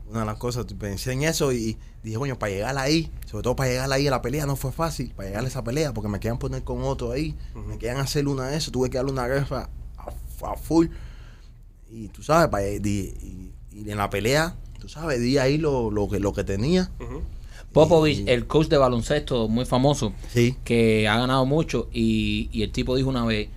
Una 0.08 0.20
de 0.20 0.26
las 0.26 0.36
cosas, 0.38 0.66
pensé 0.78 1.12
en 1.12 1.24
eso 1.24 1.52
y 1.52 1.76
dije, 2.02 2.16
coño, 2.16 2.38
para 2.38 2.52
llegar 2.52 2.78
ahí, 2.78 3.10
sobre 3.26 3.42
todo 3.42 3.56
para 3.56 3.70
llegar 3.70 3.92
ahí 3.92 4.06
a 4.06 4.10
la 4.12 4.22
pelea, 4.22 4.46
no 4.46 4.54
fue 4.54 4.70
fácil, 4.70 5.12
para 5.16 5.28
llegar 5.28 5.44
a 5.44 5.48
esa 5.48 5.64
pelea, 5.64 5.92
porque 5.92 6.08
me 6.08 6.20
quedan 6.20 6.38
poner 6.38 6.62
con 6.62 6.82
otro 6.84 7.10
ahí, 7.10 7.34
me 7.66 7.76
quedan 7.78 7.96
hacer 7.98 8.28
una 8.28 8.46
de 8.48 8.56
eso, 8.56 8.70
tuve 8.70 8.88
que 8.88 8.98
darle 8.98 9.10
una 9.12 9.26
guerra 9.26 9.68
a, 9.98 10.10
a 10.52 10.56
full. 10.56 10.86
Y 11.90 12.08
tú 12.08 12.22
sabes, 12.22 12.48
para, 12.48 12.68
y, 12.68 12.76
y- 12.76 13.52
y 13.72 13.90
en 13.90 13.98
la 13.98 14.08
pelea, 14.08 14.54
tú 14.78 14.88
sabes, 14.88 15.20
di 15.20 15.38
ahí 15.38 15.58
lo, 15.58 15.90
lo, 15.90 16.08
que, 16.08 16.20
lo 16.20 16.32
que 16.32 16.44
tenía. 16.44 16.90
Popovich, 17.72 18.20
Y- 18.20 18.30
el 18.30 18.46
coach 18.46 18.68
de 18.68 18.76
baloncesto 18.78 19.48
muy 19.48 19.64
famoso, 19.66 20.12
Sí. 20.32 20.56
que 20.64 21.08
ha 21.08 21.18
ganado 21.18 21.44
mucho 21.46 21.88
y, 21.92 22.48
y 22.52 22.62
el 22.62 22.72
tipo 22.72 22.94
dijo 22.96 23.08
una 23.08 23.24
vez, 23.24 23.48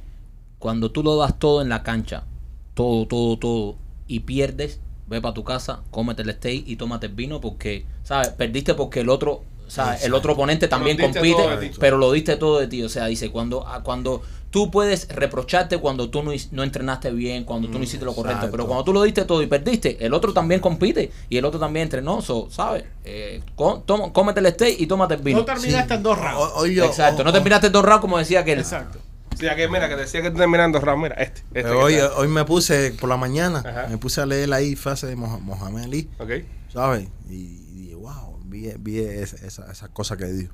cuando 0.57 0.91
tú 0.91 1.03
lo 1.03 1.15
das 1.15 1.37
todo 1.39 1.61
en 1.61 1.69
la 1.69 1.83
cancha, 1.83 2.25
todo, 2.73 3.07
todo, 3.07 3.37
todo, 3.37 3.77
y 4.07 4.21
pierdes, 4.21 4.79
ve 5.09 5.21
para 5.21 5.33
tu 5.33 5.43
casa, 5.43 5.81
cómete 5.91 6.21
el 6.21 6.31
steak 6.31 6.63
y 6.67 6.75
tómate 6.75 7.07
el 7.07 7.13
vino 7.13 7.41
porque, 7.41 7.85
¿sabes? 8.03 8.29
Perdiste 8.29 8.73
porque 8.75 8.99
el 9.01 9.09
otro, 9.09 9.41
¿sabes? 9.67 10.03
El 10.03 10.13
otro 10.13 10.33
oponente 10.33 10.67
también 10.67 10.97
compite, 11.13 11.43
pero 11.79 11.97
lo 11.97 12.11
diste 12.11 12.35
todo 12.37 12.59
de 12.59 12.67
ti. 12.67 12.83
O 12.83 12.89
sea, 12.89 13.05
dice, 13.07 13.31
cuando, 13.31 13.67
a- 13.67 13.83
cuando 13.83 14.21
tú 14.51 14.71
puedes 14.71 15.07
reprocharte 15.09 15.77
cuando 15.77 16.09
tú 16.09 16.23
no, 16.23 16.31
no 16.51 16.63
entrenaste 16.63 17.11
bien, 17.11 17.43
cuando 17.43 17.67
tú 17.69 17.77
no 17.77 17.83
hiciste 17.83 18.03
lo 18.03 18.15
correcto, 18.15 18.37
exacto. 18.37 18.51
pero 18.51 18.65
cuando 18.65 18.83
tú 18.83 18.93
lo 18.93 19.03
diste 19.03 19.23
todo 19.25 19.43
y 19.43 19.47
perdiste, 19.47 20.03
el 20.03 20.11
otro 20.13 20.33
también 20.33 20.59
compite 20.59 21.11
y 21.29 21.37
el 21.37 21.45
otro 21.45 21.59
también 21.59 21.83
entrenó, 21.83 22.21
so, 22.23 22.47
¿sabes? 22.49 22.83
Eh, 23.05 23.41
com- 23.55 23.83
toma- 23.85 24.11
cómete 24.11 24.39
el 24.39 24.47
steak 24.47 24.79
y 24.79 24.87
tómate 24.87 25.13
el 25.15 25.21
vino. 25.21 25.39
No 25.39 25.45
terminaste 25.45 25.93
en 25.93 26.01
dos 26.03 26.17
rounds. 26.17 26.37
O- 26.39 26.55
oye, 26.61 26.83
Exacto, 26.83 27.21
o- 27.21 27.25
no 27.25 27.31
terminaste 27.31 27.69
dos 27.69 27.83
rounds 27.85 28.01
como 28.01 28.17
decía 28.17 28.43
que 28.43 28.53
él. 28.53 28.59
Exacto. 28.59 28.97
Sí, 29.39 29.47
aquí, 29.47 29.67
mira, 29.69 29.87
que 29.87 29.95
decía 29.95 30.21
que 30.21 30.31
terminando 30.31 30.79
round, 30.79 31.03
mira, 31.03 31.15
este. 31.15 31.43
este 31.53 31.71
hoy, 31.71 31.93
está. 31.95 32.15
hoy 32.17 32.27
me 32.27 32.43
puse 32.45 32.91
por 32.99 33.07
la 33.09 33.17
mañana, 33.17 33.63
Ajá. 33.65 33.87
me 33.89 33.97
puse 33.97 34.19
a 34.21 34.25
leer 34.25 34.51
ahí 34.53 34.75
frase 34.75 35.07
de 35.07 35.15
Moha- 35.15 35.39
Mohamed 35.39 35.83
Ali, 35.85 36.09
Ok. 36.19 36.29
¿sabes? 36.73 37.07
Y, 37.29 37.93
wow, 37.93 38.37
vi, 38.45 38.71
vi 38.79 38.99
esa, 38.99 39.37
esa, 39.45 39.71
esa 39.71 39.87
cosa 39.89 40.17
que 40.17 40.25
dijo. 40.25 40.53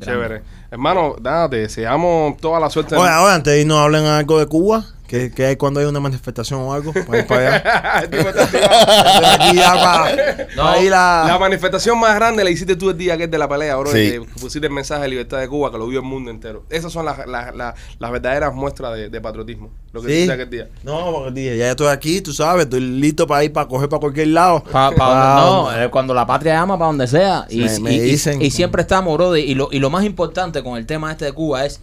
Chévere. 0.00 0.42
Hermano, 0.70 1.16
nada, 1.22 1.48
te 1.48 1.56
deseamos 1.56 2.36
toda 2.36 2.60
la 2.60 2.68
suerte. 2.68 2.94
Oye, 2.96 3.08
ahora 3.08 3.34
antes 3.36 3.52
de 3.54 3.60
irnos 3.62 3.78
hablen 3.78 4.04
algo 4.04 4.38
de 4.38 4.46
Cuba, 4.46 4.84
que, 5.08 5.30
que 5.30 5.46
hay 5.46 5.56
cuando 5.56 5.80
hay 5.80 5.86
una 5.86 6.00
manifestación 6.00 6.60
o 6.60 6.72
algo, 6.72 6.92
para 6.92 7.18
ir 7.18 7.26
para 7.26 7.56
allá. 7.56 8.00
El 8.02 8.10
tipo 8.10 8.28
está 8.28 8.42
activado. 8.44 8.74
Estoy 8.80 9.24
aquí 9.48 9.56
ya 9.56 9.72
para, 9.74 10.46
No, 10.56 10.62
para 10.64 10.82
ir 10.82 10.92
a... 10.94 11.24
La 11.28 11.38
manifestación 11.38 11.98
más 11.98 12.14
grande 12.16 12.42
la 12.44 12.50
hiciste 12.50 12.76
tú 12.76 12.90
el 12.90 12.98
día 12.98 13.16
que 13.16 13.24
es 13.24 13.30
de 13.30 13.38
la 13.38 13.48
pelea, 13.48 13.76
bro. 13.76 13.90
Sí. 13.92 14.10
Que 14.12 14.20
pusiste 14.40 14.66
el 14.66 14.72
mensaje 14.72 15.02
de 15.02 15.08
libertad 15.08 15.38
de 15.38 15.48
Cuba, 15.48 15.70
que 15.70 15.78
lo 15.78 15.86
vio 15.86 16.00
el 16.00 16.04
mundo 16.06 16.30
entero. 16.30 16.64
Esas 16.70 16.92
son 16.92 17.04
las, 17.04 17.26
las, 17.26 17.54
las, 17.54 17.74
las 17.98 18.10
verdaderas 18.10 18.52
muestras 18.54 18.94
de, 18.94 19.08
de 19.08 19.20
patriotismo. 19.20 19.70
Lo 19.92 20.02
que 20.02 20.08
Sí. 20.08 20.14
hiciste 20.14 20.32
aquel 20.32 20.50
día. 20.50 20.68
No, 20.82 21.12
porque 21.12 21.30
dije, 21.40 21.56
ya 21.56 21.70
estoy 21.70 21.88
aquí, 21.88 22.20
tú 22.20 22.32
sabes, 22.32 22.64
estoy 22.64 22.80
listo 22.80 23.26
para 23.26 23.44
ir 23.44 23.52
para 23.52 23.68
coger 23.68 23.88
para 23.88 24.00
cualquier 24.00 24.28
lado. 24.28 24.62
Pa- 24.64 24.90
pa 24.90 24.96
Pa- 24.96 25.40
donde- 25.40 25.72
no, 25.78 25.82
eh, 25.84 25.90
cuando 25.90 26.14
la 26.14 26.26
patria 26.26 26.60
ama, 26.60 26.76
para 26.76 26.88
donde 26.88 27.06
sea. 27.06 27.46
Y, 27.48 27.60
Me- 27.60 27.78
me 27.80 27.92
y- 27.92 27.96
y- 27.96 28.00
dicen- 28.12 28.42
y 28.42 28.50
siempre 28.50 28.82
estamos, 28.82 29.14
brother. 29.16 29.42
Y 29.44 29.54
lo, 29.54 29.68
y 29.70 29.78
lo 29.78 29.88
más 29.90 30.04
importante 30.04 30.62
con 30.62 30.76
el 30.76 30.84
tema 30.86 31.10
este 31.12 31.24
de 31.26 31.32
Cuba 31.32 31.64
es 31.64 31.80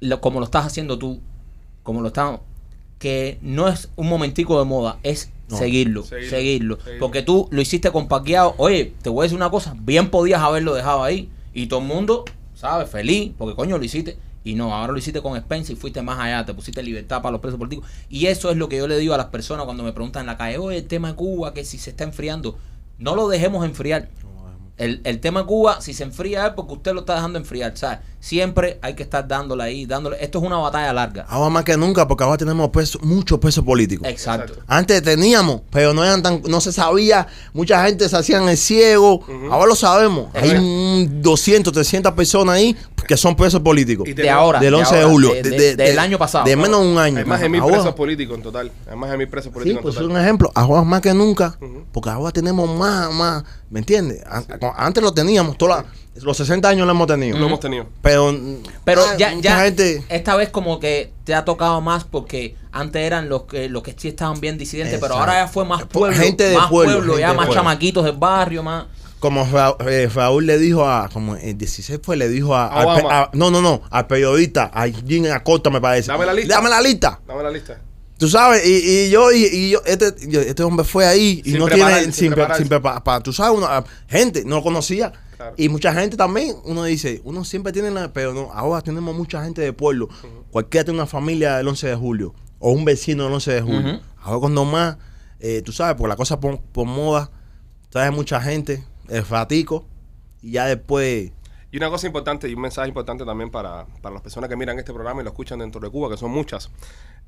lo, 0.00 0.20
como 0.20 0.40
lo 0.40 0.46
estás 0.46 0.66
haciendo 0.66 0.98
tú, 0.98 1.20
como 1.82 2.00
lo 2.00 2.08
estamos, 2.08 2.40
que 2.98 3.38
no 3.42 3.68
es 3.68 3.88
un 3.96 4.08
momentico 4.08 4.58
de 4.58 4.64
moda, 4.64 4.98
es 5.02 5.30
No. 5.48 5.56
seguirlo, 5.58 6.02
Seguirlo, 6.04 6.30
seguirlo, 6.30 6.76
seguirlo. 6.78 6.98
Porque 7.00 7.22
tú 7.22 7.48
lo 7.50 7.60
hiciste 7.60 7.90
con 7.90 8.08
paqueado. 8.08 8.54
Oye, 8.58 8.94
te 9.02 9.10
voy 9.10 9.22
a 9.22 9.24
decir 9.24 9.36
una 9.36 9.50
cosa, 9.50 9.74
bien 9.78 10.08
podías 10.10 10.40
haberlo 10.40 10.72
dejado 10.74 11.02
ahí. 11.02 11.28
Y 11.52 11.66
todo 11.66 11.80
el 11.80 11.86
mundo, 11.86 12.24
¿sabes? 12.54 12.88
Feliz, 12.88 13.32
porque 13.36 13.54
coño 13.56 13.76
lo 13.76 13.84
hiciste. 13.84 14.16
Y 14.44 14.54
no, 14.54 14.74
ahora 14.74 14.92
lo 14.92 14.98
hiciste 14.98 15.20
con 15.20 15.38
Spence 15.38 15.72
y 15.72 15.76
fuiste 15.76 16.00
más 16.02 16.18
allá, 16.18 16.44
te 16.46 16.54
pusiste 16.54 16.82
libertad 16.82 17.22
para 17.22 17.32
los 17.32 17.40
presos 17.40 17.58
políticos. 17.58 17.88
Y 18.08 18.26
eso 18.26 18.50
es 18.50 18.56
lo 18.56 18.68
que 18.68 18.76
yo 18.78 18.88
le 18.88 18.98
digo 18.98 19.14
a 19.14 19.16
las 19.16 19.26
personas 19.26 19.66
cuando 19.66 19.82
me 19.84 19.92
preguntan 19.92 20.22
en 20.22 20.26
la 20.28 20.36
calle, 20.36 20.58
oye, 20.58 20.78
el 20.78 20.86
tema 20.86 21.08
de 21.08 21.14
Cuba, 21.14 21.52
que 21.54 21.64
si 21.64 21.78
se 21.78 21.90
está 21.90 22.04
enfriando. 22.04 22.56
No 22.98 23.14
lo 23.16 23.28
dejemos 23.28 23.64
enfriar. 23.64 24.08
El, 24.78 25.00
el 25.04 25.20
tema 25.20 25.40
de 25.40 25.46
Cuba, 25.46 25.80
si 25.80 25.92
se 25.92 26.02
enfría 26.02 26.46
es 26.46 26.52
porque 26.54 26.72
usted 26.72 26.92
lo 26.94 27.00
está 27.00 27.14
dejando 27.14 27.38
enfriar, 27.38 27.76
¿sabes? 27.76 27.98
Siempre 28.22 28.78
hay 28.82 28.94
que 28.94 29.02
estar 29.02 29.26
dándole 29.26 29.64
ahí, 29.64 29.84
dándole. 29.84 30.16
Esto 30.22 30.38
es 30.38 30.44
una 30.44 30.56
batalla 30.58 30.92
larga. 30.92 31.26
Ahora 31.28 31.50
más 31.50 31.64
que 31.64 31.76
nunca, 31.76 32.06
porque 32.06 32.22
ahora 32.22 32.36
tenemos 32.38 32.70
peso, 32.70 33.00
mucho 33.02 33.40
peso 33.40 33.64
político. 33.64 34.06
Exacto. 34.06 34.54
Antes 34.68 35.02
teníamos, 35.02 35.62
pero 35.72 35.92
no 35.92 36.04
eran 36.04 36.22
tan, 36.22 36.40
no 36.46 36.60
se 36.60 36.70
sabía, 36.72 37.26
mucha 37.52 37.84
gente 37.84 38.08
se 38.08 38.16
hacían 38.16 38.48
el 38.48 38.56
ciego. 38.56 39.24
Ahora 39.50 39.66
lo 39.66 39.74
sabemos. 39.74 40.28
Hay 40.34 40.50
un 40.52 41.20
200, 41.20 41.72
300 41.72 42.12
personas 42.12 42.54
ahí 42.54 42.76
que 43.08 43.16
son 43.16 43.34
presos 43.34 43.60
políticos. 43.60 44.06
Y 44.06 44.12
De 44.12 44.30
ahora. 44.30 44.60
del 44.60 44.70
de 44.72 44.76
11 44.78 44.94
de 44.94 45.00
ahora, 45.00 45.12
julio. 45.12 45.34
de- 45.34 45.42
de- 45.42 45.50
de- 45.50 45.58
de- 45.58 45.74
del 45.84 45.94
de- 45.96 45.98
año 46.00 46.16
pasado. 46.16 46.44
De 46.44 46.54
menos 46.54 46.80
de 46.80 46.86
un 46.92 46.98
año. 46.98 47.18
Hay 47.18 47.24
más 47.24 47.40
de 47.40 47.48
mil 47.48 47.60
Ahora- 47.60 47.74
presos 47.78 47.94
políticos 47.96 48.36
en 48.36 48.42
total. 48.44 48.70
Hay 48.88 48.96
más 48.96 49.10
de 49.10 49.18
mil 49.18 49.28
presos 49.28 49.50
Sí, 49.50 49.52
políticos 49.54 49.82
pues 49.82 49.94
es 49.96 49.98
en 49.98 50.04
un 50.04 50.10
total. 50.10 50.24
ejemplo. 50.24 50.52
Ahora 50.54 50.82
más 50.84 51.00
que 51.00 51.12
nunca, 51.12 51.58
porque 51.90 52.08
ahora 52.10 52.30
tenemos 52.30 52.70
más, 52.78 53.12
más, 53.12 53.42
¿me 53.68 53.80
entiendes? 53.80 54.22
An- 54.30 54.46
Antes 54.76 55.02
lo 55.02 55.12
teníamos, 55.12 55.58
toda 55.58 55.78
la- 55.78 55.84
los 56.16 56.36
60 56.36 56.68
años 56.68 56.86
lo 56.86 56.92
hemos 56.92 57.06
tenido. 57.06 57.38
Lo 57.38 57.46
hemos 57.46 57.60
tenido. 57.60 57.86
Pero, 58.02 58.34
Pero 58.84 59.02
ah, 59.04 59.14
ya, 59.16 59.32
ya 59.40 59.60
gente, 59.64 60.04
esta 60.08 60.36
vez 60.36 60.50
como 60.50 60.78
que 60.78 61.12
te 61.24 61.34
ha 61.34 61.44
tocado 61.44 61.80
más 61.80 62.04
porque 62.04 62.54
antes 62.70 63.02
eran 63.02 63.28
los 63.28 63.44
que 63.44 63.68
los 63.68 63.82
que 63.82 63.94
sí 63.96 64.08
estaban 64.08 64.40
bien 64.40 64.58
disidentes, 64.58 64.98
pero 65.00 65.14
ahora 65.16 65.44
ya 65.44 65.48
fue 65.48 65.64
más 65.64 65.84
pueblo, 65.84 66.16
gente 66.16 66.44
de 66.44 66.56
más 66.56 66.68
pueblo, 66.68 66.92
pueblo, 66.96 67.12
gente 67.14 67.20
ya 67.22 67.30
de 67.30 67.36
más 67.36 67.46
pueblo. 67.46 67.62
chamaquitos 67.62 68.04
del 68.04 68.16
barrio, 68.16 68.62
más. 68.62 68.84
como 69.20 69.44
Ra- 69.50 69.76
eh, 69.88 70.10
Raúl 70.12 70.46
le 70.46 70.58
dijo 70.58 70.84
a, 70.86 71.08
como 71.12 71.36
el 71.36 71.56
16 71.56 72.00
fue, 72.02 72.16
le 72.16 72.28
dijo 72.28 72.54
a, 72.54 72.66
a- 72.66 73.30
no, 73.32 73.50
no, 73.50 73.62
no, 73.62 73.82
al 73.90 74.06
periodista, 74.06 74.70
a 74.74 74.86
Jim 74.88 75.26
Acosta 75.32 75.70
me 75.70 75.80
parece. 75.80 76.08
Dame 76.10 76.26
la 76.26 76.34
lista. 76.34 76.54
Dame 76.56 76.68
la 76.70 76.80
lista. 76.82 77.20
Dame 77.26 77.42
la 77.42 77.50
lista. 77.50 77.80
Tú 78.18 78.28
sabes, 78.28 78.64
y, 78.66 79.06
y 79.06 79.10
yo, 79.10 79.32
y, 79.32 79.44
y 79.46 79.70
yo, 79.70 79.80
este, 79.84 80.12
yo- 80.28 80.40
este 80.40 80.62
hombre 80.62 80.84
fue 80.84 81.06
ahí 81.06 81.40
y 81.44 81.50
Sin 81.50 81.58
no 81.58 81.64
preparar, 81.66 81.98
tiene, 81.98 82.04
sin 82.04 82.12
sin, 82.12 82.28
pre- 82.28 82.34
prepararse. 82.36 82.62
sin 82.62 82.70
prepa- 82.70 83.02
pa- 83.02 83.20
tú 83.20 83.32
sabes, 83.32 83.56
uno, 83.56 83.66
a- 83.66 83.84
gente 84.08 84.44
no 84.44 84.56
lo 84.56 84.62
conocía. 84.62 85.12
Claro. 85.42 85.54
Y 85.58 85.68
mucha 85.68 85.92
gente 85.92 86.16
también, 86.16 86.56
uno 86.64 86.84
dice, 86.84 87.20
uno 87.24 87.44
siempre 87.44 87.72
tiene, 87.72 87.90
la, 87.90 88.12
pero 88.12 88.32
no, 88.32 88.50
ahora 88.52 88.80
tenemos 88.82 89.14
mucha 89.16 89.42
gente 89.42 89.60
de 89.60 89.72
pueblo. 89.72 90.08
Cualquiera 90.50 90.84
tiene 90.84 90.98
una 90.98 91.06
familia 91.06 91.56
del 91.56 91.66
11 91.68 91.88
de 91.88 91.94
julio 91.96 92.34
o 92.58 92.70
un 92.70 92.84
vecino 92.84 93.24
del 93.24 93.32
11 93.32 93.52
de 93.52 93.60
julio. 93.62 93.94
Ujú. 93.94 94.02
Ahora 94.22 94.38
cuando 94.38 94.64
más, 94.64 94.96
eh, 95.40 95.62
tú 95.64 95.72
sabes, 95.72 95.96
por 95.96 96.08
la 96.08 96.16
cosa 96.16 96.38
por, 96.38 96.60
por 96.60 96.86
moda, 96.86 97.30
trae 97.88 98.10
mucha 98.10 98.40
gente, 98.40 98.84
el 99.08 99.26
ratico, 99.26 99.84
y 100.40 100.52
ya 100.52 100.66
después, 100.66 101.32
Y 101.70 101.76
una 101.76 101.90
cosa 101.90 102.06
importante 102.06 102.48
y 102.48 102.54
un 102.54 102.60
mensaje 102.60 102.88
importante 102.88 103.24
también 103.24 103.50
para, 103.50 103.86
para 104.00 104.12
las 104.12 104.22
personas 104.22 104.48
que 104.48 104.56
miran 104.56 104.78
este 104.78 104.92
programa 104.92 105.20
y 105.20 105.24
lo 105.24 105.30
escuchan 105.30 105.58
dentro 105.58 105.80
de 105.80 105.90
Cuba, 105.90 106.08
que 106.08 106.16
son 106.16 106.30
muchas. 106.30 106.70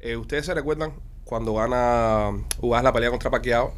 Eh, 0.00 0.16
Ustedes 0.16 0.46
se 0.46 0.54
recuerdan 0.54 0.92
cuando 1.24 1.54
gana 1.54 2.30
Ugaz 2.60 2.84
la 2.84 2.92
pelea 2.92 3.10
contra 3.10 3.30
Paquiao, 3.30 3.72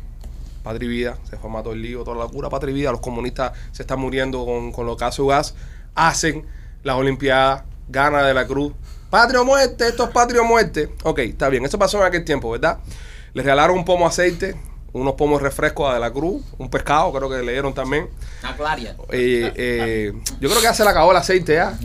Patri 0.66 0.88
Vida, 0.88 1.16
se 1.30 1.36
forma 1.36 1.62
todo 1.62 1.74
el 1.74 1.80
lío, 1.80 2.02
toda 2.02 2.16
la 2.16 2.24
locura, 2.24 2.50
Patri 2.50 2.72
Vida, 2.72 2.90
los 2.90 3.00
comunistas 3.00 3.52
se 3.70 3.84
están 3.84 4.00
muriendo 4.00 4.44
con, 4.44 4.72
con 4.72 4.84
lo 4.84 4.96
que 4.96 5.04
hace 5.04 5.22
Ugaz, 5.22 5.54
hacen 5.94 6.44
las 6.82 6.96
Olimpiadas, 6.96 7.62
gana 7.88 8.24
de 8.24 8.34
la 8.34 8.48
Cruz. 8.48 8.72
Patrio 9.08 9.44
muerte, 9.44 9.86
esto 9.86 10.02
es 10.02 10.10
patrio 10.10 10.42
muerte. 10.42 10.92
Ok, 11.04 11.20
está 11.20 11.48
bien, 11.50 11.64
eso 11.64 11.78
pasó 11.78 11.98
en 11.98 12.06
aquel 12.06 12.24
tiempo, 12.24 12.50
¿verdad? 12.50 12.78
Les 13.32 13.44
regalaron 13.44 13.78
un 13.78 13.84
pomo 13.84 14.06
de 14.06 14.08
aceite, 14.08 14.56
unos 14.92 15.14
pomos 15.14 15.40
de 15.40 15.44
refresco 15.44 15.88
a 15.88 15.94
de 15.94 16.00
la 16.00 16.10
Cruz, 16.10 16.42
un 16.58 16.68
pescado, 16.68 17.12
creo 17.12 17.30
que 17.30 17.44
le 17.44 17.52
dieron 17.52 17.72
también. 17.72 18.08
A 18.42 18.56
Claria. 18.56 18.96
Eh, 19.10 19.52
eh, 19.54 20.12
yo 20.40 20.48
creo 20.48 20.56
que 20.56 20.66
ya 20.66 20.74
se 20.74 20.82
le 20.82 20.90
acabó 20.90 21.12
el 21.12 21.16
aceite 21.16 21.54
ya. 21.54 21.78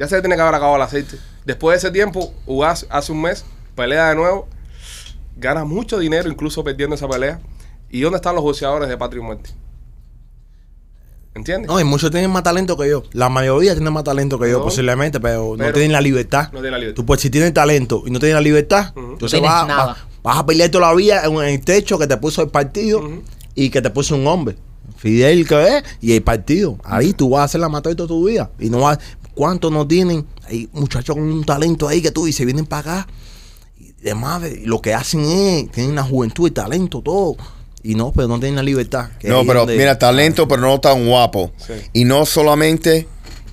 Ya 0.00 0.08
se 0.08 0.16
le 0.16 0.20
tiene 0.20 0.34
que 0.34 0.42
haber 0.42 0.56
acabado 0.56 0.74
el 0.74 0.82
aceite. 0.82 1.16
Después 1.44 1.80
de 1.80 1.86
ese 1.86 1.92
tiempo, 1.92 2.34
Ugaz 2.44 2.86
hace 2.90 3.12
un 3.12 3.22
mes, 3.22 3.44
pelea 3.76 4.08
de 4.08 4.16
nuevo, 4.16 4.48
gana 5.36 5.64
mucho 5.64 6.00
dinero, 6.00 6.28
incluso 6.28 6.64
perdiendo 6.64 6.96
esa 6.96 7.06
pelea. 7.06 7.38
¿Y 7.96 8.00
dónde 8.02 8.16
están 8.16 8.34
los 8.34 8.44
boxeadores 8.44 8.90
de 8.90 8.96
Patria 8.98 9.22
y 9.22 9.24
Muerte? 9.24 9.50
¿Entiendes? 11.34 11.68
no, 11.68 11.80
y 11.80 11.84
muchos 11.84 12.10
tienen 12.10 12.30
más 12.30 12.42
talento 12.42 12.76
que 12.76 12.88
yo. 12.90 13.02
La 13.12 13.28
mayoría 13.30 13.72
tienen 13.74 13.90
más 13.92 14.04
talento 14.04 14.38
que 14.38 14.50
yo, 14.50 14.58
No. 14.58 14.64
posiblemente, 14.64 15.18
pero, 15.18 15.54
Pero 15.56 15.68
no 15.68 15.72
tienen 15.72 15.92
la 15.92 16.00
libertad. 16.02 16.44
no 16.52 16.58
tienen 16.60 16.72
la 16.72 16.78
libertad. 16.78 16.96
Tú, 16.96 17.06
pues, 17.06 17.20
si 17.22 17.30
tienes 17.30 17.54
talento 17.54 18.02
y 18.06 18.10
no 18.10 18.18
tienes 18.18 18.34
la 18.34 18.40
libertad, 18.42 18.92
Ujú. 18.96 19.12
entonces 19.12 19.40
No 19.40 19.44
tienes 19.48 19.50
vas, 19.50 19.66
nada. 19.68 19.86
vas- 19.86 19.96
vas 20.22 20.38
a 20.38 20.44
pelear 20.46 20.70
toda 20.70 20.88
la 20.88 20.94
vida 20.94 21.24
en 21.24 21.36
el 21.38 21.60
techo 21.64 21.98
que 21.98 22.06
te 22.06 22.16
puso 22.18 22.42
el 22.42 22.48
partido 22.48 23.02
y 23.54 23.70
que 23.70 23.80
te 23.80 23.88
puso 23.90 24.14
un 24.14 24.26
hombre. 24.26 24.56
Fidel, 24.96 25.46
que 25.48 25.78
es, 25.78 25.84
y 26.02 26.12
el 26.12 26.22
partido. 26.22 26.78
Ahí 26.84 27.12
tú 27.14 27.30
vas 27.30 27.40
a 27.40 27.44
hacer 27.44 27.60
la 27.62 27.68
matar 27.70 27.94
toda 27.94 28.08
tu 28.08 28.26
vida. 28.26 28.50
Y 28.58 28.68
no 28.70 28.80
vas. 28.80 28.98
¿Cuántos 29.34 29.70
no 29.72 29.86
tienen? 29.86 30.26
Hay 30.48 30.68
muchachos 30.72 31.14
con 31.16 31.24
un 31.24 31.44
talento 31.44 31.88
ahí 31.88 32.00
que 32.02 32.10
tú 32.10 32.24
dices, 32.26 32.44
vienen 32.46 32.64
para 32.66 32.80
acá. 33.02 33.08
Y 33.78 33.92
de 34.02 34.14
madre, 34.14 34.60
y 34.62 34.66
lo 34.66 34.80
que 34.80 34.94
hacen 34.94 35.20
es, 35.20 35.70
tienen 35.70 35.94
la 35.94 36.02
juventud 36.02 36.48
y 36.48 36.50
talento, 36.52 37.02
todo. 37.02 37.36
Y 37.90 37.94
no, 37.94 38.12
pero 38.12 38.28
no 38.28 38.38
tienen 38.38 38.56
la 38.56 38.62
libertad. 38.62 39.10
que 39.18 39.28
No, 39.28 39.44
pero 39.46 39.60
donde- 39.60 39.76
mira, 39.76 39.98
talento, 39.98 40.46
pero 40.48 40.62
no 40.62 40.80
tan 40.80 41.06
guapo. 41.06 41.52
Sí. 41.58 41.74
Y 41.92 42.04
no 42.04 42.26
solamente 42.26 43.06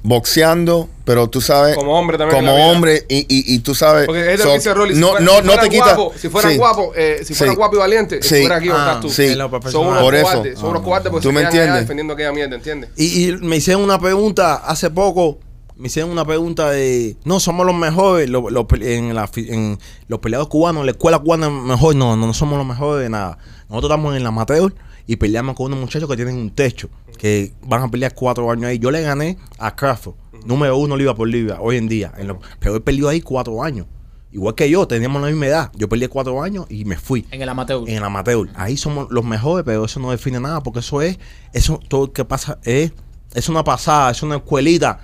boxeando, 0.05 0.89
pero 1.05 1.29
tú 1.29 1.39
sabes. 1.39 1.75
Como 1.77 1.97
hombre 1.97 2.17
también 2.17 2.43
Como 2.45 2.69
hombre, 2.69 3.05
y, 3.07 3.19
y, 3.19 3.55
y 3.55 3.59
tú 3.59 3.73
sabes. 3.73 4.05
Porque 4.05 4.33
es 4.33 4.39
lo 4.39 4.43
so- 4.45 4.49
que 4.51 4.55
dice 4.57 4.73
Rolly. 4.73 4.95
no, 4.95 5.07
si 5.07 5.11
fuera- 5.13 5.25
no, 5.25 5.37
si 5.41 5.47
no 5.47 5.59
te 5.61 5.69
quita. 5.69 5.95
guapos, 5.95 6.19
si 6.21 6.29
fueran 6.29 6.51
sí. 6.51 6.57
guapos, 6.57 6.87
eh, 6.97 7.21
si 7.25 7.33
fueran 7.33 7.53
Sí. 7.53 7.57
guapos 7.57 7.75
y 7.77 7.79
valientes, 7.79 8.25
Sí. 8.27 8.39
fuera 8.41 8.55
aquí 8.57 8.67
donde 8.67 8.81
Ah, 8.83 8.87
estás 8.95 9.01
tú. 9.01 9.09
sí. 9.09 9.33
Son 9.71 9.87
unos 9.87 10.01
Por 10.01 10.15
eso. 10.15 10.23
cobardes, 10.25 10.59
son 10.59 10.69
unos 10.71 10.81
Ah, 10.81 10.83
cobardes 10.85 11.11
porque 11.11 11.23
¿Tú 11.23 11.29
se 11.29 11.35
me 11.35 11.41
entiendes? 11.41 11.79
defendiendo 11.81 12.13
aquella 12.13 12.31
mierda, 12.33 12.55
¿entiendes? 12.55 12.89
Y, 12.97 13.29
y 13.29 13.31
me 13.37 13.55
hicieron 13.57 13.81
una 13.83 13.97
pregunta 13.99 14.55
hace 14.55 14.89
poco. 14.89 15.37
Me 15.75 15.87
hicieron 15.87 16.11
una 16.11 16.23
pregunta 16.25 16.69
de. 16.69 17.17
No, 17.25 17.39
somos 17.39 17.65
los 17.65 17.75
mejores. 17.75 18.29
lo- 18.29 18.49
lo- 18.49 18.67
en, 18.81 19.13
la 19.15 19.29
en 19.35 19.77
los 20.07 20.19
peleados 20.19 20.47
cubanos, 20.47 20.85
la 20.85 20.91
escuela 20.91 21.19
cubana 21.19 21.47
es 21.47 21.53
mejor. 21.53 21.95
No, 21.95 22.15
no, 22.15 22.27
no 22.27 22.33
somos 22.33 22.57
los 22.57 22.67
mejores 22.67 23.03
de 23.03 23.09
nada. 23.09 23.37
Nosotros 23.69 23.91
estamos 23.91 24.15
en 24.15 24.23
la 24.23 24.29
amateur 24.29 24.73
y 25.07 25.15
peleamos 25.15 25.55
con 25.55 25.67
unos 25.67 25.79
muchachos 25.79 26.07
que 26.09 26.15
tienen 26.15 26.35
un 26.35 26.51
techo. 26.51 26.89
Que 27.17 27.53
van 27.65 27.81
a 27.83 27.87
pelear 27.89 28.13
cuatro 28.13 28.49
años 28.51 28.65
ahí. 28.65 28.79
Yo 28.79 28.91
le 28.91 29.01
gané 29.01 29.37
a 29.57 29.75
Crawford. 29.75 30.15
Número 30.45 30.77
uno 30.77 30.95
libra 30.97 31.13
por 31.15 31.27
libra 31.27 31.59
hoy 31.61 31.77
en 31.77 31.87
día. 31.87 32.11
En 32.17 32.37
pero 32.59 32.75
él 32.75 32.81
peleó 32.81 33.07
ahí 33.09 33.21
cuatro 33.21 33.63
años. 33.63 33.87
igual 34.31 34.55
que 34.55 34.69
yo, 34.69 34.87
teníamos 34.87 35.21
la 35.21 35.27
misma 35.29 35.45
edad. 35.47 35.71
Yo 35.75 35.87
peleé 35.87 36.09
cuatro 36.09 36.41
años 36.43 36.65
y 36.69 36.85
me 36.85 36.97
fui 36.97 37.25
En 37.31 37.41
el 37.41 37.47
amateur. 37.49 37.87
en 37.87 37.97
el 37.97 38.03
amateur. 38.03 38.49
Ahí 38.55 38.75
somos 38.77 39.07
los 39.09 39.23
mejores, 39.23 39.63
pero 39.63 39.85
eso 39.85 39.99
no 39.99 40.11
define 40.11 40.39
nada, 40.39 40.61
porque 40.61 40.79
eso 40.79 41.01
es, 41.01 41.17
eso 41.53 41.79
todo 41.87 42.07
lo 42.07 42.13
que 42.13 42.25
pasa 42.25 42.57
es, 42.63 42.91
es 43.35 43.47
una 43.47 43.63
pasada, 43.63 44.11
es 44.11 44.21
una 44.23 44.35
escuelita 44.37 44.99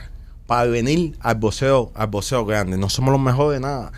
para 0.50 0.66
venir 0.66 1.14
al 1.22 1.36
boxeo, 1.36 1.92
al 1.96 2.08
boxeo 2.08 2.44
grande. 2.46 2.76
No 2.78 2.90
somos 2.90 3.12
los 3.14 3.22
mejores 3.22 3.62
de 3.62 3.68
nada. 3.68 3.92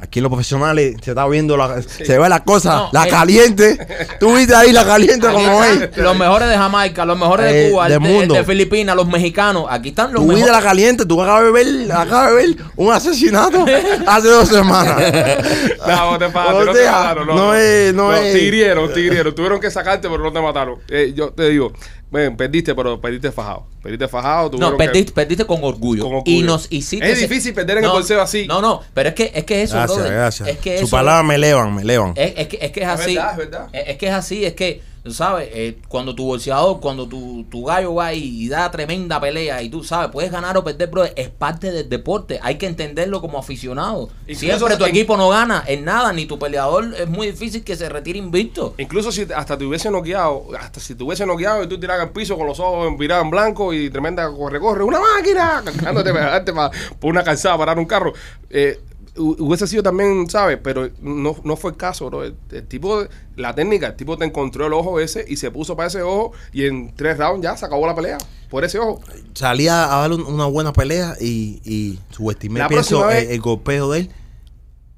Aquí 0.00 0.18
en 0.18 0.24
los 0.24 0.30
profesionales 0.30 0.96
se 1.00 1.12
está 1.12 1.28
viendo 1.28 1.56
la, 1.56 1.80
se 1.80 2.18
ve 2.18 2.28
la 2.28 2.42
cosa, 2.42 2.74
No, 2.74 2.88
la 2.92 3.04
el- 3.04 3.10
caliente. 3.10 3.78
Tú 4.18 4.34
viste 4.34 4.52
ahí 4.52 4.72
la 4.72 4.84
caliente 4.84 5.28
como 5.28 5.62
es. 5.62 5.96
Los 5.96 6.18
mejores 6.18 6.48
de 6.48 6.56
Jamaica, 6.56 7.04
los 7.04 7.16
mejores 7.16 7.46
Eh, 7.46 7.54
de 7.54 7.70
Cuba, 7.70 7.84
del 7.88 7.92
de, 8.02 8.08
mundo. 8.08 8.34
de 8.34 8.42
Filipinas, 8.42 8.96
los 8.96 9.06
mexicanos. 9.06 9.66
Aquí 9.70 9.90
están 9.90 10.12
los 10.12 10.22
Tú 10.22 10.28
viste 10.30 10.42
mejores. 10.46 10.56
la 10.64 10.68
caliente, 10.68 11.06
tú 11.06 11.22
acabas 11.22 11.44
de 11.44 11.50
ver, 11.52 11.92
acabas 11.92 12.30
de 12.30 12.34
ver 12.36 12.56
un 12.74 12.92
asesinato 12.92 13.64
hace 14.08 14.26
dos 14.28 14.48
semanas. 14.48 14.96
No, 15.86 16.12
no 16.12 16.18
te 16.18 16.28
pagaste, 16.30 16.56
O 16.56 16.64
no 16.64 16.72
te 16.72 16.78
sea, 16.82 16.92
mataron. 16.92 17.26
No, 17.28 17.34
no 17.36 17.54
es- 17.54 17.94
no 17.94 18.12
es- 18.16 18.32
Te 18.32 18.42
hirieron, 18.42 18.92
te 18.92 19.00
hirieron. 19.00 19.34
Tuvieron 19.34 19.60
que 19.60 19.70
sacarte, 19.70 20.08
pero 20.08 20.22
no 20.22 20.32
te 20.32 20.40
mataron. 20.40 20.78
Eh, 20.88 21.12
yo 21.14 21.30
te 21.30 21.48
digo, 21.48 21.72
ven, 22.12 22.36
perdiste, 22.36 22.74
pero 22.74 23.00
perdiste 23.00 23.32
fajado. 23.32 23.66
Perdiste 23.82 24.06
fajado. 24.06 24.50
No, 24.58 24.72
que- 24.72 24.76
perdiste, 24.76 25.12
perdiste 25.12 25.44
con 25.46 25.64
orgullo. 25.64 26.04
Con 26.04 26.14
orgullo. 26.16 26.36
Y 26.38 26.42
nos 26.42 26.70
hiciste. 26.70 27.10
Es 27.10 27.18
difícil 27.18 27.52
perder 27.54 27.78
en 27.78 27.84
el 27.84 27.90
boxeo 27.90 28.20
así. 28.22 28.46
No, 28.46 28.60
no, 28.60 28.82
pero 28.94 29.08
es 29.08 29.14
que, 29.16 29.32
es 29.34 29.44
que 29.44 29.62
eso, 29.62 29.74
Gracias, 29.74 29.96
brother, 29.98 30.12
gracias. 30.14 30.48
Es 30.48 30.58
que 30.58 30.78
Su 30.78 30.84
eso, 30.84 30.96
palabra 30.96 31.22
me 31.24 31.34
elevan, 31.34 31.74
me 31.74 31.82
elevan. 31.82 32.12
Es, 32.14 32.34
es 32.36 32.46
que, 32.48 32.58
es 32.60 32.70
que 32.70 32.80
es 32.82 32.86
Es 32.86 32.92
así. 32.92 33.14
verdad, 33.16 33.30
es 33.32 33.36
verdad. 33.38 33.66
Es, 33.72 33.88
es 33.88 33.96
que 33.98 34.06
es 34.06 34.12
así, 34.12 34.44
es 34.44 34.52
que, 34.54 34.82
sabes, 35.10 35.48
eh, 35.52 35.78
cuando 35.88 36.14
tu 36.14 36.24
bolseador, 36.24 36.78
cuando 36.80 37.08
tu, 37.08 37.44
tu 37.50 37.64
gallo 37.64 37.94
va 37.94 38.14
y, 38.14 38.44
y 38.44 38.48
da 38.48 38.70
tremenda 38.70 39.20
pelea 39.20 39.60
y 39.62 39.68
tú 39.68 39.82
sabes, 39.82 40.10
puedes 40.12 40.30
ganar 40.30 40.56
o 40.56 40.62
perder, 40.62 40.88
bro, 40.88 41.04
es 41.04 41.28
parte 41.28 41.72
del 41.72 41.88
deporte. 41.88 42.38
Hay 42.40 42.56
que 42.56 42.66
entenderlo 42.66 43.20
como 43.20 43.38
aficionado. 43.38 44.10
Incluso 44.28 44.40
Siempre 44.58 44.76
tu 44.76 44.84
en- 44.84 44.90
equipo 44.90 45.16
no 45.16 45.28
gana 45.30 45.64
en 45.66 45.84
nada, 45.84 46.12
ni 46.12 46.26
tu 46.26 46.38
peleador 46.38 46.94
es 46.96 47.08
muy 47.08 47.26
difícil 47.32 47.64
que 47.64 47.74
se 47.74 47.88
retire 47.88 48.18
invicto. 48.18 48.74
Incluso 48.78 49.10
si 49.10 49.26
hasta 49.34 49.58
te 49.58 49.64
hubiese 49.64 49.90
noqueado, 49.90 50.46
hasta 50.60 50.78
si 50.78 50.94
te 50.94 51.02
hubiese 51.02 51.26
noqueado 51.26 51.64
y 51.64 51.66
tú 51.68 51.80
tiras 51.80 51.98
al 52.00 52.10
piso 52.10 52.36
con 52.38 52.46
los 52.46 52.60
ojos 52.60 52.96
virados 52.96 53.24
en 53.24 53.30
blanco 53.30 53.72
y 53.74 53.90
tremenda 53.90 54.30
corre, 54.32 54.60
corre, 54.60 54.84
una 54.84 55.00
máquina, 55.00 55.62
cantándote 55.64 56.12
para 56.12 56.26
dejarte 56.26 56.52
pa- 56.52 56.70
por 57.00 57.10
una 57.10 57.24
calzada, 57.24 57.58
parar 57.58 57.78
un 57.78 57.86
carro. 57.86 58.12
Eh, 58.50 58.78
hubiese 59.16 59.66
sido 59.66 59.82
también, 59.82 60.28
¿sabes? 60.30 60.58
Pero 60.62 60.88
no, 61.00 61.36
no 61.44 61.56
fue 61.56 61.72
el 61.72 61.76
caso, 61.76 62.06
bro. 62.06 62.24
El, 62.24 62.34
el 62.50 62.66
tipo, 62.66 63.04
la 63.36 63.54
técnica, 63.54 63.88
el 63.88 63.96
tipo 63.96 64.16
te 64.16 64.24
encontró 64.24 64.66
el 64.66 64.72
ojo 64.72 65.00
ese 65.00 65.24
y 65.28 65.36
se 65.36 65.50
puso 65.50 65.76
para 65.76 65.88
ese 65.88 66.02
ojo 66.02 66.32
y 66.52 66.64
en 66.66 66.94
tres 66.94 67.18
rounds 67.18 67.42
ya 67.42 67.56
se 67.56 67.66
acabó 67.66 67.86
la 67.86 67.94
pelea 67.94 68.18
por 68.48 68.64
ese 68.64 68.78
ojo. 68.78 69.00
Salí 69.34 69.68
a, 69.68 69.84
a 69.96 70.00
dar 70.02 70.12
un- 70.12 70.22
una 70.26 70.46
buena 70.46 70.72
pelea 70.72 71.14
y, 71.20 71.60
y 71.64 71.98
subestimé, 72.10 72.60
La 72.60 72.68
pienso, 72.68 72.98
próxima 73.00 73.18
el, 73.18 73.26
vez- 73.26 73.34
el 73.34 73.40
golpeo 73.40 73.90
de 73.90 74.00
él. 74.00 74.10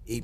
Y 0.06 0.22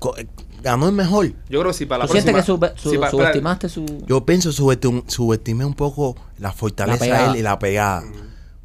co- 0.00 0.14
ganó 0.62 0.86
el 0.88 0.94
mejor. 0.94 1.26
Yo 1.48 1.60
creo 1.60 1.66
que 1.72 1.74
si 1.78 1.86
para 1.86 2.00
la 2.00 2.06
¿Tú 2.06 2.12
sientes 2.12 2.32
próxima... 2.32 2.58
que 2.70 2.74
sube- 2.74 2.80
su- 2.80 2.90
si 3.04 3.10
subestimaste 3.10 3.68
su... 3.68 3.84
Yo 4.06 4.24
pienso 4.26 4.50
subestim- 4.50 5.04
subestimé 5.08 5.64
un 5.64 5.74
poco 5.74 6.16
la 6.38 6.52
fortaleza 6.52 7.06
La 7.06 7.18
de 7.18 7.30
él 7.30 7.36
y 7.36 7.42
la 7.42 7.58
pegada. 7.58 8.02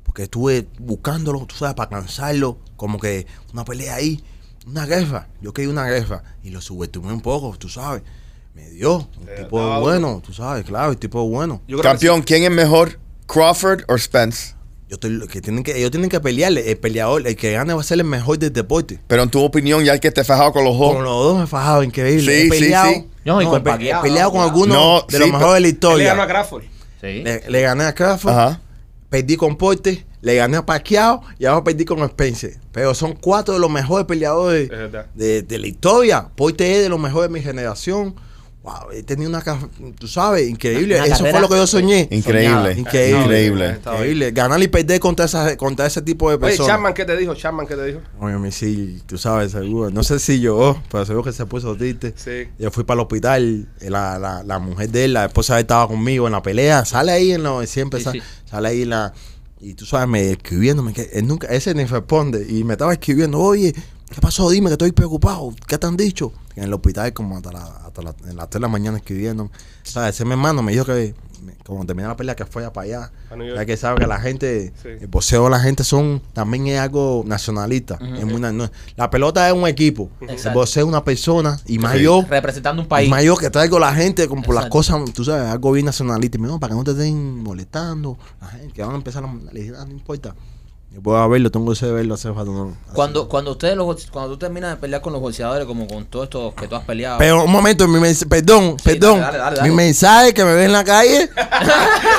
Porque 0.03 0.24
estuve 0.24 0.68
buscándolo, 0.80 1.45
tú 1.45 1.55
sabes, 1.55 1.76
para 1.76 1.89
cansarlo. 1.89 2.57
Como 2.78 2.99
que 2.99 3.28
una 3.53 3.64
pelea 3.66 3.95
ahí, 3.95 4.24
una 4.70 4.86
guerra. 4.86 5.28
Yo 5.41 5.53
quería 5.53 5.72
una 5.72 5.86
guerra. 5.88 6.24
Y 6.43 6.49
lo 6.49 6.61
subestimé 6.61 7.11
un 7.13 7.22
poco, 7.22 7.55
tú 7.57 7.70
sabes. 7.70 8.01
Me 8.53 8.70
dio. 8.70 8.97
Un 8.97 9.28
Eh, 9.30 9.36
tipo 9.43 9.59
estaba 9.59 9.80
bueno, 9.80 10.22
tú 10.26 10.34
sabes, 10.34 10.65
claro, 10.65 10.91
el 10.91 10.97
tipo 10.97 11.28
bueno. 11.28 11.61
Campeón, 11.82 12.22
¿quién 12.24 12.43
es 12.43 12.51
mejor? 12.51 12.99
¿Crawford 13.28 13.84
o 13.88 13.97
Spence? 13.97 14.55
Yo 14.89 14.95
estoy, 14.95 15.28
que 15.28 15.39
tienen 15.39 15.63
que, 15.63 15.78
ellos 15.78 15.91
tienen 15.91 16.09
que 16.09 16.20
pelear. 16.20 16.51
El 16.51 16.78
peleador, 16.78 17.26
el 17.28 17.36
que 17.36 17.51
gane 17.51 17.74
va 17.76 17.82
a 17.82 17.84
ser 17.84 17.99
el 17.99 18.05
mejor 18.05 18.39
del 18.39 18.51
deporte. 18.51 18.99
Pero 19.07 19.22
en 19.22 19.30
tu 19.30 19.39
opinión, 19.43 19.84
ya 19.84 19.93
el 19.93 19.99
que 19.99 20.09
te 20.11 20.24
fajado 20.24 20.51
con 20.51 20.63
los 20.63 20.76
Con 20.76 20.95
dos. 20.95 21.03
los 21.03 21.24
dos 21.24 21.38
me 21.38 21.43
he 21.43 21.47
fajado, 21.47 21.84
increíble. 21.84 22.22
Sí, 22.24 22.32
he 22.39 22.43
sí, 22.45 22.49
peleado, 22.49 22.89
sí. 22.91 23.07
No, 23.24 23.39
y 23.41 23.45
con 23.45 23.57
he 23.57 23.61
pe- 23.61 23.70
he 23.70 23.74
Pacquiao, 23.74 24.01
peleado 24.01 24.32
con 24.32 24.39
no, 24.39 24.45
algunos 24.47 24.76
no, 24.76 25.05
de 25.07 25.20
los 25.20 25.28
sí, 25.28 25.34
mejores 25.34 25.39
de 25.41 25.47
la 25.51 25.57
él 25.57 25.63
le 25.63 26.03
ganó 26.05 26.22
a 26.22 26.26
historia. 26.26 26.28
Crawford. 26.28 26.63
Sí. 26.99 27.07
Le, 27.24 27.43
le 27.51 27.61
gané 27.61 27.84
a 27.84 27.93
Crawford, 27.93 28.32
Ajá. 28.34 28.61
perdí 29.09 29.36
con 29.38 29.55
Porte, 29.57 30.05
le 30.22 30.36
gané 30.36 30.57
a 30.57 30.65
Pacquiao 30.65 31.22
y 31.38 31.45
ahora 31.45 31.63
perdí 31.63 31.86
con 31.86 31.99
Spencer. 32.03 32.57
Pero 32.72 32.93
son 32.93 33.13
cuatro 33.13 33.53
de 33.53 33.59
los 33.59 33.70
mejores 33.70 34.05
peleadores 34.05 34.70
de, 35.15 35.41
de 35.43 35.57
la 35.57 35.67
historia. 35.67 36.28
Porte 36.36 36.76
es 36.78 36.84
de 36.84 36.89
los 36.89 36.99
mejores 36.99 37.30
de 37.30 37.34
mi 37.34 37.41
generación. 37.41 38.15
Wow, 38.61 38.91
he 38.91 39.03
tenido 39.03 39.30
una, 39.30 39.41
tú 39.97 40.05
sabes, 40.09 40.47
increíble. 40.47 40.95
Una 40.97 41.05
Eso 41.05 41.20
carrera 41.20 41.32
fue 41.32 41.41
lo 41.41 41.47
que 41.49 41.55
yo 41.55 41.65
soñé. 41.65 42.09
Increíble. 42.11 42.74
Increíble. 42.74 43.22
Increíble. 43.22 43.78
Increíble. 43.82 44.32
Ganar 44.32 44.61
y 44.61 44.67
perder 44.67 44.99
contra, 44.99 45.26
esa, 45.26 45.55
contra 45.55 45.86
ese 45.86 46.01
tipo 46.01 46.30
de 46.30 46.36
Oye, 46.36 46.45
personas. 46.45 46.67
Chapman, 46.76 46.93
¿qué 46.93 47.05
te 47.05 47.15
dijo? 47.15 47.34
Chapman, 47.36 47.65
¿qué 47.65 47.76
te 47.76 47.86
dijo? 47.86 47.99
Oye, 48.20 48.38
mi 48.38 48.51
sí, 48.51 49.01
tú 49.05 49.17
sabes, 49.17 49.53
seguro. 49.53 49.89
No 49.91 50.03
sé 50.03 50.20
si 50.20 50.41
lloró, 50.41 50.80
pero 50.91 51.05
seguro 51.05 51.24
que 51.24 51.32
se 51.32 51.45
puso 51.45 51.74
triste. 51.78 52.13
Sí. 52.17 52.49
Yo 52.59 52.70
fui 52.70 52.84
para 52.84 52.95
el 52.99 53.03
hospital, 53.03 53.70
la, 53.80 54.20
la, 54.20 54.43
la 54.43 54.59
mujer 54.59 54.89
de 54.89 55.05
él, 55.05 55.13
la 55.13 55.26
esposa 55.26 55.53
de 55.55 55.61
él 55.61 55.63
estaba 55.63 55.88
conmigo 55.88 56.28
en 56.28 56.34
la 56.34 56.43
pelea. 56.43 56.84
Sale 56.84 57.13
ahí 57.13 57.32
en 57.32 57.43
lo 57.43 57.65
siempre 57.65 57.99
Sí, 57.99 58.03
sale, 58.03 58.20
sí. 58.20 58.26
sale 58.43 58.67
ahí 58.67 58.84
la. 58.84 59.13
Y 59.62 59.74
tú 59.74 59.86
sabes, 59.86 60.07
me 60.07 60.32
escribiéndome, 60.32 60.93
que 60.93 61.10
él 61.14 61.28
nunca, 61.28 61.47
ese 61.47 61.74
ni 61.74 61.86
responde. 61.86 62.45
Y 62.49 62.64
me 62.64 62.74
estaba 62.74 62.93
escribiendo, 62.93 63.39
oye, 63.39 63.74
¿qué 63.74 64.22
pasó? 64.22 64.49
Dime 64.49 64.70
que 64.70 64.74
estoy 64.74 64.91
preocupado. 64.91 65.53
¿Qué 65.68 65.78
te 65.78 65.86
han 65.86 65.97
dicho? 65.97 66.32
En 66.55 66.64
el 66.64 66.74
hospital, 66.74 67.14
como 67.14 67.38
hasta, 67.38 67.51
la, 67.51 67.66
hasta 67.66 68.01
las 68.01 68.16
3 68.16 68.49
de 68.51 68.60
la 68.60 68.68
mañana 68.68 68.97
escribiendo. 68.97 69.51
¿Sabes? 69.84 70.16
Ese 70.16 70.26
mi 70.26 70.32
hermano 70.32 70.64
me 70.64 70.72
dijo 70.72 70.86
que, 70.86 71.14
como 71.65 71.85
terminé 71.85 72.07
la 72.07 72.15
pelea, 72.17 72.35
que 72.35 72.45
fue 72.45 72.61
allá 72.63 72.73
para 72.73 72.85
allá. 72.85 73.11
Ya 73.55 73.65
que 73.65 73.77
sabe 73.77 73.99
que 73.99 74.07
la 74.07 74.19
gente, 74.19 74.73
Sí. 74.81 74.89
el 75.01 75.07
boxeo 75.07 75.45
de 75.45 75.49
la 75.49 75.59
gente 75.59 75.83
son, 75.83 76.21
también 76.33 76.67
es 76.67 76.79
algo 76.79 77.23
nacionalista. 77.25 77.97
Es 78.17 78.25
muy 78.25 78.39
no- 78.41 78.69
la 78.95 79.09
pelota 79.09 79.47
es 79.47 79.53
un 79.53 79.67
equipo. 79.67 80.09
El 80.21 80.31
Exacto. 80.31 80.59
boxeo 80.59 80.83
es 80.83 80.87
una 80.89 81.03
persona. 81.03 81.59
Y 81.65 81.79
más 81.79 81.93
Sí. 81.97 82.03
yo, 82.03 82.25
Representando 82.29 82.81
un 82.81 82.87
país. 82.87 83.09
más 83.09 83.23
yo 83.23 83.35
que 83.37 83.49
traigo 83.49 83.79
la 83.79 83.93
gente 83.93 84.27
como 84.27 84.41
por 84.41 84.55
las 84.55 84.67
cosas, 84.67 84.99
tú 85.13 85.23
sabes, 85.23 85.47
algo 85.47 85.71
bien 85.71 85.85
nacionalista. 85.85 86.37
Y 86.37 86.41
me 86.41 86.47
dijo, 86.47 86.59
para 86.59 86.71
que 86.73 86.77
no 86.77 86.83
te 86.83 86.91
estén 86.91 87.43
molestando, 87.43 88.17
la 88.41 88.47
gente 88.47 88.73
que 88.73 88.81
van 88.81 88.91
a 88.91 88.95
empezar 88.95 89.23
a 89.23 89.27
"Ah, 89.27 89.85
no 89.85 89.91
importa. 89.91 90.35
Yo 90.91 91.01
puedo 91.03 91.29
verlo, 91.29 91.51
tengo 91.51 91.71
que 91.71 91.85
verlo, 91.85 92.15
hace 92.15 92.33
falta. 92.33 92.51
No, 92.51 92.69
Así. 92.83 92.93
Cuando, 92.95 93.29
cuando 93.29 93.51
ustedes 93.51 93.75
los 93.77 94.07
cuando 94.07 94.31
tú 94.31 94.37
terminas 94.39 94.71
de 94.71 94.77
pelear 94.77 95.01
con 95.01 95.13
los 95.13 95.21
boxeadores, 95.21 95.67
como 95.67 95.87
con 95.87 96.05
todos 96.05 96.23
estos 96.25 96.55
que 96.55 96.67
tú 96.67 96.75
has 96.75 96.83
peleado. 96.83 97.19
Pero 97.19 97.43
un 97.43 97.51
momento, 97.51 97.87
mi 97.87 97.99
mens- 97.99 98.27
perdón, 98.27 98.75
perdón. 98.83 99.19
dale, 99.21 99.37
dale, 99.37 99.55
dale. 99.57 99.69
Mi 99.69 99.75
mensaje 99.75 100.33
que 100.33 100.43
me 100.43 100.53
ve 100.53 100.65
en 100.65 100.71
la 100.73 100.83
calle. 100.83 101.29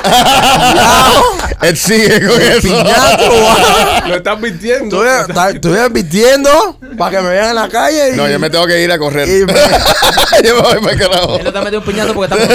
Él 1.61 1.75
sigue 1.77 2.25
con 2.27 2.41
eso. 2.41 2.61
piñato. 2.61 3.23
Lo 4.07 4.15
estás 4.15 4.39
mintiendo. 4.39 5.03
Estoy, 5.05 5.77
advirtiendo 5.77 6.77
para 6.97 7.17
que 7.17 7.23
me 7.23 7.29
vean 7.29 7.49
en 7.49 7.55
la 7.55 7.67
calle. 7.67 8.13
y- 8.13 8.17
No, 8.17 8.27
yo 8.29 8.39
me 8.39 8.49
tengo 8.49 8.65
que 8.67 8.81
ir 8.81 8.91
a 8.91 8.97
correr. 8.97 9.27
y 9.27 9.45
me- 9.45 9.53
yo 10.47 10.55
me 10.55 10.61
voy 10.61 10.79
para 10.79 10.91
el 10.93 10.99
carajo. 10.99 11.35
Él 11.37 11.43
no 11.43 11.51
te 11.51 11.57
ha 11.57 11.61
metido 11.61 11.81
un 11.81 12.13
porque 12.15 12.33
está. 12.33 12.47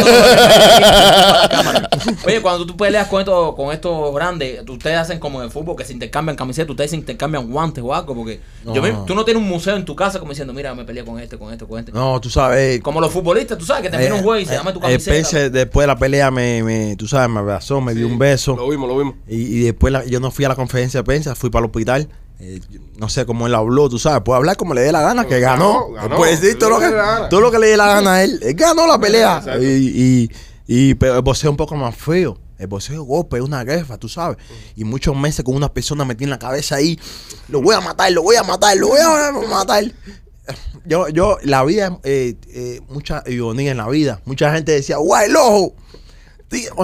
Oye, 2.24 2.40
cuando 2.42 2.66
tú 2.66 2.76
peleas 2.76 3.06
con 3.08 3.20
estos, 3.20 3.54
con 3.54 3.72
estos 3.72 4.14
grandes, 4.14 4.60
ustedes 4.68 4.96
hacen 4.98 5.18
como 5.20 5.40
en 5.40 5.44
el 5.46 5.50
fútbol 5.52 5.76
que 5.76 5.84
se 5.84 5.92
intercambian 6.07 6.36
camisetas, 6.36 6.70
ustedes 6.70 6.90
se 6.90 6.96
intercambian 6.96 7.50
guantes 7.50 7.82
o 7.84 7.94
algo, 7.94 8.14
porque 8.14 8.40
yo 8.72 8.80
me- 8.82 8.92
No. 8.92 9.04
tú 9.04 9.14
no 9.14 9.24
tienes 9.24 9.42
un 9.42 9.48
museo 9.48 9.76
en 9.76 9.84
tu 9.84 9.94
casa 9.94 10.18
como 10.18 10.30
diciendo, 10.32 10.52
mira, 10.52 10.74
me 10.74 10.84
peleé 10.84 11.04
con 11.04 11.18
este, 11.20 11.36
con 11.38 11.52
este, 11.52 11.66
con 11.66 11.78
este. 11.78 11.92
No, 11.92 12.20
tú 12.20 12.30
sabes. 12.30 12.80
Como 12.80 13.00
los 13.00 13.12
futbolistas, 13.12 13.59
tú 13.59 13.64
sabes 13.64 13.82
que 13.82 13.90
termina 13.90 14.14
un 14.14 14.22
juego 14.22 14.40
y 14.40 14.46
se 14.46 14.54
llama 14.54 14.72
tu 14.72 14.78
eh, 14.78 14.82
camiseta. 14.82 15.11
Spencer, 15.16 15.50
después 15.50 15.82
de 15.84 15.86
la 15.88 15.98
pelea, 15.98 16.30
me, 16.30 16.62
me, 16.62 16.96
tú 16.96 17.07
sabes, 17.07 17.28
me 17.28 17.40
abrazó, 17.40 17.80
me 17.80 17.94
dio 17.94 18.07
un 18.07 18.18
beso. 18.18 18.57
Lo 18.57 18.68
vimos, 18.68 18.88
lo 18.88 18.98
vimos. 18.98 19.14
Y, 19.28 19.36
y 19.36 19.61
después 19.64 19.92
la- 19.92 20.04
yo 20.04 20.20
no 20.20 20.30
fui 20.30 20.44
a 20.44 20.48
la 20.48 20.54
conferencia 20.57 21.00
de 21.00 21.04
prensa, 21.04 21.34
fui 21.34 21.50
para 21.50 21.64
el 21.64 21.70
hospital. 21.70 22.09
Eh, 22.38 22.61
no 22.98 23.09
sé 23.09 23.24
cómo 23.24 23.46
él 23.46 23.54
habló, 23.54 23.88
tú 23.88 23.98
sabes. 23.98 24.22
Puede 24.22 24.36
hablar 24.36 24.57
como 24.59 24.74
le 24.74 24.82
dé 24.82 24.92
la 24.92 25.00
gana, 25.00 25.26
que 25.26 25.40
ganó. 25.40 25.86
Ganó, 25.88 25.92
ganó. 25.92 26.16
Puede 26.16 26.32
decir 26.36 26.59
todo 26.59 26.68
lo, 26.70 26.78
que, 26.80 26.92
todo 27.30 27.40
lo 27.40 27.50
que 27.50 27.59
le 27.59 27.68
dé 27.68 27.76
la 27.78 27.86
gana 27.86 28.14
a 28.16 28.24
él. 28.24 28.38
Él 28.42 28.54
ganó 28.54 28.86
la 28.86 28.98
pelea. 29.00 29.38
Exacto. 29.38 29.62
Y, 29.62 29.66
y, 29.66 30.30
y- 30.66 30.94
pero 30.96 31.16
el 31.16 31.22
boxeo 31.22 31.48
es 31.48 31.52
un 31.52 31.57
poco 31.57 31.74
más 31.76 31.94
feo. 31.96 32.36
El 32.59 32.66
boxeo 32.68 33.02
es 33.02 33.07
golpe, 33.07 33.36
es 33.36 33.42
una 33.42 33.64
guerra, 33.64 33.98
tú 33.98 34.09
sabes. 34.09 34.38
Y 34.74 34.84
muchos 34.84 35.14
meses 35.16 35.44
con 35.44 35.54
una 35.54 35.72
persona 35.72 36.04
metida 36.04 36.24
en 36.24 36.30
la 36.30 36.38
cabeza 36.38 36.76
ahí. 36.76 36.98
Lo 37.48 37.61
voy 37.61 37.74
a 37.74 37.80
matar, 37.80 38.11
lo 38.12 38.22
voy 38.22 38.36
a 38.36 38.42
matar, 38.42 38.76
lo 38.76 38.88
voy 38.88 39.00
a 39.00 39.32
matar. 39.48 39.84
Yo, 40.84 41.09
yo, 41.09 41.38
la 41.42 41.64
vida, 41.64 41.98
eh, 42.04 42.36
eh, 42.48 42.80
mucha 42.88 43.22
ironía 43.26 43.72
en 43.72 43.78
la 43.78 43.88
vida. 43.88 44.20
Mucha 44.24 44.52
gente 44.52 44.72
decía, 44.72 44.96
guay, 44.96 45.28
el 45.28 45.36
ojo. 45.36 45.74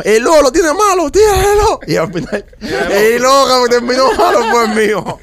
El 0.05 0.27
ojo 0.27 0.43
lo 0.43 0.53
tiene 0.53 0.73
malo, 0.75 1.11
tío, 1.11 1.23
el 1.23 1.59
ojo. 1.61 1.81
Y 1.87 1.97
al 1.97 2.12
final, 2.12 2.45
el 2.61 3.25
ojo 3.25 3.68
terminó 3.68 4.12
malo 4.14 4.41
fue 4.51 4.64
el 4.64 4.89
mío. 4.89 5.18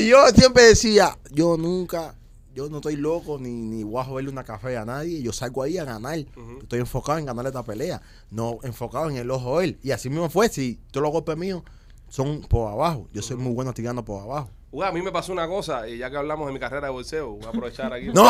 Y 0.00 0.08
yo 0.08 0.26
siempre 0.34 0.64
decía, 0.64 1.16
yo 1.30 1.56
nunca, 1.58 2.14
yo 2.56 2.70
no 2.70 2.78
estoy 2.78 2.96
loco 2.96 3.38
ni, 3.38 3.50
ni 3.50 3.84
voy 3.84 4.00
a 4.00 4.04
joderle 4.04 4.30
una 4.30 4.42
café 4.42 4.78
a 4.78 4.86
nadie. 4.86 5.20
Yo 5.20 5.30
salgo 5.30 5.62
ahí 5.62 5.76
a 5.76 5.84
ganar. 5.84 6.18
Estoy 6.62 6.80
enfocado 6.80 7.18
en 7.18 7.26
ganar 7.26 7.46
esta 7.46 7.62
pelea, 7.62 8.00
no 8.30 8.58
enfocado 8.62 9.10
en 9.10 9.16
el 9.16 9.30
ojo 9.30 9.58
de 9.58 9.66
él. 9.66 9.78
Y 9.82 9.90
así 9.90 10.08
mismo 10.08 10.30
fue. 10.30 10.48
Si 10.48 10.80
todos 10.90 11.02
los 11.02 11.12
golpes 11.12 11.36
míos 11.36 11.62
son 12.08 12.40
por 12.40 12.72
abajo, 12.72 13.08
yo 13.12 13.20
soy 13.20 13.36
muy 13.36 13.52
bueno 13.52 13.74
tirando 13.74 14.02
por 14.02 14.22
abajo. 14.22 14.48
Uy, 14.78 14.84
a 14.84 14.92
mí 14.92 15.00
me 15.00 15.10
pasó 15.10 15.32
una 15.32 15.46
cosa, 15.48 15.88
y 15.88 15.96
ya 15.96 16.10
que 16.10 16.18
hablamos 16.18 16.46
de 16.48 16.52
mi 16.52 16.58
carrera 16.58 16.88
de 16.88 16.92
bolseo, 16.92 17.30
voy 17.30 17.46
a 17.46 17.48
aprovechar 17.48 17.90
aquí. 17.94 18.08
No, 18.12 18.24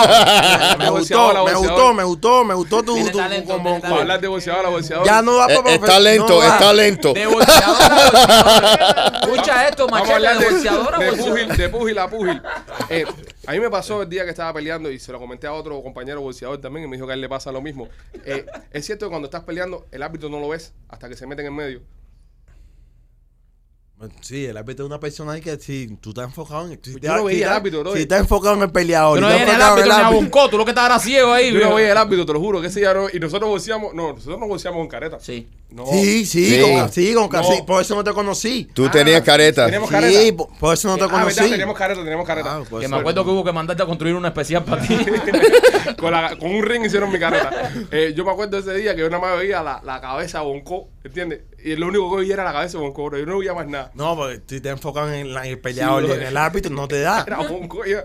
me 0.79 0.91
Bolseador, 0.91 0.93
gustó, 0.93 1.35
me 1.35 1.41
bolseador. 1.41 1.57
gustó, 1.57 1.95
me 1.95 2.05
gustó, 2.05 2.45
me 2.45 2.55
gustó 2.55 2.83
tu, 2.85 3.11
tu- 3.11 3.19
talento, 3.19 3.53
como- 3.55 3.65
Para 3.65 3.81
talento. 3.81 4.01
hablar 4.03 4.21
de 4.21 4.29
bolseador 4.29 4.67
a 4.67 4.69
bolseador. 4.69 5.07
ya 5.07 5.23
no 5.23 5.37
va 5.39 5.47
Eh, 5.53 5.57
para 5.57 5.75
Está 5.75 5.99
lento, 5.99 6.29
no 6.29 6.37
va. 6.39 6.47
está 6.47 6.73
lento. 6.73 7.13
De 7.15 7.27
bolseador 7.27 7.83
a 7.83 8.11
bolseador. 8.11 9.15
Escucha 9.23 9.69
esto, 9.69 9.89
machete, 9.89 10.21
de 10.21 10.29
de, 10.39 10.51
bolseador 10.51 10.95
a 10.95 10.99
de 10.99 11.07
bolseador. 11.11 11.33
púgil, 11.33 11.57
de 11.57 11.69
púgil 11.69 11.99
a 11.99 12.09
púgil. 12.09 12.43
Eh, 12.91 13.05
A 13.49 13.53
mí 13.53 13.61
me 13.61 13.71
pasó 13.71 14.03
el 14.03 14.09
día 14.09 14.25
que 14.25 14.31
estaba 14.31 14.53
peleando 14.53 14.91
y 14.91 14.99
se 15.01 15.11
lo 15.13 15.19
comenté 15.19 15.47
a 15.49 15.53
otro 15.53 15.83
compañero 15.83 16.21
boxeador 16.21 16.61
también 16.61 16.85
y 16.87 16.89
me 16.89 16.97
dijo 16.97 17.07
que 17.07 17.13
a 17.13 17.15
él 17.15 17.21
le 17.23 17.29
pasa 17.29 17.51
lo 17.51 17.61
mismo. 17.61 17.89
Eh, 18.25 18.47
es 18.73 18.87
cierto 18.87 19.07
que 19.07 19.11
cuando 19.11 19.27
estás 19.27 19.43
peleando, 19.43 19.87
el 19.91 20.03
árbitro 20.03 20.29
no 20.29 20.39
lo 20.41 20.49
ves 20.51 20.73
hasta 20.89 21.09
que 21.09 21.17
se 21.17 21.27
meten 21.27 21.47
en 21.47 21.55
medio. 21.57 21.81
Sí, 24.21 24.45
el 24.45 24.55
árbitro 24.59 24.85
es 24.85 24.91
una 24.91 25.01
persona 25.01 25.33
ahí 25.33 25.41
que 25.41 25.57
si 25.59 25.89
tú 26.03 26.11
estás 26.11 26.27
enfocado 26.27 26.71
en... 26.71 26.79
Si, 26.83 27.01
Yo 27.01 27.17
no 27.17 27.25
veía 27.25 27.47
al 27.47 27.53
estás- 27.53 27.57
árbitro, 27.57 27.81
bro. 27.81 27.93
Si 27.95 28.01
estás 28.03 28.21
enfocado 28.21 28.55
en 28.55 28.63
el 28.63 28.71
peleador. 28.71 29.19
No 29.21 29.27
el 29.31 29.35
árbitro 29.35 29.55
ni 29.57 29.63
a 29.63 30.09
árbitro- 30.09 30.13
Bonco, 30.13 30.51
tú 30.51 30.59
lo 30.59 30.65
que 30.67 30.73
estabas 30.73 31.03
ciego 31.03 31.33
ahí. 31.33 31.51
Yo 31.51 31.61
no 31.61 31.75
veía 31.77 31.93
el 31.93 31.97
árbitro, 31.97 32.27
te 32.27 32.33
lo 32.35 32.41
juro, 32.41 32.61
que 32.61 32.67
ese 32.67 32.81
día 32.81 32.93
no- 32.93 33.09
Y 33.11 33.19
nosotros 33.19 33.49
boxeamos, 33.49 33.95
no, 33.95 34.13
nosotros 34.13 34.39
no 34.39 34.47
boxeamos 34.49 34.81
con 34.81 34.89
careta. 34.89 35.19
Sí. 35.19 35.49
No. 35.71 35.87
Sí, 35.87 36.27
sí, 36.27 36.45
Sí. 36.47 36.61
con, 36.61 36.93
sí, 36.93 37.15
con 37.15 37.31
No. 37.31 37.43
sí, 37.43 37.63
por 37.67 37.81
eso 37.81 37.95
no 37.95 38.05
te 38.05 38.13
conocí. 38.13 38.69
Tú 38.75 38.85
Ah, 38.87 38.91
tenías 38.91 39.23
careta. 39.23 39.65
Tenemos 39.65 39.89
Sí, 39.89 39.95
careta. 39.95 40.37
por, 40.37 40.49
por 40.59 40.75
eso 40.75 40.89
no 40.89 40.97
te 40.99 41.05
Ah, 41.05 41.09
conocí. 41.09 41.51
teníamos 41.51 41.77
careta, 41.77 42.01
teníamos 42.01 42.27
careta. 42.27 42.57
Ah, 42.57 42.63
pues 42.69 42.81
Que 42.83 42.87
sí. 42.89 42.93
me 42.93 42.99
acuerdo 43.01 43.25
que 43.25 43.31
hubo 43.31 43.45
que 43.45 43.53
mandarte 43.53 43.83
a 43.83 43.87
construir 43.87 44.15
una 44.15 44.29
especial 44.29 44.63
para 44.63 44.83
ti. 44.83 44.95
con, 45.99 46.11
la- 46.13 46.37
con 46.39 46.55
un 46.55 46.63
ring 46.63 46.85
hicieron 46.85 47.11
mi 47.13 47.19
careta. 47.19 47.71
Eh, 47.91 48.13
yo 48.17 48.25
me 48.25 48.31
acuerdo 48.33 48.59
ese 48.59 48.75
día 48.75 48.95
que 48.95 49.01
yo 49.03 49.11
nada 49.11 49.21
más 49.23 49.39
veía 49.39 49.63
la, 49.63 49.81
la 49.85 50.01
cabeza 50.01 50.41
Bonco, 50.43 50.89
¿entiendes? 51.05 51.43
Y 51.65 51.75
lo 51.75 51.89
único 51.89 52.09
que 52.13 52.19
veía 52.23 52.35
era 52.35 52.45
la 52.45 52.53
cabeza 52.53 52.79
Bonco, 52.79 53.05
bro. 53.07 53.19
Yo 53.19 53.27
no 53.27 53.39
veía 53.39 53.53
más 53.55 53.67
nada. 53.67 53.91
No, 53.95 54.15
porque 54.17 54.41
si 54.47 54.61
te 54.61 54.69
enfocas 54.69 55.13
en, 55.13 55.35
la- 55.35 55.45
en 55.47 55.53
el 55.53 55.59
peleador 55.59 56.05
Sí, 56.05 56.11
y 56.11 56.13
en 56.15 56.23
el 56.23 56.37
árbitro, 56.37 56.73
no 56.73 56.87
te 56.87 57.01
da. 57.01 57.23
Era 57.27 57.39
Bonco. 57.39 57.85
yo- 57.85 57.99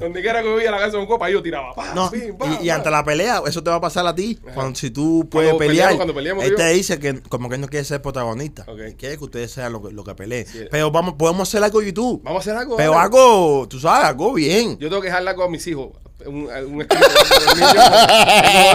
donde 0.00 0.20
quiera 0.22 0.42
que 0.42 0.48
veía 0.54 0.70
la 0.70 0.78
cabeza 0.78 0.98
Bonco, 0.98 1.18
para 1.18 1.30
yo 1.32 1.42
tiraba. 1.42 1.74
Pa, 1.74 1.94
No, 1.94 2.10
pim, 2.10 2.36
pa, 2.36 2.58
y, 2.62 2.70
ante 2.70 2.90
la 2.90 3.04
pelea, 3.04 3.42
eso 3.46 3.62
te 3.62 3.70
va 3.70 3.76
a 3.76 3.80
pasar 3.80 4.06
a 4.06 4.14
ti. 4.14 4.38
Cuando, 4.54 4.78
si 4.78 4.90
tú 4.90 5.26
puedes 5.30 5.50
Cuando 5.50 5.58
pelear, 5.66 5.88
peleamos, 5.96 6.12
cuando 6.14 6.42
él 6.44 6.50
yo- 6.50 6.56
te 6.56 6.68
dice 6.70 6.98
que 6.98 7.20
como 7.22 7.48
que 7.48 7.56
él 7.56 7.60
no 7.60 7.68
quiere 7.68 7.84
ser 7.84 8.00
protagonista. 8.02 8.62
Ok. 8.68 8.78
Él 8.80 8.96
Quiere 8.96 9.18
que 9.18 9.24
ustedes 9.24 9.50
sean 9.50 9.72
lo 9.72 9.82
que, 9.82 9.92
lo 9.92 10.04
que 10.04 10.14
peleen. 10.14 10.46
Sí. 10.46 10.60
Pero 10.70 10.90
vamos, 10.90 11.14
podemos 11.14 11.48
hacer 11.48 11.62
algo 11.64 11.82
YouTube. 11.82 12.20
Vamos 12.22 12.40
a 12.40 12.50
hacer 12.50 12.56
algo. 12.60 12.76
Pero 12.76 12.98
algo, 12.98 13.66
tú 13.68 13.80
sabes, 13.80 14.04
algo 14.06 14.32
bien. 14.34 14.78
Yo 14.78 14.88
tengo 14.88 15.00
que 15.02 15.08
dejarle 15.08 15.30
algo 15.30 15.42
a 15.44 15.48
mis 15.50 15.66
hijos. 15.66 15.90
Un, 16.26 16.48
un 16.72 16.80
escrito 16.82 17.06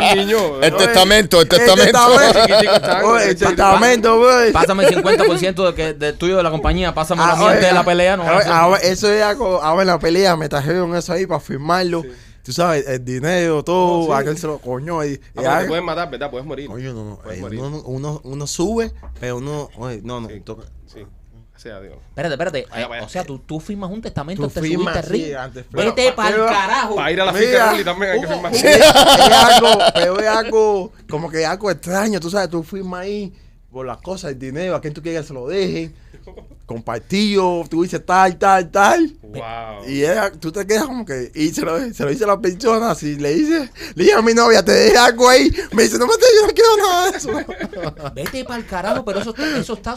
de 0.09 0.15
niños. 0.15 0.41
El 0.61 0.71
¿no? 0.71 0.77
testamento, 0.77 1.41
el 1.41 1.43
El 1.43 1.49
testamento. 1.49 3.19
El 3.19 3.35
testamento, 3.37 4.17
güey. 4.19 4.51
Pásame 4.53 4.85
el 4.85 5.03
50% 5.03 5.67
de 5.67 5.73
que, 5.75 5.93
del 5.93 6.17
tuyo 6.17 6.37
de 6.37 6.43
la 6.43 6.51
compañía, 6.51 6.93
pásame 6.93 7.21
Ah, 7.23 7.35
la 7.37 7.43
oye, 7.43 7.53
antes 7.55 7.67
de 7.67 7.73
la 7.73 7.83
pelea. 7.83 8.17
No, 8.17 8.23
ahora- 8.23 8.39
Eso- 8.41 8.53
ahora 8.53 8.77
eso 8.81 9.11
es 9.11 9.21
algo, 9.23 9.61
ahora 9.61 9.81
en 9.81 9.87
la 9.87 9.99
pelea 9.99 10.35
me 10.37 10.47
trajeron 10.47 10.95
eso 10.95 11.11
ahí 11.13 11.25
para 11.25 11.39
firmarlo. 11.41 12.03
Tú 12.43 12.51
sabes, 12.51 12.85
el 12.87 13.03
dinero, 13.05 13.63
todo, 13.63 13.99
No, 14.09 14.15
sí. 14.15 14.21
aquel 14.21 14.37
se 14.37 14.47
lo 14.47 14.59
coño. 14.59 15.03
Y, 15.05 15.11
y 15.13 15.15
Ah, 15.15 15.19
pero 15.35 15.59
te 15.59 15.67
pueden 15.67 15.85
matar, 15.85 16.09
¿verdad? 16.11 16.29
Puedes 16.29 16.45
morir. 16.45 16.67
Coño, 16.69 16.93
no, 16.93 17.19
eh, 17.31 17.39
morir. 17.39 17.59
uno, 17.61 17.81
uno, 17.85 18.21
uno 18.25 18.47
sube, 18.47 18.91
pero 19.19 19.37
uno. 19.37 19.69
Oye, 19.77 20.01
no, 20.03 20.19
no. 20.19 20.27
Sí. 20.27 20.41
toca- 20.41 20.63
Espérate, 21.69 22.33
espérate. 22.33 22.59
Eh, 22.59 22.85
vaya. 22.87 23.03
o 23.03 23.09
sea, 23.09 23.23
tú, 23.23 23.39
tú 23.39 23.59
firmas 23.59 23.89
un 23.91 24.01
testamento 24.01 24.43
Tú 24.43 24.49
firmas, 24.61 25.05
sí, 25.05 25.33
antes- 25.33 25.65
Vete 25.71 26.11
para 26.13 26.35
el 26.35 26.45
carajo. 26.45 26.95
Para 26.95 27.11
ir 27.11 27.21
a 27.21 27.25
la 27.25 27.31
Mira, 27.33 27.69
finca 27.71 27.83
también 27.85 28.11
hay 28.11 28.21
que 28.21 28.27
firmar. 28.27 28.53
es 28.55 28.81
algo, 28.85 29.69
pero 29.93 30.19
es 30.19 30.27
algo, 30.27 30.91
como 31.09 31.29
que 31.29 31.45
algo 31.45 31.71
extraño, 31.71 32.19
tú 32.19 32.29
sabes, 32.29 32.49
tú 32.49 32.63
firmas 32.63 33.01
ahí 33.01 33.33
por 33.71 33.85
las 33.85 33.97
cosas, 33.97 34.31
el 34.31 34.39
dinero, 34.39 34.75
a 34.75 34.81
quien 34.81 34.93
tú 34.93 35.01
quieres 35.01 35.21
que 35.21 35.27
se 35.29 35.33
lo 35.33 35.47
dejen, 35.47 35.95
compartido, 36.65 37.63
tú 37.69 37.83
dices 37.83 38.05
tal, 38.05 38.37
tal, 38.37 38.69
tal. 38.71 39.13
Wow. 39.21 39.87
Y 39.89 40.03
era- 40.03 40.31
tú 40.31 40.51
te 40.51 40.65
quedas 40.65 40.85
como 40.85 41.05
que, 41.05 41.31
y 41.33 41.49
se 41.49 41.61
lo, 41.61 41.79
se 41.93 42.03
lo 42.03 42.09
dice 42.09 42.23
a 42.23 42.27
la 42.27 42.39
persona, 42.39 42.93
si 42.95 43.15
le 43.15 43.33
dice, 43.33 43.69
le 43.95 44.03
dije 44.03 44.15
a 44.15 44.21
mi 44.21 44.33
novia, 44.33 44.63
te 44.63 44.71
dejé 44.71 44.97
algo 44.97 45.27
ahí, 45.29 45.51
me 45.71 45.83
dice, 45.83 45.97
no 45.97 46.05
me 46.07 46.13
te, 46.13 46.25
yo 46.39 46.47
no 46.47 46.53
quiero 46.53 46.77
nada 46.77 47.11
de 47.11 47.17
eso. 47.17 48.13
Vete 48.13 48.43
para 48.45 48.59
el 48.59 48.65
carajo, 48.67 49.03
pero 49.05 49.19
eso 49.19 49.31
está 49.31 49.57
eso 49.57 49.73
está 49.73 49.95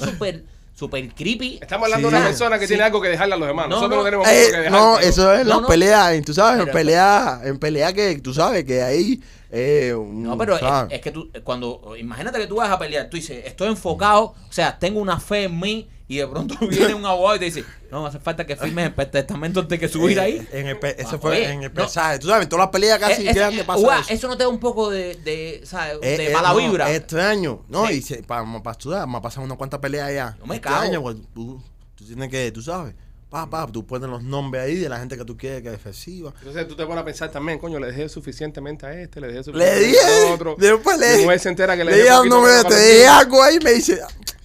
súper 0.79 1.09
creepy. 1.15 1.59
Estamos 1.63 1.87
hablando 1.87 2.09
Sí. 2.09 2.15
de 2.15 2.21
una 2.21 2.27
persona 2.29 2.59
que 2.59 2.67
Sí. 2.67 2.75
tiene 2.75 2.83
algo 2.85 3.01
que 3.01 3.09
dejarle 3.09 3.35
a 3.35 3.39
los 3.39 3.49
demás. 3.49 3.67
No, 3.69 3.77
Nosotros 3.77 3.91
no, 3.93 3.97
no. 3.97 4.05
tenemos 4.05 4.29
Eh, 4.29 4.31
algo 4.31 4.51
que 4.51 4.57
dejar. 4.59 4.73
no, 4.73 4.99
eso 4.99 5.33
es 5.33 5.47
las 5.47 5.61
no. 5.63 5.67
peleas, 5.67 6.23
tú 6.25 6.35
sabes, 6.35 6.59
en 6.59 6.65
Pero- 6.67 6.73
pelea, 6.77 7.41
en 7.45 7.59
pelea 7.59 7.93
que 7.95 8.19
tú 8.19 8.35
sabes 8.35 8.65
que 8.65 8.83
ahí 8.83 9.21
eh, 9.51 9.95
un- 9.95 10.23
No, 10.25 10.37
pero 10.39 10.57
es, 10.91 11.01
que 11.01 11.11
tú, 11.11 11.31
cuando, 11.45 11.95
imagínate 11.99 12.39
que 12.39 12.47
tú 12.47 12.57
vas 12.57 12.71
a 12.71 12.79
pelear, 12.79 13.09
tú 13.09 13.17
dices, 13.17 13.45
estoy 13.47 13.69
enfocado, 13.69 14.25
o 14.49 14.53
sea, 14.53 14.79
tengo 14.79 15.01
una 15.01 15.21
fe 15.21 15.45
en 15.45 15.59
mí, 15.59 15.89
y 16.09 16.19
de 16.19 16.27
pronto 16.29 16.55
viene 16.69 16.95
un 16.95 17.05
abogado 17.05 17.35
y 17.37 17.39
te 17.41 17.45
dice, 17.47 17.65
no, 17.91 18.07
hace 18.07 18.21
falta 18.21 18.47
que 18.47 18.55
firmes 18.57 18.93
el 18.97 19.11
testamento 19.11 19.59
antes 19.61 19.71
de 19.71 19.79
que 19.81 19.89
subir 19.93 20.19
Eh, 20.19 20.21
ahí. 20.21 20.49
En 20.53 20.69
el, 20.69 20.77
Ah, 21.05 21.19
fue 21.21 21.31
oye, 21.33 21.51
en 21.53 21.63
el 21.65 21.75
no. 21.75 21.83
pesaje. 21.85 22.19
Tú 22.21 22.29
sabes, 22.29 22.49
todas 22.49 22.65
las 22.67 22.71
peleas 22.71 22.99
casi 23.01 23.23
Eh, 23.27 23.31
es- 23.31 23.35
quedan 23.35 23.57
de 23.57 23.65
pasar 23.65 23.83
Uga, 23.85 24.01
eso. 24.01 24.13
eso 24.13 24.29
no 24.29 24.37
te 24.37 24.45
da 24.45 24.49
un 24.49 24.61
poco 24.61 24.89
de, 24.91 25.17
de, 25.17 25.63
¿sabes? 25.65 25.99
Eh, 26.03 26.17
de 26.17 26.31
eh, 26.31 26.33
mala 26.33 26.51
no, 26.51 26.57
vibra. 26.59 26.89
Es 26.91 26.99
extraño. 26.99 27.65
No, 27.69 27.87
Sí. 27.89 27.95
y 27.95 28.03
se, 28.03 28.23
para, 28.23 28.45
para 28.63 28.73
estudiar, 28.73 29.07
me 29.09 29.17
ha 29.19 29.21
pasado 29.21 29.45
unas 29.47 29.59
cuantas 29.59 29.81
peleas 29.81 30.09
allá. 30.09 30.37
Yo 30.39 30.47
me 30.47 30.61
cago. 30.61 30.77
extraño, 30.77 31.03
pues, 31.03 31.17
tú, 31.35 31.61
tú 31.97 32.05
tienes 32.05 32.29
que, 32.31 32.53
tú 32.53 32.63
sabes, 32.63 32.95
pa, 33.37 33.67
pa, 33.67 33.71
tú 33.71 33.85
pones 33.87 34.09
los 34.09 34.23
nombres 34.23 34.65
ahí 34.65 34.77
de 34.77 34.89
la 34.89 34.99
gente 34.99 35.19
que 35.19 35.25
tú 35.25 35.37
quieres 35.37 35.61
que 35.61 35.69
es 35.69 35.75
efectiva. 35.75 36.33
Entonces 36.39 36.67
tú 36.69 36.75
te 36.75 36.87
pones 36.87 37.03
a 37.03 37.05
pensar 37.05 37.31
también, 37.31 37.59
coño, 37.59 37.79
le 37.79 37.89
dejé 37.89 38.09
suficientemente 38.09 38.87
a 38.87 38.95
este, 38.95 39.21
le 39.21 39.27
dejé 39.27 39.39
Le 39.39 39.43
suficientemente 39.45 39.87
dije, 39.87 40.29
a 40.31 40.35
otro. 40.35 40.57
después 40.59 40.99
le 40.99 41.17
dije, 41.19 41.39
se 41.39 41.49
entera 41.51 41.77
que 41.77 41.85
le 41.85 41.91
le 41.91 41.97
dije 41.99 42.09
a 42.09 42.21
un 42.23 42.29
nombre, 42.31 42.53
te 42.63 42.71
los 42.71 42.81
dije 42.81 43.07
algo 43.07 43.43
ahí 43.43 43.57
y 43.57 43.65
me 43.65 43.73
dice, 43.73 44.01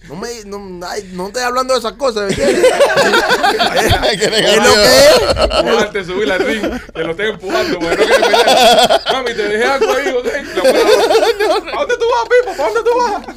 no 0.08 0.16
me, 0.16 0.28
no, 0.44 0.86
ay, 0.86 1.10
no 1.14 1.28
estoy 1.28 1.42
hablando 1.42 1.72
de 1.72 1.80
esas 1.80 1.92
cosas, 1.92 2.24
¿me 2.24 2.28
entiendes? 2.34 2.70
es 3.80 4.56
lo 4.58 4.74
que 4.74 4.84
es. 4.84 5.58
Empujarte, 5.58 6.04
subir 6.04 6.30
al 6.32 6.44
ring, 6.44 6.62
que 6.94 7.00
lo 7.02 7.10
estén 7.12 7.26
empujando, 7.28 7.78
porque 7.78 7.96
no 7.96 8.14
pelear. 8.14 9.02
Mami, 9.10 9.34
te 9.34 9.48
dejé 9.48 9.64
algo 9.64 9.90
ahí, 9.90 10.08
¿ok? 10.10 10.26
La 10.26 10.70
¿A 11.72 11.80
dónde 11.80 11.96
tú 11.96 12.04
vas, 12.10 12.28
Pipo? 12.28 12.56
¿Para 12.58 12.72
dónde 12.72 12.90
tú 12.90 12.90
vas? 12.98 13.36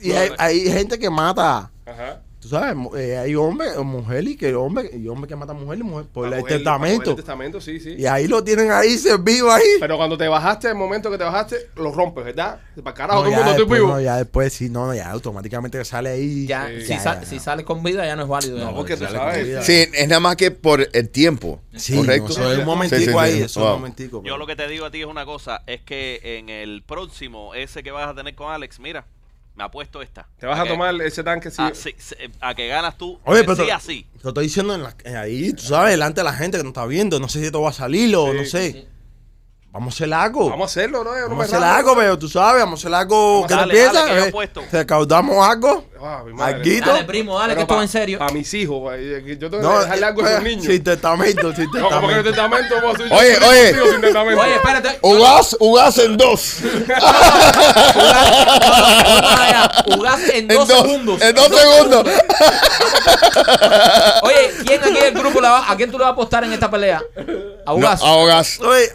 Y 0.00 0.12
hay, 0.12 0.30
hay 0.38 0.60
gente 0.72 0.98
que 0.98 1.10
mata. 1.10 1.70
Ajá. 1.86 2.22
Tú 2.46 2.50
sabes, 2.50 2.76
eh, 2.96 3.18
hay 3.18 3.34
hombres 3.34 3.76
mujeres 3.78 4.30
y 4.30 4.36
que 4.36 4.54
hombre, 4.54 4.88
y 4.92 5.08
hombre 5.08 5.26
que 5.26 5.34
mata 5.34 5.50
a 5.50 5.54
mujer 5.56 5.80
y 5.80 5.82
mujer 5.82 6.06
por 6.12 6.32
el 6.32 6.44
testamento. 6.44 7.10
El 7.10 7.16
testamento, 7.16 7.60
sí, 7.60 7.80
sí. 7.80 7.96
Y 7.98 8.06
ahí 8.06 8.28
lo 8.28 8.44
tienen 8.44 8.70
ahí 8.70 8.96
servido 8.98 9.50
ahí. 9.50 9.64
Pero 9.80 9.96
cuando 9.96 10.16
te 10.16 10.28
bajaste, 10.28 10.68
el 10.68 10.76
momento 10.76 11.10
que 11.10 11.18
te 11.18 11.24
bajaste, 11.24 11.56
lo 11.74 11.90
rompes, 11.90 12.24
¿verdad? 12.24 12.60
Para 12.84 12.94
carajo, 12.94 13.24
No, 13.24 13.30
todo 13.30 13.32
el 13.40 13.44
mundo, 13.46 13.62
estoy 13.62 13.78
vivo. 13.78 13.88
no, 13.88 14.00
ya 14.00 14.16
después 14.18 14.52
sí, 14.52 14.68
no, 14.68 14.86
no, 14.86 14.94
ya 14.94 15.10
automáticamente 15.10 15.84
sale 15.84 16.10
ahí. 16.10 16.46
ya, 16.46 16.68
Sí. 16.68 16.82
si, 16.82 16.88
Ya, 17.02 17.24
si 17.24 17.34
ya. 17.36 17.42
sales 17.42 17.66
con 17.66 17.82
vida 17.82 18.06
ya 18.06 18.14
no 18.14 18.22
es 18.22 18.28
válido. 18.28 18.58
No, 18.58 18.74
porque 18.76 18.96
tú 18.96 19.06
sale 19.06 19.18
sabes. 19.18 19.66
Sí, 19.66 19.84
es 19.92 20.06
nada 20.08 20.20
más 20.20 20.36
que 20.36 20.52
por 20.52 20.88
el 20.92 21.08
tiempo. 21.10 21.60
Sí, 21.74 21.96
correcto. 21.96 22.28
no, 22.28 22.30
eso 22.44 22.52
es 22.52 22.58
un 22.60 22.64
momentico 22.64 22.98
Sí, 23.00 23.04
sí, 23.06 23.10
sí. 23.10 23.18
ahí, 23.18 23.32
eso 23.38 23.44
es 23.44 23.56
Wow. 23.56 23.66
un 23.66 23.72
momentico. 23.72 24.22
Yo 24.24 24.36
lo 24.36 24.46
que 24.46 24.54
te 24.54 24.68
digo 24.68 24.86
a 24.86 24.90
ti 24.92 25.00
es 25.00 25.06
una 25.06 25.24
cosa, 25.24 25.62
es 25.66 25.80
que 25.82 26.20
en 26.38 26.48
el 26.48 26.84
próximo, 26.84 27.54
ese 27.54 27.82
que 27.82 27.90
vas 27.90 28.08
a 28.08 28.14
tener 28.14 28.34
con 28.36 28.52
Alex, 28.52 28.78
mira, 28.78 29.04
me 29.56 29.64
apuesto 29.64 30.02
esta. 30.02 30.28
Te 30.38 30.46
vas 30.46 30.60
a 30.60 30.64
que- 30.64 30.68
tomar 30.68 30.94
ese 31.02 31.24
tanque, 31.24 31.50
sí. 31.50 31.62
a, 31.62 31.74
sí, 31.74 31.94
sí, 31.98 32.14
a 32.40 32.54
que 32.54 32.68
ganas 32.68 32.96
tú, 32.98 33.18
Oye, 33.24 33.42
pero 33.42 33.56
sí 33.56 33.70
así. 33.70 34.06
Lo 34.22 34.30
estoy 34.30 34.44
diciendo 34.44 34.74
en 34.74 34.82
la- 34.82 34.94
en 35.04 35.16
ahí, 35.16 35.52
tú 35.52 35.62
sabes, 35.62 35.92
delante 35.92 36.20
de 36.20 36.24
la 36.24 36.32
gente 36.34 36.58
que 36.58 36.62
nos 36.62 36.70
está 36.70 36.86
viendo. 36.86 37.18
No 37.18 37.28
sé 37.28 37.40
si 37.40 37.46
esto 37.46 37.60
va 37.62 37.70
a 37.70 37.72
salir 37.72 38.14
o 38.14 38.30
Sí, 38.32 38.36
no 38.38 38.44
sé. 38.44 38.88
Vamos 39.76 39.92
a 39.92 39.96
hacer 39.96 40.14
algo. 40.14 40.48
Vamos 40.48 40.70
a 40.70 40.80
hacerlo, 40.80 41.04
¿no? 41.04 41.10
No 41.14 41.20
Vamos 41.28 41.36
me 41.36 41.42
a 41.42 41.46
hacer 41.46 41.62
algo, 41.62 41.94
pero 41.94 42.18
tú 42.18 42.30
sabes, 42.30 42.62
vamos 42.62 42.82
a 42.82 42.88
hacer 42.88 42.94
algo. 42.94 43.44
¿Qué 43.46 43.52
a- 43.52 43.64
te 43.64 43.68
piensas? 43.70 43.92
dale, 43.92 44.08
que 44.10 44.16
yo 44.16 44.24
Eh, 44.24 44.28
apuesto. 44.28 44.62
Recaudamos 44.72 45.46
algo. 45.46 45.84
Ah. 46.02 46.22
Alguito. 46.40 46.90
Dale, 46.90 47.04
primo, 47.04 47.38
dale, 47.38 47.54
que 47.54 47.60
esto 47.62 47.76
es 47.76 47.82
en 47.82 47.88
serio. 47.88 48.18
Para 48.18 48.32
mis 48.32 48.54
hijos. 48.54 48.94
Yo 49.38 49.50
tengo 49.50 49.62
No, 49.62 49.72
que 49.74 49.80
dejarle 49.84 50.06
algo 50.06 50.22
a 50.24 50.30
esos 50.30 50.40
eh, 50.40 50.44
niños. 50.44 50.64
Sin 50.64 50.82
testamento, 50.84 51.54
sin 51.54 51.64
No, 51.74 51.88
testamento. 51.88 52.22
testamento, 52.24 52.74
vos 52.80 52.96
soy- 52.96 53.10
Oye, 53.12 53.36
oye. 53.46 53.74
testamento. 54.00 54.40
Oye, 54.40 54.54
espérate. 54.54 54.98
Ugas, 55.02 55.56
Ugas 55.60 55.98
en 55.98 56.16
dos. 56.16 56.56
Ugas 59.96 60.28
en 60.30 60.48
dos 60.48 60.68
dos, 60.68 60.82
segundos. 60.82 61.22
en 61.22 61.34
dos 61.34 61.48
segundos. 61.48 62.06
Oye, 64.22 64.50
¿quién 64.66 64.82
aquí 64.82 64.92
del 65.00 65.14
grupo 65.14 65.40
le 65.40 65.48
va, 65.48 65.70
a 65.70 65.76
quién 65.76 65.90
tú 65.90 65.98
le 65.98 66.04
vas 66.04 66.10
a 66.10 66.14
apostar 66.14 66.44
en 66.44 66.52
esta 66.52 66.70
pelea? 66.70 67.02
A 67.66 67.74
Ugas. 67.74 68.00
No, 68.00 68.06
a 68.06 68.22
Ugas. 68.24 68.60
Oye, 68.60 68.92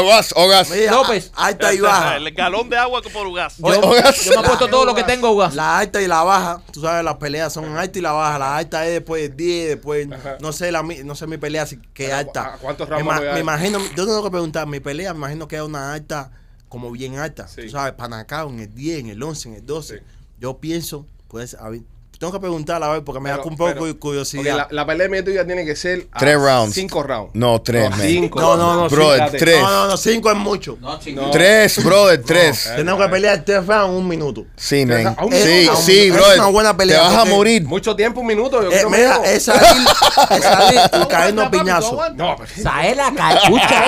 Tú, 0.00 0.10
está. 0.10 0.10
Rolly. 0.10 0.10
A 0.10 0.16
Ugas, 0.16 0.34
Ugas. 0.36 0.70
Mira, 0.70 0.92
López. 0.92 1.30
Alta 1.34 1.74
y 1.74 1.80
baja. 1.80 2.16
El 2.16 2.30
galón 2.32 2.68
de 2.70 2.76
agua 2.76 3.02
que 3.02 3.10
por 3.10 3.32
gas. 3.34 3.56
Yo, 3.58 3.66
Ugas. 3.88 4.24
yo 4.24 4.30
me 4.32 4.38
apuesto 4.38 4.68
todo 4.68 4.84
lo 4.84 4.94
que 4.94 5.04
tengo, 5.04 5.30
Ugas. 5.30 5.54
La 5.54 5.78
alta 5.78 6.00
y 6.02 6.06
la 6.06 6.22
baja, 6.22 6.62
tú 6.72 6.80
sabes, 6.80 7.04
las 7.04 7.16
peleas 7.16 7.52
son 7.52 7.76
alta 7.76 7.98
y 7.98 8.02
la 8.02 8.12
baja. 8.12 8.38
La 8.38 8.56
alta 8.56 8.86
es 8.86 8.92
después 8.94 9.22
de 9.22 9.28
10, 9.36 9.68
después, 9.68 10.08
Ajá. 10.12 10.36
no 10.40 10.52
sé, 10.52 10.72
la, 10.72 10.82
mi- 10.82 11.02
no 11.04 11.14
sé 11.14 11.26
mi 11.26 11.38
pelea, 11.38 11.66
si 11.66 11.76
que 11.94 12.12
alta. 12.12 12.54
¿a 12.54 12.56
cuántos 12.58 12.88
me, 12.88 12.96
rounds 13.00 13.40
imagino, 13.40 13.78
yo 13.96 14.06
tengo 14.06 14.22
que 14.24 14.30
preguntar, 14.30 14.66
mi 14.66 14.80
pelea, 14.80 15.12
me 15.12 15.18
imagino 15.18 15.48
que 15.48 15.56
es 15.56 15.62
una 15.62 15.92
alta, 15.92 16.30
como 16.68 16.90
bien 16.90 17.18
alta. 17.18 17.48
Sí. 17.48 17.62
Tú 17.62 17.70
sabes, 17.70 17.92
Panacao 17.94 18.48
en 18.50 18.60
el 18.60 18.74
10, 18.74 19.00
en 19.00 19.06
el 19.08 19.22
11, 19.22 19.48
en 19.50 19.54
el 19.56 19.66
12. 19.66 19.98
Sí. 19.98 20.04
Yo 20.38 20.58
pienso, 20.58 21.06
pues, 21.28 21.54
a 21.54 21.68
ver, 21.70 21.80
tengo 22.18 22.32
que 22.32 22.40
preguntar 22.40 22.82
a 22.82 22.88
ver, 22.88 23.04
porque 23.04 23.20
me 23.20 23.30
da 23.30 23.36
un 23.42 23.56
poco 23.56 23.72
pero- 23.72 23.84
de 23.86 23.94
curiosidad. 23.98 24.56
la, 24.56 24.68
la 24.70 24.86
pelea 24.86 25.08
mía 25.08 25.24
tuya 25.24 25.44
tiene 25.46 25.64
que 25.64 25.76
ser 25.76 26.08
a 26.12 26.18
Tres 26.18 26.36
rounds. 26.40 26.74
Cinco 26.74 27.02
rounds. 27.02 27.30
No, 27.34 27.60
tres, 27.60 27.90
man. 27.90 28.00
cinco. 28.00 28.40
No, 28.40 28.56
no, 28.56 28.74
no, 28.74 28.88
Brother, 28.88 29.30
tres. 29.38 29.60
No, 29.60 29.68
no, 29.70 29.86
no, 29.88 29.96
5 29.96 30.30
es 30.30 30.36
mucho. 30.36 30.78
No. 30.80 30.98
No. 31.14 31.30
Tres, 31.30 31.82
brother, 31.84 32.22
tres. 32.22 32.70
Tenemos 32.76 33.02
que 33.02 33.08
pelear 33.08 33.44
tres 33.44 33.66
rounds 33.66 33.90
en 33.90 33.96
un 33.96 34.08
minuto. 34.08 34.44
Sí, 34.56 34.86
man. 34.86 35.14
a 35.18 35.24
un 35.24 35.32
Sí, 35.32 35.48
minuto. 35.48 35.76
sí, 35.76 35.98
Es 36.08 36.12
brother. 36.14 36.38
una 36.40 36.48
buena 36.48 36.76
pelea, 36.76 36.98
Te 37.00 37.04
vas 37.14 37.16
a 37.16 37.24
morir. 37.26 37.64
Mucho 37.64 37.94
tiempo, 37.94 38.20
un 38.20 38.26
minuto. 38.26 38.62
Yo 38.62 38.70
Eh, 38.70 38.76
creo 38.78 38.90
mira, 38.90 39.20
es 39.24 39.44
salir, 39.44 39.86
es 40.30 40.42
salir 40.42 40.80
y 41.02 41.06
caernos 41.06 41.46
a 41.46 41.50
piñazo. 41.50 41.98
No, 42.14 42.36
pero- 42.36 42.62
Saela, 42.62 43.12
ca- 43.16 43.34
escucha. 43.34 43.84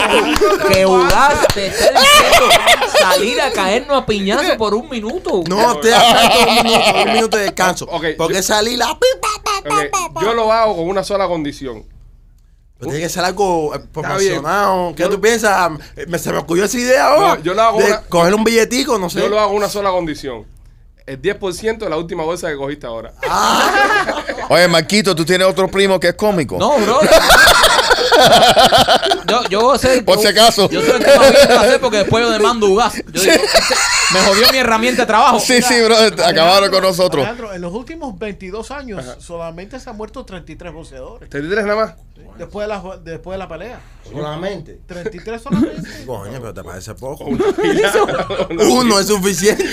Que 0.73 0.85
Ugas 0.87 1.49
te 1.55 1.67
esté 1.69 1.85
diciendo 1.93 2.49
salir 2.99 3.41
a 3.41 3.51
caernos 3.51 4.03
a 4.03 4.07
piñazo 4.07 4.57
por 4.57 4.75
un 4.75 4.89
minuto. 4.89 5.43
No, 5.49 5.77
te 5.79 5.95
asalto 5.95 6.39
un 6.49 6.55
minuto, 6.63 7.03
un 7.07 7.13
minuto 7.13 7.37
de 7.37 7.43
descanso. 7.45 7.85
Ok, 7.91 8.05
porque 8.19 8.35
yo- 8.35 8.43
salir 8.43 8.77
la 8.79 8.89
pi, 8.99 9.07
pa, 9.21 9.29
pa, 9.43 9.69
pa, 9.69 9.75
ok, 9.77 9.91
pa, 9.91 10.13
pa. 10.15 10.21
Yo 10.23 10.35
lo 10.35 10.53
hago 10.53 10.77
con 10.77 10.89
una 10.89 11.03
sola 11.05 11.27
condición. 11.27 11.85
Pero 12.79 12.91
tiene 12.93 13.05
que 13.07 13.09
ser 13.09 13.25
algo 13.25 13.75
eh, 13.75 13.79
bien. 13.79 13.91
proporcionado. 13.93 14.95
¿Qué 14.95 15.03
Yo- 15.05 15.11
tú 15.11 15.21
piensas? 15.21 15.73
Eh, 15.97 16.07
Me, 16.07 16.19
se 16.19 16.31
me 16.31 16.39
ocurrió 16.39 16.65
esa 16.65 16.79
idea 16.79 17.09
ahora. 17.09 17.35
No, 17.37 17.43
yo 17.43 17.55
lo 17.55 17.63
hago 17.63 17.79
de 17.81 17.87
una- 17.87 18.03
coger 18.03 18.35
un 18.35 18.45
billetico, 18.45 18.99
no 18.99 19.09
sé. 19.11 19.21
Yo 19.21 19.29
lo 19.29 19.41
hago 19.41 19.53
una 19.55 19.69
sola 19.69 19.91
condición. 19.91 20.47
El 21.07 21.21
10% 21.23 21.79
de 21.87 21.91
la 21.91 21.97
última 21.97 22.23
bolsa 22.23 22.49
que 22.51 22.57
cogiste 22.57 22.87
ahora. 22.87 23.15
Oye, 24.51 24.69
Marquito, 24.69 25.15
¿tú 25.17 25.25
tienes 25.25 25.47
otro 25.47 25.67
primo 25.69 25.99
que 25.99 26.09
es 26.09 26.15
cómico? 26.15 26.59
No, 26.59 26.79
bro. 26.79 27.01
yo, 29.29 29.43
yo 29.51 29.79
sé. 29.79 30.03
Por 30.03 30.17
yo- 30.17 30.23
si 30.23 30.29
acaso. 30.29 30.69
Yo 30.71 30.81
soy 30.81 30.91
el 30.93 31.05
que 31.05 31.19
más 31.19 31.31
bien 31.33 31.49
lo 31.49 31.61
hacer 31.61 31.81
porque 31.81 31.97
después 31.99 32.25
yo 32.25 32.31
demando 32.31 32.67
UGAS. 32.67 32.95
Yo 33.13 33.21
digo, 33.23 33.33
este 33.35 33.75
me 34.13 34.21
jodió 34.21 34.47
mi 34.53 34.59
herramienta 34.59 35.03
de 35.03 35.07
trabajo. 35.07 35.39
Sí, 35.41 35.61
sí, 35.63 35.81
bro, 35.83 35.95
acabaron 36.25 36.71
con 36.71 36.83
nosotros. 36.83 37.21
Alejandro, 37.27 37.53
en 37.53 37.61
los 37.61 37.73
últimos 37.75 38.19
22 38.19 38.71
años 38.71 39.05
solamente 39.19 39.79
se 39.79 39.91
han 39.91 39.97
muerto 39.97 40.25
33 40.25 40.73
boxeadores. 40.73 41.29
33 41.29 41.67
nada 41.67 41.77
más. 41.87 41.95
Después 42.37 42.67
de 42.69 42.75
la, 42.75 42.83
después 43.03 43.35
de 43.35 43.39
la 43.39 43.49
pelea. 43.49 43.81
Solamente. 44.11 44.81
33 44.87 45.43
solamente. 45.43 45.89
Coño, 46.07 46.33
pero 46.41 46.55
te 46.55 46.63
parece 46.65 46.95
poco. 46.95 47.25
Uno 47.27 47.45
Uno 48.51 48.99
es 49.01 49.07
suficiente. 49.09 49.65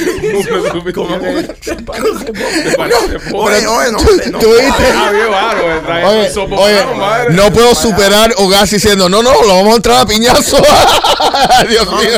Oye, 3.33 3.67
oye, 3.67 3.91
no. 3.91 3.99
no. 3.99 4.39
Tú 4.39 4.47
viste. 4.49 4.83
Ah, 4.95 5.11
bien, 5.11 5.31
bárbaro, 5.31 5.81
trae 5.81 6.05
Oye, 6.05 6.25
el 6.27 6.33
sopo, 6.33 6.55
oye, 6.55 6.73
claro, 6.73 6.95
madre. 6.95 7.33
no 7.33 7.51
puedo 7.51 7.75
superar 7.75 8.33
Ogas 8.37 8.69
diciendo, 8.69 9.07
no, 9.09 9.21
no, 9.23 9.31
lo 9.43 9.47
vamos 9.55 9.73
a 9.73 9.75
entrar 9.77 9.99
a 10.01 10.05
piñazo. 10.05 10.57
Dios 11.69 11.85
No, 11.85 11.97
mío. 11.97 12.09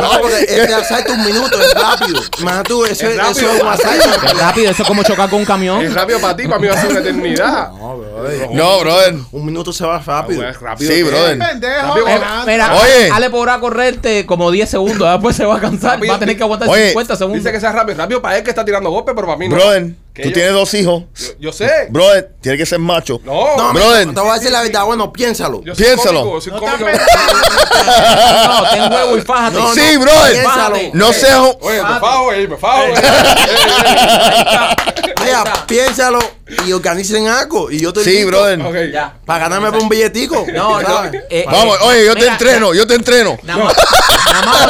no, 0.00 0.20
porque 0.20 0.40
este 0.48 0.74
asalto 0.74 1.12
un 1.12 1.24
minuto 1.24 1.60
es 1.60 1.74
rápido. 1.74 2.20
Más 2.42 2.62
tú, 2.64 2.84
eso, 2.84 3.06
Es 3.06 3.14
eso 3.14 3.22
rápido. 3.22 3.52
es 3.54 3.62
un 3.62 3.68
asalto. 3.68 4.26
Es 4.26 4.38
rápido, 4.38 4.70
eso 4.70 4.82
es 4.82 4.88
como 4.88 5.02
chocar 5.02 5.30
con 5.30 5.40
un 5.40 5.44
camión. 5.44 5.82
Es 5.82 5.92
rápido 5.94 6.20
para 6.20 6.36
ti, 6.36 6.44
para 6.46 6.58
mí 6.58 6.66
va 6.68 6.74
a 6.74 6.80
ser 6.80 6.90
una 6.90 7.00
eternidad. 7.00 7.70
No, 7.84 7.96
brother. 7.98 8.48
No, 8.52 8.80
brother. 8.80 9.14
Un 9.32 9.44
minuto 9.44 9.72
se 9.72 9.84
va 9.84 9.98
rápido. 9.98 10.42
Ah, 10.46 10.50
es 10.50 10.60
rápido. 10.60 10.90
Sí, 10.92 11.02
brother. 11.02 11.38
Pendejo, 11.38 11.86
Rápido, 11.88 12.08
Eh. 12.08 12.20
Mira, 12.46 12.74
Oye. 12.76 13.10
Ale 13.12 13.30
podrá 13.30 13.58
correrte 13.60 14.24
como 14.26 14.50
10 14.50 14.70
segundos, 14.70 15.10
después 15.10 15.36
se 15.36 15.44
va 15.44 15.56
a 15.56 15.60
cansar, 15.60 15.98
va 16.08 16.14
a 16.14 16.18
tener 16.18 16.36
que 16.36 16.42
aguantar 16.42 16.68
Oye, 16.68 16.88
50 16.88 17.16
segundos. 17.16 17.42
Dice 17.42 17.52
que 17.52 17.60
sea 17.60 17.72
rápido. 17.72 17.98
Rápido 17.98 18.22
para 18.22 18.38
él 18.38 18.44
que 18.44 18.50
está 18.50 18.64
tirando 18.64 18.90
golpes, 18.90 19.14
pero 19.14 19.26
para 19.26 19.38
mí 19.38 19.48
no. 19.48 19.56
Brother, 19.56 19.94
tú 20.22 20.28
yo- 20.28 20.32
tienes 20.34 20.52
dos 20.52 20.72
hijos. 20.74 21.02
Yo, 21.16 21.26
yo 21.40 21.52
sé. 21.52 21.86
Brother, 21.90 22.30
tiene 22.40 22.56
que 22.58 22.66
ser 22.66 22.78
macho. 22.78 23.20
No, 23.24 23.56
No, 23.56 23.72
Brother. 23.72 24.14
te 24.14 24.20
voy 24.20 24.30
a 24.30 24.34
decir 24.34 24.50
la 24.52 24.62
verdad. 24.62 24.84
Bueno, 24.84 25.12
piénsalo. 25.12 25.62
yo 25.64 25.74
soy 25.74 25.84
piénsalo. 25.84 26.20
cómico, 26.20 26.40
soy 26.40 26.52
No 26.52 26.58
cómico. 26.60 26.84
te 26.86 26.92
No, 27.84 28.70
ten 28.70 28.92
huevo 28.92 29.18
y 29.18 29.20
fájate. 29.22 29.56
No, 29.58 29.74
Sí, 29.74 29.80
no, 29.94 30.00
brother. 30.00 30.32
piénsalo. 30.32 30.76
No 30.92 31.12
seas 31.12 31.38
un- 31.38 31.56
Oye, 31.60 31.82
me 31.82 32.00
fajo, 32.00 32.32
eh, 32.32 32.48
me 32.48 32.56
fajo. 32.56 32.82
Mira, 35.24 35.44
piénsalo 35.66 36.18
y 36.66 36.72
organicen 36.72 37.26
algo. 37.28 37.70
Y 37.70 37.80
yo 37.80 37.92
te 37.92 38.04
Sí, 38.04 38.10
invito 38.18 38.28
brother. 38.38 38.60
Ok. 38.60 38.92
Ya. 38.92 39.14
Para 39.24 39.40
ganarme 39.40 39.70
por 39.72 39.82
un 39.82 39.88
billetico. 39.88 40.44
No, 40.52 40.80
no. 40.82 41.04
eh, 41.30 41.44
Vamos, 41.46 41.76
eh, 41.80 41.84
oye, 41.84 42.04
yo 42.06 42.14
te 42.14 42.20
mira, 42.20 42.32
entreno, 42.32 42.74
yo 42.74 42.86
te 42.86 42.94
entreno. 42.94 43.38
Nada 43.42 43.64
más, 43.64 43.74
nada 44.32 44.46
más, 44.46 44.68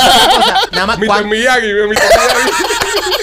nada 0.72 0.86
más 0.86 0.98
cuan- 0.98 1.28
Miyagi, 1.28 1.66
Mr. 1.72 1.88
Miyagi. 1.88 2.04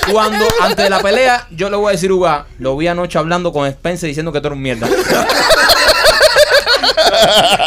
Cuando 0.09 0.45
antes 0.61 0.77
de 0.83 0.89
la 0.89 0.99
pelea, 1.01 1.47
yo 1.51 1.69
le 1.69 1.75
voy 1.77 1.89
a 1.89 1.91
decir, 1.91 2.11
Uga, 2.11 2.45
lo 2.59 2.77
vi 2.77 2.87
anoche 2.87 3.17
hablando 3.17 3.51
con 3.51 3.67
Spencer 3.67 4.07
diciendo 4.07 4.31
que 4.31 4.39
tú 4.41 4.47
eres 4.47 4.57
un 4.57 4.61
mierda. 4.63 4.87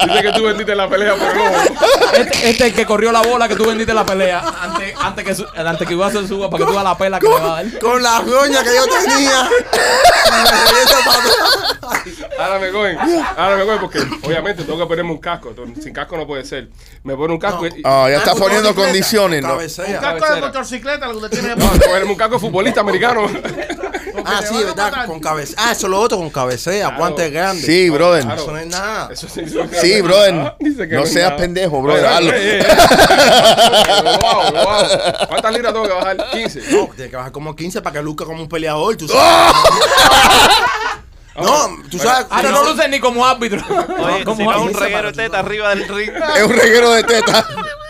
Dice 0.06 0.22
que 0.22 0.32
tú 0.32 0.44
vendiste 0.44 0.74
la 0.74 0.88
pelea 0.88 1.14
por 1.14 1.28
el. 1.28 1.52
Este, 2.22 2.50
este 2.50 2.50
es 2.50 2.60
el 2.70 2.74
que 2.74 2.86
corrió 2.86 3.12
la 3.12 3.22
bola 3.22 3.48
que 3.48 3.56
tú 3.56 3.64
vendiste 3.66 3.90
en 3.92 3.96
la 3.96 4.06
pelea 4.06 4.42
antes, 4.62 4.94
antes 5.00 5.24
que 5.24 5.34
su- 5.34 5.46
antes 5.56 5.86
que 5.88 5.94
Uga 5.94 6.10
se 6.10 6.26
suba 6.26 6.48
para 6.50 6.60
que 6.60 6.66
tú 6.66 6.72
veas 6.72 6.84
la 6.84 6.96
pela 6.96 7.18
que 7.20 7.26
le 7.28 7.34
va 7.34 7.58
a 7.58 7.62
dar. 7.62 7.78
Con 7.78 8.02
la 8.02 8.20
roña 8.20 8.62
que 8.62 8.74
yo 8.74 8.86
tenía. 8.86 9.42
me 9.44 10.50
regresa 10.50 10.98
para 11.04 11.18
atrás. 11.18 11.63
Ahora 12.38 12.58
me 12.58 12.70
cogen, 12.70 12.98
ahora 13.36 13.56
me 13.56 13.64
cogen 13.64 13.78
porque 13.80 14.26
obviamente 14.26 14.64
tengo 14.64 14.78
que 14.78 14.86
ponerme 14.86 15.10
un 15.12 15.18
casco. 15.18 15.54
Sin 15.82 15.92
casco 15.92 16.16
no 16.16 16.26
puede 16.26 16.44
ser. 16.44 16.68
Me 17.02 17.14
pone 17.16 17.32
un 17.34 17.38
casco 17.40 17.66
y. 17.66 17.82
Ah, 17.84 18.06
ya 18.10 18.18
está 18.18 18.32
Ah, 18.32 18.34
poniendo 18.38 18.74
con 18.74 18.84
condiciones, 18.84 19.42
¿no? 19.42 19.54
Un 19.54 19.94
casco 20.00 20.34
de 20.34 20.40
motocicleta, 20.40 21.06
lo 21.06 21.12
que 21.12 21.18
usted 21.26 21.30
tiene 21.40 21.54
que 21.54 21.60
No, 21.60 21.66
poner. 21.68 21.86
ponerme 21.88 22.10
un 22.12 22.16
casco 22.16 22.34
de 22.34 22.40
futbolista 22.40 22.80
americano. 22.80 23.26
Ah, 24.26 24.40
sí, 24.48 24.54
verdad, 24.62 25.06
con 25.06 25.18
cabeza. 25.20 25.54
Ah, 25.58 25.72
eso 25.72 25.86
es 25.86 25.90
lo 25.90 26.00
otro, 26.00 26.16
con 26.16 26.30
cabecea, 26.30 26.96
guantes 26.96 27.30
grandes. 27.32 27.66
Sí, 27.66 27.90
brother. 27.90 28.22
Claro. 28.22 28.40
Eso 28.42 28.52
no 28.52 28.58
es 28.58 28.66
nada. 28.68 29.08
Eso 29.12 29.28
sí, 29.28 29.40
eso 29.44 29.60
Sí, 29.80 30.00
brother. 30.00 30.34
Ah, 30.34 30.56
dice 30.60 30.88
que 30.88 30.94
No 30.94 31.04
seas 31.04 31.30
nada. 31.30 31.36
pendejo, 31.42 31.82
brother, 31.82 32.06
hazlo. 32.06 32.32
lo 34.04 34.28
hago. 34.28 35.26
¿Cuántas 35.28 35.52
libras 35.52 35.72
tengo 35.74 35.86
que 35.88 35.92
bajar? 35.94 36.16
15. 36.32 36.60
No, 36.70 36.88
tiene 36.94 37.10
que 37.10 37.16
bajar 37.16 37.32
como 37.32 37.54
15 37.56 37.82
para 37.82 37.94
que 37.94 38.02
luzca 38.02 38.24
como 38.24 38.40
un 38.40 38.48
peleador, 38.48 38.96
tú 38.96 39.08
sabes. 39.08 39.22
No, 41.36 41.68
tú 41.90 41.98
sabes. 41.98 42.26
Ahora 42.30 42.50
no 42.50 42.64
luces 42.64 42.88
ni 42.88 43.00
como 43.00 43.26
árbitro. 43.26 43.60
Oye, 43.68 44.24
Como 44.24 44.36
si 44.36 44.44
no 44.44 44.52
es 44.52 44.74
un 44.74 44.74
reguero 44.80 45.08
de 45.08 45.12
teta 45.12 45.38
arriba 45.40 45.70
del 45.70 45.88
ring. 45.88 46.10
Es 46.36 46.42
un 46.44 46.52
reguero 46.52 46.90
de 46.92 47.02
teta. 47.02 47.46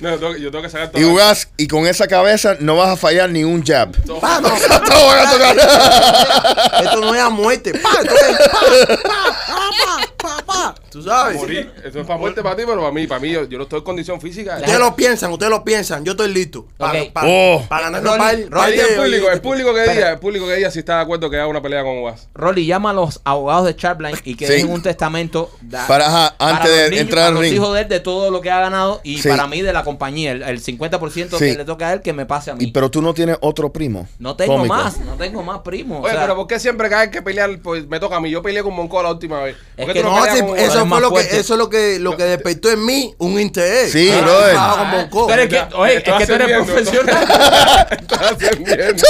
No, 0.00 0.10
yo 0.10 0.18
tengo, 0.18 0.34
que- 0.34 0.40
yo 0.40 0.50
tengo 0.50 0.62
que 0.62 0.70
sacar 0.70 0.90
todo. 0.90 1.00
Y 1.02 1.04
Ugas, 1.04 1.48
y 1.56 1.68
con 1.68 1.86
esa 1.86 2.06
cabeza 2.08 2.56
no 2.60 2.76
vas 2.76 2.88
a 2.90 2.96
fallar 2.96 3.28
ni 3.30 3.44
un 3.44 3.64
jab. 3.64 3.90
Pa, 4.20 4.40
no, 4.40 4.48
Todo 4.88 5.06
van 5.06 5.26
a 5.26 5.30
tocar. 5.30 5.56
esto 6.84 7.00
no 7.00 7.14
es 7.14 7.20
a 7.20 7.30
muerte. 7.30 7.72
Pa, 7.78 7.90
esto 8.02 8.14
es 8.14 8.36
pa, 8.38 8.60
pa, 9.06 10.06
pa, 10.18 10.36
pa, 10.38 10.42
pa. 10.46 10.74
Tú 10.90 11.02
sabes. 11.02 11.36
Morir. 11.36 11.72
Esto 11.84 12.00
es 12.00 12.06
para 12.06 12.18
muerte 12.18 12.42
para 12.42 12.56
ti, 12.56 12.62
pero 12.66 12.80
para 12.80 12.92
mí, 12.92 13.06
para 13.06 13.20
mí, 13.20 13.30
yo, 13.30 13.44
yo 13.44 13.58
no 13.58 13.64
estoy 13.64 13.78
en 13.78 13.84
condición 13.84 14.20
física. 14.20 14.56
Ustedes 14.56 14.78
lo 14.78 14.96
piensan, 14.96 15.30
ustedes 15.32 15.50
lo 15.50 15.62
piensan. 15.64 16.04
Yo 16.04 16.12
estoy 16.12 16.32
listo. 16.32 16.66
Para, 16.76 17.04
para, 17.12 17.28
Oh. 17.30 17.64
ganar 17.70 18.02
el 18.34 18.96
público, 18.96 19.30
el 19.30 19.40
público 19.40 19.74
que 19.74 19.82
diga, 19.92 20.10
el 20.12 20.18
público 20.18 20.46
que 20.48 20.54
diga 20.56 20.70
si 20.70 20.80
está 20.80 20.96
de 20.96 21.02
acuerdo 21.02 21.30
que 21.30 21.36
haga 21.36 21.46
una 21.46 21.62
pelea 21.62 21.82
con 21.82 21.98
Ugas. 21.98 22.28
Rolly, 22.34 22.66
llama 22.66 22.90
a 22.90 22.92
los 22.92 23.20
abogados 23.24 23.66
de 23.66 23.76
Charline 23.76 24.18
y 24.24 24.34
que 24.34 24.46
Sí. 24.46 24.52
dejen 24.54 24.70
un 24.72 24.82
testamento 24.82 25.50
da- 25.60 25.86
Para, 25.86 26.06
ajá, 26.08 26.34
antes 26.38 26.68
los 26.70 26.78
de 26.78 26.90
niños, 26.90 27.00
entrar 27.02 27.16
para 27.18 27.26
al 27.28 27.34
los 27.34 27.42
ring. 27.44 27.54
hijos 27.54 27.74
de 27.74 27.80
él 27.82 27.88
de 27.88 28.00
todo 28.00 28.30
lo 28.30 28.40
que 28.40 28.50
ha 28.50 28.60
ganado 28.60 29.00
y 29.04 29.18
Sí. 29.22 29.28
para 29.28 29.46
mí 29.46 29.62
de 29.62 29.72
la 29.72 29.84
compañía, 29.90 30.32
el, 30.32 30.42
el 30.42 30.62
50% 30.62 31.28
Sí. 31.30 31.38
que 31.38 31.54
le 31.58 31.64
toca 31.64 31.88
a 31.88 31.92
él 31.94 32.00
que 32.00 32.12
me 32.12 32.26
pase 32.26 32.50
a 32.50 32.54
mí. 32.54 32.64
Y, 32.64 32.72
pero 32.72 32.90
tú 32.90 33.02
no 33.02 33.12
tienes 33.14 33.36
otro 33.40 33.72
primo. 33.72 34.08
no 34.18 34.36
tengo 34.36 34.54
cómico. 34.56 34.74
más, 34.74 34.98
no 35.00 35.14
tengo 35.14 35.42
más 35.42 35.60
primos. 35.60 36.04
Oye, 36.04 36.14
pero 36.18 36.36
¿por 36.36 36.46
qué 36.46 36.58
siempre 36.60 36.88
que 36.88 36.94
hay 36.94 37.10
que 37.10 37.22
pelear, 37.22 37.58
pues 37.62 37.86
me 37.88 37.98
toca 38.00 38.16
a 38.16 38.20
mí? 38.20 38.30
Yo 38.30 38.42
peleé 38.42 38.62
con 38.62 38.74
Monco 38.74 39.02
la 39.02 39.10
última 39.10 39.40
vez. 39.42 39.56
¿Por 39.76 39.86
qué 39.86 39.92
que 39.94 40.02
tú 40.02 40.08
No, 40.08 40.14
peleas 40.16 40.38
sí, 40.38 40.44
con 40.44 40.56
eso 40.58 40.66
es 40.66 40.72
fue 40.74 40.84
más 40.84 41.00
lo 41.00 41.08
que, 41.08 41.14
fuerte. 41.14 41.38
eso 41.40 41.54
es 41.54 41.58
lo 41.58 41.68
que, 41.70 41.98
lo 41.98 42.16
que 42.16 42.24
despertó 42.24 42.70
en 42.70 42.84
mí 42.84 43.14
un 43.18 43.40
interés. 43.40 43.90
Sí, 43.92 44.10
Ah, 44.12 44.20
brother. 44.22 44.50
trabajaba 44.52 44.78
con 44.78 44.90
Bonco. 45.10 45.32
Eres 45.32 45.48
que- 45.48 45.74
oye, 45.76 45.96
es 45.96 46.02
que 46.02 46.26
tú 46.26 46.32
eres 46.34 46.56
profesional. 46.64 47.24
Estás 47.90 48.20
ascendiendo. 48.32 49.02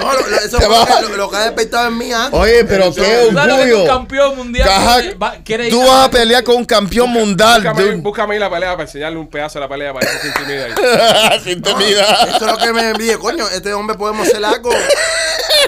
No, 0.00 0.12
lo, 0.14 0.26
lo- 0.28 0.36
eso 0.36 0.58
Te 0.58 0.64
fue 0.66 0.74
va- 0.76 1.00
lo, 1.02 1.16
lo 1.16 1.30
que 1.30 1.36
ha 1.36 1.40
despertado 1.44 1.88
en 1.88 1.98
mí 1.98 2.12
antes. 2.12 2.38
Oye, 2.40 2.64
pero 2.64 2.92
qué 2.94 3.00
Tú 3.28 3.34
sabes 3.34 3.34
lo 3.34 3.56
que 3.56 3.62
es 3.62 3.66
un 3.66 3.72
orgullo. 3.72 3.86
campeón 3.86 4.36
mundial. 4.36 4.68
Caja- 4.68 5.00
quiere- 5.00 5.14
va- 5.16 5.36
quiere 5.44 5.66
ir 5.66 5.72
Tú 5.72 5.80
vas 5.86 6.06
a 6.06 6.10
pelear 6.10 6.42
con 6.44 6.56
un 6.56 6.64
campeón 6.64 7.10
mundial. 7.10 7.62
Búscame, 7.62 7.82
dude. 7.82 7.96
búscame 7.96 8.34
ahí 8.34 8.40
la 8.40 8.50
pelea 8.50 8.70
para 8.72 8.82
enseñarle 8.84 9.18
un 9.18 9.28
pedazo 9.28 9.58
de 9.58 9.64
la 9.64 9.68
pelea 9.68 9.92
para 9.92 10.06
se 10.22 10.28
intimide 10.28 10.64
ahí. 10.64 11.40
Sin 11.44 11.60
temida. 11.62 12.02
Eso 12.36 12.46
es 12.46 12.52
lo 12.52 12.56
que 12.58 12.72
me 12.72 12.90
envié, 12.90 13.18
coño. 13.18 13.46
Este 13.48 13.74
hombre 13.74 13.96
podemos 13.96 14.26
hacer 14.26 14.44
algo. 14.44 14.70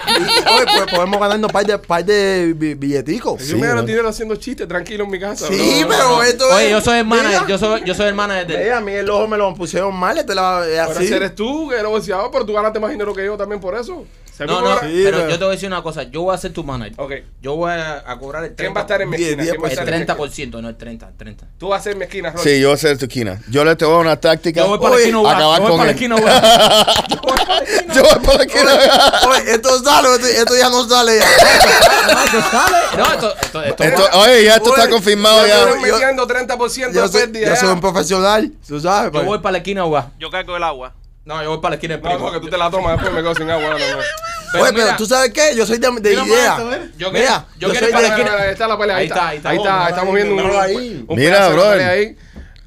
Y, 0.07 0.49
oye, 0.49 0.65
pues 0.65 0.93
podemos 0.93 1.19
ganarnos 1.19 1.51
par 1.51 1.65
de, 1.65 1.77
par 1.79 2.03
de 2.05 2.53
bi- 2.55 2.75
billeticos. 2.75 3.41
Yo 3.47 3.57
me 3.57 3.65
gano 3.67 3.81
dinero 3.81 4.07
haciendo 4.09 4.35
chistes 4.35 4.67
tranquilo 4.67 5.05
en 5.05 5.09
mi 5.09 5.19
casa. 5.19 5.47
Sí, 5.47 5.83
bro. 5.83 5.89
pero 5.89 6.23
esto 6.23 6.47
Oye, 6.53 6.65
es- 6.65 6.71
yo 6.71 6.81
soy 6.81 7.03
Mira, 7.03 7.45
yo 7.47 7.57
soy, 7.57 7.81
yo 7.85 7.95
soy 7.95 8.13
manager 8.13 8.45
de 8.47 8.57
mira, 8.57 8.77
a 8.77 8.81
mí 8.81 8.91
el 8.93 9.09
ojo 9.09 9.27
me 9.27 9.37
lo 9.37 9.53
pusieron 9.55 9.95
mal. 9.95 10.17
Este 10.17 10.35
la, 10.35 10.59
así. 10.83 11.05
ese 11.05 11.15
eres 11.15 11.33
tú, 11.33 11.69
que 11.69 11.75
eres 11.75 11.87
boxeador, 11.87 12.29
pero 12.31 12.45
tú 12.45 12.53
ganaste 12.53 12.79
más 12.79 12.91
dinero 12.91 13.13
que 13.13 13.25
yo 13.25 13.35
también 13.35 13.59
por 13.59 13.75
eso. 13.75 14.05
¿Se 14.35 14.45
No, 14.45 14.59
no? 14.61 14.79
Sí, 14.81 15.01
pero 15.05 15.29
yo 15.29 15.37
te 15.37 15.43
voy 15.45 15.47
a 15.47 15.51
decir 15.51 15.67
una 15.67 15.81
cosa, 15.81 16.03
yo 16.03 16.23
voy 16.23 16.35
a 16.35 16.37
ser 16.37 16.51
tu 16.51 16.63
manager. 16.63 16.93
Ok. 16.99 17.11
Yo 17.41 17.55
voy 17.55 17.71
a, 17.71 18.03
a 18.05 18.19
cobrar 18.19 18.43
el 18.43 18.51
30%. 18.51 18.55
¿Quién 18.57 18.73
va 18.75 18.79
a 18.79 18.81
estar 18.81 19.01
en 19.01 19.09
mi 19.09 19.15
esquina? 19.15 19.43
diez 19.43 19.49
¿Quién 19.53 19.63
va 19.63 19.67
a 19.67 19.71
El 19.71 19.71
estar 19.79 19.87
en 19.87 19.95
mi 19.95 20.01
esquina? 20.01 20.17
30%, 20.57 20.61
no 20.61 20.69
el 20.69 20.75
30, 20.75 21.07
el 21.07 21.13
30. 21.15 21.45
Tú 21.57 21.67
vas 21.69 21.79
a 21.79 21.83
ser 21.83 21.91
en 21.93 21.99
mi 21.99 22.03
esquina, 22.05 22.31
Rolly. 22.31 22.43
Sí, 22.49 22.59
yo 22.59 22.67
voy 22.67 22.75
a 22.75 22.77
ser 22.77 22.97
tu 22.97 23.05
esquina. 23.05 23.41
Yo 23.49 23.63
le 23.63 23.75
te 23.77 23.85
voy 23.85 23.93
a 23.93 23.97
dar 23.97 24.05
una 24.07 24.19
táctica. 24.19 24.59
Yo 24.61 24.67
voy 24.67 24.77
para 24.77 24.89
la 24.89 24.95
Oye, 24.95 25.03
esquina, 25.05 25.31
acabar 25.31 25.57
yo 25.57 25.61
voy 25.61 25.69
con 25.71 25.77
para 25.77 25.85
la 25.85 25.91
él. 25.91 25.95
esquina, 25.95 26.15
Uga. 26.17 26.85
Yo 27.07 27.21
voy 27.21 27.35
para 27.45 27.55
la 27.55 27.63
esquina. 27.63 27.93
Yo 27.93 28.01
voy 28.03 28.25
para 28.25 28.37
la 28.37 28.43
esquina. 28.43 29.29
Oye, 29.29 29.51
esto 29.53 29.83
sale, 29.83 30.15
esto, 30.15 30.27
esto 30.27 30.55
ya 30.57 30.69
no 30.69 30.89
sale. 30.89 31.17
Ya. 31.19 32.13
No, 32.13 32.23
esto 32.23 32.41
sale. 32.51 32.77
No, 32.97 33.13
esto, 33.13 33.35
esto, 33.41 33.63
esto, 33.63 33.83
Esto- 33.83 34.19
oye, 34.19 34.43
ya 34.43 34.55
esto 34.57 34.69
está 34.69 34.81
Oye, 34.83 34.91
confirmado 34.91 35.41
Yo 35.41 35.47
ya. 35.47 35.63
estoy 35.69 35.91
metiendo 35.91 36.27
30% 36.27 36.91
Yo 36.93 37.01
de 37.03 37.07
soy, 37.07 37.21
pérdida. 37.21 37.47
yo 37.49 37.55
soy 37.55 37.69
un 37.69 37.79
profesional, 37.81 38.51
tú 38.67 38.79
sabes. 38.81 39.05
Yo 39.05 39.11
pues. 39.13 39.25
voy 39.25 39.39
para 39.39 39.53
la 39.53 39.57
esquina, 39.59 39.85
Uga. 39.85 40.11
Yo 40.19 40.29
cargo 40.29 40.57
el 40.57 40.63
agua. 40.63 40.93
No, 41.25 41.41
yo 41.41 41.49
voy 41.49 41.57
para 41.59 41.71
la 41.71 41.75
esquina 41.75 41.93
del 41.95 42.01
primo. 42.01 42.19
no, 42.19 42.31
que 42.31 42.39
tú 42.39 42.49
te 42.49 42.57
la 42.57 42.69
tomas 42.69 42.93
después 42.93 43.11
me 43.13 43.21
quedo 43.21 43.33
sin 43.35 43.49
agua. 43.49 43.63
No, 43.69 43.77
no. 43.79 43.79
Pero 44.51 44.63
Oye, 44.63 44.71
mira, 44.73 44.85
pero 44.85 44.97
tú 44.97 45.05
sabes 45.07 45.31
qué, 45.33 45.55
yo 45.55 45.65
soy 45.65 45.79
de, 45.79 45.89
de 45.99 46.13
idea. 46.13 46.57
Yo 46.97 47.11
Mira, 47.11 47.45
yo 47.57 47.67
yo 47.67 47.71
quiero 47.71 47.85
soy 47.87 47.93
para 47.93 48.03
de 48.03 48.09
la 48.09 48.15
esquina. 48.15 48.43
Ahí 48.43 48.49
está 48.51 48.67
la 48.67 48.77
pelea, 48.77 48.95
ahí 48.97 49.01
Ahí 49.01 49.07
está. 49.07 49.27
ahí 49.29 49.37
está. 49.37 49.49
Ahí 49.49 49.57
está, 49.57 49.89
estamos 49.89 50.13
mira, 50.13 50.25
viendo 50.25 50.41
un, 50.43 50.47
míralo 50.49 50.61
ahí. 50.61 51.05
un 51.07 51.15
Mira, 51.17 51.49
pelea 51.49 51.89
ahí. 51.89 52.17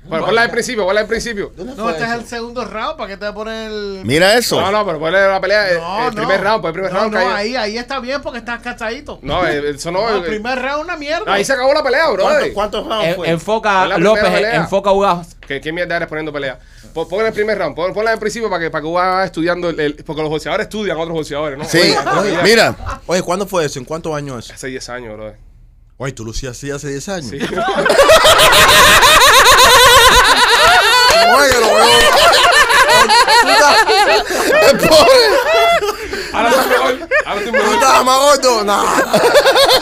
Bueno, 0.09 0.25
ponla 0.25 0.43
al 0.43 0.51
principio, 0.51 0.87
ponla 0.87 1.01
al 1.03 1.07
principio. 1.07 1.53
No, 1.57 1.91
este 1.91 2.03
es 2.05 2.11
el 2.11 2.27
segundo 2.27 2.65
round. 2.65 2.97
¿Para 2.97 3.09
qué 3.11 3.17
te 3.17 3.27
voy 3.27 3.31
a 3.31 3.35
poner 3.35 3.71
el.? 3.71 4.01
Mira 4.05 4.35
eso. 4.39 4.59
No, 4.61 4.73
no, 4.73 4.85
pero 4.87 4.99
ponle 4.99 5.21
la 5.29 5.41
pelea, 5.41 5.69
el, 5.71 5.79
No, 5.79 6.09
el 6.09 6.15
no. 6.15 6.23
primer 6.23 6.41
round, 6.43 6.61
pues 6.63 6.69
el 6.71 6.73
primer 6.73 6.93
no, 6.93 6.99
round 7.01 7.13
no, 7.15 7.19
cayó. 7.21 7.35
ahí, 7.35 7.57
ahí 7.57 7.79
está 7.79 8.01
bien 8.01 8.23
porque 8.23 8.39
estás 8.39 8.61
cachadito. 8.61 9.19
No, 9.23 9.47
eh, 9.47 9.71
eso 9.71 9.91
no. 9.93 10.01
No, 10.09 10.17
el 10.17 10.23
primer 10.25 10.59
round 10.61 10.85
una 10.85 10.97
mierda. 10.97 11.33
ahí 11.33 11.45
se 11.45 11.53
acabó 11.53 11.73
la 11.75 11.83
pelea, 11.83 12.09
bro. 12.11 12.25
¿Cuántos, 12.25 12.49
cuántos 12.55 12.87
rounds 12.89 13.17
fue? 13.17 13.29
enfoca 13.31 13.99
López, 13.99 14.25
enfoca 14.55 14.91
a 14.91 14.93
Uga. 14.95 15.23
¿Qué, 15.47 15.61
qué 15.61 15.73
mierda 15.73 15.97
eres 15.97 16.09
poniendo 16.09 16.33
pelea? 16.33 16.59
Pon, 16.99 17.09
pon 17.09 17.25
el 17.27 17.33
primer 17.33 17.57
round, 17.57 17.77
pon, 17.77 17.93
ponla 17.95 18.11
al 18.11 18.19
principio 18.19 18.51
para 18.51 18.65
que, 18.65 18.71
para 18.73 18.83
que 18.83 18.91
vaya 18.91 19.25
estudiando. 19.25 19.69
El, 19.71 19.79
el- 19.79 19.95
porque 20.05 20.21
los 20.21 20.29
boxeadores 20.31 20.65
estudian 20.65 20.97
a 20.97 21.01
otros 21.01 21.15
boxeadores, 21.17 21.57
¿no? 21.57 21.65
Sí, 21.65 21.79
Oye, 21.79 21.97
oye, 22.33 22.39
mira. 22.43 22.75
Oye, 23.07 23.23
¿cuándo 23.23 23.47
fue 23.47 23.65
eso? 23.65 23.79
¿En 23.79 23.85
cuántos 23.85 24.13
años 24.17 24.45
eso? 24.47 24.53
Hace 24.55 24.67
10 24.67 24.89
años, 24.89 25.17
bro. 25.17 25.33
Oye, 25.99 26.13
tú 26.13 26.25
lucías 26.25 26.57
así 26.57 26.73
hace 26.73 26.89
10 26.89 27.09
años. 27.09 27.31
Sí. 27.31 27.39
Oye, 31.37 31.61
lo 31.61 31.75
veo. 31.75 31.87
Ahora. 36.39 37.09
Ahora 37.27 37.41
estoy 37.41 37.61
¿Tú 37.61 37.73
estabas 37.75 38.05
más 38.05 38.19
gordo? 38.19 38.65
No. 38.65 38.85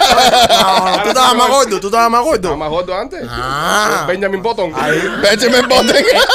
No, 0.07 1.03
tú 1.03 1.09
estabas 1.09 1.35
más 1.37 1.49
gordo, 1.49 1.81
tú 1.81 1.87
estabas 1.89 2.11
más 2.11 2.23
gordo. 2.23 2.57
más 2.57 2.71
gordo 2.71 2.95
antes. 2.97 3.23
Ah. 3.29 4.05
Benjamin 4.09 4.43
Button. 4.43 4.73
Benjamin 5.23 5.69
Button. 5.69 5.91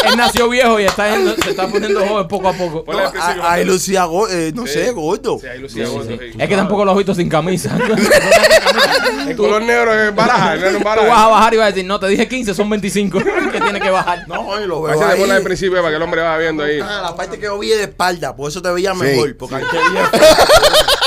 Él 0.05 0.17
nació 0.17 0.49
viejo 0.49 0.79
y 0.79 0.83
está 0.85 1.09
yendo- 1.15 1.35
se 1.43 1.49
está 1.51 1.67
poniendo 1.67 2.05
joven 2.05 2.27
poco 2.27 2.49
a 2.49 2.53
poco. 2.53 2.83
Ponle 2.83 3.03
al 3.03 3.11
principio. 3.11 3.43
Ahí 3.47 3.65
lucía, 3.65 4.05
go- 4.05 4.27
eh, 4.29 4.51
no 4.53 4.65
Sí. 4.67 4.73
sé, 4.73 4.91
gordo. 4.91 5.39
Sí, 5.39 5.47
ahí 5.47 5.59
lucía 5.59 5.87
gordo. 5.87 6.07
sí. 6.07 6.19
Es 6.37 6.47
que 6.49 6.55
tampoco 6.55 6.85
lo 6.85 6.91
has 6.91 6.97
visto 6.97 7.13
sin 7.15 7.29
camisa. 7.29 7.71
El 9.27 9.35
color 9.35 9.61
negro 9.61 9.93
es 9.93 10.13
baraja. 10.15 10.53
El 10.53 10.61
negro 10.61 10.77
es 10.77 10.83
Tú 10.83 10.83
vas 10.89 10.97
a 10.97 11.01
baraja. 11.05 11.27
bajar 11.27 11.53
y 11.53 11.57
vas 11.57 11.65
a 11.65 11.69
decir, 11.71 11.85
no, 11.85 11.99
te 11.99 12.07
dije 12.07 12.27
15, 12.27 12.53
son 12.53 12.69
25 12.69 13.19
que 13.51 13.61
tiene 13.61 13.79
que 13.79 13.89
bajar. 13.89 14.27
No, 14.27 14.41
oye, 14.47 14.67
lo 14.67 14.85
Ahí 14.87 14.93
veo 14.97 14.99
se 15.09 15.15
le 15.15 15.21
pone 15.21 15.31
al 15.33 15.37
ahí. 15.39 15.43
principio 15.43 15.77
para 15.79 15.89
que 15.89 15.95
el 15.95 16.01
hombre 16.01 16.21
vaya 16.21 16.37
viendo 16.37 16.63
ahí. 16.63 16.79
Ah, 16.81 17.01
la 17.03 17.15
parte 17.15 17.37
que 17.37 17.45
yo 17.45 17.57
vi 17.59 17.71
es 17.71 17.77
de 17.77 17.83
espalda, 17.85 18.35
por 18.35 18.49
eso 18.49 18.61
te 18.61 18.69
veía 18.71 18.93
mejor. 18.93 19.35
Porque 19.37 19.55
ahí 19.55 19.63
te 19.69 19.77
veía- 19.77 20.10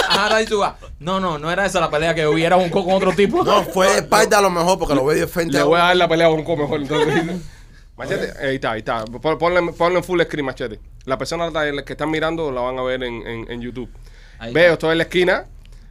Ajá, 0.08 0.36
ahí 0.36 0.46
tú 0.46 0.58
vas. 0.60 0.74
No, 0.98 1.20
no, 1.20 1.38
no 1.38 1.50
era 1.50 1.66
esa 1.66 1.80
la 1.80 1.90
pelea 1.90 2.14
que 2.14 2.22
yo 2.22 2.32
vi, 2.32 2.44
era 2.44 2.56
un 2.56 2.70
co 2.70 2.84
con 2.84 2.94
otro 2.94 3.12
tipo. 3.12 3.42
No, 3.44 3.62
fue 3.64 3.88
de 3.88 3.96
espalda 3.96 4.38
a 4.38 4.42
lo 4.42 4.50
mejor 4.50 4.78
porque 4.78 4.94
lo 4.94 5.04
veo 5.04 5.18
de 5.18 5.26
frente. 5.26 5.54
Le 5.54 5.60
a 5.60 5.64
voy 5.64 5.78
a 5.80 5.84
dar 5.84 5.96
la 5.96 6.08
pelea 6.08 6.26
a 6.26 6.30
un 6.30 6.44
co 6.44 6.56
mejor. 6.56 6.80
Entonces, 6.80 7.24
machete, 7.96 8.32
ahí 8.46 8.54
está, 8.56 8.72
ahí 8.72 8.78
está. 8.80 9.04
Pon- 9.04 9.38
Ponle, 9.38 9.72
ponle 9.72 9.98
en 9.98 10.04
full 10.04 10.20
screen, 10.22 10.46
machete. 10.46 10.80
La 11.04 11.18
persona 11.18 11.50
que 11.84 11.92
están 11.92 12.10
mirando 12.10 12.50
la 12.52 12.60
van 12.62 12.78
a 12.78 12.82
ver 12.82 13.02
en, 13.02 13.26
en, 13.26 13.50
en 13.50 13.60
YouTube. 13.60 13.90
Ahí 14.38 14.52
Veo, 14.52 14.64
está. 14.64 14.72
estoy 14.74 14.92
en 14.92 14.98
la 14.98 15.04
esquina. 15.04 15.46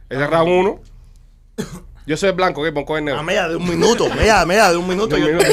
Es 0.08 0.18
el 0.18 0.28
round 0.28 0.48
1. 0.50 0.80
Yo 2.06 2.16
soy 2.16 2.30
el 2.30 2.34
blanco. 2.34 2.62
Ponco 2.74 2.96
el 2.98 3.02
Ah, 3.02 3.06
negro. 3.06 3.22
mira, 3.22 3.48
de 3.48 3.56
un 3.56 3.68
minuto, 3.68 4.06
mira, 4.18 4.44
mira, 4.44 4.70
de 4.70 4.76
un 4.76 4.86
minuto. 4.88 5.16
De 5.16 5.22
un 5.22 5.28
yo, 5.28 5.36
minuto. 5.38 5.50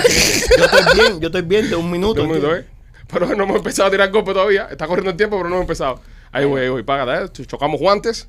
yo 0.58 0.66
estoy 0.66 0.94
bien, 0.96 1.20
yo 1.22 1.28
estoy 1.28 1.42
bien 1.44 1.70
de 1.70 1.76
un 1.76 1.90
minuto. 1.92 2.22
Dos 2.22 2.28
minutos, 2.30 2.58
¿eh? 2.60 2.66
Pero 3.08 3.26
no 3.36 3.44
hemos 3.44 3.58
empezado 3.58 3.88
a 3.88 3.92
tirar 3.92 4.10
golpes 4.12 4.34
todavía. 4.34 4.68
Está 4.72 4.88
corriendo 4.88 5.12
el 5.12 5.18
tiempo, 5.18 5.38
pero 5.38 5.50
no 5.50 5.56
hemos 5.56 5.64
empezado. 5.64 6.02
Ahí 6.32 6.46
voy, 6.46 6.62
ahí 6.62 6.70
voy. 6.70 6.84
Págate, 6.84 7.26
¿eh? 7.42 7.46
Chocamos 7.46 7.80
guantes. 7.80 8.28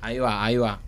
Ahí 0.00 0.18
va, 0.18 0.44
ahí 0.44 0.56
va. 0.56 0.78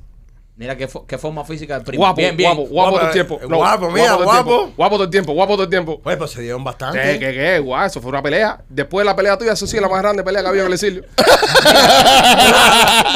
Mira 0.55 0.76
qué, 0.76 0.86
fo- 0.89 1.05
qué 1.06 1.16
forma 1.18 1.44
física 1.44 1.74
del 1.74 1.82
primo. 1.82 2.02
Guapo, 2.05 2.16
bien, 2.18 2.36
bien. 2.36 2.55
guapo, 2.55 2.68
guapo 2.68 2.90
Guapo, 2.90 2.98
todo 2.98 3.06
el 3.09 3.12
tiempo. 3.12 3.39
eh, 3.43 3.47
guapo, 3.47 3.90
mira, 3.90 4.06
todo 4.09 4.18
el 4.18 4.24
guapo. 4.24 4.44
tiempo. 4.56 4.72
Guapo 4.76 4.94
todo 4.97 5.05
el 5.05 5.10
tiempo, 5.10 5.32
guapo 5.32 5.52
todo 5.55 5.62
el 5.64 5.70
tiempo. 5.70 6.01
Oye, 6.05 6.16
pues 6.16 6.30
se 6.30 6.43
dieron 6.43 6.62
bastante. 6.62 7.01
¿Qué, 7.02 7.18
qué, 7.18 7.32
qué? 7.32 7.59
Guau, 7.59 7.86
eso 7.86 8.01
fue 8.01 8.10
una 8.10 8.22
pelea. 8.22 8.62
Después 8.68 9.02
de 9.05 9.10
la 9.10 9.16
pelea 9.16 9.36
tuya, 9.39 9.52
eso 9.52 9.66
sí 9.66 9.76
es 9.76 9.82
la 9.82 9.89
más 9.89 10.01
grande 10.02 10.22
pelea 10.22 10.43
que 10.43 10.48
había 10.48 10.60
en 10.60 10.66
el 10.68 10.72
exilio. 10.74 11.05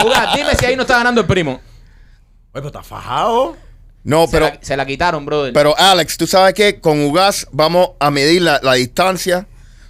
Juga, 0.03 0.33
dime 0.35 0.55
si 0.59 0.67
ahí 0.67 0.77
no 0.77 0.83
está 0.83 0.97
ganando 0.99 1.21
el 1.21 1.27
primo. 1.27 1.53
Oye, 2.53 2.63
pues 2.63 2.67
está 2.67 2.83
fajado. 2.83 3.57
No, 4.03 4.27
Se, 4.27 4.33
pero, 4.33 4.47
la, 4.47 4.59
se 4.63 4.77
la 4.77 4.87
quitaron, 4.87 5.27
brother. 5.27 5.53
pero 5.53 5.77
Alex, 5.77 6.17
tú 6.17 6.27
sabes 6.27 6.55
que 6.55 6.81
con 6.81 7.05
Ugas 7.05 7.49
vamos 7.51 7.91
a 7.99 8.11
medir 8.11 8.43
la, 8.43 8.61
la 8.63 8.75
distancia. 8.75 9.47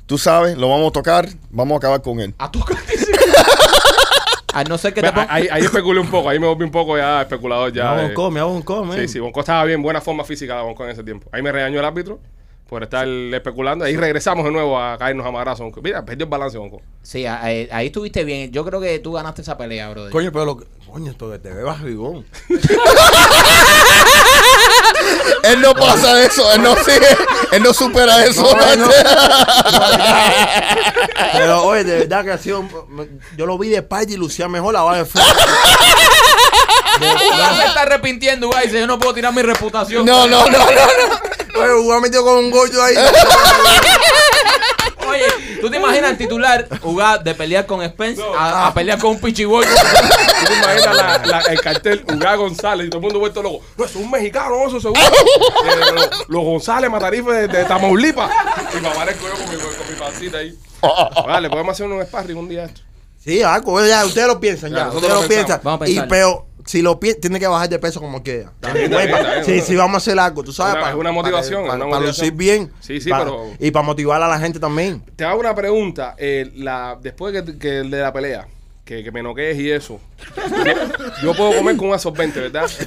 Tú 0.07 0.19
sabes, 0.19 0.57
lo 0.57 0.69
vamos 0.71 0.89
a 0.91 0.93
tocar, 0.93 1.29
vamos 1.51 1.75
a 1.75 1.79
acabar 1.79 2.01
con 2.03 2.21
él. 2.21 2.35
a 2.39 2.51
tu 2.51 2.61
A 4.53 4.65
no 4.65 4.79
ser 4.79 4.95
que 4.95 5.03
te 5.03 5.13
ponga. 5.13 5.27
ahí, 5.29 5.49
ahí 5.51 5.63
especulé 5.65 6.01
un 6.01 6.09
poco, 6.09 6.31
ahí 6.31 6.39
me 6.39 6.47
volví 6.47 6.65
un 6.65 6.71
poco 6.71 6.97
ya 6.97 7.21
especulador 7.21 7.71
Me 7.71 7.77
ya. 7.77 7.91
hago 7.93 8.01
eh. 8.01 8.15
un 8.17 8.33
me 8.33 8.41
hago 8.41 8.53
un 8.55 8.63
come. 8.63 8.97
Sí, 9.01 9.09
sí, 9.09 9.19
Bonco 9.19 9.41
estaba 9.41 9.65
bien, 9.65 9.83
buena 9.83 10.01
forma 10.01 10.25
física 10.25 10.57
de 10.57 10.63
Bonco 10.63 10.83
en 10.85 10.91
ese 10.91 11.05
tiempo. 11.05 11.29
Ahí 11.31 11.43
me 11.43 11.53
regañó 11.53 11.79
el 11.79 11.85
árbitro 11.85 12.21
por 12.67 12.83
estar 12.83 13.07
especulando. 13.07 13.85
Ahí 13.85 13.97
regresamos 13.99 14.47
de 14.47 14.51
nuevo 14.51 14.81
a 14.81 14.97
caernos 14.97 15.27
a 15.27 15.31
madrazo. 15.31 15.63
Bonco. 15.65 15.83
Mira, 15.83 16.03
perdió 16.07 16.25
el 16.25 16.31
balance, 16.31 16.57
Bonco. 16.57 16.81
Sí, 17.03 17.27
ahí, 17.27 17.69
ahí 17.71 17.87
estuviste 17.89 18.25
bien. 18.25 18.51
Yo 18.51 18.65
creo 18.65 18.81
que 18.81 18.99
tú 18.99 19.13
ganaste 19.13 19.43
esa 19.43 19.59
pelea, 19.59 19.91
brother. 19.91 20.11
Coño, 20.11 20.33
pero 20.33 20.47
lo 20.47 20.57
que. 20.57 20.65
Coño, 20.91 21.11
esto 21.11 21.31
que 21.31 21.39
te 21.39 21.53
ve 21.53 21.63
barrigón. 21.63 22.25
Él 25.43 25.61
no 25.61 25.75
pasa 25.75 26.25
eso, 26.25 26.51
él 26.53 26.63
no 26.63 26.75
sigue, 26.77 27.17
él 27.53 27.63
no 27.63 27.73
supera 27.73 28.25
eso. 28.25 28.43
No, 28.43 28.77
no. 28.77 28.89
Pero 31.33 31.63
oye, 31.65 31.85
de 31.85 31.99
verdad 32.01 32.25
que 32.25 32.33
ha 32.33 32.39
sido. 32.39 32.65
Yo 33.37 33.47
lo 33.47 33.57
vi 33.57 33.69
de 33.69 33.77
espalda 33.77 34.13
y 34.13 34.17
lucía 34.17 34.49
mejor 34.49 34.75
la 34.75 34.83
va 34.83 34.97
de 34.99 35.05
frente. 35.05 35.31
Ya 36.99 37.55
se 37.55 37.67
está 37.67 37.83
arrepintiendo, 37.83 38.49
güey. 38.49 38.67
Dice, 38.67 38.81
yo 38.81 38.87
no 38.87 38.99
puedo 38.99 39.13
tirar 39.13 39.31
mi 39.31 39.43
reputación. 39.43 40.07
No, 40.07 40.27
no, 40.27 40.47
no, 40.47 40.51
no, 40.51 40.59
no. 40.59 40.65
Oye, 41.61 41.95
ha 41.95 42.01
metido 42.01 42.25
con 42.25 42.39
un 42.39 42.51
gordo 42.51 42.83
ahí. 42.83 42.95
Oye, 45.07 45.27
¿tú 45.61 45.71
te 45.71 45.77
imaginas 45.77 46.11
el 46.13 46.19
titular 46.19 46.67
jugar 46.81 47.23
de 47.23 47.35
pelear 47.35 47.67
con 47.67 47.85
Spence 47.87 48.23
a, 48.37 48.67
a 48.69 48.75
pelear 48.75 48.99
con 48.99 49.13
un 49.13 49.21
pichiboy? 49.21 49.65
¿Tú 50.41 50.47
te 50.47 50.55
imaginas 50.59 50.97
la- 50.97 51.19
la- 51.27 51.41
el 51.41 51.61
cartel 51.61 52.05
Ugá 52.15 52.35
González 52.37 52.87
y 52.87 52.91
todo 52.91 52.99
el 52.99 53.03
mundo 53.05 53.19
vuelto 53.19 53.43
loco? 53.43 53.65
No, 53.77 53.85
eso 53.85 53.99
es 53.99 54.05
un 54.05 54.11
mexicano, 54.11 54.67
eso 54.67 54.81
seguro. 54.81 55.01
Eh, 55.67 55.93
los, 55.95 56.29
los 56.29 56.45
González 56.45 56.91
Matarife 56.91 57.31
de, 57.33 57.49
de 57.49 57.65
Tamaulipas. 57.65 58.31
Y 58.77 58.81
me 58.81 58.89
aparezco 58.89 59.27
yo 59.27 59.33
con 59.35 59.51
mi, 59.51 59.57
con 59.57 59.89
mi 59.93 59.99
pancita 59.99 60.39
ahí. 60.39 60.57
Vale, 61.27 61.49
podemos 61.51 61.73
hacer 61.73 61.87
un 61.87 62.03
sparring 62.05 62.37
un 62.37 62.49
día 62.49 62.65
esto. 62.65 62.83
Sí, 63.19 63.43
algo, 63.43 63.85
ya, 63.85 64.05
ustedes 64.05 64.29
lo 64.29 64.39
piensan, 64.39 64.71
Ya, 64.73 64.89
Ustedes 64.89 65.09
lo 65.13 65.23
lo 65.23 65.29
piensan. 65.29 65.61
Vamos 65.65 65.83
a 65.83 65.89
Y 65.89 65.95
pensar. 65.95 66.09
pero 66.09 66.47
si 66.67 66.83
lo 66.83 67.01
piensan, 67.01 67.21
tiene 67.23 67.41
que 67.41 67.47
bajar 67.47 67.69
de 67.69 67.79
peso 67.79 68.01
como 68.01 68.19
está 68.19 68.51
pa- 68.61 68.73
bien, 68.73 68.93
está 68.93 69.45
Sí, 69.45 69.61
sí, 69.61 69.75
vamos 69.77 69.95
a 69.95 69.97
hacer 69.99 70.19
algo, 70.19 70.43
tú 70.43 70.53
sabes. 70.53 70.75
Una- 70.75 70.83
pa- 70.83 70.91
es 70.91 70.97
una 70.97 71.13
motivación, 71.13 71.67
Para, 71.67 71.85
una 71.85 71.91
para 71.97 72.07
lucir 72.07 72.33
bien. 72.33 72.71
Sí, 72.81 73.01
sí, 73.01 73.11
pero- 73.11 73.51
Y 73.59 73.71
para 73.71 73.85
motivar 73.87 74.21
a 74.23 74.29
la 74.29 74.39
gente 74.39 74.59
también. 74.61 75.03
Te 75.17 75.25
hago 75.25 75.41
una 75.41 75.55
pregunta. 75.55 76.15
eh, 76.19 76.51
la, 76.57 76.99
después 77.01 77.33
que, 77.33 77.59
que 77.59 77.79
el 77.81 77.91
de 77.91 78.01
la 78.01 78.13
pelea, 78.13 78.47
que, 78.85 79.03
que 79.03 79.11
me 79.11 79.23
noquees 79.23 79.59
y 79.59 79.71
eso, 79.71 80.01
yo, 80.37 81.23
yo 81.23 81.35
puedo 81.35 81.57
comer 81.57 81.77
con 81.77 81.89
un 81.89 81.95
absorbente, 81.95 82.41
¿verdad? 82.41 82.69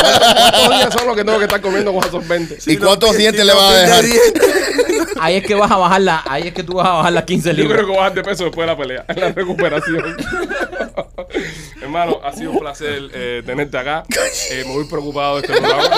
¿Cuántos 0.00 0.68
días 0.78 0.92
son 0.94 1.06
los 1.06 1.16
que 1.16 1.24
tengo 1.24 1.38
que 1.38 1.44
estar 1.44 1.60
comiendo 1.60 1.92
con 1.92 2.02
absorbente? 2.04 2.58
¿Y 2.66 2.76
cuántos 2.76 3.16
dientes 3.16 3.40
Si 3.42 3.46
le 3.46 3.52
no 3.52 3.58
vas 3.60 3.72
a 3.74 4.00
pierde 4.00 4.08
dejar? 4.12 4.97
Ahí 5.20 5.36
es 5.36 5.44
que 5.46 5.54
vas 5.54 5.70
a 5.70 5.76
bajar 5.76 6.00
la, 6.00 6.22
ahí 6.26 6.48
es 6.48 6.54
que 6.54 6.62
tú 6.62 6.74
vas 6.74 6.86
a 6.86 6.92
bajar 6.92 7.12
las 7.12 7.24
15 7.24 7.48
Yo 7.50 7.54
creo 7.54 7.66
libras. 7.68 7.86
que 7.86 7.96
bajar 7.96 8.14
de 8.14 8.22
peso 8.22 8.44
después 8.44 8.66
de 8.66 8.72
la 8.72 8.78
pelea, 8.78 9.04
en 9.08 9.20
la 9.20 9.32
recuperación. 9.32 10.16
Hermano, 11.82 12.18
ha 12.24 12.32
sido 12.32 12.50
un 12.52 12.58
placer 12.58 13.02
eh, 13.12 13.42
tenerte 13.44 13.76
acá. 13.78 14.04
Eh, 14.50 14.64
me 14.66 14.74
voy 14.74 14.84
preocupado 14.88 15.36
de 15.40 15.46
este 15.46 15.58
programa. 15.60 15.96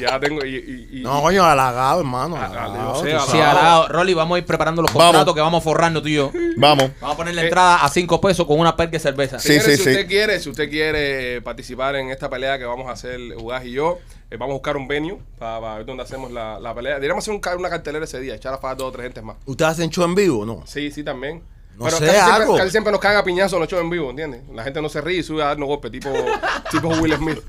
Ya 0.00 0.18
tengo. 0.20 0.44
Y, 0.44 0.56
y- 0.56 0.98
y- 0.98 1.02
No, 1.02 1.20
coño, 1.22 1.44
halagado, 1.44 2.00
hermano. 2.00 2.36
Ah, 2.36 2.46
halagado, 2.46 3.02
tú 3.02 3.06
halagado. 3.08 3.86
Sí, 3.86 3.92
Rolly, 3.92 4.14
vamos 4.14 4.36
a 4.36 4.38
ir 4.38 4.46
preparando 4.46 4.82
los 4.82 4.92
Vamos. 4.92 5.06
contratos 5.06 5.34
que 5.34 5.40
vamos 5.40 5.64
forrando 5.64 6.00
tú 6.02 6.08
y 6.08 6.14
yo. 6.14 6.30
Vamos. 6.56 6.90
Vamos 7.00 7.14
a 7.14 7.16
poner 7.16 7.34
la 7.34 7.42
Eh, 7.42 7.44
entrada 7.46 7.84
a 7.84 7.88
5 7.88 8.20
pesos 8.20 8.46
con 8.46 8.58
una 8.60 8.76
perca 8.76 8.92
de 8.92 9.00
cerveza. 9.00 9.38
Sí, 9.38 9.48
Señores, 9.48 9.64
sí, 9.64 9.76
si 9.78 9.82
sí. 9.84 9.90
usted 9.90 10.06
quiere, 10.06 10.40
si 10.40 10.50
usted 10.50 10.70
quiere 10.70 11.42
participar 11.42 11.96
en 11.96 12.10
esta 12.10 12.28
pelea 12.30 12.58
que 12.58 12.64
vamos 12.64 12.88
a 12.88 12.92
hacer 12.92 13.18
Ugaz 13.36 13.64
y 13.64 13.72
yo, 13.72 13.98
eh, 14.30 14.36
vamos 14.36 14.52
a 14.52 14.54
buscar 14.54 14.76
un 14.76 14.86
venue 14.88 15.18
para, 15.38 15.76
ver 15.76 15.86
dónde 15.86 16.02
hacemos 16.02 16.30
la, 16.30 16.60
la 16.60 16.74
pelea. 16.74 16.94
Deberíamos 16.94 17.24
hacer 17.24 17.34
un 17.34 17.40
una 17.58 17.70
cartelera 17.70 18.04
ese 18.04 18.20
día, 18.20 18.38
echar 18.48 18.54
a 18.54 18.58
fajar 18.58 18.76
dos 18.76 18.88
o 18.88 18.92
tres 18.92 19.04
gentes 19.04 19.22
más. 19.22 19.36
¿Ustedes 19.46 19.72
hacen 19.72 19.90
show 19.90 20.04
en 20.04 20.14
vivo 20.14 20.44
no? 20.46 20.62
Sí, 20.66 20.90
sí, 20.90 21.02
también. 21.02 21.42
No 21.76 21.84
Pero 21.84 21.98
sé, 21.98 22.06
casi, 22.06 22.16
siempre, 22.18 22.42
algo. 22.42 22.56
casi 22.56 22.70
siempre 22.70 22.92
nos 22.92 23.00
cagan 23.00 23.18
a 23.18 23.24
piñazos 23.24 23.52
en 23.52 23.60
los 23.60 23.68
shows 23.68 23.82
en 23.82 23.90
vivo, 23.90 24.10
¿entiendes? 24.10 24.42
La 24.52 24.64
gente 24.64 24.82
no 24.82 24.88
se 24.88 25.00
ríe 25.00 25.18
y 25.18 25.22
sube 25.22 25.42
a 25.44 25.46
darnos 25.46 25.68
golpes, 25.68 25.92
tipo, 25.92 26.10
tipo 26.72 26.88
Will 26.88 27.14
Smith. 27.14 27.38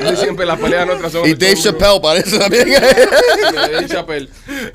Casi 0.00 0.16
siempre 0.16 0.46
las 0.46 0.58
peleas 0.58 0.86
nuestras 0.86 1.12
son. 1.12 1.28
Y 1.28 1.34
Dave. 1.34 1.56
Chappelle 1.56 2.00
parece 2.00 2.38
también. 2.38 2.68
Dave 3.54 3.86
Chappelle. 3.86 4.28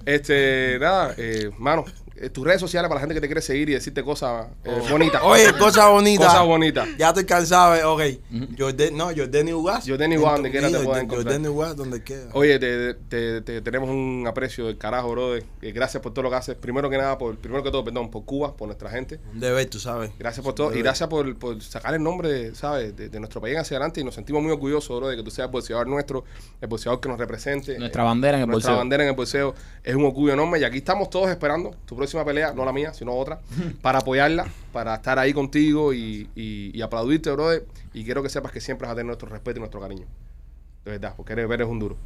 Este, 0.06 0.77
nada, 0.80 1.15
eh, 1.18 1.49
mano, 1.57 1.85
eh, 2.21 2.29
tus 2.29 2.43
redes 2.45 2.59
sociales 2.59 2.87
para 2.89 2.99
la 2.99 3.01
gente 3.01 3.15
que 3.15 3.21
te 3.21 3.27
quiere 3.27 3.41
seguir 3.41 3.69
y 3.69 3.73
decirte 3.73 4.03
cosas 4.03 4.47
eh, 4.63 4.81
bonitas. 4.89 5.21
Oye, 5.25 5.51
cosa 5.57 5.87
bonita. 5.89 6.25
Cosas 6.25 6.45
bonitas. 6.45 6.87
Ya 6.97 7.09
estoy 7.09 7.25
cansado, 7.25 7.75
eh, 7.75 7.83
ok. 7.83 8.49
Jordan, 8.57 8.95
no, 8.97 9.05
Jordan 9.15 9.53
Ugas. 9.53 9.85
Jordan 9.87 10.17
Ugas, 10.17 10.33
donde 10.33 10.51
quiera 10.51 10.67
te 10.69 10.79
pueden 10.79 11.05
encontrar. 11.05 11.33
Jordan 11.33 11.47
Ugas, 11.51 11.75
donde 11.75 12.03
quiera. 12.03 12.23
Oye, 12.33 12.59
te, 12.59 12.93
te- 12.93 13.41
te- 13.41 13.61
tenemos 13.61 13.89
un 13.89 14.25
aprecio 14.27 14.65
del 14.67 14.77
carajo, 14.77 15.11
brother. 15.11 15.43
Eh, 15.61 15.71
gracias 15.71 16.01
por 16.03 16.13
todo 16.13 16.23
lo 16.23 16.29
que 16.29 16.35
haces. 16.35 16.55
Primero 16.55 16.89
que 16.89 16.97
nada, 16.97 17.17
por, 17.17 17.37
primero 17.37 17.63
que 17.63 17.71
todo, 17.71 17.83
perdón, 17.83 18.09
por 18.11 18.25
Cuba, 18.25 18.55
por 18.55 18.67
nuestra 18.67 18.89
gente. 18.89 19.19
Un 19.33 19.39
deber, 19.39 19.65
tú 19.69 19.79
sabes. 19.79 20.11
Gracias 20.19 20.43
por 20.43 20.53
todo. 20.55 20.73
Y 20.75 20.81
gracias 20.81 21.09
por, 21.09 21.35
por 21.37 21.61
sacar 21.61 21.93
el 21.93 22.03
nombre, 22.03 22.53
¿sabes? 22.55 22.95
De, 22.95 23.09
de 23.09 23.19
nuestro 23.19 23.41
país 23.41 23.57
hacia 23.57 23.77
adelante. 23.77 24.01
Y 24.01 24.03
nos 24.03 24.15
sentimos 24.15 24.41
muy 24.43 24.51
orgullosos, 24.51 24.97
bro, 24.97 25.07
de 25.09 25.15
que 25.17 25.23
tú 25.23 25.31
seas 25.31 25.47
el 25.47 25.51
boxeador 25.51 25.87
nuestro, 25.87 26.23
el 26.61 26.67
boxeador 26.67 26.99
que 26.99 27.09
nos 27.09 27.17
represente. 27.17 27.77
Nuestra 27.79 28.03
bandera 28.03 28.37
en 28.37 28.43
el 28.43 28.49
Nuestra 28.49 28.71
bolseo. 28.73 28.77
bandera 28.79 29.03
en 29.03 29.09
el 29.09 29.15
bolseo. 29.15 29.55
Es 29.83 29.95
un 29.95 30.05
orgullo 30.05 30.33
enorme. 30.33 30.59
Y 30.59 30.63
aquí 30.63 30.77
estamos 30.79 31.09
todos 31.09 31.29
esperando 31.29 31.75
tu 31.85 31.95
próxima 32.10 32.26
pelea, 32.26 32.53
no 32.53 32.65
la 32.65 32.72
mía, 32.73 32.94
sino 32.94 33.14
otra, 33.14 33.40
para 33.81 33.99
apoyarla, 33.99 34.45
para 34.73 34.95
estar 34.95 35.18
ahí 35.19 35.34
contigo 35.34 35.94
y, 35.94 36.27
y- 36.36 36.72
y 36.73 36.81
aplaudirte, 36.81 37.31
brother. 37.31 37.65
Y 37.94 38.03
quiero 38.03 38.22
que 38.23 38.30
sepas 38.30 38.52
que 38.52 38.61
siempre 38.61 38.86
vas 38.88 38.94
a 38.94 38.95
tener 38.95 39.07
nuestro 39.07 39.30
respeto 39.30 39.57
y 39.57 39.60
nuestro 39.61 39.80
cariño. 39.80 40.06
De 40.86 40.91
verdad, 40.91 41.14
porque 41.18 41.34
eres, 41.34 41.49
eres 41.49 41.68
un 41.68 41.80
duro. 41.80 41.98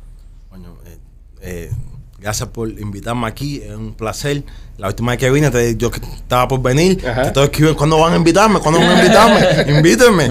Coño, 0.49 0.77
eh, 0.85 0.97
eh, 1.41 1.71
gracias 2.19 2.47
por 2.49 2.69
invitarme 2.69 3.27
aquí, 3.27 3.57
es 3.61 3.71
un 3.75 3.93
placer. 3.93 4.43
La 4.77 4.87
última 4.87 5.11
vez 5.11 5.19
que 5.19 5.29
vine, 5.29 5.51
te- 5.51 5.75
yo 5.75 5.89
estaba 5.93 6.47
por 6.47 6.61
venir, 6.61 7.05
Ajá. 7.07 7.21
te 7.23 7.27
estaba 7.29 7.45
escribiendo, 7.45 7.77
¿cuándo 7.77 7.99
van 7.99 8.13
a 8.13 8.15
invitarme? 8.17 8.59
¿Cuándo 8.59 8.79
van 8.79 8.89
a 8.91 9.01
invitarme? 9.03 9.71
Invítenme. 9.77 10.29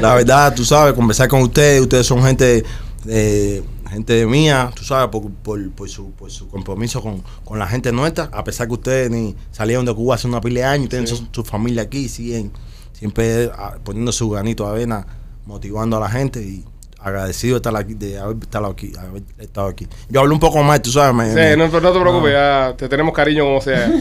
La 0.00 0.14
verdad, 0.14 0.54
tú 0.54 0.64
sabes, 0.64 0.94
conversar 0.94 1.28
con 1.28 1.42
ustedes, 1.42 1.80
ustedes 1.82 2.06
son 2.06 2.22
gente 2.22 2.64
eh, 3.06 3.62
gente 3.96 4.26
mía, 4.26 4.70
tú 4.74 4.84
sabes, 4.84 5.08
por, 5.10 5.30
por, 5.30 5.70
por 5.72 5.88
su, 5.88 6.10
por 6.12 6.30
su 6.30 6.48
compromiso 6.48 7.02
con, 7.02 7.22
con 7.44 7.58
la 7.58 7.66
gente 7.66 7.92
nuestra, 7.92 8.24
a 8.32 8.44
pesar 8.44 8.66
que 8.68 8.74
ustedes 8.74 9.10
ni 9.10 9.34
salieron 9.52 9.84
de 9.86 9.94
Cuba 9.94 10.14
hace 10.16 10.26
una 10.28 10.40
pila 10.40 10.60
de 10.60 10.66
años, 10.66 10.88
tienen 10.88 11.06
Sí. 11.08 11.16
su, 11.16 11.26
su 11.32 11.44
familia 11.44 11.82
aquí, 11.82 12.08
siguen 12.08 12.52
siempre 12.92 13.50
ah, 13.56 13.76
poniendo 13.84 14.12
su 14.12 14.28
granito 14.30 14.64
de 14.64 14.70
avena, 14.70 15.06
motivando 15.46 15.96
a 15.96 16.00
la 16.00 16.08
gente 16.08 16.42
y 16.42 16.64
agradecido 17.06 17.54
de 17.54 17.58
estar 17.58 17.76
aquí, 17.76 17.94
de 17.94 18.18
haber 18.18 18.36
estado 18.42 18.66
aquí, 18.66 18.92
haber 18.98 19.22
estado 19.38 19.68
aquí. 19.68 19.86
Yo 20.08 20.20
hablo 20.20 20.34
un 20.34 20.40
poco 20.40 20.62
más, 20.62 20.82
tú 20.82 20.90
sabes. 20.90 21.14
me- 21.14 21.28
Sí, 21.28 21.34
me- 21.34 21.56
no, 21.56 21.68
no 21.68 21.92
te 21.92 22.00
preocupes, 22.00 22.32
ya 22.32 22.74
te 22.76 22.88
tenemos 22.88 23.14
cariño 23.14 23.44
como 23.44 23.60
sea. 23.60 23.90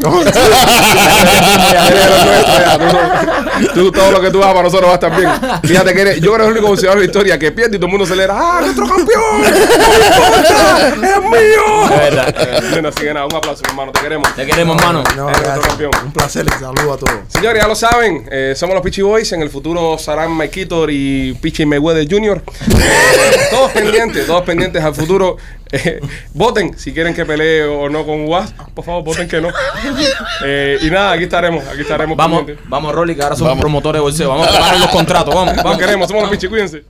Tú, 3.73 3.91
todo 3.91 4.11
lo 4.11 4.21
que 4.21 4.31
tú 4.31 4.39
hagas 4.41 4.53
para 4.53 4.63
nosotros 4.63 4.87
va 4.89 4.93
a 4.93 4.95
estar 4.95 5.15
bien. 5.17 5.29
Fíjate 5.63 5.93
que 5.93 6.01
eres, 6.01 6.21
yo 6.21 6.33
creo 6.33 6.37
que 6.37 6.43
eres 6.43 6.47
el 6.47 6.51
único 6.53 6.67
boxeador 6.67 6.97
de 6.97 7.03
la 7.03 7.05
historia 7.05 7.39
que 7.39 7.51
pierde 7.51 7.75
y 7.75 7.79
todo 7.79 7.85
el 7.87 7.91
mundo 7.91 8.05
celebra. 8.05 8.35
¡Ah, 8.37 8.59
nuestro 8.61 8.85
campeón! 8.87 9.43
¡Es 9.43 11.21
mío! 11.21 11.83
Es 11.85 11.89
verdad. 11.89 12.35
Eh, 12.37 12.59
Bueno, 12.71 12.89
así 12.89 12.99
que 13.01 13.13
nada, 13.13 13.25
un 13.25 13.35
aplauso, 13.35 13.63
hermano. 13.67 13.91
Te 13.91 14.01
queremos. 14.01 14.35
Te 14.35 14.45
queremos, 14.45 14.77
hermano. 14.77 15.03
No. 15.15 15.27
Un 15.27 16.11
placer, 16.11 16.45
les 16.45 16.59
saludo 16.59 16.93
a 16.93 16.97
todos. 16.97 17.11
Señores, 17.29 17.61
ya 17.61 17.67
lo 17.67 17.75
saben, 17.75 18.27
eh, 18.31 18.53
somos 18.55 18.75
los 18.75 18.83
Pichi 18.83 19.01
Boys. 19.01 19.31
En 19.33 19.41
el 19.41 19.49
futuro 19.49 19.97
serán 19.97 20.35
Mike 20.37 20.51
Kitor 20.61 20.89
y 20.91 21.33
Pichi 21.35 21.65
Mayweather 21.65 22.07
Jr. 22.09 22.41
Todos 23.49 23.71
pendientes, 23.71 24.27
todos 24.27 24.43
pendientes 24.43 24.83
al 24.83 24.95
futuro. 24.95 25.37
Eh, 25.71 25.99
voten 26.33 26.77
si 26.77 26.93
quieren 26.93 27.13
que 27.13 27.25
pelee 27.25 27.63
o 27.63 27.89
no 27.89 28.05
con 28.05 28.27
Was. 28.27 28.53
Por 28.73 28.85
favor, 28.85 29.03
voten 29.03 29.27
que 29.27 29.41
no. 29.41 29.49
Eh, 30.43 30.77
y 30.81 30.89
nada, 30.89 31.13
aquí 31.13 31.23
estaremos, 31.23 31.65
aquí 31.67 31.81
estaremos. 31.81 32.17
Vamos, 32.17 32.39
pendientes. 32.39 32.69
vamos, 32.69 32.93
Rolly, 32.93 33.15
que 33.15 33.23
ahora 33.23 33.35
somos 33.35 33.57
promotores 33.59 33.99
de 33.99 34.03
bolseo. 34.03 34.29
Vamos 34.29 34.47
a 34.47 34.51
pagar 34.51 34.79
los 34.79 34.89
contratos. 34.89 35.33
Vamos, 35.33 35.55
vamos. 35.55 35.77
queremos, 35.77 36.07
somos 36.07 36.23
los 36.23 36.31
Pichi, 36.31 36.47
cuídense. 36.47 36.83